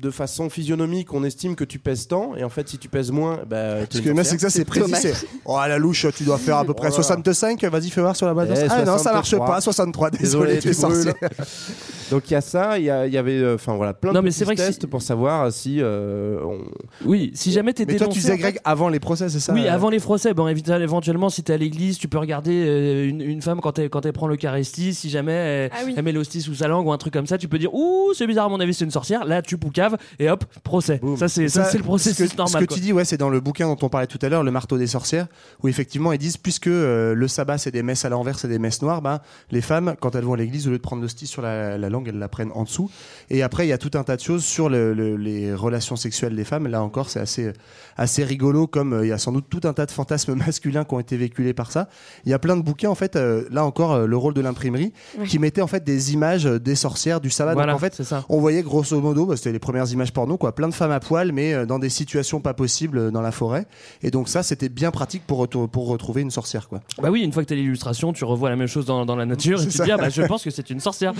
de 0.02 0.12
façon 0.12 0.50
physionomique, 0.50 1.14
on 1.14 1.24
estime 1.24 1.56
que 1.56 1.64
tu 1.64 1.80
pèses 1.80 2.08
tant, 2.08 2.36
et 2.36 2.44
en 2.44 2.50
fait, 2.50 2.68
si 2.70 2.78
tu 2.78 2.90
pèses 2.90 3.12
moins, 3.12 3.40
bah, 3.50 3.80
une 3.82 3.88
que 3.88 4.10
mais 4.12 4.24
c'est 4.24 4.36
que 4.36 4.42
ça, 4.42 4.50
c'est 4.50 4.66
précis. 4.66 4.94
c'est- 4.96 5.26
Oh, 5.46 5.58
à 5.58 5.68
la 5.68 5.78
louche, 5.78 6.06
tu 6.16 6.24
dois 6.24 6.38
faire 6.38 6.58
à 6.58 6.66
peu 6.66 6.74
près 6.74 6.90
Voilà. 6.90 7.04
65. 7.04 7.64
Vas-y, 7.64 7.90
fais 7.90 8.02
voir 8.02 8.16
sur 8.16 8.26
la 8.28 8.34
base. 8.34 8.50
Eh, 8.52 8.68
ah 8.70 8.84
non, 8.86 8.98
ça 8.98 9.14
marche 9.14 9.30
63. 9.30 9.48
pas. 9.48 9.62
63. 9.62 10.10
Désolé, 10.12 10.60
tu 10.60 10.70
es 10.70 10.74
tu 10.76 10.82
brûles. 10.82 10.96
sorcier. 11.04 11.14
Donc 12.12 12.30
il 12.30 12.34
y 12.34 12.36
a 12.36 12.42
ça, 12.42 12.78
il 12.78 12.84
y, 12.84 12.86
y 12.86 13.18
avait, 13.18 13.40
euh, 13.40 13.56
enfin 13.56 13.76
voilà, 13.76 13.94
plein 13.94 14.12
Non, 14.14 14.20
de 14.20 14.26
mais 14.26 14.32
petits 14.32 14.44
vrai 14.44 14.56
tests 14.56 14.86
pour 14.88 15.02
savoir 15.02 15.52
si 15.52 15.78
euh, 15.82 16.40
on... 16.44 16.60
Oui, 17.06 17.32
si 17.34 17.52
jamais 17.52 17.74
t'es 17.74 17.86
Mais 17.86 17.96
toi, 17.96 18.08
tu 18.08 18.14
dénoncé, 18.14 18.20
disais, 18.20 18.34
en 18.34 18.36
fait- 18.36 18.42
Greg, 18.42 18.60
avant 18.64 18.90
les 18.90 19.00
procès, 19.00 19.30
c'est 19.30 19.40
ça 19.40 19.54
Oui, 19.54 19.66
euh 19.68 19.72
avant 19.74 19.90
les 19.90 20.00
procès, 20.00 20.34
bon, 20.34 20.48
évidemment, 20.48 20.84
éventuellement, 20.84 21.30
si 21.30 21.44
t'es 21.44 21.54
à 21.54 21.58
l'église, 21.58 21.98
tu 21.98 22.08
peux 22.08 22.18
regarder 22.20 22.64
euh, 22.66 23.08
une, 23.10 23.22
une 23.22 23.42
femme 23.42 23.60
quand 23.62 23.80
elle, 23.80 23.90
quand 23.90 24.06
elle 24.06 24.14
prend 24.14 24.28
l'Eucharistie, 24.28 24.94
si 24.94 25.10
jamais 25.10 25.34
elle, 25.34 25.72
Ah 25.74 25.80
oui. 25.86 25.94
elle 25.98 26.04
met 26.04 26.12
l'hostie 26.12 26.42
sous 26.42 26.54
sa 26.56 26.68
langue 26.68 26.86
ou 26.88 26.92
un 26.92 26.98
truc 26.98 27.14
comme 27.14 27.28
ça, 27.28 27.38
tu 27.38 27.48
peux 27.48 27.58
dire 27.60 27.74
Ouh, 27.74 28.14
c'est 28.14 28.28
bizarre, 28.28 28.46
à 28.46 28.50
mon 28.50 28.60
avis, 28.60 28.74
c'est 28.74 28.86
une 28.86 28.92
sorcière. 28.92 29.26
Là, 29.26 29.42
tu 29.42 29.58
poucaves 29.58 29.98
et 30.20 30.30
hop, 30.30 30.46
procès. 30.64 31.00
Ça, 31.18 31.28
c'est 31.28 31.48
ça, 31.50 31.64
c'est 31.66 31.78
le 31.78 31.84
processus 31.84 32.28
ce 32.30 32.34
que, 32.34 32.38
normal. 32.38 32.54
Ce 32.62 32.66
que 32.66 32.66
quoi. 32.70 32.76
tu 32.78 32.82
dis, 32.82 32.94
ouais, 32.94 33.06
c'est 33.06 33.18
dans 33.18 33.30
le 33.30 33.40
bouquin 33.40 33.68
dont 33.68 33.78
on 33.82 33.90
parlait 33.90 34.08
tout 34.08 34.20
à 34.22 34.30
l'heure, 34.30 34.44
Le 34.44 34.52
marteau 34.52 34.78
des 34.78 34.88
sorcières, 34.88 35.28
où 35.64 35.68
effectivement 35.68 36.12
ils 36.14 36.18
disent, 36.20 36.38
puisque 36.38 36.68
euh, 36.68 37.14
le 37.16 37.28
sabbat 37.28 37.58
c'est 37.58 37.72
des 37.72 37.84
messes 37.84 38.06
à 38.06 38.10
l'envers, 38.10 38.38
c'est 38.40 38.48
des 38.48 38.60
messes 38.60 38.82
noires, 38.82 39.02
ben, 39.02 39.20
les 39.52 39.62
femmes, 39.62 39.96
quand 40.00 40.16
elles 40.16 40.24
vont 40.24 40.34
à 40.34 40.38
l'église, 40.38 40.68
au 40.68 40.72
lieu 40.72 40.78
de 40.78 40.82
prendre 40.82 41.02
l'hostie 41.02 41.28
sur 41.28 41.42
la, 41.42 41.78
la 41.78 41.90
langue, 41.96 42.08
elles 42.08 42.20
la 42.20 42.28
prennent 42.28 42.52
en 42.54 42.64
dessous. 42.64 42.90
Et 43.30 43.42
après, 43.44 43.66
il 43.66 43.70
y 43.70 43.74
a 43.74 43.78
tout 43.78 43.92
un 43.98 44.04
tas 44.04 44.16
de 44.16 44.22
choses 44.22 44.44
sur 44.44 44.70
le- 44.70 44.94
le- 44.94 45.16
les 45.18 45.54
relations 45.54 45.96
sexuelles 45.96 46.36
des 46.36 46.44
femmes. 46.44 46.68
Là 46.68 46.82
encore, 46.84 47.10
c'est 47.10 47.20
assez, 47.20 47.52
assez 47.98 48.24
rigolo, 48.24 48.68
comme 48.68 48.94
euh, 48.94 49.06
il 49.06 49.10
y 49.10 49.12
a 49.12 49.18
sans 49.18 49.32
doute 49.32 49.46
tout 49.50 49.62
un 49.68 49.74
tas 49.74 49.86
de 49.86 49.92
fantasmes 49.92 50.36
masculins 50.48 50.84
qui 50.84 50.94
ont 50.94 51.00
été 51.00 51.18
véhiculés 51.18 51.54
par 51.54 51.72
ça. 51.72 51.88
Il 52.26 52.32
y 52.32 52.34
a 52.34 52.40
plein 52.40 52.58
de 52.58 52.62
bouquins, 52.62 52.90
en 52.90 52.96
fait, 52.96 53.16
euh, 53.16 53.46
là 53.52 53.66
encore, 53.66 53.94
euh, 53.94 54.06
le 54.06 54.18
rôle 54.18 54.34
de 54.34 54.42
l'imprimerie, 54.42 54.94
qui 55.28 55.40
mettait 55.40 55.62
en 55.62 55.68
fait 55.68 55.84
des 55.84 56.14
images 56.14 56.44
des 56.46 56.76
sorcières 56.76 57.22
du 57.22 57.30
sabbat. 57.30 57.54
Voilà, 57.54 57.74
Donc 57.74 57.78
en 57.78 57.84
fait, 57.84 57.94
c'est 57.96 58.04
ça. 58.04 58.24
on 58.30 58.40
voyait 58.40 58.62
grosso 58.62 59.00
modo, 59.00 59.26
bah, 59.26 59.36
c'était 59.38 59.52
les 59.52 59.60
premières 59.60 59.90
images 59.92 60.12
porno, 60.14 60.38
quoi, 60.38 60.54
plein 60.54 60.68
de 60.68 60.74
femmes 60.74 60.92
à 60.92 61.00
poil, 61.00 61.32
mais 61.32 61.66
dans 61.66 61.80
des 61.80 61.90
situations 61.90 62.40
pas 62.42 62.54
possibles 62.54 63.12
dans 63.12 63.22
la 63.22 63.32
forêt. 63.32 63.66
Et 64.04 64.12
donc 64.12 64.30
ça, 64.30 64.44
c'était 64.44 64.70
bien 64.70 64.92
pratique 64.92 65.24
pour, 65.26 65.48
pour 65.48 65.88
retrouver 65.88 66.22
une 66.22 66.32
sorcière, 66.32 66.68
quoi. 66.68 66.82
Bah 67.02 67.10
oui, 67.12 67.22
une 67.22 67.32
fois 67.32 67.44
que 67.44 67.50
t'as 67.50 67.56
l'illustration, 67.56 68.14
tu 68.14 68.26
revois 68.26 68.50
la 68.50 68.56
même 68.56 68.68
chose 68.68 68.86
dans, 68.86 69.06
dans 69.06 69.16
la 69.16 69.26
nature 69.26 69.62
et 69.64 69.68
tu 69.68 69.78
te 69.78 69.84
dis, 69.84 69.92
ah 69.92 69.98
bah 69.98 70.10
je 70.10 70.22
pense 70.24 70.44
que 70.44 70.50
c'est 70.50 70.70
une 70.70 70.80
sorcière. 70.80 71.14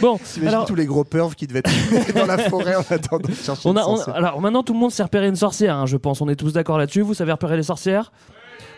Bon, 0.00 0.11
T'imagines 0.18 0.48
alors. 0.48 0.66
tous 0.66 0.74
les 0.74 0.86
gros 0.86 1.04
pervs 1.04 1.34
qui 1.34 1.46
devaient 1.46 1.62
être 1.64 2.14
dans 2.14 2.26
la 2.26 2.38
forêt 2.38 2.74
en 2.76 2.84
attendant 2.90 3.28
de 3.28 3.34
chercher 3.34 3.68
On 3.68 3.72
une 3.72 3.78
a, 3.78 3.88
on- 3.88 4.00
alors 4.12 4.40
maintenant 4.40 4.62
tout 4.62 4.72
le 4.72 4.78
monde 4.78 4.90
sait 4.92 5.02
repérer 5.02 5.28
une 5.28 5.36
sorcière, 5.36 5.76
hein, 5.76 5.86
je 5.86 5.96
pense. 5.96 6.20
On 6.20 6.28
est 6.28 6.36
tous 6.36 6.52
d'accord 6.52 6.78
là-dessus. 6.78 7.00
Vous 7.02 7.14
savez 7.14 7.32
repérer 7.32 7.56
les 7.56 7.62
sorcières? 7.62 8.12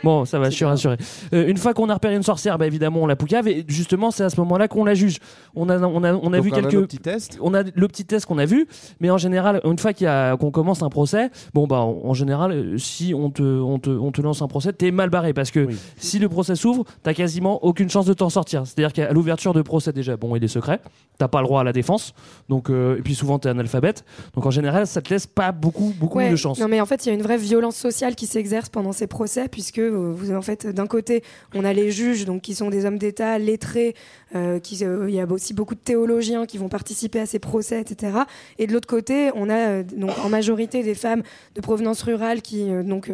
Bon, 0.05 0.25
ça 0.25 0.39
va, 0.39 0.51
je 0.51 0.55
suis 0.55 0.65
rassuré. 0.65 0.97
Euh, 1.33 1.49
une 1.49 1.57
fois 1.57 1.75
qu'on 1.75 1.89
a 1.89 1.95
repéré 1.95 2.15
une 2.15 2.23
sorcière, 2.23 2.59
bah, 2.59 2.67
évidemment, 2.67 3.01
on 3.03 3.07
la 3.07 3.17
poucave 3.17 3.49
et 3.49 3.65
justement, 3.69 4.11
c'est 4.11 4.23
à 4.25 4.31
ce 4.31 4.39
moment-là 4.41 4.69
qu'on 4.69 4.85
la 4.85 4.95
juge. 4.95 5.19
On 5.55 5.69
a, 5.69 5.79
on 5.81 6.05
a, 6.05 6.13
on 6.15 6.33
a 6.33 6.37
Donc, 6.37 6.45
vu 6.45 6.51
on 6.53 6.57
a 6.57 6.61
quelques 6.61 6.75
nos 6.75 6.83
petits 6.83 6.99
tests. 6.99 7.39
On 7.41 7.55
a 7.55 7.63
le 7.63 7.89
petit 7.89 8.05
test 8.05 8.27
qu'on 8.27 8.39
a 8.39 8.45
vu, 8.45 8.67
mais 9.01 9.11
en 9.11 9.19
général, 9.19 9.61
une 9.65 9.79
fois 9.79 9.93
qu'il 9.93 10.05
y 10.05 10.09
a- 10.09 10.37
qu'on 10.37 10.51
commence 10.51 10.83
un 10.83 10.89
procès, 10.91 11.31
bon 11.55 11.67
bah, 11.67 11.81
en 11.81 12.15
général, 12.15 12.53
euh, 12.53 12.79
si 12.79 13.15
on 13.15 13.31
te, 13.31 13.43
on 13.43 13.79
te, 13.79 13.91
on 13.91 14.13
te 14.13 14.21
lance 14.21 14.43
un 14.43 14.49
procès, 14.49 14.73
t'es 14.73 14.91
mal 14.91 15.11
barré 15.11 15.33
parce 15.33 15.51
que 15.51 15.69
si 15.97 16.19
le 16.19 16.29
procès 16.29 16.55
s'ouvre, 16.57 16.85
t'as 17.03 17.15
quasiment 17.15 17.65
aucune 17.65 17.89
chance 17.91 18.07
de 18.07 18.13
t'en 18.13 18.29
sortir. 18.31 18.67
C'est-à-dire 18.67 18.93
qu'à 18.93 19.13
l'ouverture 19.13 19.55
de 19.55 19.63
procès 19.63 19.93
déjà, 19.93 20.17
bon, 20.17 20.37
il 20.37 20.45
est 20.45 20.49
secret, 20.49 20.81
t'as 21.19 21.29
pas 21.29 21.41
le 21.41 21.47
droit 21.47 21.61
à 21.61 21.65
la 21.65 21.73
défense, 21.73 22.13
donc 22.49 22.69
euh, 22.71 22.99
et 22.99 23.03
puis 23.03 23.15
souvent 23.15 23.39
t'es 23.39 23.49
analphabète, 23.49 24.05
donc 24.35 24.45
en 24.47 24.51
général, 24.51 24.87
ça 24.87 25.01
te 25.01 25.11
laisse 25.11 25.27
pas 25.27 25.53
beaucoup, 25.53 25.93
beaucoup 25.99 26.19
Ouais, 26.19 26.31
de 26.31 26.37
chance. 26.37 26.59
Non, 26.61 26.69
mais 26.69 26.81
en 26.81 26.87
fait, 26.87 27.07
il 27.07 27.09
y 27.09 27.13
a 27.13 27.15
une 27.15 27.23
vraie 27.23 27.39
violence 27.39 27.77
sociale 27.77 28.15
qui 28.15 28.27
s'exerce 28.27 28.69
pendant 28.69 28.93
ces 28.93 29.07
procès, 29.07 29.49
puisque 29.49 29.79
en 29.95 30.43
fait, 30.43 30.67
d'un 30.67 30.87
côté, 30.87 31.23
on 31.55 31.65
a 31.65 31.73
les 31.73 31.91
juges, 31.91 32.25
donc 32.25 32.43
qui 32.43 32.55
sont 32.55 32.71
des 32.71 32.85
hommes 32.85 32.99
d'État 32.99 33.39
lettrés, 33.39 33.95
euh, 34.35 34.59
qui, 34.59 34.85
euh, 34.85 35.07
il 35.09 35.15
y 35.15 35.21
a 35.21 35.27
aussi 35.31 35.55
beaucoup 35.55 35.75
de 35.75 35.81
théologiens 35.81 36.47
qui 36.47 36.59
vont 36.59 36.69
participer 36.69 37.21
à 37.21 37.27
ces 37.27 37.39
procès, 37.39 37.81
etc. 37.81 38.19
Et 38.59 38.67
de 38.67 38.73
l'autre 38.73 38.89
côté, 38.89 39.31
on 39.35 39.49
a 39.51 39.55
euh, 39.57 39.83
donc 39.83 40.11
en 40.25 40.29
majorité 40.29 40.83
des 40.83 40.95
femmes 40.95 41.23
de 41.55 41.61
provenance 41.61 42.03
rurale 42.03 42.43
qui 42.43 42.67
donc 42.85 43.11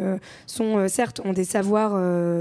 sont 0.47 0.87
certes 0.87 1.21
ont 1.23 1.33
des 1.33 1.43
savoirs 1.43 1.95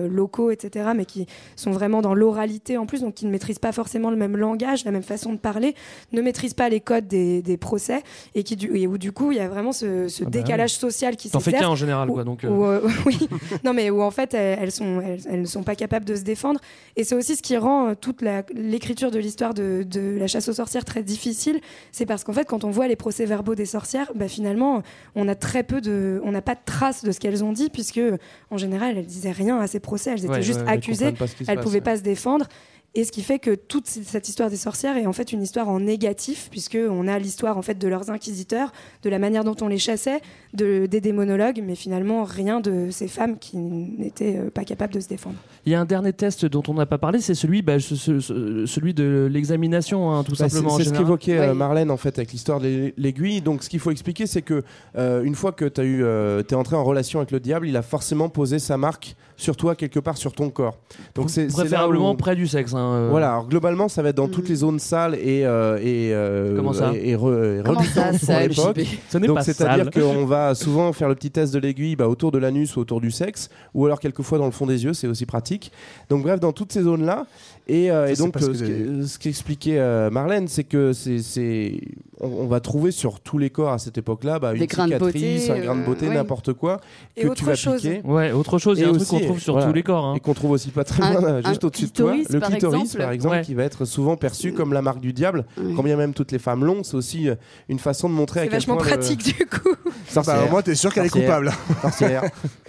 locaux, 0.09 0.51
etc., 0.51 0.91
mais 0.97 1.05
qui 1.05 1.27
sont 1.57 1.71
vraiment 1.71 2.01
dans 2.03 2.15
l'oralité 2.15 2.77
en 2.79 2.87
plus, 2.87 3.01
donc 3.03 3.15
qui 3.15 3.27
ne 3.27 3.31
maîtrisent 3.31 3.59
pas 3.59 3.73
forcément 3.73 4.11
le 4.11 4.17
même 4.17 4.37
langage, 4.37 4.85
la 4.85 4.91
même 4.91 5.03
façon 5.03 5.33
de 5.33 5.39
parler, 5.39 5.75
ne 6.13 6.21
maîtrisent 6.23 6.55
pas 6.55 6.69
les 6.69 6.81
codes 6.81 7.07
des, 7.07 7.43
des 7.43 7.57
procès, 7.57 8.03
et 8.35 8.43
qui 8.43 8.57
du, 8.57 8.77
et 8.77 8.87
où 8.87 8.99
du 8.99 9.13
coup 9.13 9.33
il 9.33 9.39
y 9.39 9.41
a 9.41 9.49
vraiment 9.49 9.73
ce, 9.73 10.09
ce 10.09 10.23
Ah 10.23 10.27
bah 10.27 10.31
décalage 10.31 10.75
social 10.75 11.17
qui 11.17 11.31
T'en 11.31 11.41
fais 11.41 11.47
s'exerce. 11.47 11.65
qu'un 11.67 11.71
en 11.73 11.77
général, 11.77 12.11
où- 12.11 12.15
quoi, 12.15 12.25
donc, 12.25 12.45
où, 12.49 12.65
oui, 13.07 13.19
non 13.65 13.73
mais 13.75 13.91
où 13.91 14.03
en 14.03 14.11
fait 14.11 14.35
elles, 14.35 14.73
sont 14.73 15.01
elles, 15.01 15.21
elles 15.29 15.41
ne 15.43 15.47
sont 15.47 15.63
pas 15.63 15.75
capables 15.75 16.05
de 16.05 16.15
se 16.17 16.23
défendre 16.23 16.61
et 16.97 17.05
c'est 17.05 17.15
aussi 17.15 17.37
ce 17.37 17.43
qui 17.43 17.57
rend 17.57 17.95
toute 17.95 18.23
la- 18.23 18.43
l'écriture 18.71 19.11
de 19.11 19.19
l'histoire 19.19 19.53
de, 19.55 19.83
de 19.87 20.17
la 20.19 20.27
chasse 20.27 20.49
aux 20.49 20.53
sorcières 20.55 20.85
très 20.85 21.03
difficile 21.03 21.61
c'est 21.93 22.07
parce 22.07 22.25
qu'en 22.25 22.33
fait 22.33 22.45
quand 22.47 22.65
on 22.65 22.71
voit 22.71 22.89
les 22.89 22.97
procès-verbaux 22.97 23.55
des 23.55 23.67
sorcières 23.67 24.11
bah, 24.15 24.29
finalement 24.29 24.83
on 25.15 25.29
a 25.29 25.35
très 25.35 25.63
peu 25.63 25.81
de 25.81 26.21
on 26.25 26.33
n'a 26.33 26.43
pas 26.43 26.55
de 26.55 26.61
traces 26.65 27.05
de 27.05 27.13
ce 27.13 27.21
qu'elles 27.21 27.43
ont 27.45 27.53
dit 27.53 27.69
puisque 27.71 28.01
en 28.51 28.57
général 28.57 28.97
elles 28.97 29.07
disaient 29.07 29.33
rien 29.33 29.59
à 29.59 29.67
ces 29.67 29.81
procès 29.81 30.11
elles 30.13 30.25
étaient 30.25 30.31
Ouais, 30.35 30.43
juste 30.43 30.61
ouais, 30.63 30.69
accusées 30.69 31.07
elles 31.07 31.15
passe, 31.15 31.35
pouvaient 31.63 31.79
ouais. 31.79 31.81
pas 31.81 31.97
se 31.97 32.03
défendre 32.03 32.47
et 32.95 33.05
ce 33.05 33.13
qui 33.13 33.23
fait 33.23 33.39
que 33.39 33.55
toute 33.55 33.87
cette 33.87 34.29
histoire 34.29 34.51
des 34.51 34.57
sorcières 34.57 34.97
est 34.97 35.07
en 35.07 35.13
fait 35.13 35.33
une 35.33 35.43
histoire 35.43 35.69
en 35.69 35.79
négatif, 35.79 36.49
puisque 36.51 36.77
on 36.91 37.07
a 37.07 37.19
l'histoire 37.21 37.57
en 37.57 37.63
fait 37.63 37.79
de 37.79 37.87
leurs 37.87 38.11
inquisiteurs, 38.11 38.73
de 39.05 39.09
la 39.11 39.19
manière 39.21 39.45
dont 39.45 39.55
on 39.61 39.69
les 39.69 39.79
chassait, 39.79 40.21
de, 40.55 40.87
des 40.87 41.01
démonologues, 41.01 41.63
mais 41.65 41.77
finalement 41.77 42.25
rien 42.25 42.61
de 42.61 42.89
ces 42.91 43.07
femmes 43.07 43.39
qui 43.39 43.57
n'étaient 43.59 44.37
euh, 44.39 44.51
pas 44.51 44.65
capables 44.65 44.93
de 44.93 44.99
se 45.01 45.07
défendre. 45.07 45.37
Il 45.67 45.73
y 45.73 45.77
a 45.77 45.81
un 45.81 45.85
dernier 45.85 46.13
test 46.13 46.45
dont 46.47 46.63
on 46.67 46.75
n'a 46.75 46.87
pas 46.87 46.99
parlé, 46.99 47.21
c'est 47.21 47.35
celui, 47.37 47.63
bah, 47.63 47.79
ce- 47.79 47.95
ce- 47.95 48.19
ce- 48.19 48.67
celui 48.67 48.93
de 48.93 49.29
l'examination, 49.31 50.11
hein, 50.13 50.25
tout 50.25 50.33
Bah, 50.33 50.49
simplement. 50.49 50.75
en 50.75 50.79
C'est 50.79 50.85
ce 50.85 50.93
qu'évoquait 50.93 51.39
euh, 51.39 51.55
Marlène 51.55 51.91
en 51.93 51.97
fait 51.97 52.19
avec 52.19 52.33
l'histoire 52.33 52.59
de 52.61 52.65
l'ai- 52.67 52.95
l'aiguille. 52.97 53.41
Donc 53.41 53.63
ce 53.63 53.69
qu'il 53.69 53.79
faut 53.81 53.91
expliquer, 53.93 54.27
c'est 54.27 54.43
que 54.43 54.63
euh, 54.97 55.23
une 55.23 55.35
fois 55.37 55.53
que 55.53 55.65
tu 55.67 55.81
eu, 55.83 56.03
euh, 56.03 56.43
es 56.49 56.55
entré 56.55 56.75
en 56.77 56.83
relation 56.85 57.21
avec 57.21 57.31
le 57.31 57.39
diable, 57.41 57.69
il 57.69 57.77
a 57.77 57.83
forcément 57.83 58.29
posé 58.29 58.59
sa 58.59 58.77
marque 58.77 59.15
sur 59.41 59.57
toi 59.57 59.75
quelque 59.75 59.99
part 59.99 60.17
sur 60.17 60.33
ton 60.33 60.51
corps. 60.51 60.77
Donc 61.15 61.31
c'est 61.31 61.47
là 61.47 61.53
Préférablement 61.55 62.13
où- 62.13 62.17
près 62.17 62.37
du 62.37 62.47
sexe. 62.47 62.75
hein, 62.75 62.79
euh. 62.79 63.09
Voilà, 63.11 63.31
alors 63.33 63.49
globalement, 63.49 63.89
ça 63.89 64.03
va 64.03 64.11
être 64.11 64.17
dans 64.17 64.29
toutes 64.29 64.49
les 64.49 64.57
zones 64.57 64.79
sales 64.79 65.15
et, 65.15 65.45
euh, 65.47 65.79
et, 65.79 66.13
euh, 66.13 66.57
Comment 66.57 66.73
ça 66.75 66.93
et, 66.95 67.11
et 67.11 67.17
re- 67.17 67.61
et 67.61 67.63
Comment 67.65 67.83
ça, 67.83 68.13
Ce 68.13 69.19
n'est 69.19 69.29
pas 69.29 69.43
c'est-à-dire 69.43 69.91
qu'on 69.91 70.27
va 70.27 70.55
souvent 70.55 70.93
faire 70.93 71.09
le 71.09 71.15
petit 71.15 71.31
test 71.31 71.55
de 71.55 71.59
l'aiguille 71.59 71.97
bah, 71.97 72.09
autour 72.09 72.33
de 72.33 72.39
l'anus 72.39 72.77
ou 72.77 72.81
autour 72.81 73.01
du 73.01 73.11
sexe, 73.11 73.49
ou 73.75 73.87
alors 73.87 73.99
quelquefois 74.01 74.39
dans 74.39 74.47
le 74.47 74.51
fond 74.53 74.67
des 74.67 74.85
yeux, 74.85 74.93
c'est 74.93 75.07
aussi 75.07 75.27
pratique. 75.27 75.73
Donc 76.11 76.23
bref, 76.23 76.39
dans 76.41 76.53
toutes 76.53 76.73
ces 76.73 76.83
zones-là. 76.83 77.27
Et, 77.73 77.89
euh, 77.91 78.07
Ça, 78.07 78.11
et 78.11 78.15
c'est 78.17 78.23
donc 78.25 78.35
ce 78.41 78.65
euh, 78.65 79.07
ce 79.07 79.19
qu'expliquait 79.19 79.79
euh, 79.79 80.11
Marlène, 80.11 80.49
c'est 80.49 80.65
que 80.65 80.93
c'est, 80.93 81.19
c'est- 81.19 81.81
on, 82.21 82.27
on 82.27 82.47
va 82.49 82.59
trouver 82.59 82.91
sur 82.91 83.21
tous 83.21 83.39
les 83.39 83.49
corps 83.51 83.71
à 83.73 83.79
cette 83.79 83.97
époque-là 83.97 84.41
bah, 84.41 84.55
une 84.55 84.61
cicatrice, 84.63 84.99
beauté, 84.99 85.51
un 85.53 85.59
grain 85.61 85.75
de 85.77 85.81
euh, 85.81 85.85
beauté, 85.85 86.09
ouais. 86.09 86.15
n'importe 86.15 86.53
quoi 86.53 86.81
Et 87.17 87.23
que 87.23 87.27
autre 87.29 87.37
tu 87.37 87.45
vas 87.45 87.55
chose. 87.55 87.81
piquer. 87.81 88.01
Ouais, 88.05 88.33
autre 88.33 88.59
chose, 88.59 88.79
il 88.79 88.83
y 88.83 88.85
a 88.85 88.89
un 88.89 88.95
truc 88.95 89.07
qu'on 89.07 89.21
trouve 89.21 89.39
sur 89.39 89.53
voilà, 89.55 89.69
tous 89.69 89.73
les 89.73 89.83
corps. 89.85 90.05
hein. 90.05 90.15
Et 90.17 90.21
qu'on 90.21 90.35
trouve 90.35 90.51
aussi 90.51 90.71
pas 90.71 90.83
très 90.85 91.03
Un- 91.05 91.13
loin, 91.21 91.41
juste 91.47 91.63
au-dessus 91.63 91.87
de 91.87 91.91
toi. 91.93 92.15
Le 92.29 92.41
par 92.41 92.51
clitoris, 92.51 92.81
exemple. 92.83 92.99
par 93.05 93.13
exemple, 93.13 93.35
Ouais. 93.37 93.43
qui 93.43 93.55
va 93.55 93.63
être 93.63 93.85
souvent 93.85 94.17
perçu 94.17 94.53
comme 94.53 94.73
la 94.73 94.83
marque 94.83 95.01
du 95.01 95.13
diable. 95.13 95.45
Ouais. 95.57 95.73
Quand 95.77 95.85
bien 95.85 95.97
même 95.97 96.13
toutes 96.13 96.33
les 96.33 96.41
femmes 96.41 96.65
l'ont, 96.65 96.83
c'est 96.83 96.97
aussi 96.97 97.29
une 97.69 97.79
façon 97.79 98.09
de 98.09 98.15
montrer 98.15 98.41
à 98.41 98.43
C'est 98.43 98.49
quel 98.49 98.59
vachement 98.59 98.77
point 98.79 98.85
le- 98.85 98.91
pratique 98.91 99.23
du 99.25 99.47
coup. 99.47 99.69
Bah, 100.17 100.23
au 100.45 100.51
moins, 100.51 100.63
t'es 100.63 100.75
sûr 100.75 100.93
qu'elle 100.93 101.07
est 101.07 101.11
coupable. 101.11 101.53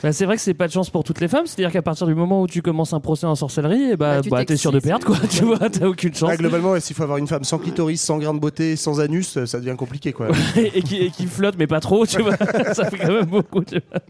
Bah, 0.04 0.12
c'est 0.12 0.26
vrai 0.26 0.36
que 0.36 0.42
c'est 0.42 0.54
pas 0.54 0.68
de 0.68 0.72
chance 0.72 0.90
pour 0.90 1.04
toutes 1.04 1.20
les 1.22 1.28
femmes, 1.28 1.46
c'est-à-dire 1.46 1.72
qu'à 1.72 1.82
partir 1.82 2.08
du 2.08 2.16
moment 2.16 2.42
où 2.42 2.48
tu 2.48 2.62
commences 2.62 2.94
un 2.94 3.00
procès 3.00 3.26
en 3.28 3.36
sorcellerie, 3.36 3.92
et 3.92 3.98
bah, 3.98 4.16
Bah, 4.18 4.22
tu 4.22 4.30
bah, 4.30 4.46
t'es 4.46 4.58
sûr 4.58 4.72
de 4.72 4.78
t'excites. 4.78 4.91
Perdre, 4.92 5.08
quoi. 5.08 5.28
tu 5.30 5.46
vois, 5.46 5.70
t'as 5.70 5.88
aucune 5.88 6.14
chance. 6.14 6.30
Ah, 6.34 6.38
globalement, 6.38 6.72
ouais, 6.72 6.82
s'il 6.82 6.96
faut 6.96 7.04
avoir 7.04 7.18
une 7.18 7.28
femme 7.28 7.44
sans 7.44 7.60
clitoris, 7.60 8.02
sans 8.02 8.18
grain 8.18 8.34
de 8.34 8.40
beauté, 8.40 8.76
sans 8.76 9.00
anus, 9.00 9.38
euh, 9.38 9.46
ça 9.46 9.60
devient 9.60 9.76
compliqué, 9.78 10.12
quoi. 10.12 10.28
et, 10.58 10.82
qui, 10.82 10.98
et 10.98 11.10
qui 11.12 11.28
flotte, 11.28 11.56
mais 11.58 11.68
pas 11.68 11.80
trop, 11.80 12.06
tu 12.06 12.22
vois. 12.22 12.36
ça 12.74 12.90
fait 12.90 12.98
quand 12.98 13.14
même 13.14 13.26
beaucoup. 13.26 13.64
Tu 13.64 13.80
vois. 13.90 14.02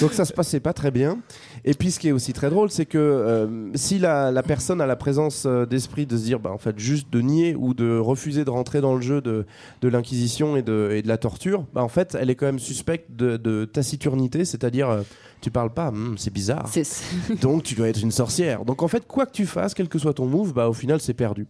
Donc 0.00 0.12
ça 0.12 0.24
se 0.24 0.32
passait 0.32 0.60
pas 0.60 0.72
très 0.72 0.90
bien. 0.90 1.18
Et 1.64 1.74
puis 1.74 1.92
ce 1.92 2.00
qui 2.00 2.08
est 2.08 2.12
aussi 2.12 2.32
très 2.32 2.50
drôle, 2.50 2.70
c'est 2.70 2.86
que 2.86 2.98
euh, 2.98 3.70
si 3.74 4.00
la, 4.00 4.32
la 4.32 4.42
personne 4.42 4.80
a 4.80 4.86
la 4.86 4.96
présence 4.96 5.44
euh, 5.46 5.64
d'esprit 5.64 6.06
de 6.06 6.16
se 6.16 6.24
dire, 6.24 6.40
bah, 6.40 6.50
en 6.50 6.58
fait, 6.58 6.76
juste 6.78 7.12
de 7.12 7.20
nier 7.20 7.54
ou 7.56 7.72
de 7.72 7.96
refuser 7.96 8.44
de 8.44 8.50
rentrer 8.50 8.80
dans 8.80 8.96
le 8.96 9.00
jeu 9.00 9.20
de, 9.20 9.46
de 9.80 9.88
l'inquisition 9.88 10.56
et 10.56 10.62
de, 10.62 10.90
et 10.92 11.02
de 11.02 11.08
la 11.08 11.18
torture, 11.18 11.64
bah, 11.72 11.84
en 11.84 11.88
fait, 11.88 12.16
elle 12.18 12.30
est 12.30 12.34
quand 12.34 12.46
même 12.46 12.58
suspecte 12.58 13.14
de, 13.14 13.36
de 13.36 13.64
taciturnité, 13.64 14.44
c'est-à-dire, 14.44 14.90
euh, 14.90 15.02
tu 15.42 15.50
parles 15.50 15.72
pas, 15.72 15.88
Hum, 15.88 16.14
c'est 16.16 16.32
bizarre. 16.32 16.66
C'est- 16.70 17.02
Donc 17.42 17.62
tu 17.62 17.74
dois 17.74 17.88
être 17.88 18.00
une 18.00 18.10
sorcière. 18.12 18.64
Donc 18.64 18.82
en 18.82 18.88
fait, 18.88 19.06
quoi 19.06 19.26
que 19.26 19.32
tu 19.32 19.44
fasses, 19.46 19.74
quel 19.74 19.88
que 19.88 19.98
soit 19.98 20.14
ton 20.14 20.26
move, 20.26 20.54
bah, 20.54 20.68
au 20.68 20.72
final, 20.72 21.00
c'est 21.00 21.14
perdu. 21.14 21.46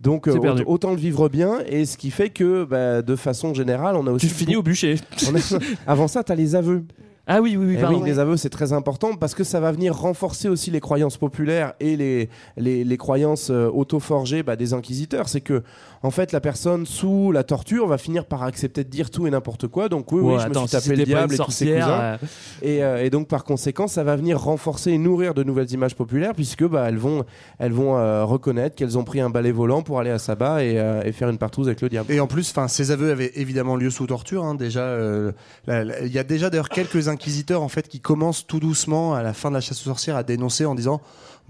Donc 0.00 0.28
euh, 0.28 0.38
perdu. 0.38 0.62
autant 0.66 0.90
le 0.90 0.96
vivre 0.96 1.28
bien, 1.28 1.58
et 1.66 1.84
ce 1.84 1.96
qui 1.98 2.10
fait 2.10 2.30
que, 2.30 2.64
bah, 2.64 3.02
de 3.02 3.16
façon 3.16 3.52
générale, 3.54 3.96
on 3.96 4.06
a 4.06 4.10
aussi... 4.12 4.28
Tu 4.28 4.34
finis 4.34 4.56
au 4.56 4.62
bûcher. 4.62 4.96
on 5.28 5.34
a- 5.36 5.58
Avant 5.86 6.08
ça, 6.08 6.24
tu 6.24 6.32
as 6.32 6.34
les 6.34 6.54
aveux. 6.56 6.84
Ah 7.24 7.40
oui, 7.40 7.56
oui, 7.56 7.66
oui, 7.66 7.74
Eh 7.78 7.80
pardon. 7.80 8.00
oui, 8.02 8.10
les 8.10 8.18
aveux, 8.18 8.36
c'est 8.36 8.50
très 8.50 8.72
important 8.72 9.14
parce 9.14 9.36
que 9.36 9.44
ça 9.44 9.60
va 9.60 9.70
venir 9.70 9.94
renforcer 9.96 10.48
aussi 10.48 10.72
les 10.72 10.80
croyances 10.80 11.16
populaires 11.16 11.72
et 11.78 11.96
les, 11.96 12.28
les, 12.56 12.82
les 12.82 12.96
croyances 12.96 13.48
euh, 13.50 13.68
auto-forgées 13.72 14.42
bah, 14.42 14.56
des 14.56 14.74
inquisiteurs. 14.74 15.28
C'est 15.28 15.40
que, 15.40 15.62
en 16.02 16.10
fait, 16.10 16.32
la 16.32 16.40
personne 16.40 16.84
sous 16.86 17.30
la 17.32 17.44
torture 17.44 17.86
va 17.86 17.96
finir 17.98 18.24
par 18.26 18.42
accepter 18.42 18.82
de 18.84 18.88
dire 18.88 19.10
tout 19.10 19.26
et 19.26 19.30
n'importe 19.30 19.68
quoi. 19.68 19.88
Donc, 19.88 20.10
oui, 20.12 20.20
oui, 20.20 20.32
Ouais, 20.34 20.40
je 20.40 20.46
attends, 20.46 20.62
me 20.62 20.66
suis 20.66 20.76
si 20.80 20.82
tapé 20.84 20.96
le 20.96 20.96
c'était 21.02 21.12
pas 21.12 21.18
diable 21.18 21.34
et 21.34 21.38
tous 21.38 21.50
ses 21.50 21.66
cousins. 21.66 22.00
euh, 22.00 22.16
Et, 22.62 22.82
euh, 22.84 23.04
et 23.04 23.10
donc, 23.10 23.28
par 23.28 23.44
conséquent, 23.44 23.86
ça 23.86 24.02
va 24.04 24.16
venir 24.16 24.40
renforcer 24.40 24.90
et 24.90 24.98
nourrir 24.98 25.34
de 25.34 25.42
nouvelles 25.44 25.70
images 25.72 25.94
populaires 25.94 26.32
puisque 26.34 26.64
bah, 26.66 26.86
elles 26.88 26.98
vont, 26.98 27.24
elles 27.58 27.72
vont 27.72 27.96
euh, 27.96 28.24
reconnaître 28.24 28.74
qu'elles 28.74 28.98
ont 28.98 29.04
pris 29.04 29.20
un 29.20 29.30
balai 29.30 29.52
volant 29.52 29.82
pour 29.82 30.00
aller 30.00 30.10
à 30.10 30.18
Saba 30.18 30.64
et, 30.64 30.78
euh, 30.78 31.02
et 31.04 31.12
faire 31.12 31.28
une 31.28 31.38
partouze 31.38 31.68
avec 31.68 31.80
le 31.80 31.88
diable. 31.88 32.12
Et 32.12 32.20
en 32.20 32.26
plus, 32.26 32.50
enfin, 32.50 32.68
ces 32.68 32.90
aveux 32.90 33.10
avaient 33.12 33.32
évidemment 33.36 33.76
lieu 33.76 33.90
sous 33.90 34.06
torture. 34.06 34.44
hein, 34.44 34.54
déjà, 34.54 34.80
euh, 34.82 35.32
il 35.68 36.08
y 36.12 36.18
a 36.18 36.24
déjà 36.24 36.50
d'ailleurs 36.50 36.68
quelques 36.68 37.08
inquisiteurs 37.08 37.62
en 37.62 37.68
fait 37.68 37.86
qui 37.88 38.00
commencent 38.00 38.46
tout 38.46 38.60
doucement 38.60 39.14
à 39.14 39.22
la 39.22 39.32
fin 39.32 39.50
de 39.50 39.54
la 39.54 39.60
chasse 39.60 39.80
aux 39.82 39.84
sorcières 39.90 40.16
à 40.16 40.22
dénoncer 40.22 40.64
en 40.64 40.74
disant 40.74 41.00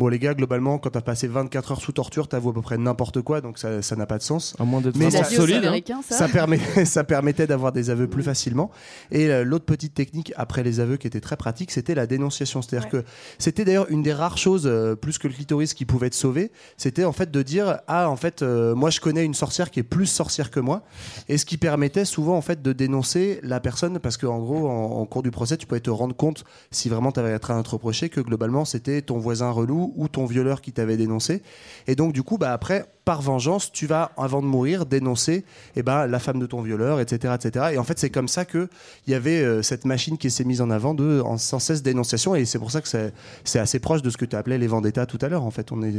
bon 0.02 0.08
les 0.08 0.18
gars 0.18 0.34
globalement 0.34 0.78
quand 0.78 0.90
t'as 0.90 1.00
passé 1.00 1.28
24 1.28 1.72
heures 1.72 1.80
sous 1.80 1.92
torture 1.92 2.26
t'avoues 2.26 2.50
à 2.50 2.54
peu 2.54 2.62
près 2.62 2.76
n'importe 2.76 3.22
quoi 3.22 3.40
donc 3.40 3.58
ça 3.58 3.82
ça 3.82 3.94
n'a 3.96 4.06
pas 4.06 4.18
de 4.18 4.22
sens. 4.22 4.56
À 4.58 4.64
moins 4.64 4.80
d'être 4.80 4.96
Mais 4.96 5.10
ça, 5.10 5.24
solide. 5.24 5.64
hein. 5.64 6.00
ça. 6.08 6.16
ça, 6.16 6.28
permet, 6.28 6.58
ça 6.84 7.04
permettait 7.04 7.46
d'avoir 7.46 7.72
des 7.72 7.90
aveux 7.90 8.08
plus 8.08 8.22
facilement. 8.22 8.70
Et 9.10 9.28
euh, 9.28 9.44
l'autre 9.44 9.64
petite 9.64 9.94
technique 9.94 10.32
après 10.36 10.62
les 10.62 10.80
aveux 10.80 10.96
qui 10.96 11.06
était 11.06 11.20
très 11.20 11.36
pratique, 11.36 11.70
c'était 11.70 11.94
la 11.94 12.06
dénonciation. 12.06 12.62
C'est-à-dire 12.62 12.88
que 12.88 13.04
c'était 13.38 13.64
d'ailleurs 13.64 13.90
une 13.90 14.02
des 14.02 14.12
rares 14.12 14.38
choses, 14.38 14.66
euh, 14.66 14.94
plus 14.96 15.18
que 15.18 15.28
le 15.28 15.34
clitoris, 15.34 15.74
qui 15.74 15.84
pouvait 15.84 16.08
être 16.08 16.14
sauvé. 16.14 16.50
C'était 16.76 17.04
en 17.04 17.12
fait 17.12 17.30
de 17.30 17.42
dire 17.42 17.78
ah 17.86 18.08
en 18.10 18.16
fait 18.16 18.42
euh, 18.42 18.74
moi 18.74 18.90
je 18.90 19.00
connais 19.00 19.24
une 19.24 19.34
sorcière 19.34 19.70
qui 19.70 19.80
est 19.80 19.84
plus 19.84 20.06
sorcière 20.06 20.50
que 20.50 20.60
moi, 20.60 20.82
et 21.28 21.38
ce 21.38 21.44
qui 21.44 21.58
permettait 21.58 22.04
souvent 22.04 22.36
en 22.36 22.42
fait 22.42 22.62
de 22.62 22.72
dénoncer 22.72 23.40
la 23.42 23.60
personne 23.60 23.98
parce 23.98 24.16
qu'en 24.16 24.38
gros 24.38 24.68
en, 24.68 25.00
en 25.00 25.06
cours 25.06 25.22
du 25.22 25.30
procès 25.30 25.56
tu 25.56 25.66
pouvais 25.66 25.80
te 25.80 25.90
rendre 25.90 26.16
compte 26.16 26.44
si 26.70 26.88
vraiment 26.88 27.12
tu 27.12 27.20
avais 27.20 27.36
rien 27.36 27.58
à 27.58 27.62
te 27.62 27.70
reprocher 27.70 28.08
que 28.08 28.20
globalement 28.20 28.64
c'était 28.64 29.02
ton 29.02 29.18
voisin 29.18 29.50
relou 29.50 29.91
ou 29.96 30.08
ton 30.08 30.26
violeur 30.26 30.60
qui 30.60 30.72
t'avait 30.72 30.96
dénoncé. 30.96 31.42
Et 31.86 31.94
donc 31.94 32.12
du 32.12 32.22
coup 32.22 32.38
bah 32.38 32.52
après 32.52 32.86
par 33.04 33.20
vengeance, 33.20 33.72
tu 33.72 33.86
vas, 33.86 34.12
avant 34.16 34.42
de 34.42 34.46
mourir, 34.46 34.86
dénoncer 34.86 35.44
eh 35.74 35.82
ben, 35.82 36.06
la 36.06 36.18
femme 36.18 36.38
de 36.38 36.46
ton 36.46 36.62
violeur, 36.62 37.00
etc. 37.00 37.34
etc. 37.34 37.70
Et 37.72 37.78
en 37.78 37.84
fait, 37.84 37.98
c'est 37.98 38.10
comme 38.10 38.28
ça 38.28 38.44
qu'il 38.44 38.68
y 39.08 39.14
avait 39.14 39.42
euh, 39.42 39.62
cette 39.62 39.84
machine 39.84 40.16
qui 40.18 40.30
s'est 40.30 40.44
mise 40.44 40.60
en 40.60 40.70
avant 40.70 40.94
de 40.94 41.20
en, 41.20 41.36
sans 41.36 41.58
cesse 41.58 41.82
dénonciation. 41.82 42.34
Et 42.34 42.44
c'est 42.44 42.58
pour 42.58 42.70
ça 42.70 42.80
que 42.80 42.88
c'est 42.88 43.12
c'est 43.44 43.58
assez 43.58 43.80
proche 43.80 44.02
de 44.02 44.10
ce 44.10 44.16
que 44.16 44.24
tu 44.24 44.36
appelais 44.36 44.58
les 44.58 44.68
vendettas 44.68 45.06
tout 45.06 45.18
à 45.20 45.28
l'heure. 45.28 45.44
En 45.44 45.50
fait, 45.50 45.72
on 45.72 45.82
est 45.82 45.92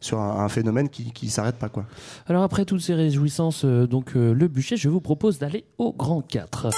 sur 0.00 0.18
un, 0.18 0.44
un 0.44 0.48
phénomène 0.48 0.88
qui 0.88 1.12
ne 1.22 1.30
s'arrête 1.30 1.56
pas. 1.56 1.68
Quoi. 1.68 1.84
Alors 2.26 2.42
après 2.42 2.64
toutes 2.64 2.80
ces 2.80 2.94
réjouissances, 2.94 3.64
euh, 3.64 3.86
donc 3.86 4.16
euh, 4.16 4.32
le 4.32 4.48
bûcher, 4.48 4.76
je 4.76 4.88
vous 4.88 5.00
propose 5.00 5.38
d'aller 5.38 5.64
au 5.78 5.92
grand 5.92 6.22
4. 6.22 6.70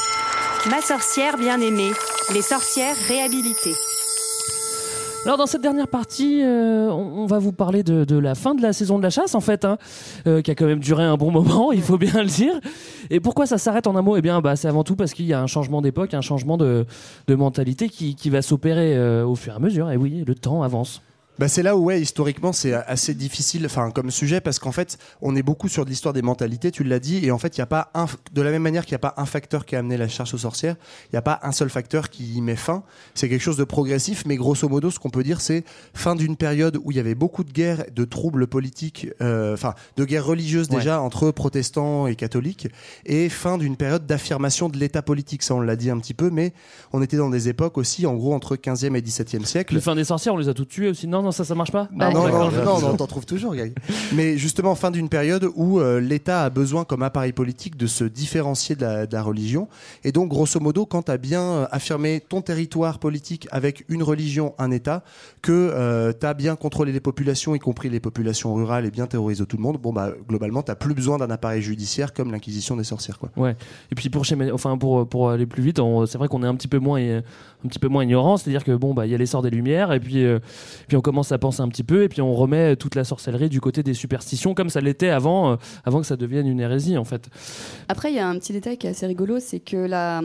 Ma 0.68 0.83
sorcière 0.83 1.39
bien-aimée, 1.39 1.91
les 2.35 2.43
sorcières 2.43 2.97
réhabilitées. 3.09 3.75
Alors 5.27 5.37
dans 5.37 5.47
cette 5.47 5.61
dernière 5.61 5.89
partie, 5.89 6.43
euh, 6.43 6.89
on, 6.91 7.27
va 7.27 7.39
vous 7.39 7.53
parler 7.53 7.83
de, 7.83 8.18
la 8.18 8.35
fin 8.35 8.55
de 8.55 8.62
la 8.62 8.73
saison 8.73 8.97
de 8.97 9.03
la 9.03 9.11
chasse 9.11 9.35
en 9.35 9.41
fait, 9.41 9.66
hein, 9.66 9.77
euh, 10.27 10.41
qui 10.41 10.51
a 10.51 10.55
quand 10.55 10.64
même 10.64 10.81
duré 10.81 11.05
un 11.05 11.18
bon 11.18 11.31
moment, 11.31 11.73
il 11.75 11.83
faut 11.83 11.99
bien 11.99 12.23
le 12.23 12.29
dire. 12.29 12.59
Et 13.11 13.21
pourquoi 13.21 13.45
ça 13.45 13.59
s'arrête 13.59 13.87
en 13.87 13.97
un 13.97 14.03
mot? 14.03 14.16
Eh 14.16 14.23
bien, 14.23 14.41
bah, 14.41 14.57
c'est 14.57 14.66
avant 14.66 14.83
tout 14.83 14.97
parce 14.97 15.12
qu'il 15.12 15.27
y 15.27 15.35
a 15.35 15.41
un 15.43 15.47
changement 15.47 15.83
d'époque, 15.83 16.14
un 16.14 16.23
changement 16.23 16.57
de, 16.57 16.87
mentalité 17.29 17.91
qui, 17.91 18.14
qui 18.14 18.31
va 18.31 18.41
s'opérer 18.41 18.97
euh, 18.97 19.27
au 19.27 19.35
fur 19.35 19.53
et 19.53 19.57
à 19.57 19.59
mesure. 19.59 19.91
Et 19.91 19.99
oui, 19.99 20.25
le 20.27 20.35
temps 20.35 20.62
avance. 20.62 21.03
Bah 21.39 21.49
c'est 21.49 21.62
là 21.62 21.74
où 21.74 21.85
ouais 21.85 21.99
historiquement 22.03 22.53
c'est 22.53 22.74
assez 22.74 23.14
difficile 23.14 23.64
enfin 23.64 23.91
comme 23.93 24.11
sujet 24.11 24.43
parce 24.43 24.59
qu'en 24.59 24.72
fait 24.72 24.99
on 25.22 25.35
est 25.37 25.43
beaucoup 25.43 25.68
sur 25.68 25.87
de 25.87 25.91
l'histoire 25.91 26.12
des 26.12 26.20
mentalités 26.20 26.70
tu 26.70 26.85
l'as 26.85 26.99
dit 26.99 27.24
et 27.24 27.31
en 27.31 27.39
fait 27.39 27.57
il 27.57 27.61
y 27.61 27.62
a 27.62 27.66
pas 27.66 27.91
un 27.95 28.05
de 28.35 28.43
la 28.43 28.51
même 28.51 28.61
manière 28.61 28.85
qu'il 28.85 28.93
n'y 28.93 28.97
a 28.97 28.99
pas 29.11 29.14
un 29.16 29.24
facteur 29.24 29.64
qui 29.64 29.74
a 29.74 29.78
amené 29.78 29.97
la 29.97 30.07
chasse 30.07 30.35
aux 30.35 30.39
sorcières 30.39 30.76
il 31.07 31.14
n'y 31.14 31.18
a 31.18 31.22
pas 31.22 31.41
un 31.43 31.53
seul 31.53 31.70
facteur 31.70 32.11
qui 32.11 32.35
y 32.35 32.43
met 32.43 32.57
fin 32.57 32.83
c'est 33.14 33.31
quelque 33.31 33.41
chose 33.41 33.57
de 33.57 33.64
progressif 33.64 34.24
mais 34.26 34.37
grosso 34.37 34.68
modo 34.68 34.91
ce 34.91 34.99
qu'on 34.99 35.09
peut 35.09 35.22
dire 35.22 35.41
c'est 35.41 35.64
fin 35.95 36.14
d'une 36.14 36.37
période 36.37 36.78
où 36.85 36.91
il 36.91 36.99
y 36.99 37.01
avait 37.01 37.14
beaucoup 37.14 37.43
de 37.43 37.53
guerres 37.53 37.85
de 37.91 38.05
troubles 38.05 38.47
politiques 38.47 39.09
euh, 39.22 39.55
enfin 39.55 39.74
de 39.97 40.05
guerres 40.05 40.26
religieuses 40.26 40.68
Ouais. 40.70 40.76
déjà 40.76 41.01
entre 41.01 41.31
protestants 41.31 42.07
et 42.07 42.16
catholiques 42.16 42.68
et 43.07 43.31
fin 43.31 43.57
d'une 43.57 43.76
période 43.76 44.05
d'affirmation 44.05 44.68
de 44.68 44.76
l'état 44.76 45.01
politique 45.01 45.43
ça 45.43 45.55
on 45.55 45.61
l'a 45.62 45.76
dit 45.76 45.89
un 45.89 45.99
petit 46.01 46.12
peu 46.12 46.28
mais 46.28 46.53
on 46.93 47.01
était 47.01 47.16
dans 47.16 47.31
des 47.31 47.49
époques 47.49 47.78
aussi 47.78 48.05
en 48.05 48.14
gros 48.14 48.35
entre 48.35 48.57
15e 48.57 48.95
et 48.95 49.01
17e 49.01 49.47
siècle 49.47 49.72
Le 49.74 49.81
fin 49.81 49.95
des 49.95 50.05
sorcières, 50.05 50.35
on 50.35 50.37
les 50.37 50.49
a 50.49 50.55
toutes 50.55 50.68
tuées 50.68 50.89
aussi. 50.89 51.07
Non, 51.07 51.20
non, 51.23 51.31
ça, 51.33 51.45
ça 51.45 51.55
marche 51.55 51.71
pas 51.73 51.89
non, 51.93 52.12
non, 52.12 52.29
non, 52.29 52.51
non, 52.51 52.81
non, 52.81 52.97
t'en 52.97 53.07
trouves 53.07 53.27
toujours. 53.27 53.55
Mais 54.14 54.37
justement, 54.39 54.75
fin 54.75 54.91
d'une 54.91 55.09
période 55.09 55.47
où 55.55 55.79
euh, 55.81 56.01
l'État 56.01 56.45
a 56.45 56.51
besoin, 56.51 56.85
comme 56.85 57.03
appareil 57.03 57.33
politique, 57.33 57.77
de 57.77 57.87
se 57.87 58.05
différencier 58.05 58.75
de 58.77 58.83
la, 58.83 59.07
de 59.07 59.12
la 59.14 59.23
religion. 59.23 59.68
Et 60.05 60.12
donc, 60.12 60.29
grosso 60.29 60.59
modo, 60.61 60.87
quand 60.87 61.03
tu 61.05 61.12
as 61.12 61.18
bien 61.18 61.43
euh, 61.43 61.66
affirmé 61.71 62.21
ton 62.29 62.41
territoire 62.43 62.99
politique 62.99 63.47
avec 63.53 63.85
une 63.89 64.03
religion, 64.03 64.55
un 64.59 64.71
État, 64.71 65.03
que 65.43 66.12
tu 66.18 66.27
as 66.27 66.35
bien 66.35 66.57
contrôlé 66.57 66.93
les 66.93 67.01
populations, 67.01 67.55
y 67.55 67.59
compris 67.59 67.89
les 67.91 68.01
populations 68.01 68.55
rurales, 68.55 68.87
et 68.87 68.91
bien 68.91 69.07
terrorisé 69.07 69.45
tout 69.47 69.57
le 69.57 69.62
monde, 69.62 69.79
bon, 69.79 69.93
bah, 69.93 70.11
globalement, 70.29 70.62
tu 70.62 70.73
plus 70.81 70.95
besoin 70.95 71.18
d'un 71.18 71.31
appareil 71.31 71.62
judiciaire 71.62 72.12
comme 72.12 72.33
l'Inquisition 72.33 72.77
des 72.77 72.85
sorcières. 72.85 73.18
Quoi. 73.18 73.31
Ouais. 73.37 73.55
Et 73.93 73.95
puis 73.95 74.09
pour 74.09 74.25
enfin 74.53 74.79
pour 74.79 75.07
pour 75.09 75.31
aller 75.31 75.47
plus 75.47 75.62
vite, 75.62 75.79
on- 75.79 76.07
c'est 76.07 76.16
vrai 76.18 76.29
qu'on 76.29 76.43
est 76.43 76.47
un 76.47 76.55
petit 76.55 76.68
peu 76.68 76.79
moins 76.79 77.01
un 77.01 77.68
petit 77.68 77.79
peu 77.79 77.89
moins 77.89 78.03
ignorant, 78.05 78.37
c'est-à-dire 78.39 78.64
que 78.64 78.75
bon 78.75 78.95
bah 78.95 79.05
il 79.07 79.12
y 79.12 79.14
a 79.14 79.18
l'essor 79.18 79.43
des 79.43 79.51
lumières 79.51 79.93
et 79.93 80.01
puis 80.01 80.25
euh, 80.25 80.39
puis 80.89 80.97
on 80.97 81.01
commence 81.11 81.33
à 81.33 81.39
penser 81.39 81.61
un 81.61 81.69
petit 81.69 81.83
peu 81.83 82.05
et 82.05 82.09
puis 82.09 82.21
on 82.23 82.35
remet 82.35 82.77
toute 82.77 82.95
la 82.95 83.03
sorcellerie 83.03 83.49
du 83.49 83.61
côté 83.61 83.83
des 83.83 83.95
superstitions 83.95 84.55
comme 84.55 84.71
ça 84.71 84.81
l'était 84.81 85.09
avant 85.09 85.53
euh, 85.53 85.57
avant 85.85 86.01
que 86.01 86.07
ça 86.07 86.17
devienne 86.17 86.47
une 86.47 86.61
hérésie 86.61 86.97
en 86.97 87.05
fait. 87.05 87.29
Après, 87.89 88.13
il 88.13 88.17
y 88.17 88.21
a 88.21 88.29
un 88.29 88.39
petit 88.39 88.53
détail 88.53 88.79
qui 88.79 88.87
est 88.87 88.91
assez 88.91 89.07
rigolo, 89.07 89.41
c'est 89.41 89.59
que 89.59 89.77
la- 89.77 90.23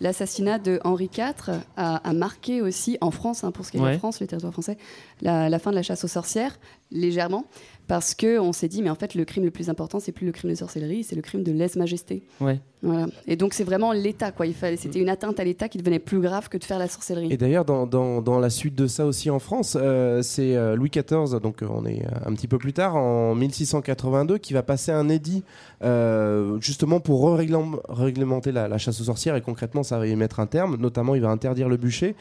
l'assassinat 0.00 0.58
de 0.58 0.80
Henri 0.84 1.08
IV 1.16 1.54
a, 1.76 1.96
a 1.96 2.12
marqué 2.12 2.60
aussi 2.62 2.98
en 3.00 3.10
France, 3.10 3.42
hein, 3.42 3.50
pour 3.50 3.64
ce 3.64 3.70
qui 3.70 3.78
est 3.78 3.80
de 3.80 3.84
Ouais. 3.86 3.92
la 3.92 3.98
France, 3.98 4.20
le 4.20 4.26
territoire 4.26 4.52
français, 4.52 4.76
la, 5.22 5.48
la 5.48 5.58
fin 5.58 5.70
de 5.70 5.76
la 5.76 5.82
chasse 5.82 6.04
aux 6.04 6.08
sorcières, 6.08 6.58
légèrement, 6.92 7.44
parce 7.88 8.14
que 8.14 8.38
on 8.38 8.52
s'est 8.52 8.68
dit, 8.68 8.82
mais 8.82 8.90
en 8.90 8.94
fait, 8.94 9.14
le 9.14 9.24
crime 9.24 9.44
le 9.44 9.50
plus 9.50 9.70
important, 9.70 9.98
c'est 9.98 10.12
plus 10.12 10.26
le 10.26 10.32
crime 10.32 10.50
de 10.50 10.54
sorcellerie, 10.54 11.02
c'est 11.02 11.16
le 11.16 11.22
crime 11.22 11.42
de 11.42 11.52
lèse-majesté. 11.52 12.22
Ouais. 12.40 12.60
Voilà. 12.82 13.06
Et 13.26 13.34
donc, 13.34 13.54
c'est 13.54 13.64
vraiment 13.64 13.92
l'État, 13.92 14.30
quoi. 14.30 14.46
Il 14.46 14.54
fallait, 14.54 14.76
c'était 14.76 15.00
une 15.00 15.08
atteinte 15.08 15.40
à 15.40 15.44
l'État 15.44 15.68
qui 15.68 15.78
devenait 15.78 15.98
plus 15.98 16.20
grave 16.20 16.48
que 16.48 16.58
de 16.58 16.64
faire 16.64 16.78
la 16.78 16.86
sorcellerie. 16.86 17.32
Et 17.32 17.36
d'ailleurs, 17.36 17.64
dans, 17.64 17.86
dans, 17.86 18.22
dans 18.22 18.38
la 18.38 18.50
suite 18.50 18.74
de 18.76 18.86
ça 18.86 19.06
aussi 19.06 19.30
en 19.30 19.38
France, 19.38 19.76
euh, 19.80 20.22
c'est 20.22 20.54
euh, 20.54 20.76
Louis 20.76 20.90
XIV, 20.90 21.40
donc 21.40 21.62
euh, 21.62 21.66
on 21.70 21.84
est 21.86 22.04
un 22.24 22.32
petit 22.34 22.46
peu 22.46 22.58
plus 22.58 22.72
tard, 22.72 22.94
en 22.94 23.34
1682, 23.34 24.38
qui 24.38 24.52
va 24.52 24.62
passer 24.62 24.92
un 24.92 25.08
édit 25.08 25.42
euh, 25.82 26.58
justement 26.60 27.00
pour 27.00 27.36
réglementer 27.36 28.52
la, 28.52 28.68
la 28.68 28.78
chasse 28.78 29.00
aux 29.00 29.04
sorcières 29.04 29.34
et 29.34 29.40
concrètement, 29.40 29.82
ça 29.82 29.98
va 29.98 30.06
y 30.06 30.14
mettre 30.14 30.40
un 30.40 30.46
terme. 30.46 30.76
Notamment, 30.76 31.14
il 31.14 31.22
va 31.22 31.30
interdire 31.30 31.68
le 31.68 31.78
bûcher. 31.78 32.14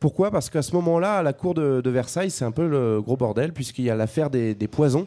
Pourquoi? 0.00 0.30
Parce 0.30 0.50
qu'à 0.50 0.62
ce 0.62 0.74
moment-là, 0.76 1.14
à 1.14 1.22
la 1.22 1.32
cour 1.32 1.54
de, 1.54 1.80
de 1.80 1.90
Versailles, 1.90 2.30
c'est 2.30 2.44
un 2.44 2.52
peu 2.52 2.68
le 2.68 3.00
gros 3.00 3.16
bordel 3.16 3.52
puisqu'il 3.52 3.84
y 3.84 3.90
a 3.90 3.96
l'affaire 3.96 4.30
des, 4.30 4.54
des 4.54 4.68
poisons. 4.68 5.06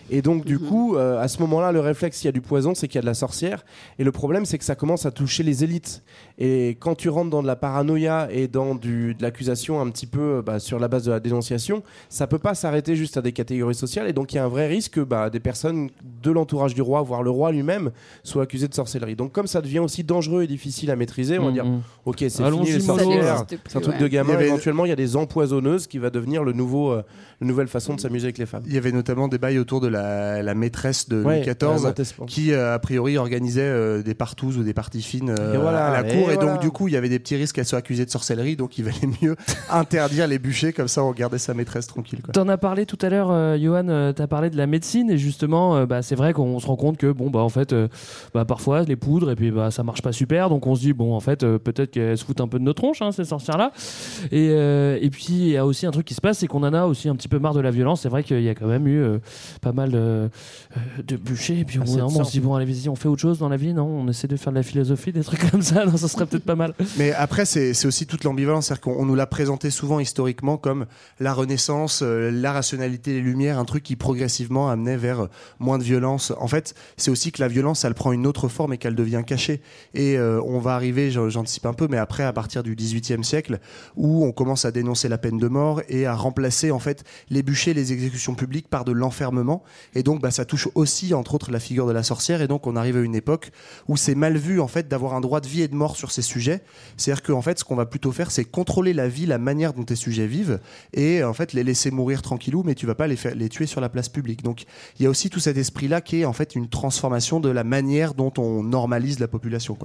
Et 0.11 0.21
donc, 0.21 0.43
du 0.45 0.59
coup, 0.59 0.95
euh, 0.97 1.19
à 1.21 1.27
ce 1.29 1.39
moment-là, 1.41 1.71
le 1.71 1.79
réflexe, 1.79 2.17
s'il 2.17 2.25
y 2.25 2.29
a 2.29 2.31
du 2.33 2.41
poison, 2.41 2.75
c'est 2.75 2.87
qu'il 2.87 2.95
y 2.95 2.99
a 2.99 3.01
de 3.01 3.05
la 3.07 3.13
sorcière. 3.13 3.63
Et 3.97 4.03
le 4.03 4.11
problème, 4.11 4.45
c'est 4.45 4.57
que 4.57 4.63
ça 4.65 4.75
commence 4.75 5.05
à 5.05 5.11
toucher 5.11 5.41
les 5.41 5.63
élites. 5.63 6.03
Et 6.37 6.77
quand 6.81 6.95
tu 6.95 7.07
rentres 7.09 7.29
dans 7.29 7.41
de 7.41 7.47
la 7.47 7.55
paranoïa 7.55 8.27
et 8.29 8.47
dans 8.49 8.75
du, 8.75 9.15
de 9.15 9.23
l'accusation 9.23 9.79
un 9.81 9.89
petit 9.89 10.07
peu 10.07 10.19
euh, 10.37 10.41
bah, 10.41 10.59
sur 10.59 10.79
la 10.79 10.87
base 10.89 11.05
de 11.05 11.11
la 11.11 11.19
dénonciation, 11.21 11.81
ça 12.09 12.27
peut 12.27 12.39
pas 12.39 12.55
s'arrêter 12.55 12.95
juste 12.95 13.15
à 13.15 13.21
des 13.21 13.31
catégories 13.31 13.73
sociales. 13.75 14.07
Et 14.09 14.13
donc, 14.13 14.33
il 14.33 14.35
y 14.35 14.39
a 14.39 14.43
un 14.43 14.49
vrai 14.49 14.67
risque 14.67 14.91
que 14.95 14.99
bah, 15.01 15.29
des 15.29 15.39
personnes 15.39 15.89
de 16.21 16.31
l'entourage 16.31 16.73
du 16.75 16.81
roi, 16.81 17.01
voire 17.01 17.23
le 17.23 17.29
roi 17.29 17.51
lui-même, 17.53 17.91
soient 18.23 18.43
accusées 18.43 18.67
de 18.67 18.73
sorcellerie. 18.73 19.15
Donc, 19.15 19.31
comme 19.31 19.47
ça 19.47 19.61
devient 19.61 19.79
aussi 19.79 20.03
dangereux 20.03 20.43
et 20.43 20.47
difficile 20.47 20.91
à 20.91 20.97
maîtriser, 20.97 21.39
on 21.39 21.43
va 21.43 21.47
Mhm. 21.49 21.53
dire, 21.53 21.65
ok, 22.05 22.17
c'est 22.27 22.43
fini 22.43 22.71
les 22.71 22.79
sorcières, 22.81 23.45
c'est 23.67 23.77
un 23.77 23.79
truc 23.81 23.95
ouais. 23.95 24.01
de 24.01 24.07
gamin. 24.07 24.29
Il 24.29 24.33
y 24.33 24.35
avait- 24.35 24.47
Éventuellement, 24.47 24.85
il 24.85 24.89
y 24.89 24.91
a 24.91 24.95
des 24.97 25.15
empoisonneuses 25.15 25.87
qui 25.87 25.97
va 25.99 26.09
devenir 26.09 26.43
le 26.43 26.51
nouveau, 26.51 26.91
euh, 26.91 27.03
la 27.39 27.47
nouvelle 27.47 27.67
façon 27.69 27.93
de 27.95 28.01
s'amuser 28.01 28.25
avec 28.25 28.37
les 28.37 28.45
femmes. 28.45 28.63
Il 28.67 28.73
y 28.73 28.77
avait 28.77 28.91
notamment 28.91 29.27
des 29.29 29.37
bails 29.37 29.57
autour 29.59 29.79
de 29.79 29.87
la, 29.87 30.00
la 30.41 30.53
maîtresse 30.55 31.09
de 31.09 31.23
Ouais, 31.23 31.43
Louis 31.43 31.53
XIV 31.55 32.25
qui, 32.27 32.51
euh, 32.51 32.73
a 32.73 32.79
priori, 32.79 33.17
organisait 33.17 33.61
euh, 33.61 34.01
des 34.03 34.13
partouzes 34.13 34.57
ou 34.57 34.63
des 34.63 34.73
parties 34.73 35.01
fines 35.01 35.35
euh, 35.37 35.53
Et 35.53 35.57
voilà, 35.57 35.87
à 35.87 36.01
la 36.01 36.07
et 36.09 36.13
cour. 36.13 36.31
Et, 36.31 36.35
voilà. 36.35 36.53
donc, 36.53 36.61
du 36.61 36.71
coup, 36.71 36.87
il 36.87 36.93
y 36.93 36.97
avait 36.97 37.09
des 37.09 37.19
petits 37.19 37.35
risques 37.35 37.55
qu'elle 37.55 37.65
soit 37.65 37.79
accusée 37.79 38.05
de 38.05 38.09
sorcellerie. 38.11 38.55
Donc, 38.55 38.77
il 38.77 38.85
valait 38.85 38.97
mieux 39.21 39.35
interdire 39.69 40.27
les 40.27 40.39
bûchers. 40.39 40.73
Comme 40.73 40.87
ça, 40.87 41.03
on 41.03 41.11
gardait 41.11 41.37
sa 41.37 41.53
maîtresse 41.53 41.87
tranquille. 41.87 42.19
T'en 42.33 42.47
as 42.49 42.57
parlé 42.57 42.85
tout 42.85 42.97
à 43.01 43.09
l'heure, 43.09 43.29
euh, 43.31 43.57
Johan. 43.57 43.87
euh, 43.89 44.13
T'as 44.13 44.27
parlé 44.27 44.49
de 44.49 44.57
la 44.57 44.67
médecine 44.67 45.09
et 45.09 45.17
justement, 45.17 45.75
euh, 45.75 45.85
bah, 45.85 46.01
c'est 46.01 46.15
vrai 46.15 46.33
qu'on 46.33 46.59
se 46.59 46.67
rend 46.67 46.75
compte 46.75 46.97
que 46.97 47.11
bon 47.11 47.29
bah 47.29 47.39
en 47.39 47.49
fait, 47.49 47.73
euh, 47.73 47.87
bah, 48.33 48.45
parfois 48.45 48.83
les 48.83 48.95
poudres 48.95 49.31
et 49.31 49.35
puis 49.35 49.51
bah 49.51 49.71
ça 49.71 49.83
marche 49.83 50.01
pas 50.01 50.11
super, 50.11 50.49
donc 50.49 50.67
on 50.67 50.75
se 50.75 50.81
dit 50.81 50.93
bon 50.93 51.13
en 51.15 51.19
fait 51.19 51.43
euh, 51.43 51.57
peut-être 51.57 51.91
qu'elles 51.91 52.17
se 52.17 52.25
foutent 52.25 52.41
un 52.41 52.47
peu 52.47 52.59
de 52.59 52.63
nos 52.63 52.73
tronches 52.73 53.01
hein, 53.01 53.11
ces 53.11 53.25
sorcières 53.25 53.57
là. 53.57 53.71
Et, 54.31 54.49
euh, 54.51 54.97
et 55.01 55.09
puis 55.09 55.25
il 55.29 55.47
y 55.49 55.57
a 55.57 55.65
aussi 55.65 55.85
un 55.85 55.91
truc 55.91 56.05
qui 56.05 56.13
se 56.13 56.21
passe, 56.21 56.39
c'est 56.39 56.47
qu'on 56.47 56.63
en 56.63 56.73
a 56.73 56.85
aussi 56.85 57.09
un 57.09 57.15
petit 57.15 57.27
peu 57.27 57.39
marre 57.39 57.53
de 57.53 57.59
la 57.61 57.71
violence. 57.71 58.01
C'est 58.01 58.09
vrai 58.09 58.23
qu'il 58.23 58.41
y 58.41 58.49
a 58.49 58.55
quand 58.55 58.67
même 58.67 58.87
eu 58.87 59.01
euh, 59.01 59.17
pas 59.61 59.71
mal 59.71 59.80
mal 59.81 59.91
de, 59.91 59.97
euh, 59.97 60.27
de 61.05 61.15
bûcher. 61.15 61.59
Et 61.59 61.65
puis 61.65 61.79
Ah, 61.79 61.83
on 61.85 62.23
se 62.23 62.31
dit 62.31 62.39
bon, 62.39 62.55
allez, 62.55 62.65
vas-y, 62.65 62.89
on 62.89 62.95
fait 62.95 63.07
autre 63.07 63.21
chose 63.21 63.39
dans 63.39 63.49
la 63.49 63.57
vie, 63.57 63.73
non? 63.73 63.85
On 63.85 64.07
essaie 64.07 64.27
de 64.27 64.35
faire 64.35 64.51
de 64.51 64.57
la 64.57 64.63
philosophie, 64.63 65.11
des 65.11 65.23
trucs 65.23 65.49
comme 65.51 65.61
ça. 65.61 65.85
Non, 65.85 65.97
ça 65.97 66.07
serait 66.07 66.25
peut-être 66.25 66.45
pas 66.45 66.55
mal. 66.55 66.73
Mais 66.97 67.13
après, 67.13 67.45
c'est 67.45 67.85
aussi 67.85 68.05
toute 68.05 68.23
l'ambivalence. 68.23 68.67
C'est-à-dire 68.67 68.81
qu'on 68.81 69.01
on 69.01 69.05
nous 69.05 69.15
l'a 69.15 69.27
présenté 69.27 69.69
souvent 69.69 69.99
historiquement 69.99 70.57
comme 70.57 70.85
la 71.19 71.33
Renaissance, 71.33 72.01
euh, 72.03 72.31
la 72.31 72.51
rationalité, 72.51 73.13
les 73.13 73.21
Lumières, 73.21 73.59
un 73.59 73.65
truc 73.65 73.83
qui 73.83 73.95
progressivement 73.95 74.69
amenait 74.69 74.97
vers 74.97 75.21
euh, 75.21 75.29
moins 75.59 75.77
de 75.77 75.83
violence. 75.83 76.33
En 76.39 76.47
fait, 76.47 76.75
c'est 76.97 77.11
aussi 77.11 77.31
que 77.31 77.41
la 77.41 77.47
violence, 77.47 77.83
elle 77.83 77.93
prend 77.93 78.11
une 78.11 78.27
autre 78.27 78.47
forme 78.47 78.73
et 78.73 78.77
qu'elle 78.77 78.95
devient 78.95 79.23
cachée. 79.25 79.61
Et 79.93 80.17
euh, 80.17 80.41
on 80.45 80.59
va 80.59 80.75
arriver, 80.75 81.11
j'anticipe 81.11 81.65
un 81.65 81.73
peu, 81.73 81.87
mais 81.89 81.97
après, 81.97 82.23
à 82.23 82.33
partir 82.33 82.63
du 82.63 82.75
XVIIIe 82.75 83.23
siècle, 83.23 83.59
où 83.95 84.25
on 84.25 84.31
commence 84.31 84.65
à 84.65 84.71
dénoncer 84.71 85.09
la 85.09 85.17
peine 85.17 85.37
de 85.37 85.47
mort 85.47 85.81
et 85.89 86.05
à 86.05 86.15
remplacer 86.15 86.71
en 86.71 86.79
fait 86.79 87.03
les 87.29 87.43
bûchers, 87.43 87.73
les 87.73 87.93
exécutions 87.93 88.35
publiques 88.35 88.67
par 88.69 88.85
de 88.85 88.91
l'enfermement. 88.91 89.63
Et 89.95 90.03
donc, 90.03 90.21
bah, 90.21 90.31
ça 90.31 90.45
touche 90.45 90.69
aussi, 90.75 91.13
entre 91.13 91.35
autres, 91.35 91.51
la 91.51 91.59
figure 91.59 91.87
de 91.87 91.91
la 91.91 92.03
sorcière. 92.03 92.41
Et 92.41 92.47
donc, 92.47 92.67
on 92.67 92.75
arrive 92.75 92.97
à 92.97 93.01
une 93.01 93.15
époque 93.15 93.51
où 93.87 93.97
c'est 93.97 94.15
mal 94.15 94.37
vu 94.37 94.59
en 94.59 94.67
fait 94.67 94.87
d'avoir 94.87 95.13
un 95.13 95.21
droit 95.21 95.41
de 95.41 95.47
vie 95.47 95.61
et 95.61 95.67
de 95.67 95.75
mort 95.75 95.95
sur 95.95 96.11
ces 96.11 96.21
sujets. 96.21 96.61
C'est-à-dire 96.97 97.23
qu'en 97.23 97.41
fait, 97.41 97.59
ce 97.59 97.63
qu'on 97.63 97.75
va 97.75 97.85
plutôt 97.85 98.11
faire, 98.11 98.31
c'est 98.31 98.45
contrôler 98.45 98.93
la 98.93 99.07
vie, 99.07 99.25
la 99.25 99.37
manière 99.37 99.73
dont 99.73 99.83
tes 99.83 99.95
sujets 99.95 100.27
vivent, 100.27 100.59
et 100.93 101.23
en 101.23 101.33
fait 101.33 101.53
les 101.53 101.63
laisser 101.63 101.91
mourir 101.91 102.21
tranquillou, 102.21 102.63
mais 102.63 102.75
tu 102.75 102.85
vas 102.85 102.95
pas 102.95 103.07
les 103.07 103.49
tuer 103.49 103.65
sur 103.65 103.81
la 103.81 103.89
place 103.89 104.09
publique. 104.09 104.43
Donc, 104.43 104.63
il 104.99 105.03
y 105.03 105.05
a 105.05 105.09
aussi 105.09 105.29
tout 105.29 105.39
cet 105.39 105.57
esprit-là 105.57 106.01
qui 106.01 106.21
est 106.21 106.25
en 106.25 106.33
fait 106.33 106.55
une 106.55 106.67
transformation 106.67 107.39
de 107.39 107.49
la 107.49 107.63
manière 107.63 108.13
dont 108.13 108.33
on 108.37 108.63
normalise 108.63 109.19
la 109.19 109.27
population. 109.27 109.77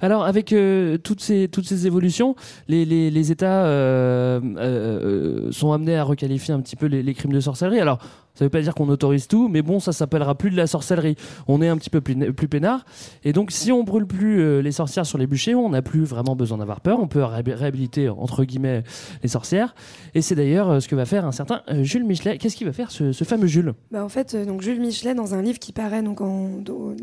Alors, 0.00 0.24
avec 0.24 0.52
euh, 0.52 0.98
toutes, 0.98 1.20
ces, 1.20 1.86
évolutions, 1.86 2.36
les, 2.68 3.30
États 3.30 3.66
euh, 3.66 4.40
euh, 4.56 5.52
sont 5.52 5.72
amenés 5.72 5.96
à 5.96 6.04
requalifier 6.04 6.54
un 6.54 6.60
petit 6.60 6.76
peu 6.76 6.86
les, 6.86 7.02
les 7.02 7.14
crimes 7.14 7.32
de 7.32 7.40
sorcellerie. 7.40 7.80
Alors, 7.80 7.98
ça 8.36 8.44
veut 8.44 8.48
pas 8.50 8.60
dire 8.62 8.74
qu'on 8.74 8.88
autorise 8.88 9.26
tout, 9.26 9.48
mais 9.48 9.62
bon, 9.62 9.80
ça 9.80 9.92
s'appellera 9.92 10.36
plus 10.36 10.50
de 10.50 10.56
la 10.56 10.68
sorcellerie. 10.68 11.16
On 11.48 11.60
est 11.60 11.68
un 11.68 11.76
petit 11.76 11.90
peu 11.90 12.00
plus, 12.00 12.14
plus 12.32 12.46
peinard. 12.48 12.84
Et 13.24 13.32
donc, 13.32 13.50
si 13.50 13.72
on 13.72 13.82
brûle 13.82 14.06
plus 14.06 14.40
euh, 14.40 14.60
les 14.62 14.70
sorcières 14.72 15.04
sur 15.06 15.18
les 15.18 15.26
bûchers, 15.26 15.54
on 15.54 15.70
n'a 15.70 15.82
plus 15.82 16.04
vraiment 16.04 16.36
besoin 16.36 16.58
d'avoir 16.58 16.80
peur. 16.80 17.00
On 17.00 17.08
peut 17.08 17.20
réhab- 17.20 17.54
réhabiliter, 17.54 18.08
entre 18.08 18.44
guillemets, 18.44 18.84
les 19.22 19.28
sorcières. 19.28 19.74
Et 20.14 20.22
c'est 20.22 20.34
d'ailleurs 20.36 20.70
euh, 20.70 20.80
ce 20.80 20.86
que 20.86 20.94
va 20.94 21.04
faire 21.06 21.24
un 21.26 21.32
certain 21.32 21.62
euh, 21.70 21.82
Jules 21.82 22.04
Michelet. 22.04 22.38
Qu'est-ce 22.38 22.54
qu'il 22.56 22.66
va 22.66 22.72
faire, 22.72 22.90
ce, 22.90 23.12
ce 23.12 23.24
fameux 23.24 23.46
Jules? 23.46 23.74
Bah, 23.90 24.04
en 24.04 24.08
fait, 24.08 24.34
euh, 24.34 24.44
donc 24.44 24.62
Jules 24.62 24.80
Michelet, 24.80 25.14
dans 25.14 25.34
un 25.34 25.42
livre 25.42 25.58
qui 25.58 25.72
paraît 25.72 26.02
donc 26.02 26.20
en, 26.20 26.50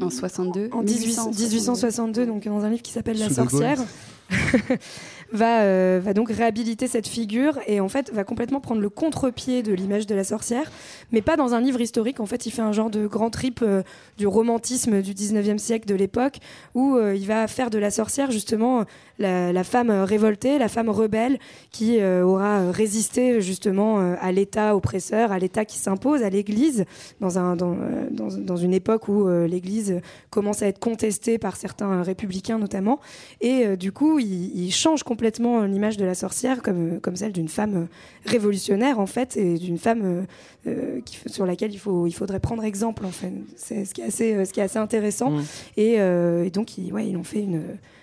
En 0.02 0.10
62 0.10 0.70
en 0.72 0.84
18 0.84 1.20
1862, 1.40 2.26
donc 2.28 2.46
dans 2.46 2.64
un 2.64 2.70
livre 2.70 2.82
qui 2.84 2.92
s'appelle 2.92 3.18
La 3.18 3.30
sorcière, 3.30 3.80
va, 5.34 5.62
euh, 5.62 6.00
va 6.02 6.14
donc 6.14 6.30
réhabiliter 6.30 6.88
cette 6.88 7.08
figure 7.08 7.60
et 7.68 7.80
en 7.80 7.90
fait 7.90 8.12
va 8.14 8.24
complètement 8.24 8.62
prendre 8.62 8.82
le 8.82 8.90
contre-pied 8.90 9.64
de 9.64 9.74
l'image 9.74 10.08
de 10.08 10.16
la 10.16 10.24
sorcière, 10.24 10.72
mais 11.12 11.22
pas 11.22 11.36
dans 11.36 11.54
un 11.54 11.60
livre 11.60 11.82
historique. 11.82 12.20
En 12.20 12.26
fait, 12.26 12.46
il 12.46 12.52
fait 12.52 12.62
un 12.62 12.72
genre 12.72 12.90
de 12.90 13.08
grand 13.08 13.32
trip 13.32 13.60
euh, 13.62 13.82
du 14.18 14.28
romantisme 14.28 15.02
du 15.02 15.14
19e 15.14 15.58
siècle 15.58 15.88
de 15.88 15.96
l'époque 15.96 16.38
où 16.76 16.96
euh, 16.96 17.16
il 17.16 17.26
va 17.26 17.48
faire 17.48 17.70
de 17.70 17.80
la 17.80 17.92
sorcière 17.92 18.32
justement 18.32 18.86
la, 19.20 19.64
femme 19.64 19.90
révoltée, 19.90 20.58
la 20.58 20.68
femme 20.68 20.90
rebelle 20.90 21.40
qui 21.72 22.04
aura 22.04 22.72
résisté 22.72 23.40
justement 23.40 24.00
à 24.20 24.32
l'État 24.34 24.76
oppresseur, 24.76 25.32
à 25.32 25.40
l'État 25.40 25.64
qui 25.64 25.78
s'impose, 25.78 26.24
à 26.24 26.30
l'Église, 26.30 26.84
dans, 27.22 27.40
un, 27.40 27.56
dans, 27.56 27.78
dans, 28.12 28.28
dans 28.28 28.58
une 28.58 28.74
époque 28.74 29.08
où 29.08 29.30
l'Église 29.46 30.02
commence 30.30 30.62
à 30.62 30.68
être 30.68 30.80
contestée 30.80 31.38
par 31.38 31.56
certains 31.56 32.04
républicains 32.04 32.58
notamment. 32.58 33.00
Et 33.40 33.78
du 33.78 33.94
coup, 33.94 34.20
il, 34.20 34.52
il 34.58 34.74
change 34.74 35.04
complètement 35.04 35.23
euh, 35.32 35.68
l'image 35.68 35.98
de 35.98 36.06
la 36.06 36.16
sorcière 36.16 36.62
comme, 36.62 36.96
euh, 36.96 37.00
comme 37.00 37.16
celle 37.16 37.32
d'une 37.32 37.48
femme 37.50 37.76
euh, 37.76 37.86
révolutionnaire 38.26 39.00
en 39.00 39.06
fait, 39.06 39.38
et 39.38 39.58
d'une 39.58 39.78
femme 39.78 40.26
euh, 40.68 41.00
qui, 41.06 41.18
sur 41.28 41.46
laquelle 41.46 41.74
il, 41.74 41.80
faut, 41.80 42.08
il 42.08 42.14
faudrait 42.14 42.40
prendre 42.40 42.64
exemple 42.64 43.06
en 43.06 43.12
fait. 43.12 43.32
C'est 43.56 43.86
ce 43.86 43.94
qui 43.94 44.02
est 44.02 44.06
assez, 44.06 44.46
ce 44.46 44.52
qui 44.54 44.60
est 44.60 44.64
assez 44.64 44.80
intéressant. 44.80 45.32
Mm. 45.32 45.44
Et, 45.78 45.96
euh, 46.00 46.46
et 46.46 46.50
donc, 46.50 46.78
ils, 46.78 46.92
ouais, 46.94 47.08
ils 47.08 47.18
ont 47.18 47.24
fait 47.24 47.42
une 47.42 47.62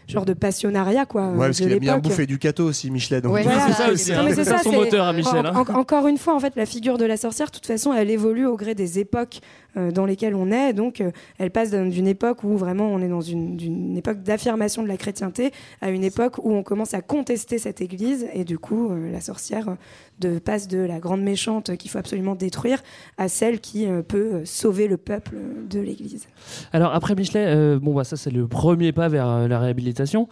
genre 0.08 0.24
de 0.24 0.32
passionnariat 0.34 1.06
quoi. 1.06 1.28
Ouais, 1.30 1.46
parce 1.46 1.58
qu'il 1.60 1.72
a 1.72 1.78
bien 1.78 1.98
bouffé 1.98 2.26
du 2.26 2.38
cateau 2.38 2.64
aussi, 2.64 2.90
Michelet. 2.90 3.20
Donc 3.20 3.32
Ouais, 3.32 3.42
voilà. 3.44 3.66
C'est 3.68 3.72
ça 3.74 3.92
aussi, 3.92 4.10
Non, 4.12 4.18
hein. 4.18 4.22
mais 4.24 4.34
c'est 4.34 4.44
ça 4.44 4.58
son 4.58 4.70
c'est- 4.70 4.76
moteur 4.76 5.06
à 5.06 5.12
Michel. 5.12 5.46
hein. 5.46 5.52
en- 5.54 5.60
en- 5.72 5.78
encore 5.78 6.08
une 6.08 6.18
fois, 6.18 6.34
en 6.34 6.40
fait, 6.40 6.54
la 6.56 6.66
figure 6.66 6.98
de 6.98 7.04
la 7.04 7.16
sorcière, 7.16 7.46
de 7.46 7.52
toute 7.52 7.66
façon, 7.66 7.92
elle 7.92 8.10
évolue 8.10 8.44
au 8.46 8.56
gré 8.56 8.74
des 8.74 8.98
époques 8.98 9.40
dans 9.76 10.06
lesquelles 10.06 10.34
on 10.34 10.50
est. 10.50 10.72
Donc, 10.72 11.00
euh, 11.00 11.10
elle 11.38 11.50
passe 11.50 11.70
d'un- 11.70 11.86
d'une 11.86 12.06
époque 12.06 12.44
où 12.44 12.56
vraiment 12.56 12.86
on 12.88 13.00
est 13.00 13.08
dans 13.08 13.20
une, 13.20 13.96
époque 13.96 14.22
d'affirmation 14.22 14.82
de 14.82 14.88
la 14.88 14.96
chrétienté 14.96 15.52
à 15.80 15.90
une 15.90 16.04
époque 16.04 16.38
où 16.44 16.52
on 16.52 16.62
commence 16.62 16.94
à 16.94 17.02
contester 17.02 17.58
cette 17.58 17.80
église. 17.80 18.26
Et 18.34 18.44
du 18.44 18.58
coup, 18.58 18.90
euh, 18.90 19.10
la 19.12 19.20
sorcière 19.20 19.68
euh, 19.70 19.74
de, 20.20 20.38
passe 20.38 20.68
de 20.68 20.78
la 20.78 20.98
grande 20.98 21.22
méchante 21.22 21.76
qu'il 21.76 21.90
faut 21.90 21.98
absolument 21.98 22.34
détruire 22.34 22.82
à 23.18 23.28
celle 23.28 23.60
qui 23.60 23.86
euh, 23.86 24.02
peut 24.02 24.30
euh, 24.34 24.44
sauver 24.44 24.86
le 24.88 24.96
peuple 24.96 25.36
euh, 25.36 25.66
de 25.68 25.80
l'église. 25.80 26.26
Alors 26.72 26.92
après 26.94 27.14
Michelet, 27.14 27.46
euh, 27.46 27.78
bon 27.80 27.94
bah 27.94 28.04
ça 28.04 28.16
c'est 28.16 28.30
le 28.30 28.46
premier 28.46 28.92
pas 28.92 29.08
vers 29.08 29.28
euh, 29.28 29.48
la 29.48 29.58
réhabilitation. 29.58 30.28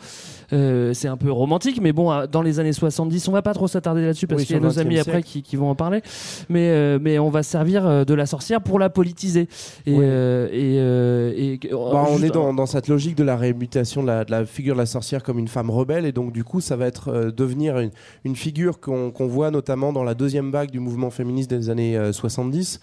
Euh, 0.52 0.92
c'est 0.94 1.08
un 1.08 1.16
peu 1.16 1.30
romantique, 1.30 1.80
mais 1.80 1.92
bon, 1.92 2.10
euh, 2.12 2.26
dans 2.26 2.42
les 2.42 2.58
années 2.60 2.72
70, 2.72 3.28
on 3.28 3.32
va 3.32 3.42
pas 3.42 3.54
trop 3.54 3.68
s'attarder 3.68 4.02
là-dessus 4.02 4.26
parce 4.26 4.40
Oui, 4.42 4.46
qu'il 4.46 4.56
y 4.56 4.58
a 4.58 4.62
nos 4.62 4.78
amis 4.78 4.96
20e 4.96 5.00
après 5.00 5.22
qui, 5.22 5.42
qui 5.42 5.56
vont 5.56 5.70
en 5.70 5.74
parler. 5.74 6.02
Mais 6.48 6.68
euh, 6.70 6.98
mais 7.00 7.18
on 7.18 7.30
va 7.30 7.42
se 7.42 7.50
servir 7.50 7.86
euh, 7.86 8.04
de 8.04 8.14
la 8.14 8.26
sorcière 8.26 8.60
pour 8.62 8.78
la 8.78 8.88
Et 9.86 9.94
euh, 9.98 10.48
et, 10.52 10.76
euh, 10.78 11.32
et- 11.36 11.60
Bah, 11.70 12.06
on 12.10 12.22
est 12.22 12.30
dans, 12.30 12.52
dans 12.54 12.66
cette 12.66 12.88
logique 12.88 13.16
de 13.16 13.24
la 13.24 13.36
réhabilitation 13.36 14.02
de 14.02 14.06
la, 14.08 14.24
de 14.24 14.30
la 14.30 14.44
figure 14.46 14.74
de 14.74 14.80
la 14.80 14.86
sorcière 14.86 15.22
comme 15.22 15.38
une 15.38 15.48
femme 15.48 15.70
rebelle 15.70 16.06
et 16.06 16.12
donc 16.12 16.32
du 16.32 16.44
coup 16.44 16.60
ça 16.60 16.76
va 16.76 16.86
être 16.86 17.08
euh, 17.08 17.30
devenir 17.30 17.78
une, 17.78 17.90
une 18.24 18.36
figure 18.36 18.80
qu'on 18.80 19.12
voit 19.26 19.50
notamment 19.50 19.92
dans 19.92 20.04
la 20.04 20.14
deuxième 20.14 20.50
vague 20.50 20.70
du 20.70 20.80
mouvement 20.80 21.10
féministe 21.10 21.50
des 21.50 21.70
années 21.70 21.96
euh, 21.96 22.12
70. 22.12 22.80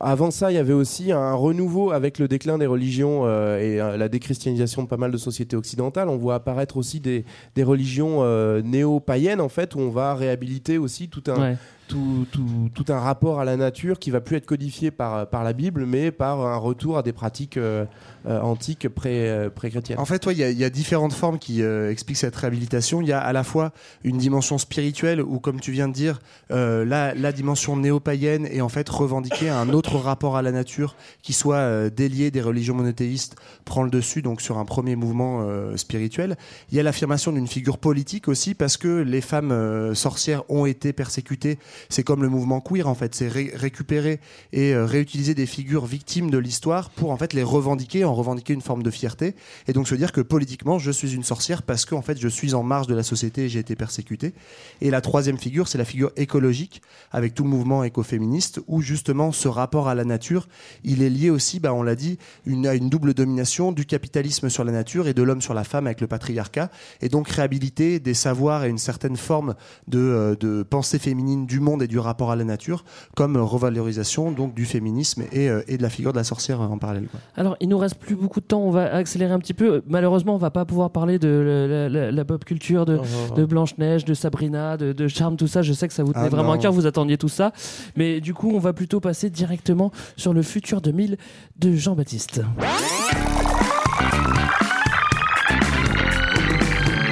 Avant 0.00 0.32
ça, 0.32 0.50
il 0.50 0.56
y 0.56 0.58
avait 0.58 0.72
aussi 0.72 1.12
un 1.12 1.34
renouveau 1.34 1.92
avec 1.92 2.18
le 2.18 2.26
déclin 2.26 2.58
des 2.58 2.66
religions 2.66 3.20
euh, 3.26 3.60
et 3.60 3.80
euh, 3.80 3.96
la 3.96 4.08
déchristianisation 4.08 4.82
de 4.82 4.88
pas 4.88 4.96
mal 4.96 5.12
de 5.12 5.16
sociétés 5.16 5.54
occidentales. 5.54 6.08
On 6.08 6.16
voit 6.16 6.34
apparaître 6.34 6.76
aussi 6.76 6.98
des, 6.98 7.24
des 7.54 7.62
religions 7.62 8.18
euh, 8.22 8.60
néo-païennes 8.60 9.40
en 9.40 9.48
fait 9.48 9.76
où 9.76 9.78
on 9.78 9.90
va 9.90 10.16
réhabiliter 10.16 10.78
aussi 10.78 11.08
tout 11.08 11.22
un, 11.28 11.40
Ouais. 11.40 11.56
Tout, 11.88 12.26
tout- 12.30 12.84
un 12.92 12.98
rapport 12.98 13.40
à 13.40 13.44
la 13.44 13.56
nature 13.56 13.98
qui 13.98 14.10
va 14.10 14.20
plus 14.20 14.36
être 14.36 14.44
codifié 14.46 14.90
par, 14.90 15.28
par 15.28 15.42
la 15.42 15.54
Bible, 15.54 15.86
mais 15.86 16.10
par 16.10 16.46
un 16.46 16.56
retour 16.56 16.98
à 16.98 17.02
des 17.02 17.12
pratiques 17.12 17.56
euh, 17.56 17.86
euh, 18.26 18.40
antiques 18.40 18.88
pré, 18.88 19.30
euh, 19.30 19.48
pré-chrétiennes. 19.48 19.98
En 19.98 20.04
fait, 20.04 20.26
il 20.30 20.36
y, 20.38 20.64
a- 20.64 20.70
différentes 20.70 21.12
formes 21.12 21.38
qui 21.38 21.62
expliquent 21.62 22.18
cette 22.18 22.36
réhabilitation. 22.36 23.00
Il 23.00 23.08
y 23.08 23.12
a 23.12 23.20
à 23.20 23.32
la 23.32 23.44
fois 23.44 23.72
une 24.02 24.18
dimension 24.18 24.58
spirituelle 24.58 25.22
où, 25.22 25.38
comme 25.40 25.60
tu 25.60 25.72
viens 25.72 25.88
de 25.88 25.92
dire, 25.94 26.18
euh, 26.50 26.84
la, 26.84 27.32
dimension 27.32 27.76
néo-païenne 27.76 28.46
est 28.46 28.60
en 28.60 28.68
fait 28.68 28.88
revendiquée 28.88 29.48
un 29.48 29.70
autre 29.70 29.96
rapport 29.96 30.36
à 30.36 30.42
la 30.42 30.52
nature 30.52 30.96
qui 31.22 31.32
soit 31.32 31.90
délié 31.90 32.30
des 32.30 32.42
religions 32.42 32.74
monothéistes 32.74 33.36
prend 33.64 33.82
le 33.82 33.90
dessus 33.90 34.22
donc 34.22 34.40
sur 34.40 34.58
un 34.58 34.64
premier 34.64 34.94
mouvement 34.96 35.46
spirituel. 35.76 36.36
Il 36.70 36.76
y 36.76 36.80
a 36.80 36.82
l'affirmation 36.82 37.32
d'une 37.32 37.48
figure 37.48 37.78
politique 37.78 38.28
aussi 38.28 38.54
parce 38.54 38.76
que 38.76 39.02
les 39.02 39.20
femmes 39.20 39.94
sorcières 39.94 40.42
ont 40.50 40.66
été 40.66 40.92
persécutées. 40.92 41.58
C'est 41.88 42.02
comme 42.02 42.22
le 42.22 42.28
mouvement 42.28 42.60
queer 42.60 42.88
en 42.88 42.94
fait, 42.94 43.14
c'est 43.14 43.28
ré- 43.28 43.52
récupérer 43.54 44.20
et 44.52 44.74
euh, 44.74 44.86
réutiliser 44.86 45.34
des 45.34 45.46
figures 45.46 45.86
victimes 45.86 46.30
de 46.30 46.38
l'histoire 46.38 46.90
pour 46.90 47.10
en 47.10 47.16
fait 47.16 47.32
les 47.32 47.42
revendiquer, 47.42 48.04
en 48.04 48.14
revendiquer 48.14 48.52
une 48.54 48.60
forme 48.62 48.82
de 48.82 48.90
fierté. 48.90 49.34
Et 49.68 49.72
donc 49.72 49.88
se 49.88 49.94
dire 49.94 50.12
que 50.12 50.20
politiquement 50.20 50.78
je 50.78 50.90
suis 50.90 51.14
une 51.14 51.24
sorcière 51.24 51.62
parce 51.62 51.84
que 51.84 51.94
en 51.94 52.02
fait 52.02 52.18
je 52.20 52.28
suis 52.28 52.54
en 52.54 52.62
marge 52.62 52.86
de 52.86 52.94
la 52.94 53.02
société 53.02 53.44
et 53.44 53.48
j'ai 53.48 53.60
été 53.60 53.76
persécutée. 53.76 54.34
Et 54.80 54.90
la 54.90 55.00
troisième 55.00 55.38
figure, 55.38 55.68
c'est 55.68 55.78
la 55.78 55.84
figure 55.84 56.10
écologique 56.16 56.82
avec 57.12 57.34
tout 57.34 57.44
le 57.44 57.50
mouvement 57.50 57.84
écoféministe 57.84 58.60
où 58.66 58.80
justement 58.80 59.32
ce 59.32 59.48
rapport 59.48 59.88
à 59.88 59.94
la 59.94 60.04
nature, 60.04 60.48
il 60.84 61.02
est 61.02 61.10
lié 61.10 61.30
aussi, 61.30 61.60
bah, 61.60 61.72
on 61.74 61.82
l'a 61.82 61.94
dit, 61.94 62.18
à 62.46 62.74
une 62.74 62.88
double 62.88 63.14
domination 63.14 63.72
du 63.72 63.84
capitalisme 63.86 64.48
sur 64.48 64.64
la 64.64 64.72
nature 64.72 65.08
et 65.08 65.14
de 65.14 65.22
l'homme 65.22 65.42
sur 65.42 65.54
la 65.54 65.64
femme 65.64 65.86
avec 65.86 66.00
le 66.00 66.06
patriarcat. 66.06 66.70
Et 67.02 67.08
donc 67.08 67.28
réhabiliter 67.28 68.00
des 68.00 68.14
savoirs 68.14 68.64
et 68.64 68.68
une 68.68 68.78
certaine 68.78 69.16
forme 69.16 69.54
de, 69.88 69.98
euh, 69.98 70.36
de 70.36 70.62
pensée 70.62 70.98
féminine 70.98 71.46
du 71.46 71.60
monde 71.64 71.82
et 71.82 71.88
du 71.88 71.98
rapport 71.98 72.30
à 72.30 72.36
la 72.36 72.44
nature 72.44 72.84
comme 73.16 73.36
revalorisation 73.36 74.30
donc 74.30 74.54
du 74.54 74.64
féminisme 74.64 75.24
et, 75.32 75.48
euh, 75.50 75.62
et 75.66 75.76
de 75.78 75.82
la 75.82 75.90
figure 75.90 76.12
de 76.12 76.18
la 76.18 76.24
sorcière 76.24 76.60
en 76.60 76.78
parallèle. 76.78 77.06
quoi. 77.10 77.18
Alors, 77.36 77.56
il 77.60 77.68
nous 77.68 77.78
reste 77.78 77.96
plus 77.96 78.14
beaucoup 78.14 78.40
de 78.40 78.46
temps. 78.46 78.60
On 78.62 78.70
va 78.70 78.94
accélérer 78.94 79.32
un 79.32 79.38
petit 79.38 79.54
peu. 79.54 79.82
Malheureusement, 79.88 80.34
on 80.34 80.38
va 80.38 80.50
pas 80.50 80.64
pouvoir 80.64 80.90
parler 80.90 81.18
de 81.18 81.28
la, 81.68 81.88
la- 81.88 82.12
la 82.12 82.24
pop 82.24 82.44
culture, 82.44 82.84
de, 82.86 82.98
Oh. 83.00 83.34
de 83.34 83.44
Blanche 83.44 83.76
Neige, 83.78 84.04
de 84.04 84.14
Sabrina, 84.14 84.76
de, 84.76 84.92
de 84.92 85.08
Charme, 85.08 85.36
tout 85.36 85.46
ça. 85.48 85.62
Je 85.62 85.72
sais 85.72 85.88
que 85.88 85.94
ça 85.94 86.04
vous 86.04 86.12
tenait 86.12 86.26
Ah 86.26 86.28
vraiment 86.28 86.52
à 86.52 86.58
cœur. 86.58 86.72
Vous 86.72 86.86
attendiez 86.86 87.18
tout 87.18 87.28
ça. 87.28 87.52
Mais 87.96 88.20
du 88.20 88.34
coup, 88.34 88.52
on 88.54 88.58
va 88.58 88.72
plutôt 88.72 89.00
passer 89.00 89.30
directement 89.30 89.90
sur 90.16 90.32
le 90.34 90.42
futur 90.42 90.80
2000 90.80 91.16
de 91.58 91.72
Jean-Baptiste. 91.72 92.40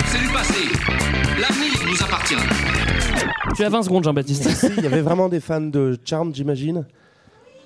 C'est 0.07 0.21
du 0.21 0.29
passé. 0.33 0.61
L'avenir 1.41 1.73
nous 1.89 2.03
appartient. 2.03 2.37
Tu 3.55 3.65
as 3.65 3.69
20 3.69 3.83
secondes, 3.83 4.05
Jean-Baptiste. 4.05 4.73
Il 4.79 4.85
y 4.85 4.87
avait 4.87 5.03
vraiment 5.03 5.29
des 5.29 5.41
fans 5.41 5.61
de 5.61 5.99
Charmed, 6.05 6.35
j'imagine. 6.35 6.87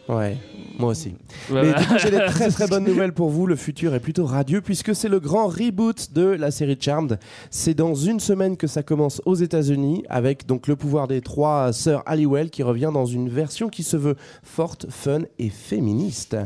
Ouais. 0.09 0.37
Moi 0.79 0.91
aussi. 0.91 1.15
Voilà. 1.49 1.73
Mais 1.73 1.81
du 1.81 1.87
coup, 1.87 1.95
j'ai 1.99 2.11
des 2.11 2.19
très 2.27 2.51
très 2.51 2.67
bonnes 2.67 2.85
nouvelles 2.85 3.13
pour 3.15 3.31
vous. 3.31 3.47
Le 3.47 3.57
futur 3.57 3.95
est 3.95 4.01
plutôt 4.01 4.27
radieux 4.27 4.61
puisque 4.61 4.95
c'est 4.95 5.09
le 5.09 5.21
grand 5.21 5.47
reboot 5.47 6.13
de 6.13 6.27
la 6.27 6.51
série 6.51 6.77
Charmed. 6.79 7.19
C'est 7.51 7.73
dans 7.73 7.95
une 7.95 8.21
semaine 8.21 8.59
que 8.59 8.67
ça 8.67 8.83
commence 8.83 9.23
aux 9.25 9.35
États-Unis 9.35 10.05
avec 10.11 10.47
donc 10.47 10.67
le 10.67 10.77
pouvoir 10.77 11.09
des 11.09 11.23
trois 11.23 11.73
sœurs 11.73 12.03
Halliwell 12.05 12.51
qui 12.51 12.63
revient 12.63 12.91
dans 12.93 13.07
une 13.07 13.31
version 13.31 13.69
qui 13.71 13.83
se 13.83 13.97
veut 13.97 14.17
forte, 14.43 14.87
fun 14.91 15.23
et 15.39 15.49
féministe. 15.49 16.37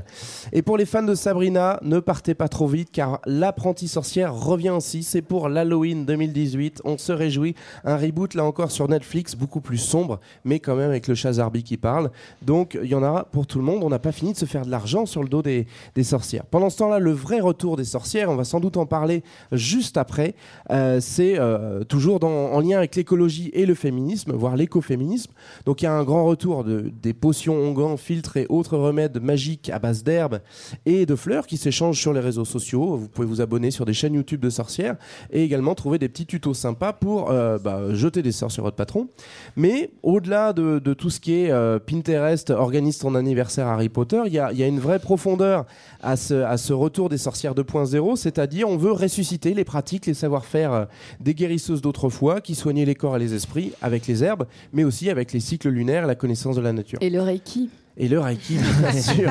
Et 0.53 0.63
pour 0.63 0.77
les 0.77 0.87
fans 0.87 1.03
de 1.03 1.17
Sabrina, 1.17 1.81
ne 1.83 1.99
partez 1.99 2.35
pas 2.35 2.49
trop 2.49 2.69
vite 2.69 2.91
car 2.93 3.21
l'apprentie 3.27 3.89
sorcière 3.89 4.33
revient 4.35 4.71
aussi. 4.71 5.03
C'est 5.03 5.23
pour 5.23 5.49
l'Halloween 5.49 6.07
2018. 6.07 6.83
On 6.85 6.99
se 6.99 7.13
réjouit. 7.13 7.57
Un 7.85 7.97
reboot 7.97 8.35
là 8.35 8.45
encore 8.45 8.71
sur 8.71 8.89
Netflix, 8.89 9.35
beaucoup 9.35 9.61
plus 9.61 9.79
sombre, 9.79 10.21
mais 10.45 10.61
quand 10.61 10.77
même 10.77 10.91
avec 10.91 11.09
le 11.09 11.17
Shazarby 11.17 11.65
qui 11.65 11.77
parle. 11.77 12.13
Donc 12.43 12.79
il 12.81 12.89
y 12.89 12.95
en 12.95 13.03
a 13.03 13.25
pour 13.25 13.49
tout 13.51 13.59
le 13.59 13.65
monde. 13.65 13.83
On 13.85 13.91
n'a 13.91 13.99
pas 13.99 14.13
fini 14.13 14.33
de 14.33 14.39
se 14.39 14.47
faire 14.47 14.65
de 14.65 14.71
l'argent 14.71 15.05
sur 15.05 15.23
le 15.23 15.29
dos 15.29 15.43
des, 15.43 15.67
sorcières. 16.03 16.47
Pendant 16.47 16.71
ce 16.71 16.79
temps-là, 16.79 16.99
le 16.99 17.13
vrai 17.13 17.41
retour 17.41 17.77
des 17.77 17.85
sorcières, 17.85 18.31
on 18.31 18.37
va 18.37 18.45
sans 18.45 18.61
doute 18.61 18.79
en 18.79 18.87
parler 18.87 19.23
juste 19.53 19.99
après, 19.99 20.35
euh, 20.71 20.99
c'est 21.01 21.39
euh, 21.39 21.85
toujours 21.85 22.25
en 22.25 22.61
lien 22.61 22.79
avec 22.79 22.97
l'écologie 22.97 23.51
et 23.53 23.67
le 23.67 23.75
féminisme, 23.75 24.33
voire 24.33 24.57
l'écoféminisme. 24.57 25.33
Donc 25.67 25.83
il 25.83 25.85
y 25.85 25.89
a 25.89 25.93
un 25.93 26.05
grand 26.05 26.25
retour 26.25 26.65
de, 26.65 26.91
des 27.03 27.13
potions 27.13 27.55
onguents, 27.55 27.97
filtres 27.97 28.37
et 28.39 28.47
autres 28.49 28.79
remèdes 28.79 29.21
magiques 29.21 29.69
à 29.69 29.79
base 29.79 30.05
d'herbes 30.05 30.41
et 30.87 31.05
de 31.05 31.17
fleurs 31.17 31.47
qui 31.47 31.57
s'échangent 31.57 32.01
sur 32.01 32.13
les 32.13 32.21
réseaux 32.21 32.45
sociaux. 32.45 32.97
Vous 32.97 33.09
pouvez 33.09 33.27
vous 33.27 33.41
abonner 33.41 33.71
sur 33.71 33.85
des 33.85 33.93
chaînes 33.93 34.15
YouTube 34.15 34.41
de 34.41 34.51
sorcières 34.51 34.97
et 35.31 35.43
également 35.43 35.75
trouver 35.75 35.99
des 35.99 36.09
petits 36.09 36.27
tutos 36.27 36.55
sympas 36.55 36.93
pour 36.93 37.31
euh, 37.31 37.59
bah, 37.59 37.93
jeter 37.93 38.23
des 38.23 38.33
sorts 38.33 38.53
sur 38.53 38.63
votre 38.63 38.77
patron. 38.77 39.09
Mais 39.57 39.91
au-delà 40.03 40.53
de, 40.53 40.79
de 40.79 40.95
tout 40.95 41.11
ce 41.11 41.21
qui 41.21 41.35
est 41.35 41.81
Pinterest 41.81 42.51
organise 42.51 42.99
ton 42.99 43.15
anniversaire 43.15 43.40
Harry 43.59 43.89
Potter, 43.89 44.23
il 44.27 44.33
y 44.33 44.39
a, 44.39 44.53
il 44.53 44.59
y 44.59 44.63
a 44.63 44.67
une 44.67 44.81
vraie 44.81 44.99
profondeur 44.99 45.67
à 46.03 46.17
ce, 46.17 46.35
à 46.35 46.57
ce 46.57 46.73
retour 46.73 47.09
des 47.09 47.19
sorcières 47.19 47.55
2.0, 47.55 48.17
c'est-à-dire 48.17 48.69
on 48.69 48.77
veut 48.77 48.93
ressusciter 48.93 49.55
les 49.55 49.65
pratiques, 49.65 50.07
les 50.07 50.15
savoir-faire 50.15 50.73
euh, 50.73 50.85
des 51.21 51.35
guérisseuses 51.35 51.81
d'autrefois 51.81 52.41
qui 52.41 52.55
soignaient 52.55 52.85
les 52.85 52.95
corps 52.95 53.17
et 53.17 53.21
les 53.21 53.35
esprits 53.35 53.73
avec 53.83 54.07
les 54.07 54.23
herbes, 54.25 54.47
mais 54.73 54.85
aussi 54.85 55.11
avec 55.11 55.33
les 55.33 55.41
cycles 55.41 55.69
lunaires 55.69 56.07
la 56.07 56.15
connaissance 56.15 56.57
de 56.57 56.61
la 56.61 56.73
nature. 56.73 56.99
Et 57.01 57.11
le 57.11 57.23
Reiki. 57.23 57.71
Et 57.97 58.09
le 58.09 58.21
Reiki, 58.21 58.57
bien 58.57 58.93
sûr. 59.01 59.31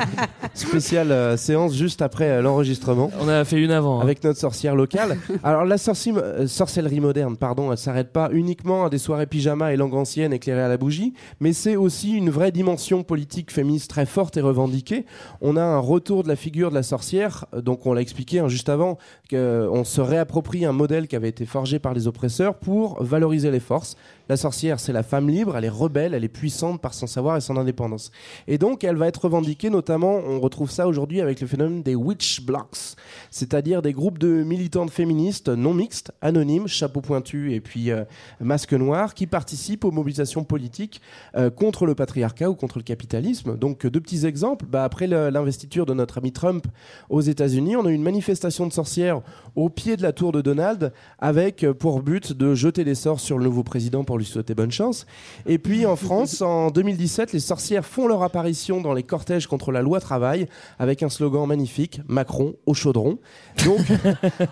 Spéciale 0.54 1.12
euh, 1.12 1.36
séance 1.36 1.74
juste 1.74 2.02
après 2.02 2.28
euh, 2.28 2.42
l'enregistrement. 2.42 3.10
On 3.20 3.28
a 3.28 3.44
fait 3.44 3.56
une 3.58 3.70
avant. 3.70 4.00
hein. 4.00 4.02
Avec 4.02 4.22
notre 4.24 4.38
sorcière 4.38 4.74
locale. 4.74 5.16
Alors, 5.44 5.64
la 5.64 5.76
sorci- 5.76 6.12
euh, 6.16 6.46
sorcellerie 6.46 7.00
moderne, 7.00 7.36
pardon, 7.36 7.70
elle 7.72 7.78
s'arrête 7.78 8.12
pas 8.12 8.28
uniquement 8.32 8.84
à 8.84 8.90
des 8.90 8.98
soirées 8.98 9.26
pyjama 9.26 9.72
et 9.72 9.76
langue 9.76 9.94
ancienne 9.94 10.32
éclairées 10.32 10.62
à 10.62 10.68
la 10.68 10.76
bougie, 10.76 11.14
mais 11.38 11.52
c'est 11.52 11.76
aussi 11.76 12.12
une 12.12 12.30
vraie 12.30 12.50
dimension 12.52 13.02
politique 13.04 13.50
féministe 13.52 13.90
très 13.90 14.06
forte 14.06 14.36
et 14.36 14.40
revendiquée. 14.40 15.06
On 15.40 15.56
a 15.56 15.62
un 15.62 15.78
retour 15.78 16.24
de 16.24 16.28
la 16.28 16.36
figure 16.36 16.70
de 16.70 16.74
la 16.74 16.82
sorcière, 16.82 17.46
euh, 17.54 17.60
donc 17.60 17.86
on 17.86 17.92
l'a 17.94 18.00
expliqué 18.00 18.40
hein, 18.40 18.48
juste 18.48 18.68
avant, 18.68 18.98
qu'on 19.30 19.84
se 19.84 20.00
réapproprie 20.00 20.64
un 20.64 20.72
modèle 20.72 21.06
qui 21.06 21.16
avait 21.16 21.28
été 21.28 21.46
forgé 21.46 21.78
par 21.78 21.94
les 21.94 22.06
oppresseurs 22.08 22.56
pour 22.56 23.02
valoriser 23.02 23.50
les 23.50 23.60
forces. 23.60 23.96
La 24.28 24.36
sorcière, 24.36 24.78
c'est 24.78 24.92
la 24.92 25.02
femme 25.02 25.28
libre, 25.28 25.56
elle 25.56 25.64
est 25.64 25.68
rebelle, 25.68 26.14
elle 26.14 26.22
est 26.22 26.28
puissante 26.28 26.80
par 26.80 26.94
son 26.94 27.08
savoir 27.08 27.36
et 27.36 27.40
son 27.40 27.56
indépendance. 27.56 28.12
Et 28.46 28.58
donc, 28.58 28.84
elle 28.84 28.94
va 28.96 29.08
être 29.08 29.24
revendiquée 29.24 29.70
notamment, 29.70 30.20
on 30.24 30.38
retrouve 30.50 30.70
ça 30.70 30.88
aujourd'hui 30.88 31.20
avec 31.20 31.40
le 31.40 31.46
phénomène 31.46 31.82
des 31.82 31.94
witch 31.94 32.42
blocks, 32.42 32.96
c'est-à-dire 33.30 33.82
des 33.82 33.92
groupes 33.92 34.18
de 34.18 34.42
militantes 34.42 34.90
féministes 34.90 35.48
non 35.48 35.72
mixtes, 35.72 36.12
anonymes, 36.20 36.66
chapeau 36.66 37.00
pointu 37.00 37.54
et 37.54 37.60
puis 37.60 37.90
euh, 37.90 38.04
masque 38.40 38.72
noir, 38.72 39.14
qui 39.14 39.26
participent 39.26 39.84
aux 39.84 39.92
mobilisations 39.92 40.42
politiques 40.44 41.00
euh, 41.36 41.50
contre 41.50 41.86
le 41.86 41.94
patriarcat 41.94 42.50
ou 42.50 42.54
contre 42.54 42.78
le 42.78 42.82
capitalisme. 42.82 43.56
Donc, 43.56 43.86
deux 43.86 44.00
petits 44.00 44.26
exemples. 44.26 44.66
Bah, 44.66 44.82
après 44.82 45.06
l'investiture 45.06 45.86
de 45.86 45.94
notre 45.94 46.18
ami 46.18 46.32
Trump 46.32 46.66
aux 47.08 47.20
États-Unis, 47.20 47.76
on 47.76 47.86
a 47.86 47.90
eu 47.90 47.94
une 47.94 48.02
manifestation 48.02 48.66
de 48.66 48.72
sorcières 48.72 49.22
au 49.56 49.68
pied 49.68 49.96
de 49.96 50.02
la 50.02 50.12
tour 50.12 50.32
de 50.32 50.40
Donald 50.40 50.92
avec 51.18 51.64
euh, 51.64 51.74
pour 51.74 52.02
but 52.02 52.32
de 52.32 52.54
jeter 52.54 52.84
des 52.84 52.94
sorts 52.94 53.20
sur 53.20 53.38
le 53.38 53.44
nouveau 53.44 53.62
président 53.62 54.04
pour 54.04 54.18
lui 54.18 54.24
souhaiter 54.24 54.54
bonne 54.54 54.70
chance. 54.70 55.06
Et 55.46 55.58
puis 55.58 55.86
en 55.86 55.96
France, 55.96 56.40
en 56.42 56.70
2017, 56.70 57.32
les 57.32 57.40
sorcières 57.40 57.84
font 57.84 58.06
leur 58.06 58.22
apparition 58.22 58.80
dans 58.80 58.92
les 58.92 59.02
cortèges 59.02 59.46
contre 59.46 59.72
la 59.72 59.82
loi 59.82 60.00
travail 60.00 60.46
avec 60.78 61.02
un 61.02 61.08
slogan 61.08 61.46
magnifique 61.46 62.00
Macron 62.08 62.54
au 62.66 62.74
chaudron. 62.74 63.18
Donc 63.64 63.80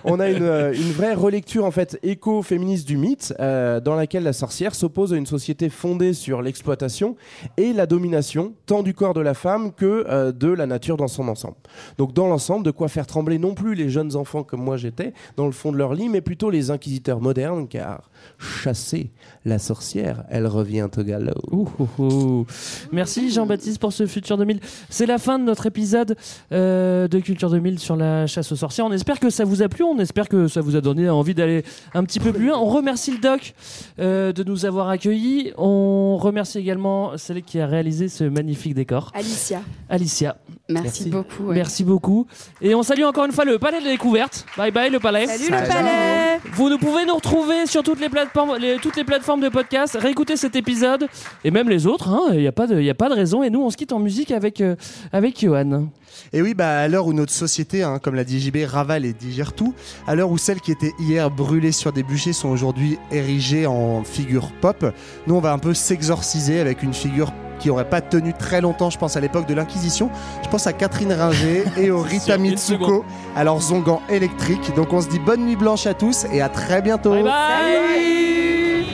on 0.05 0.21
a 0.21 0.29
une, 0.29 0.43
euh, 0.43 0.73
une 0.73 0.93
vraie 0.93 1.15
relecture 1.15 1.65
en 1.65 1.71
fait 1.71 1.99
éco-féministe 2.03 2.87
du 2.87 2.97
mythe 2.97 3.35
euh, 3.41 3.81
dans 3.81 3.95
laquelle 3.95 4.23
la 4.23 4.33
sorcière 4.33 4.75
s'oppose 4.75 5.13
à 5.13 5.17
une 5.17 5.27
société 5.27 5.69
fondée 5.69 6.13
sur 6.13 6.43
l'exploitation 6.43 7.17
et 7.57 7.73
la 7.73 7.87
domination 7.87 8.55
tant 8.67 8.83
du 8.83 8.95
corps 8.95 9.15
de 9.15 9.21
la 9.21 9.35
femme 9.35 9.73
que 9.73 10.05
euh, 10.09 10.33
de 10.33 10.49
la 10.49 10.67
nature 10.67 10.97
dans 10.97 11.09
son 11.09 11.29
ensemble. 11.29 11.57
Donc 11.97 12.13
dans 12.13 12.27
l'ensemble, 12.27 12.65
de 12.65 12.71
quoi 12.71 12.89
faire 12.89 13.07
trembler 13.07 13.39
non 13.39 13.55
plus 13.55 13.75
les 13.75 13.89
jeunes 13.89 14.15
enfants 14.17 14.43
comme 14.43 14.63
moi 14.63 14.77
j'étais 14.77 15.13
dans 15.37 15.47
le 15.47 15.53
fond 15.53 15.73
de 15.73 15.79
leur 15.79 15.95
lit, 15.95 16.09
mais 16.09 16.21
plutôt 16.21 16.51
les 16.51 16.71
inquisiteurs 16.71 17.21
modernes 17.21 17.69
car 17.69 18.11
chasser 18.39 19.11
la 19.45 19.59
sorcière, 19.59 20.25
elle 20.29 20.47
revient 20.47 20.89
au 20.97 21.03
galop. 21.03 21.69
Ouh. 21.99 22.47
Merci 22.93 23.31
Jean-Baptiste 23.31 23.81
pour 23.81 23.93
ce 23.93 24.07
Futur 24.07 24.37
2000. 24.37 24.61
C'est 24.91 25.07
la 25.07 25.19
fin 25.19 25.39
de 25.39 25.45
notre 25.45 25.67
épisode 25.67 26.17
de 26.51 27.21
Culture 27.21 27.51
2000 27.51 27.79
sur 27.79 27.97
la 27.97 28.27
chasse 28.27 28.53
aux 28.53 28.57
sorcières. 28.57 28.89
Espère 28.99 29.19
que 29.19 29.31
ça 29.31 29.45
vous 29.45 29.63
a 29.63 29.69
plu, 29.69 29.83
on 29.85 29.99
espère 29.99 30.29
que 30.29 30.47
ça 30.49 30.61
vous 30.61 30.77
a 30.77 30.81
donné 30.81 31.09
envie 31.09 31.35
d'aller 31.35 31.65
un 31.95 32.05
petit 32.05 32.21
peu 32.21 32.33
plus 32.33 32.49
loin. 32.49 32.59
On 32.59 32.67
remercie 32.67 33.11
le 33.11 33.19
doc 33.19 33.55
euh, 33.99 34.33
de 34.33 34.45
nous 34.45 34.67
avoir 34.67 34.89
accueillis. 34.91 35.53
On 35.57 36.17
remercie 36.19 36.59
également 36.59 37.17
celle 37.17 37.43
qui 37.43 37.59
a 37.61 37.67
réalisé 37.67 38.09
ce 38.09 38.25
magnifique 38.25 38.75
décor. 38.75 39.11
Alicia. 39.15 39.61
Alicia. 39.89 40.37
Merci, 40.69 41.09
beaucoup. 41.09 41.45
ouais. 41.45 41.55
Merci 41.55 41.83
beaucoup. 41.85 42.27
Et 42.61 42.75
on 42.75 42.83
salue 42.83 43.05
encore 43.05 43.25
une 43.25 43.33
fois 43.33 43.45
le 43.47 43.59
Palais 43.59 43.79
de 43.81 43.85
la 43.87 43.93
Découverte. 43.93 44.45
Bye 44.57 44.71
bye 44.71 44.91
le 44.91 45.01
Palais. 45.01 45.27
Salut 45.27 45.45
le 45.51 45.69
palais 45.69 46.41
Vous 46.53 46.69
nous 46.69 46.77
pouvez 46.79 47.07
nous 47.07 47.15
retrouver 47.15 47.65
sur 47.67 47.83
toutes 47.83 48.01
les 48.01 48.11
plateformes, 48.11 48.57
les- 48.61 48.77
toutes 48.77 48.97
les 48.97 49.05
plateformes 49.05 49.41
de 49.41 49.49
podcast, 49.49 49.97
réécouter 49.99 50.37
cet 50.37 50.57
épisode 50.57 51.07
et 51.45 51.51
même 51.51 51.69
les 51.71 51.87
autres. 51.87 52.11
Il 52.35 52.41
n'y 52.41 52.47
a 52.47 52.53
pas 52.53 52.67
de, 52.67 52.81
y 52.81 52.91
a 52.91 52.95
pas 52.95 53.09
de 53.09 53.15
raison. 53.15 53.43
Et 53.43 53.49
nous, 53.51 53.63
on 53.63 53.71
se 53.71 53.77
quitte 53.79 53.93
en 53.93 53.99
musique 53.99 54.31
avec 54.31 54.61
euh, 54.61 54.77
avec 55.13 55.41
Johan. 55.41 55.89
Et 56.33 56.43
oui, 56.43 56.55
bah, 56.55 56.81
à 56.81 56.89
l'heure 56.89 57.07
où 57.07 57.13
notre 57.13 57.33
société, 57.33 57.83
hein, 57.83 57.99
comme 58.03 58.15
l'a 58.15 58.25
dit 58.25 58.41
JB, 58.41 58.59
ravale 58.67 59.05
et 59.05 59.13
digère 59.13 59.53
tout, 59.53 59.75
à 60.07 60.15
l'heure 60.15 60.31
où 60.31 60.39
celles 60.39 60.61
qui 60.61 60.73
étaient 60.73 60.95
hier 60.99 61.31
brûlées 61.31 61.73
sur 61.73 61.93
des 61.93 62.03
bûchers 62.03 62.33
sont 62.33 62.49
aujourd'hui 62.49 62.99
érigées 63.11 63.67
en 63.67 64.05
figure 64.05 64.53
pop, 64.61 64.85
nous 65.27 65.35
on 65.35 65.41
va 65.41 65.53
un 65.53 65.59
peu 65.59 65.75
s'exorciser 65.75 66.61
avec 66.61 66.83
une 66.83 66.95
figure 66.95 67.33
qui 67.59 67.71
aurait 67.71 67.89
pas 67.89 68.01
tenu 68.01 68.33
très 68.33 68.61
longtemps, 68.61 68.91
je 68.91 68.99
pense 68.99 69.17
à 69.17 69.21
l'époque 69.21 69.47
de 69.47 69.55
l'Inquisition. 69.55 70.11
Je 70.45 70.49
pense 70.49 70.67
à 70.67 70.73
Catherine 70.73 71.13
Ringer 71.13 71.65
et 71.77 71.91
au 71.91 72.01
Rita 72.03 72.39
Mitsuko 72.39 73.05
à 73.37 73.45
leurs 73.45 73.73
onguents 73.73 74.03
électriques. 74.09 74.75
Donc 74.77 74.93
on 74.93 75.01
se 75.01 75.09
dit 75.09 75.19
bonne 75.19 75.45
nuit 75.45 75.57
blanche 75.57 75.87
à 75.87 75.95
tous 75.95 76.27
et 76.33 76.41
à 76.41 76.49
très 76.49 76.83
bientôt. 76.83 77.11
Bye 77.11 77.25
bye. 77.25 78.87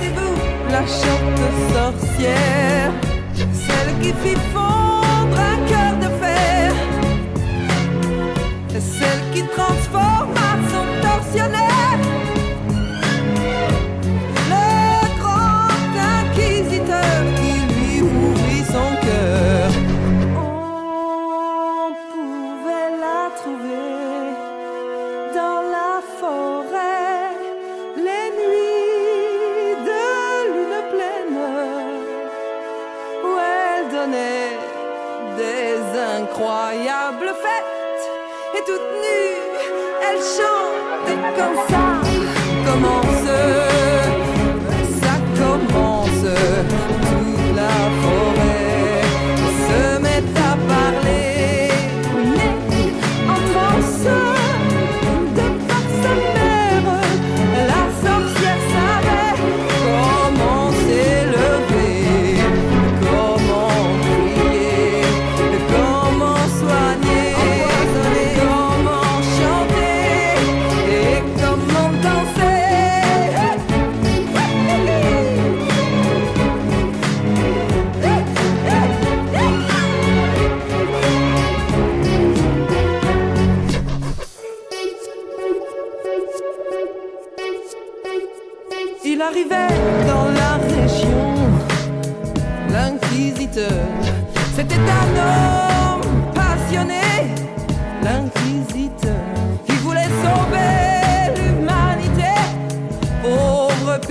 Connaissez-vous 0.00 0.70
la 0.70 0.86
chante 0.86 1.94
sorcière? 1.94 2.92
Celle 3.36 3.98
qui 4.00 4.08
fit 4.08 4.36
Celle 9.68 9.76
qui 9.76 9.88
transforma 9.90 10.50
son 10.70 10.86
tortionnaire 11.02 11.98
Le 14.48 14.66
grand 15.20 15.92
inquisiteur 16.16 17.20
qui 17.36 17.52
lui 17.74 18.02
ouvrit 18.02 18.64
son 18.66 18.90
cœur. 19.06 19.68
On 20.36 21.92
pouvait 22.12 22.90
la 23.04 23.22
trouver 23.36 24.24
dans 25.34 25.60
la 25.76 25.94
forêt 26.18 27.30
les 27.96 28.28
nuits 28.38 29.74
de 29.88 30.04
lune 30.54 30.78
pleine 30.92 31.40
où 33.24 33.32
elle 33.38 33.84
donnait 33.90 34.56
des 35.36 35.76
incroyables 36.16 37.32
fêtes. 37.42 38.06
Et 38.56 38.62
toute 38.64 38.88
nue 39.02 39.37
elle 40.10 40.22
chantait 40.22 41.20
comme 41.36 41.58
ça. 41.68 41.82
Commence 42.64 43.17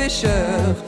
pécheurs 0.08 0.87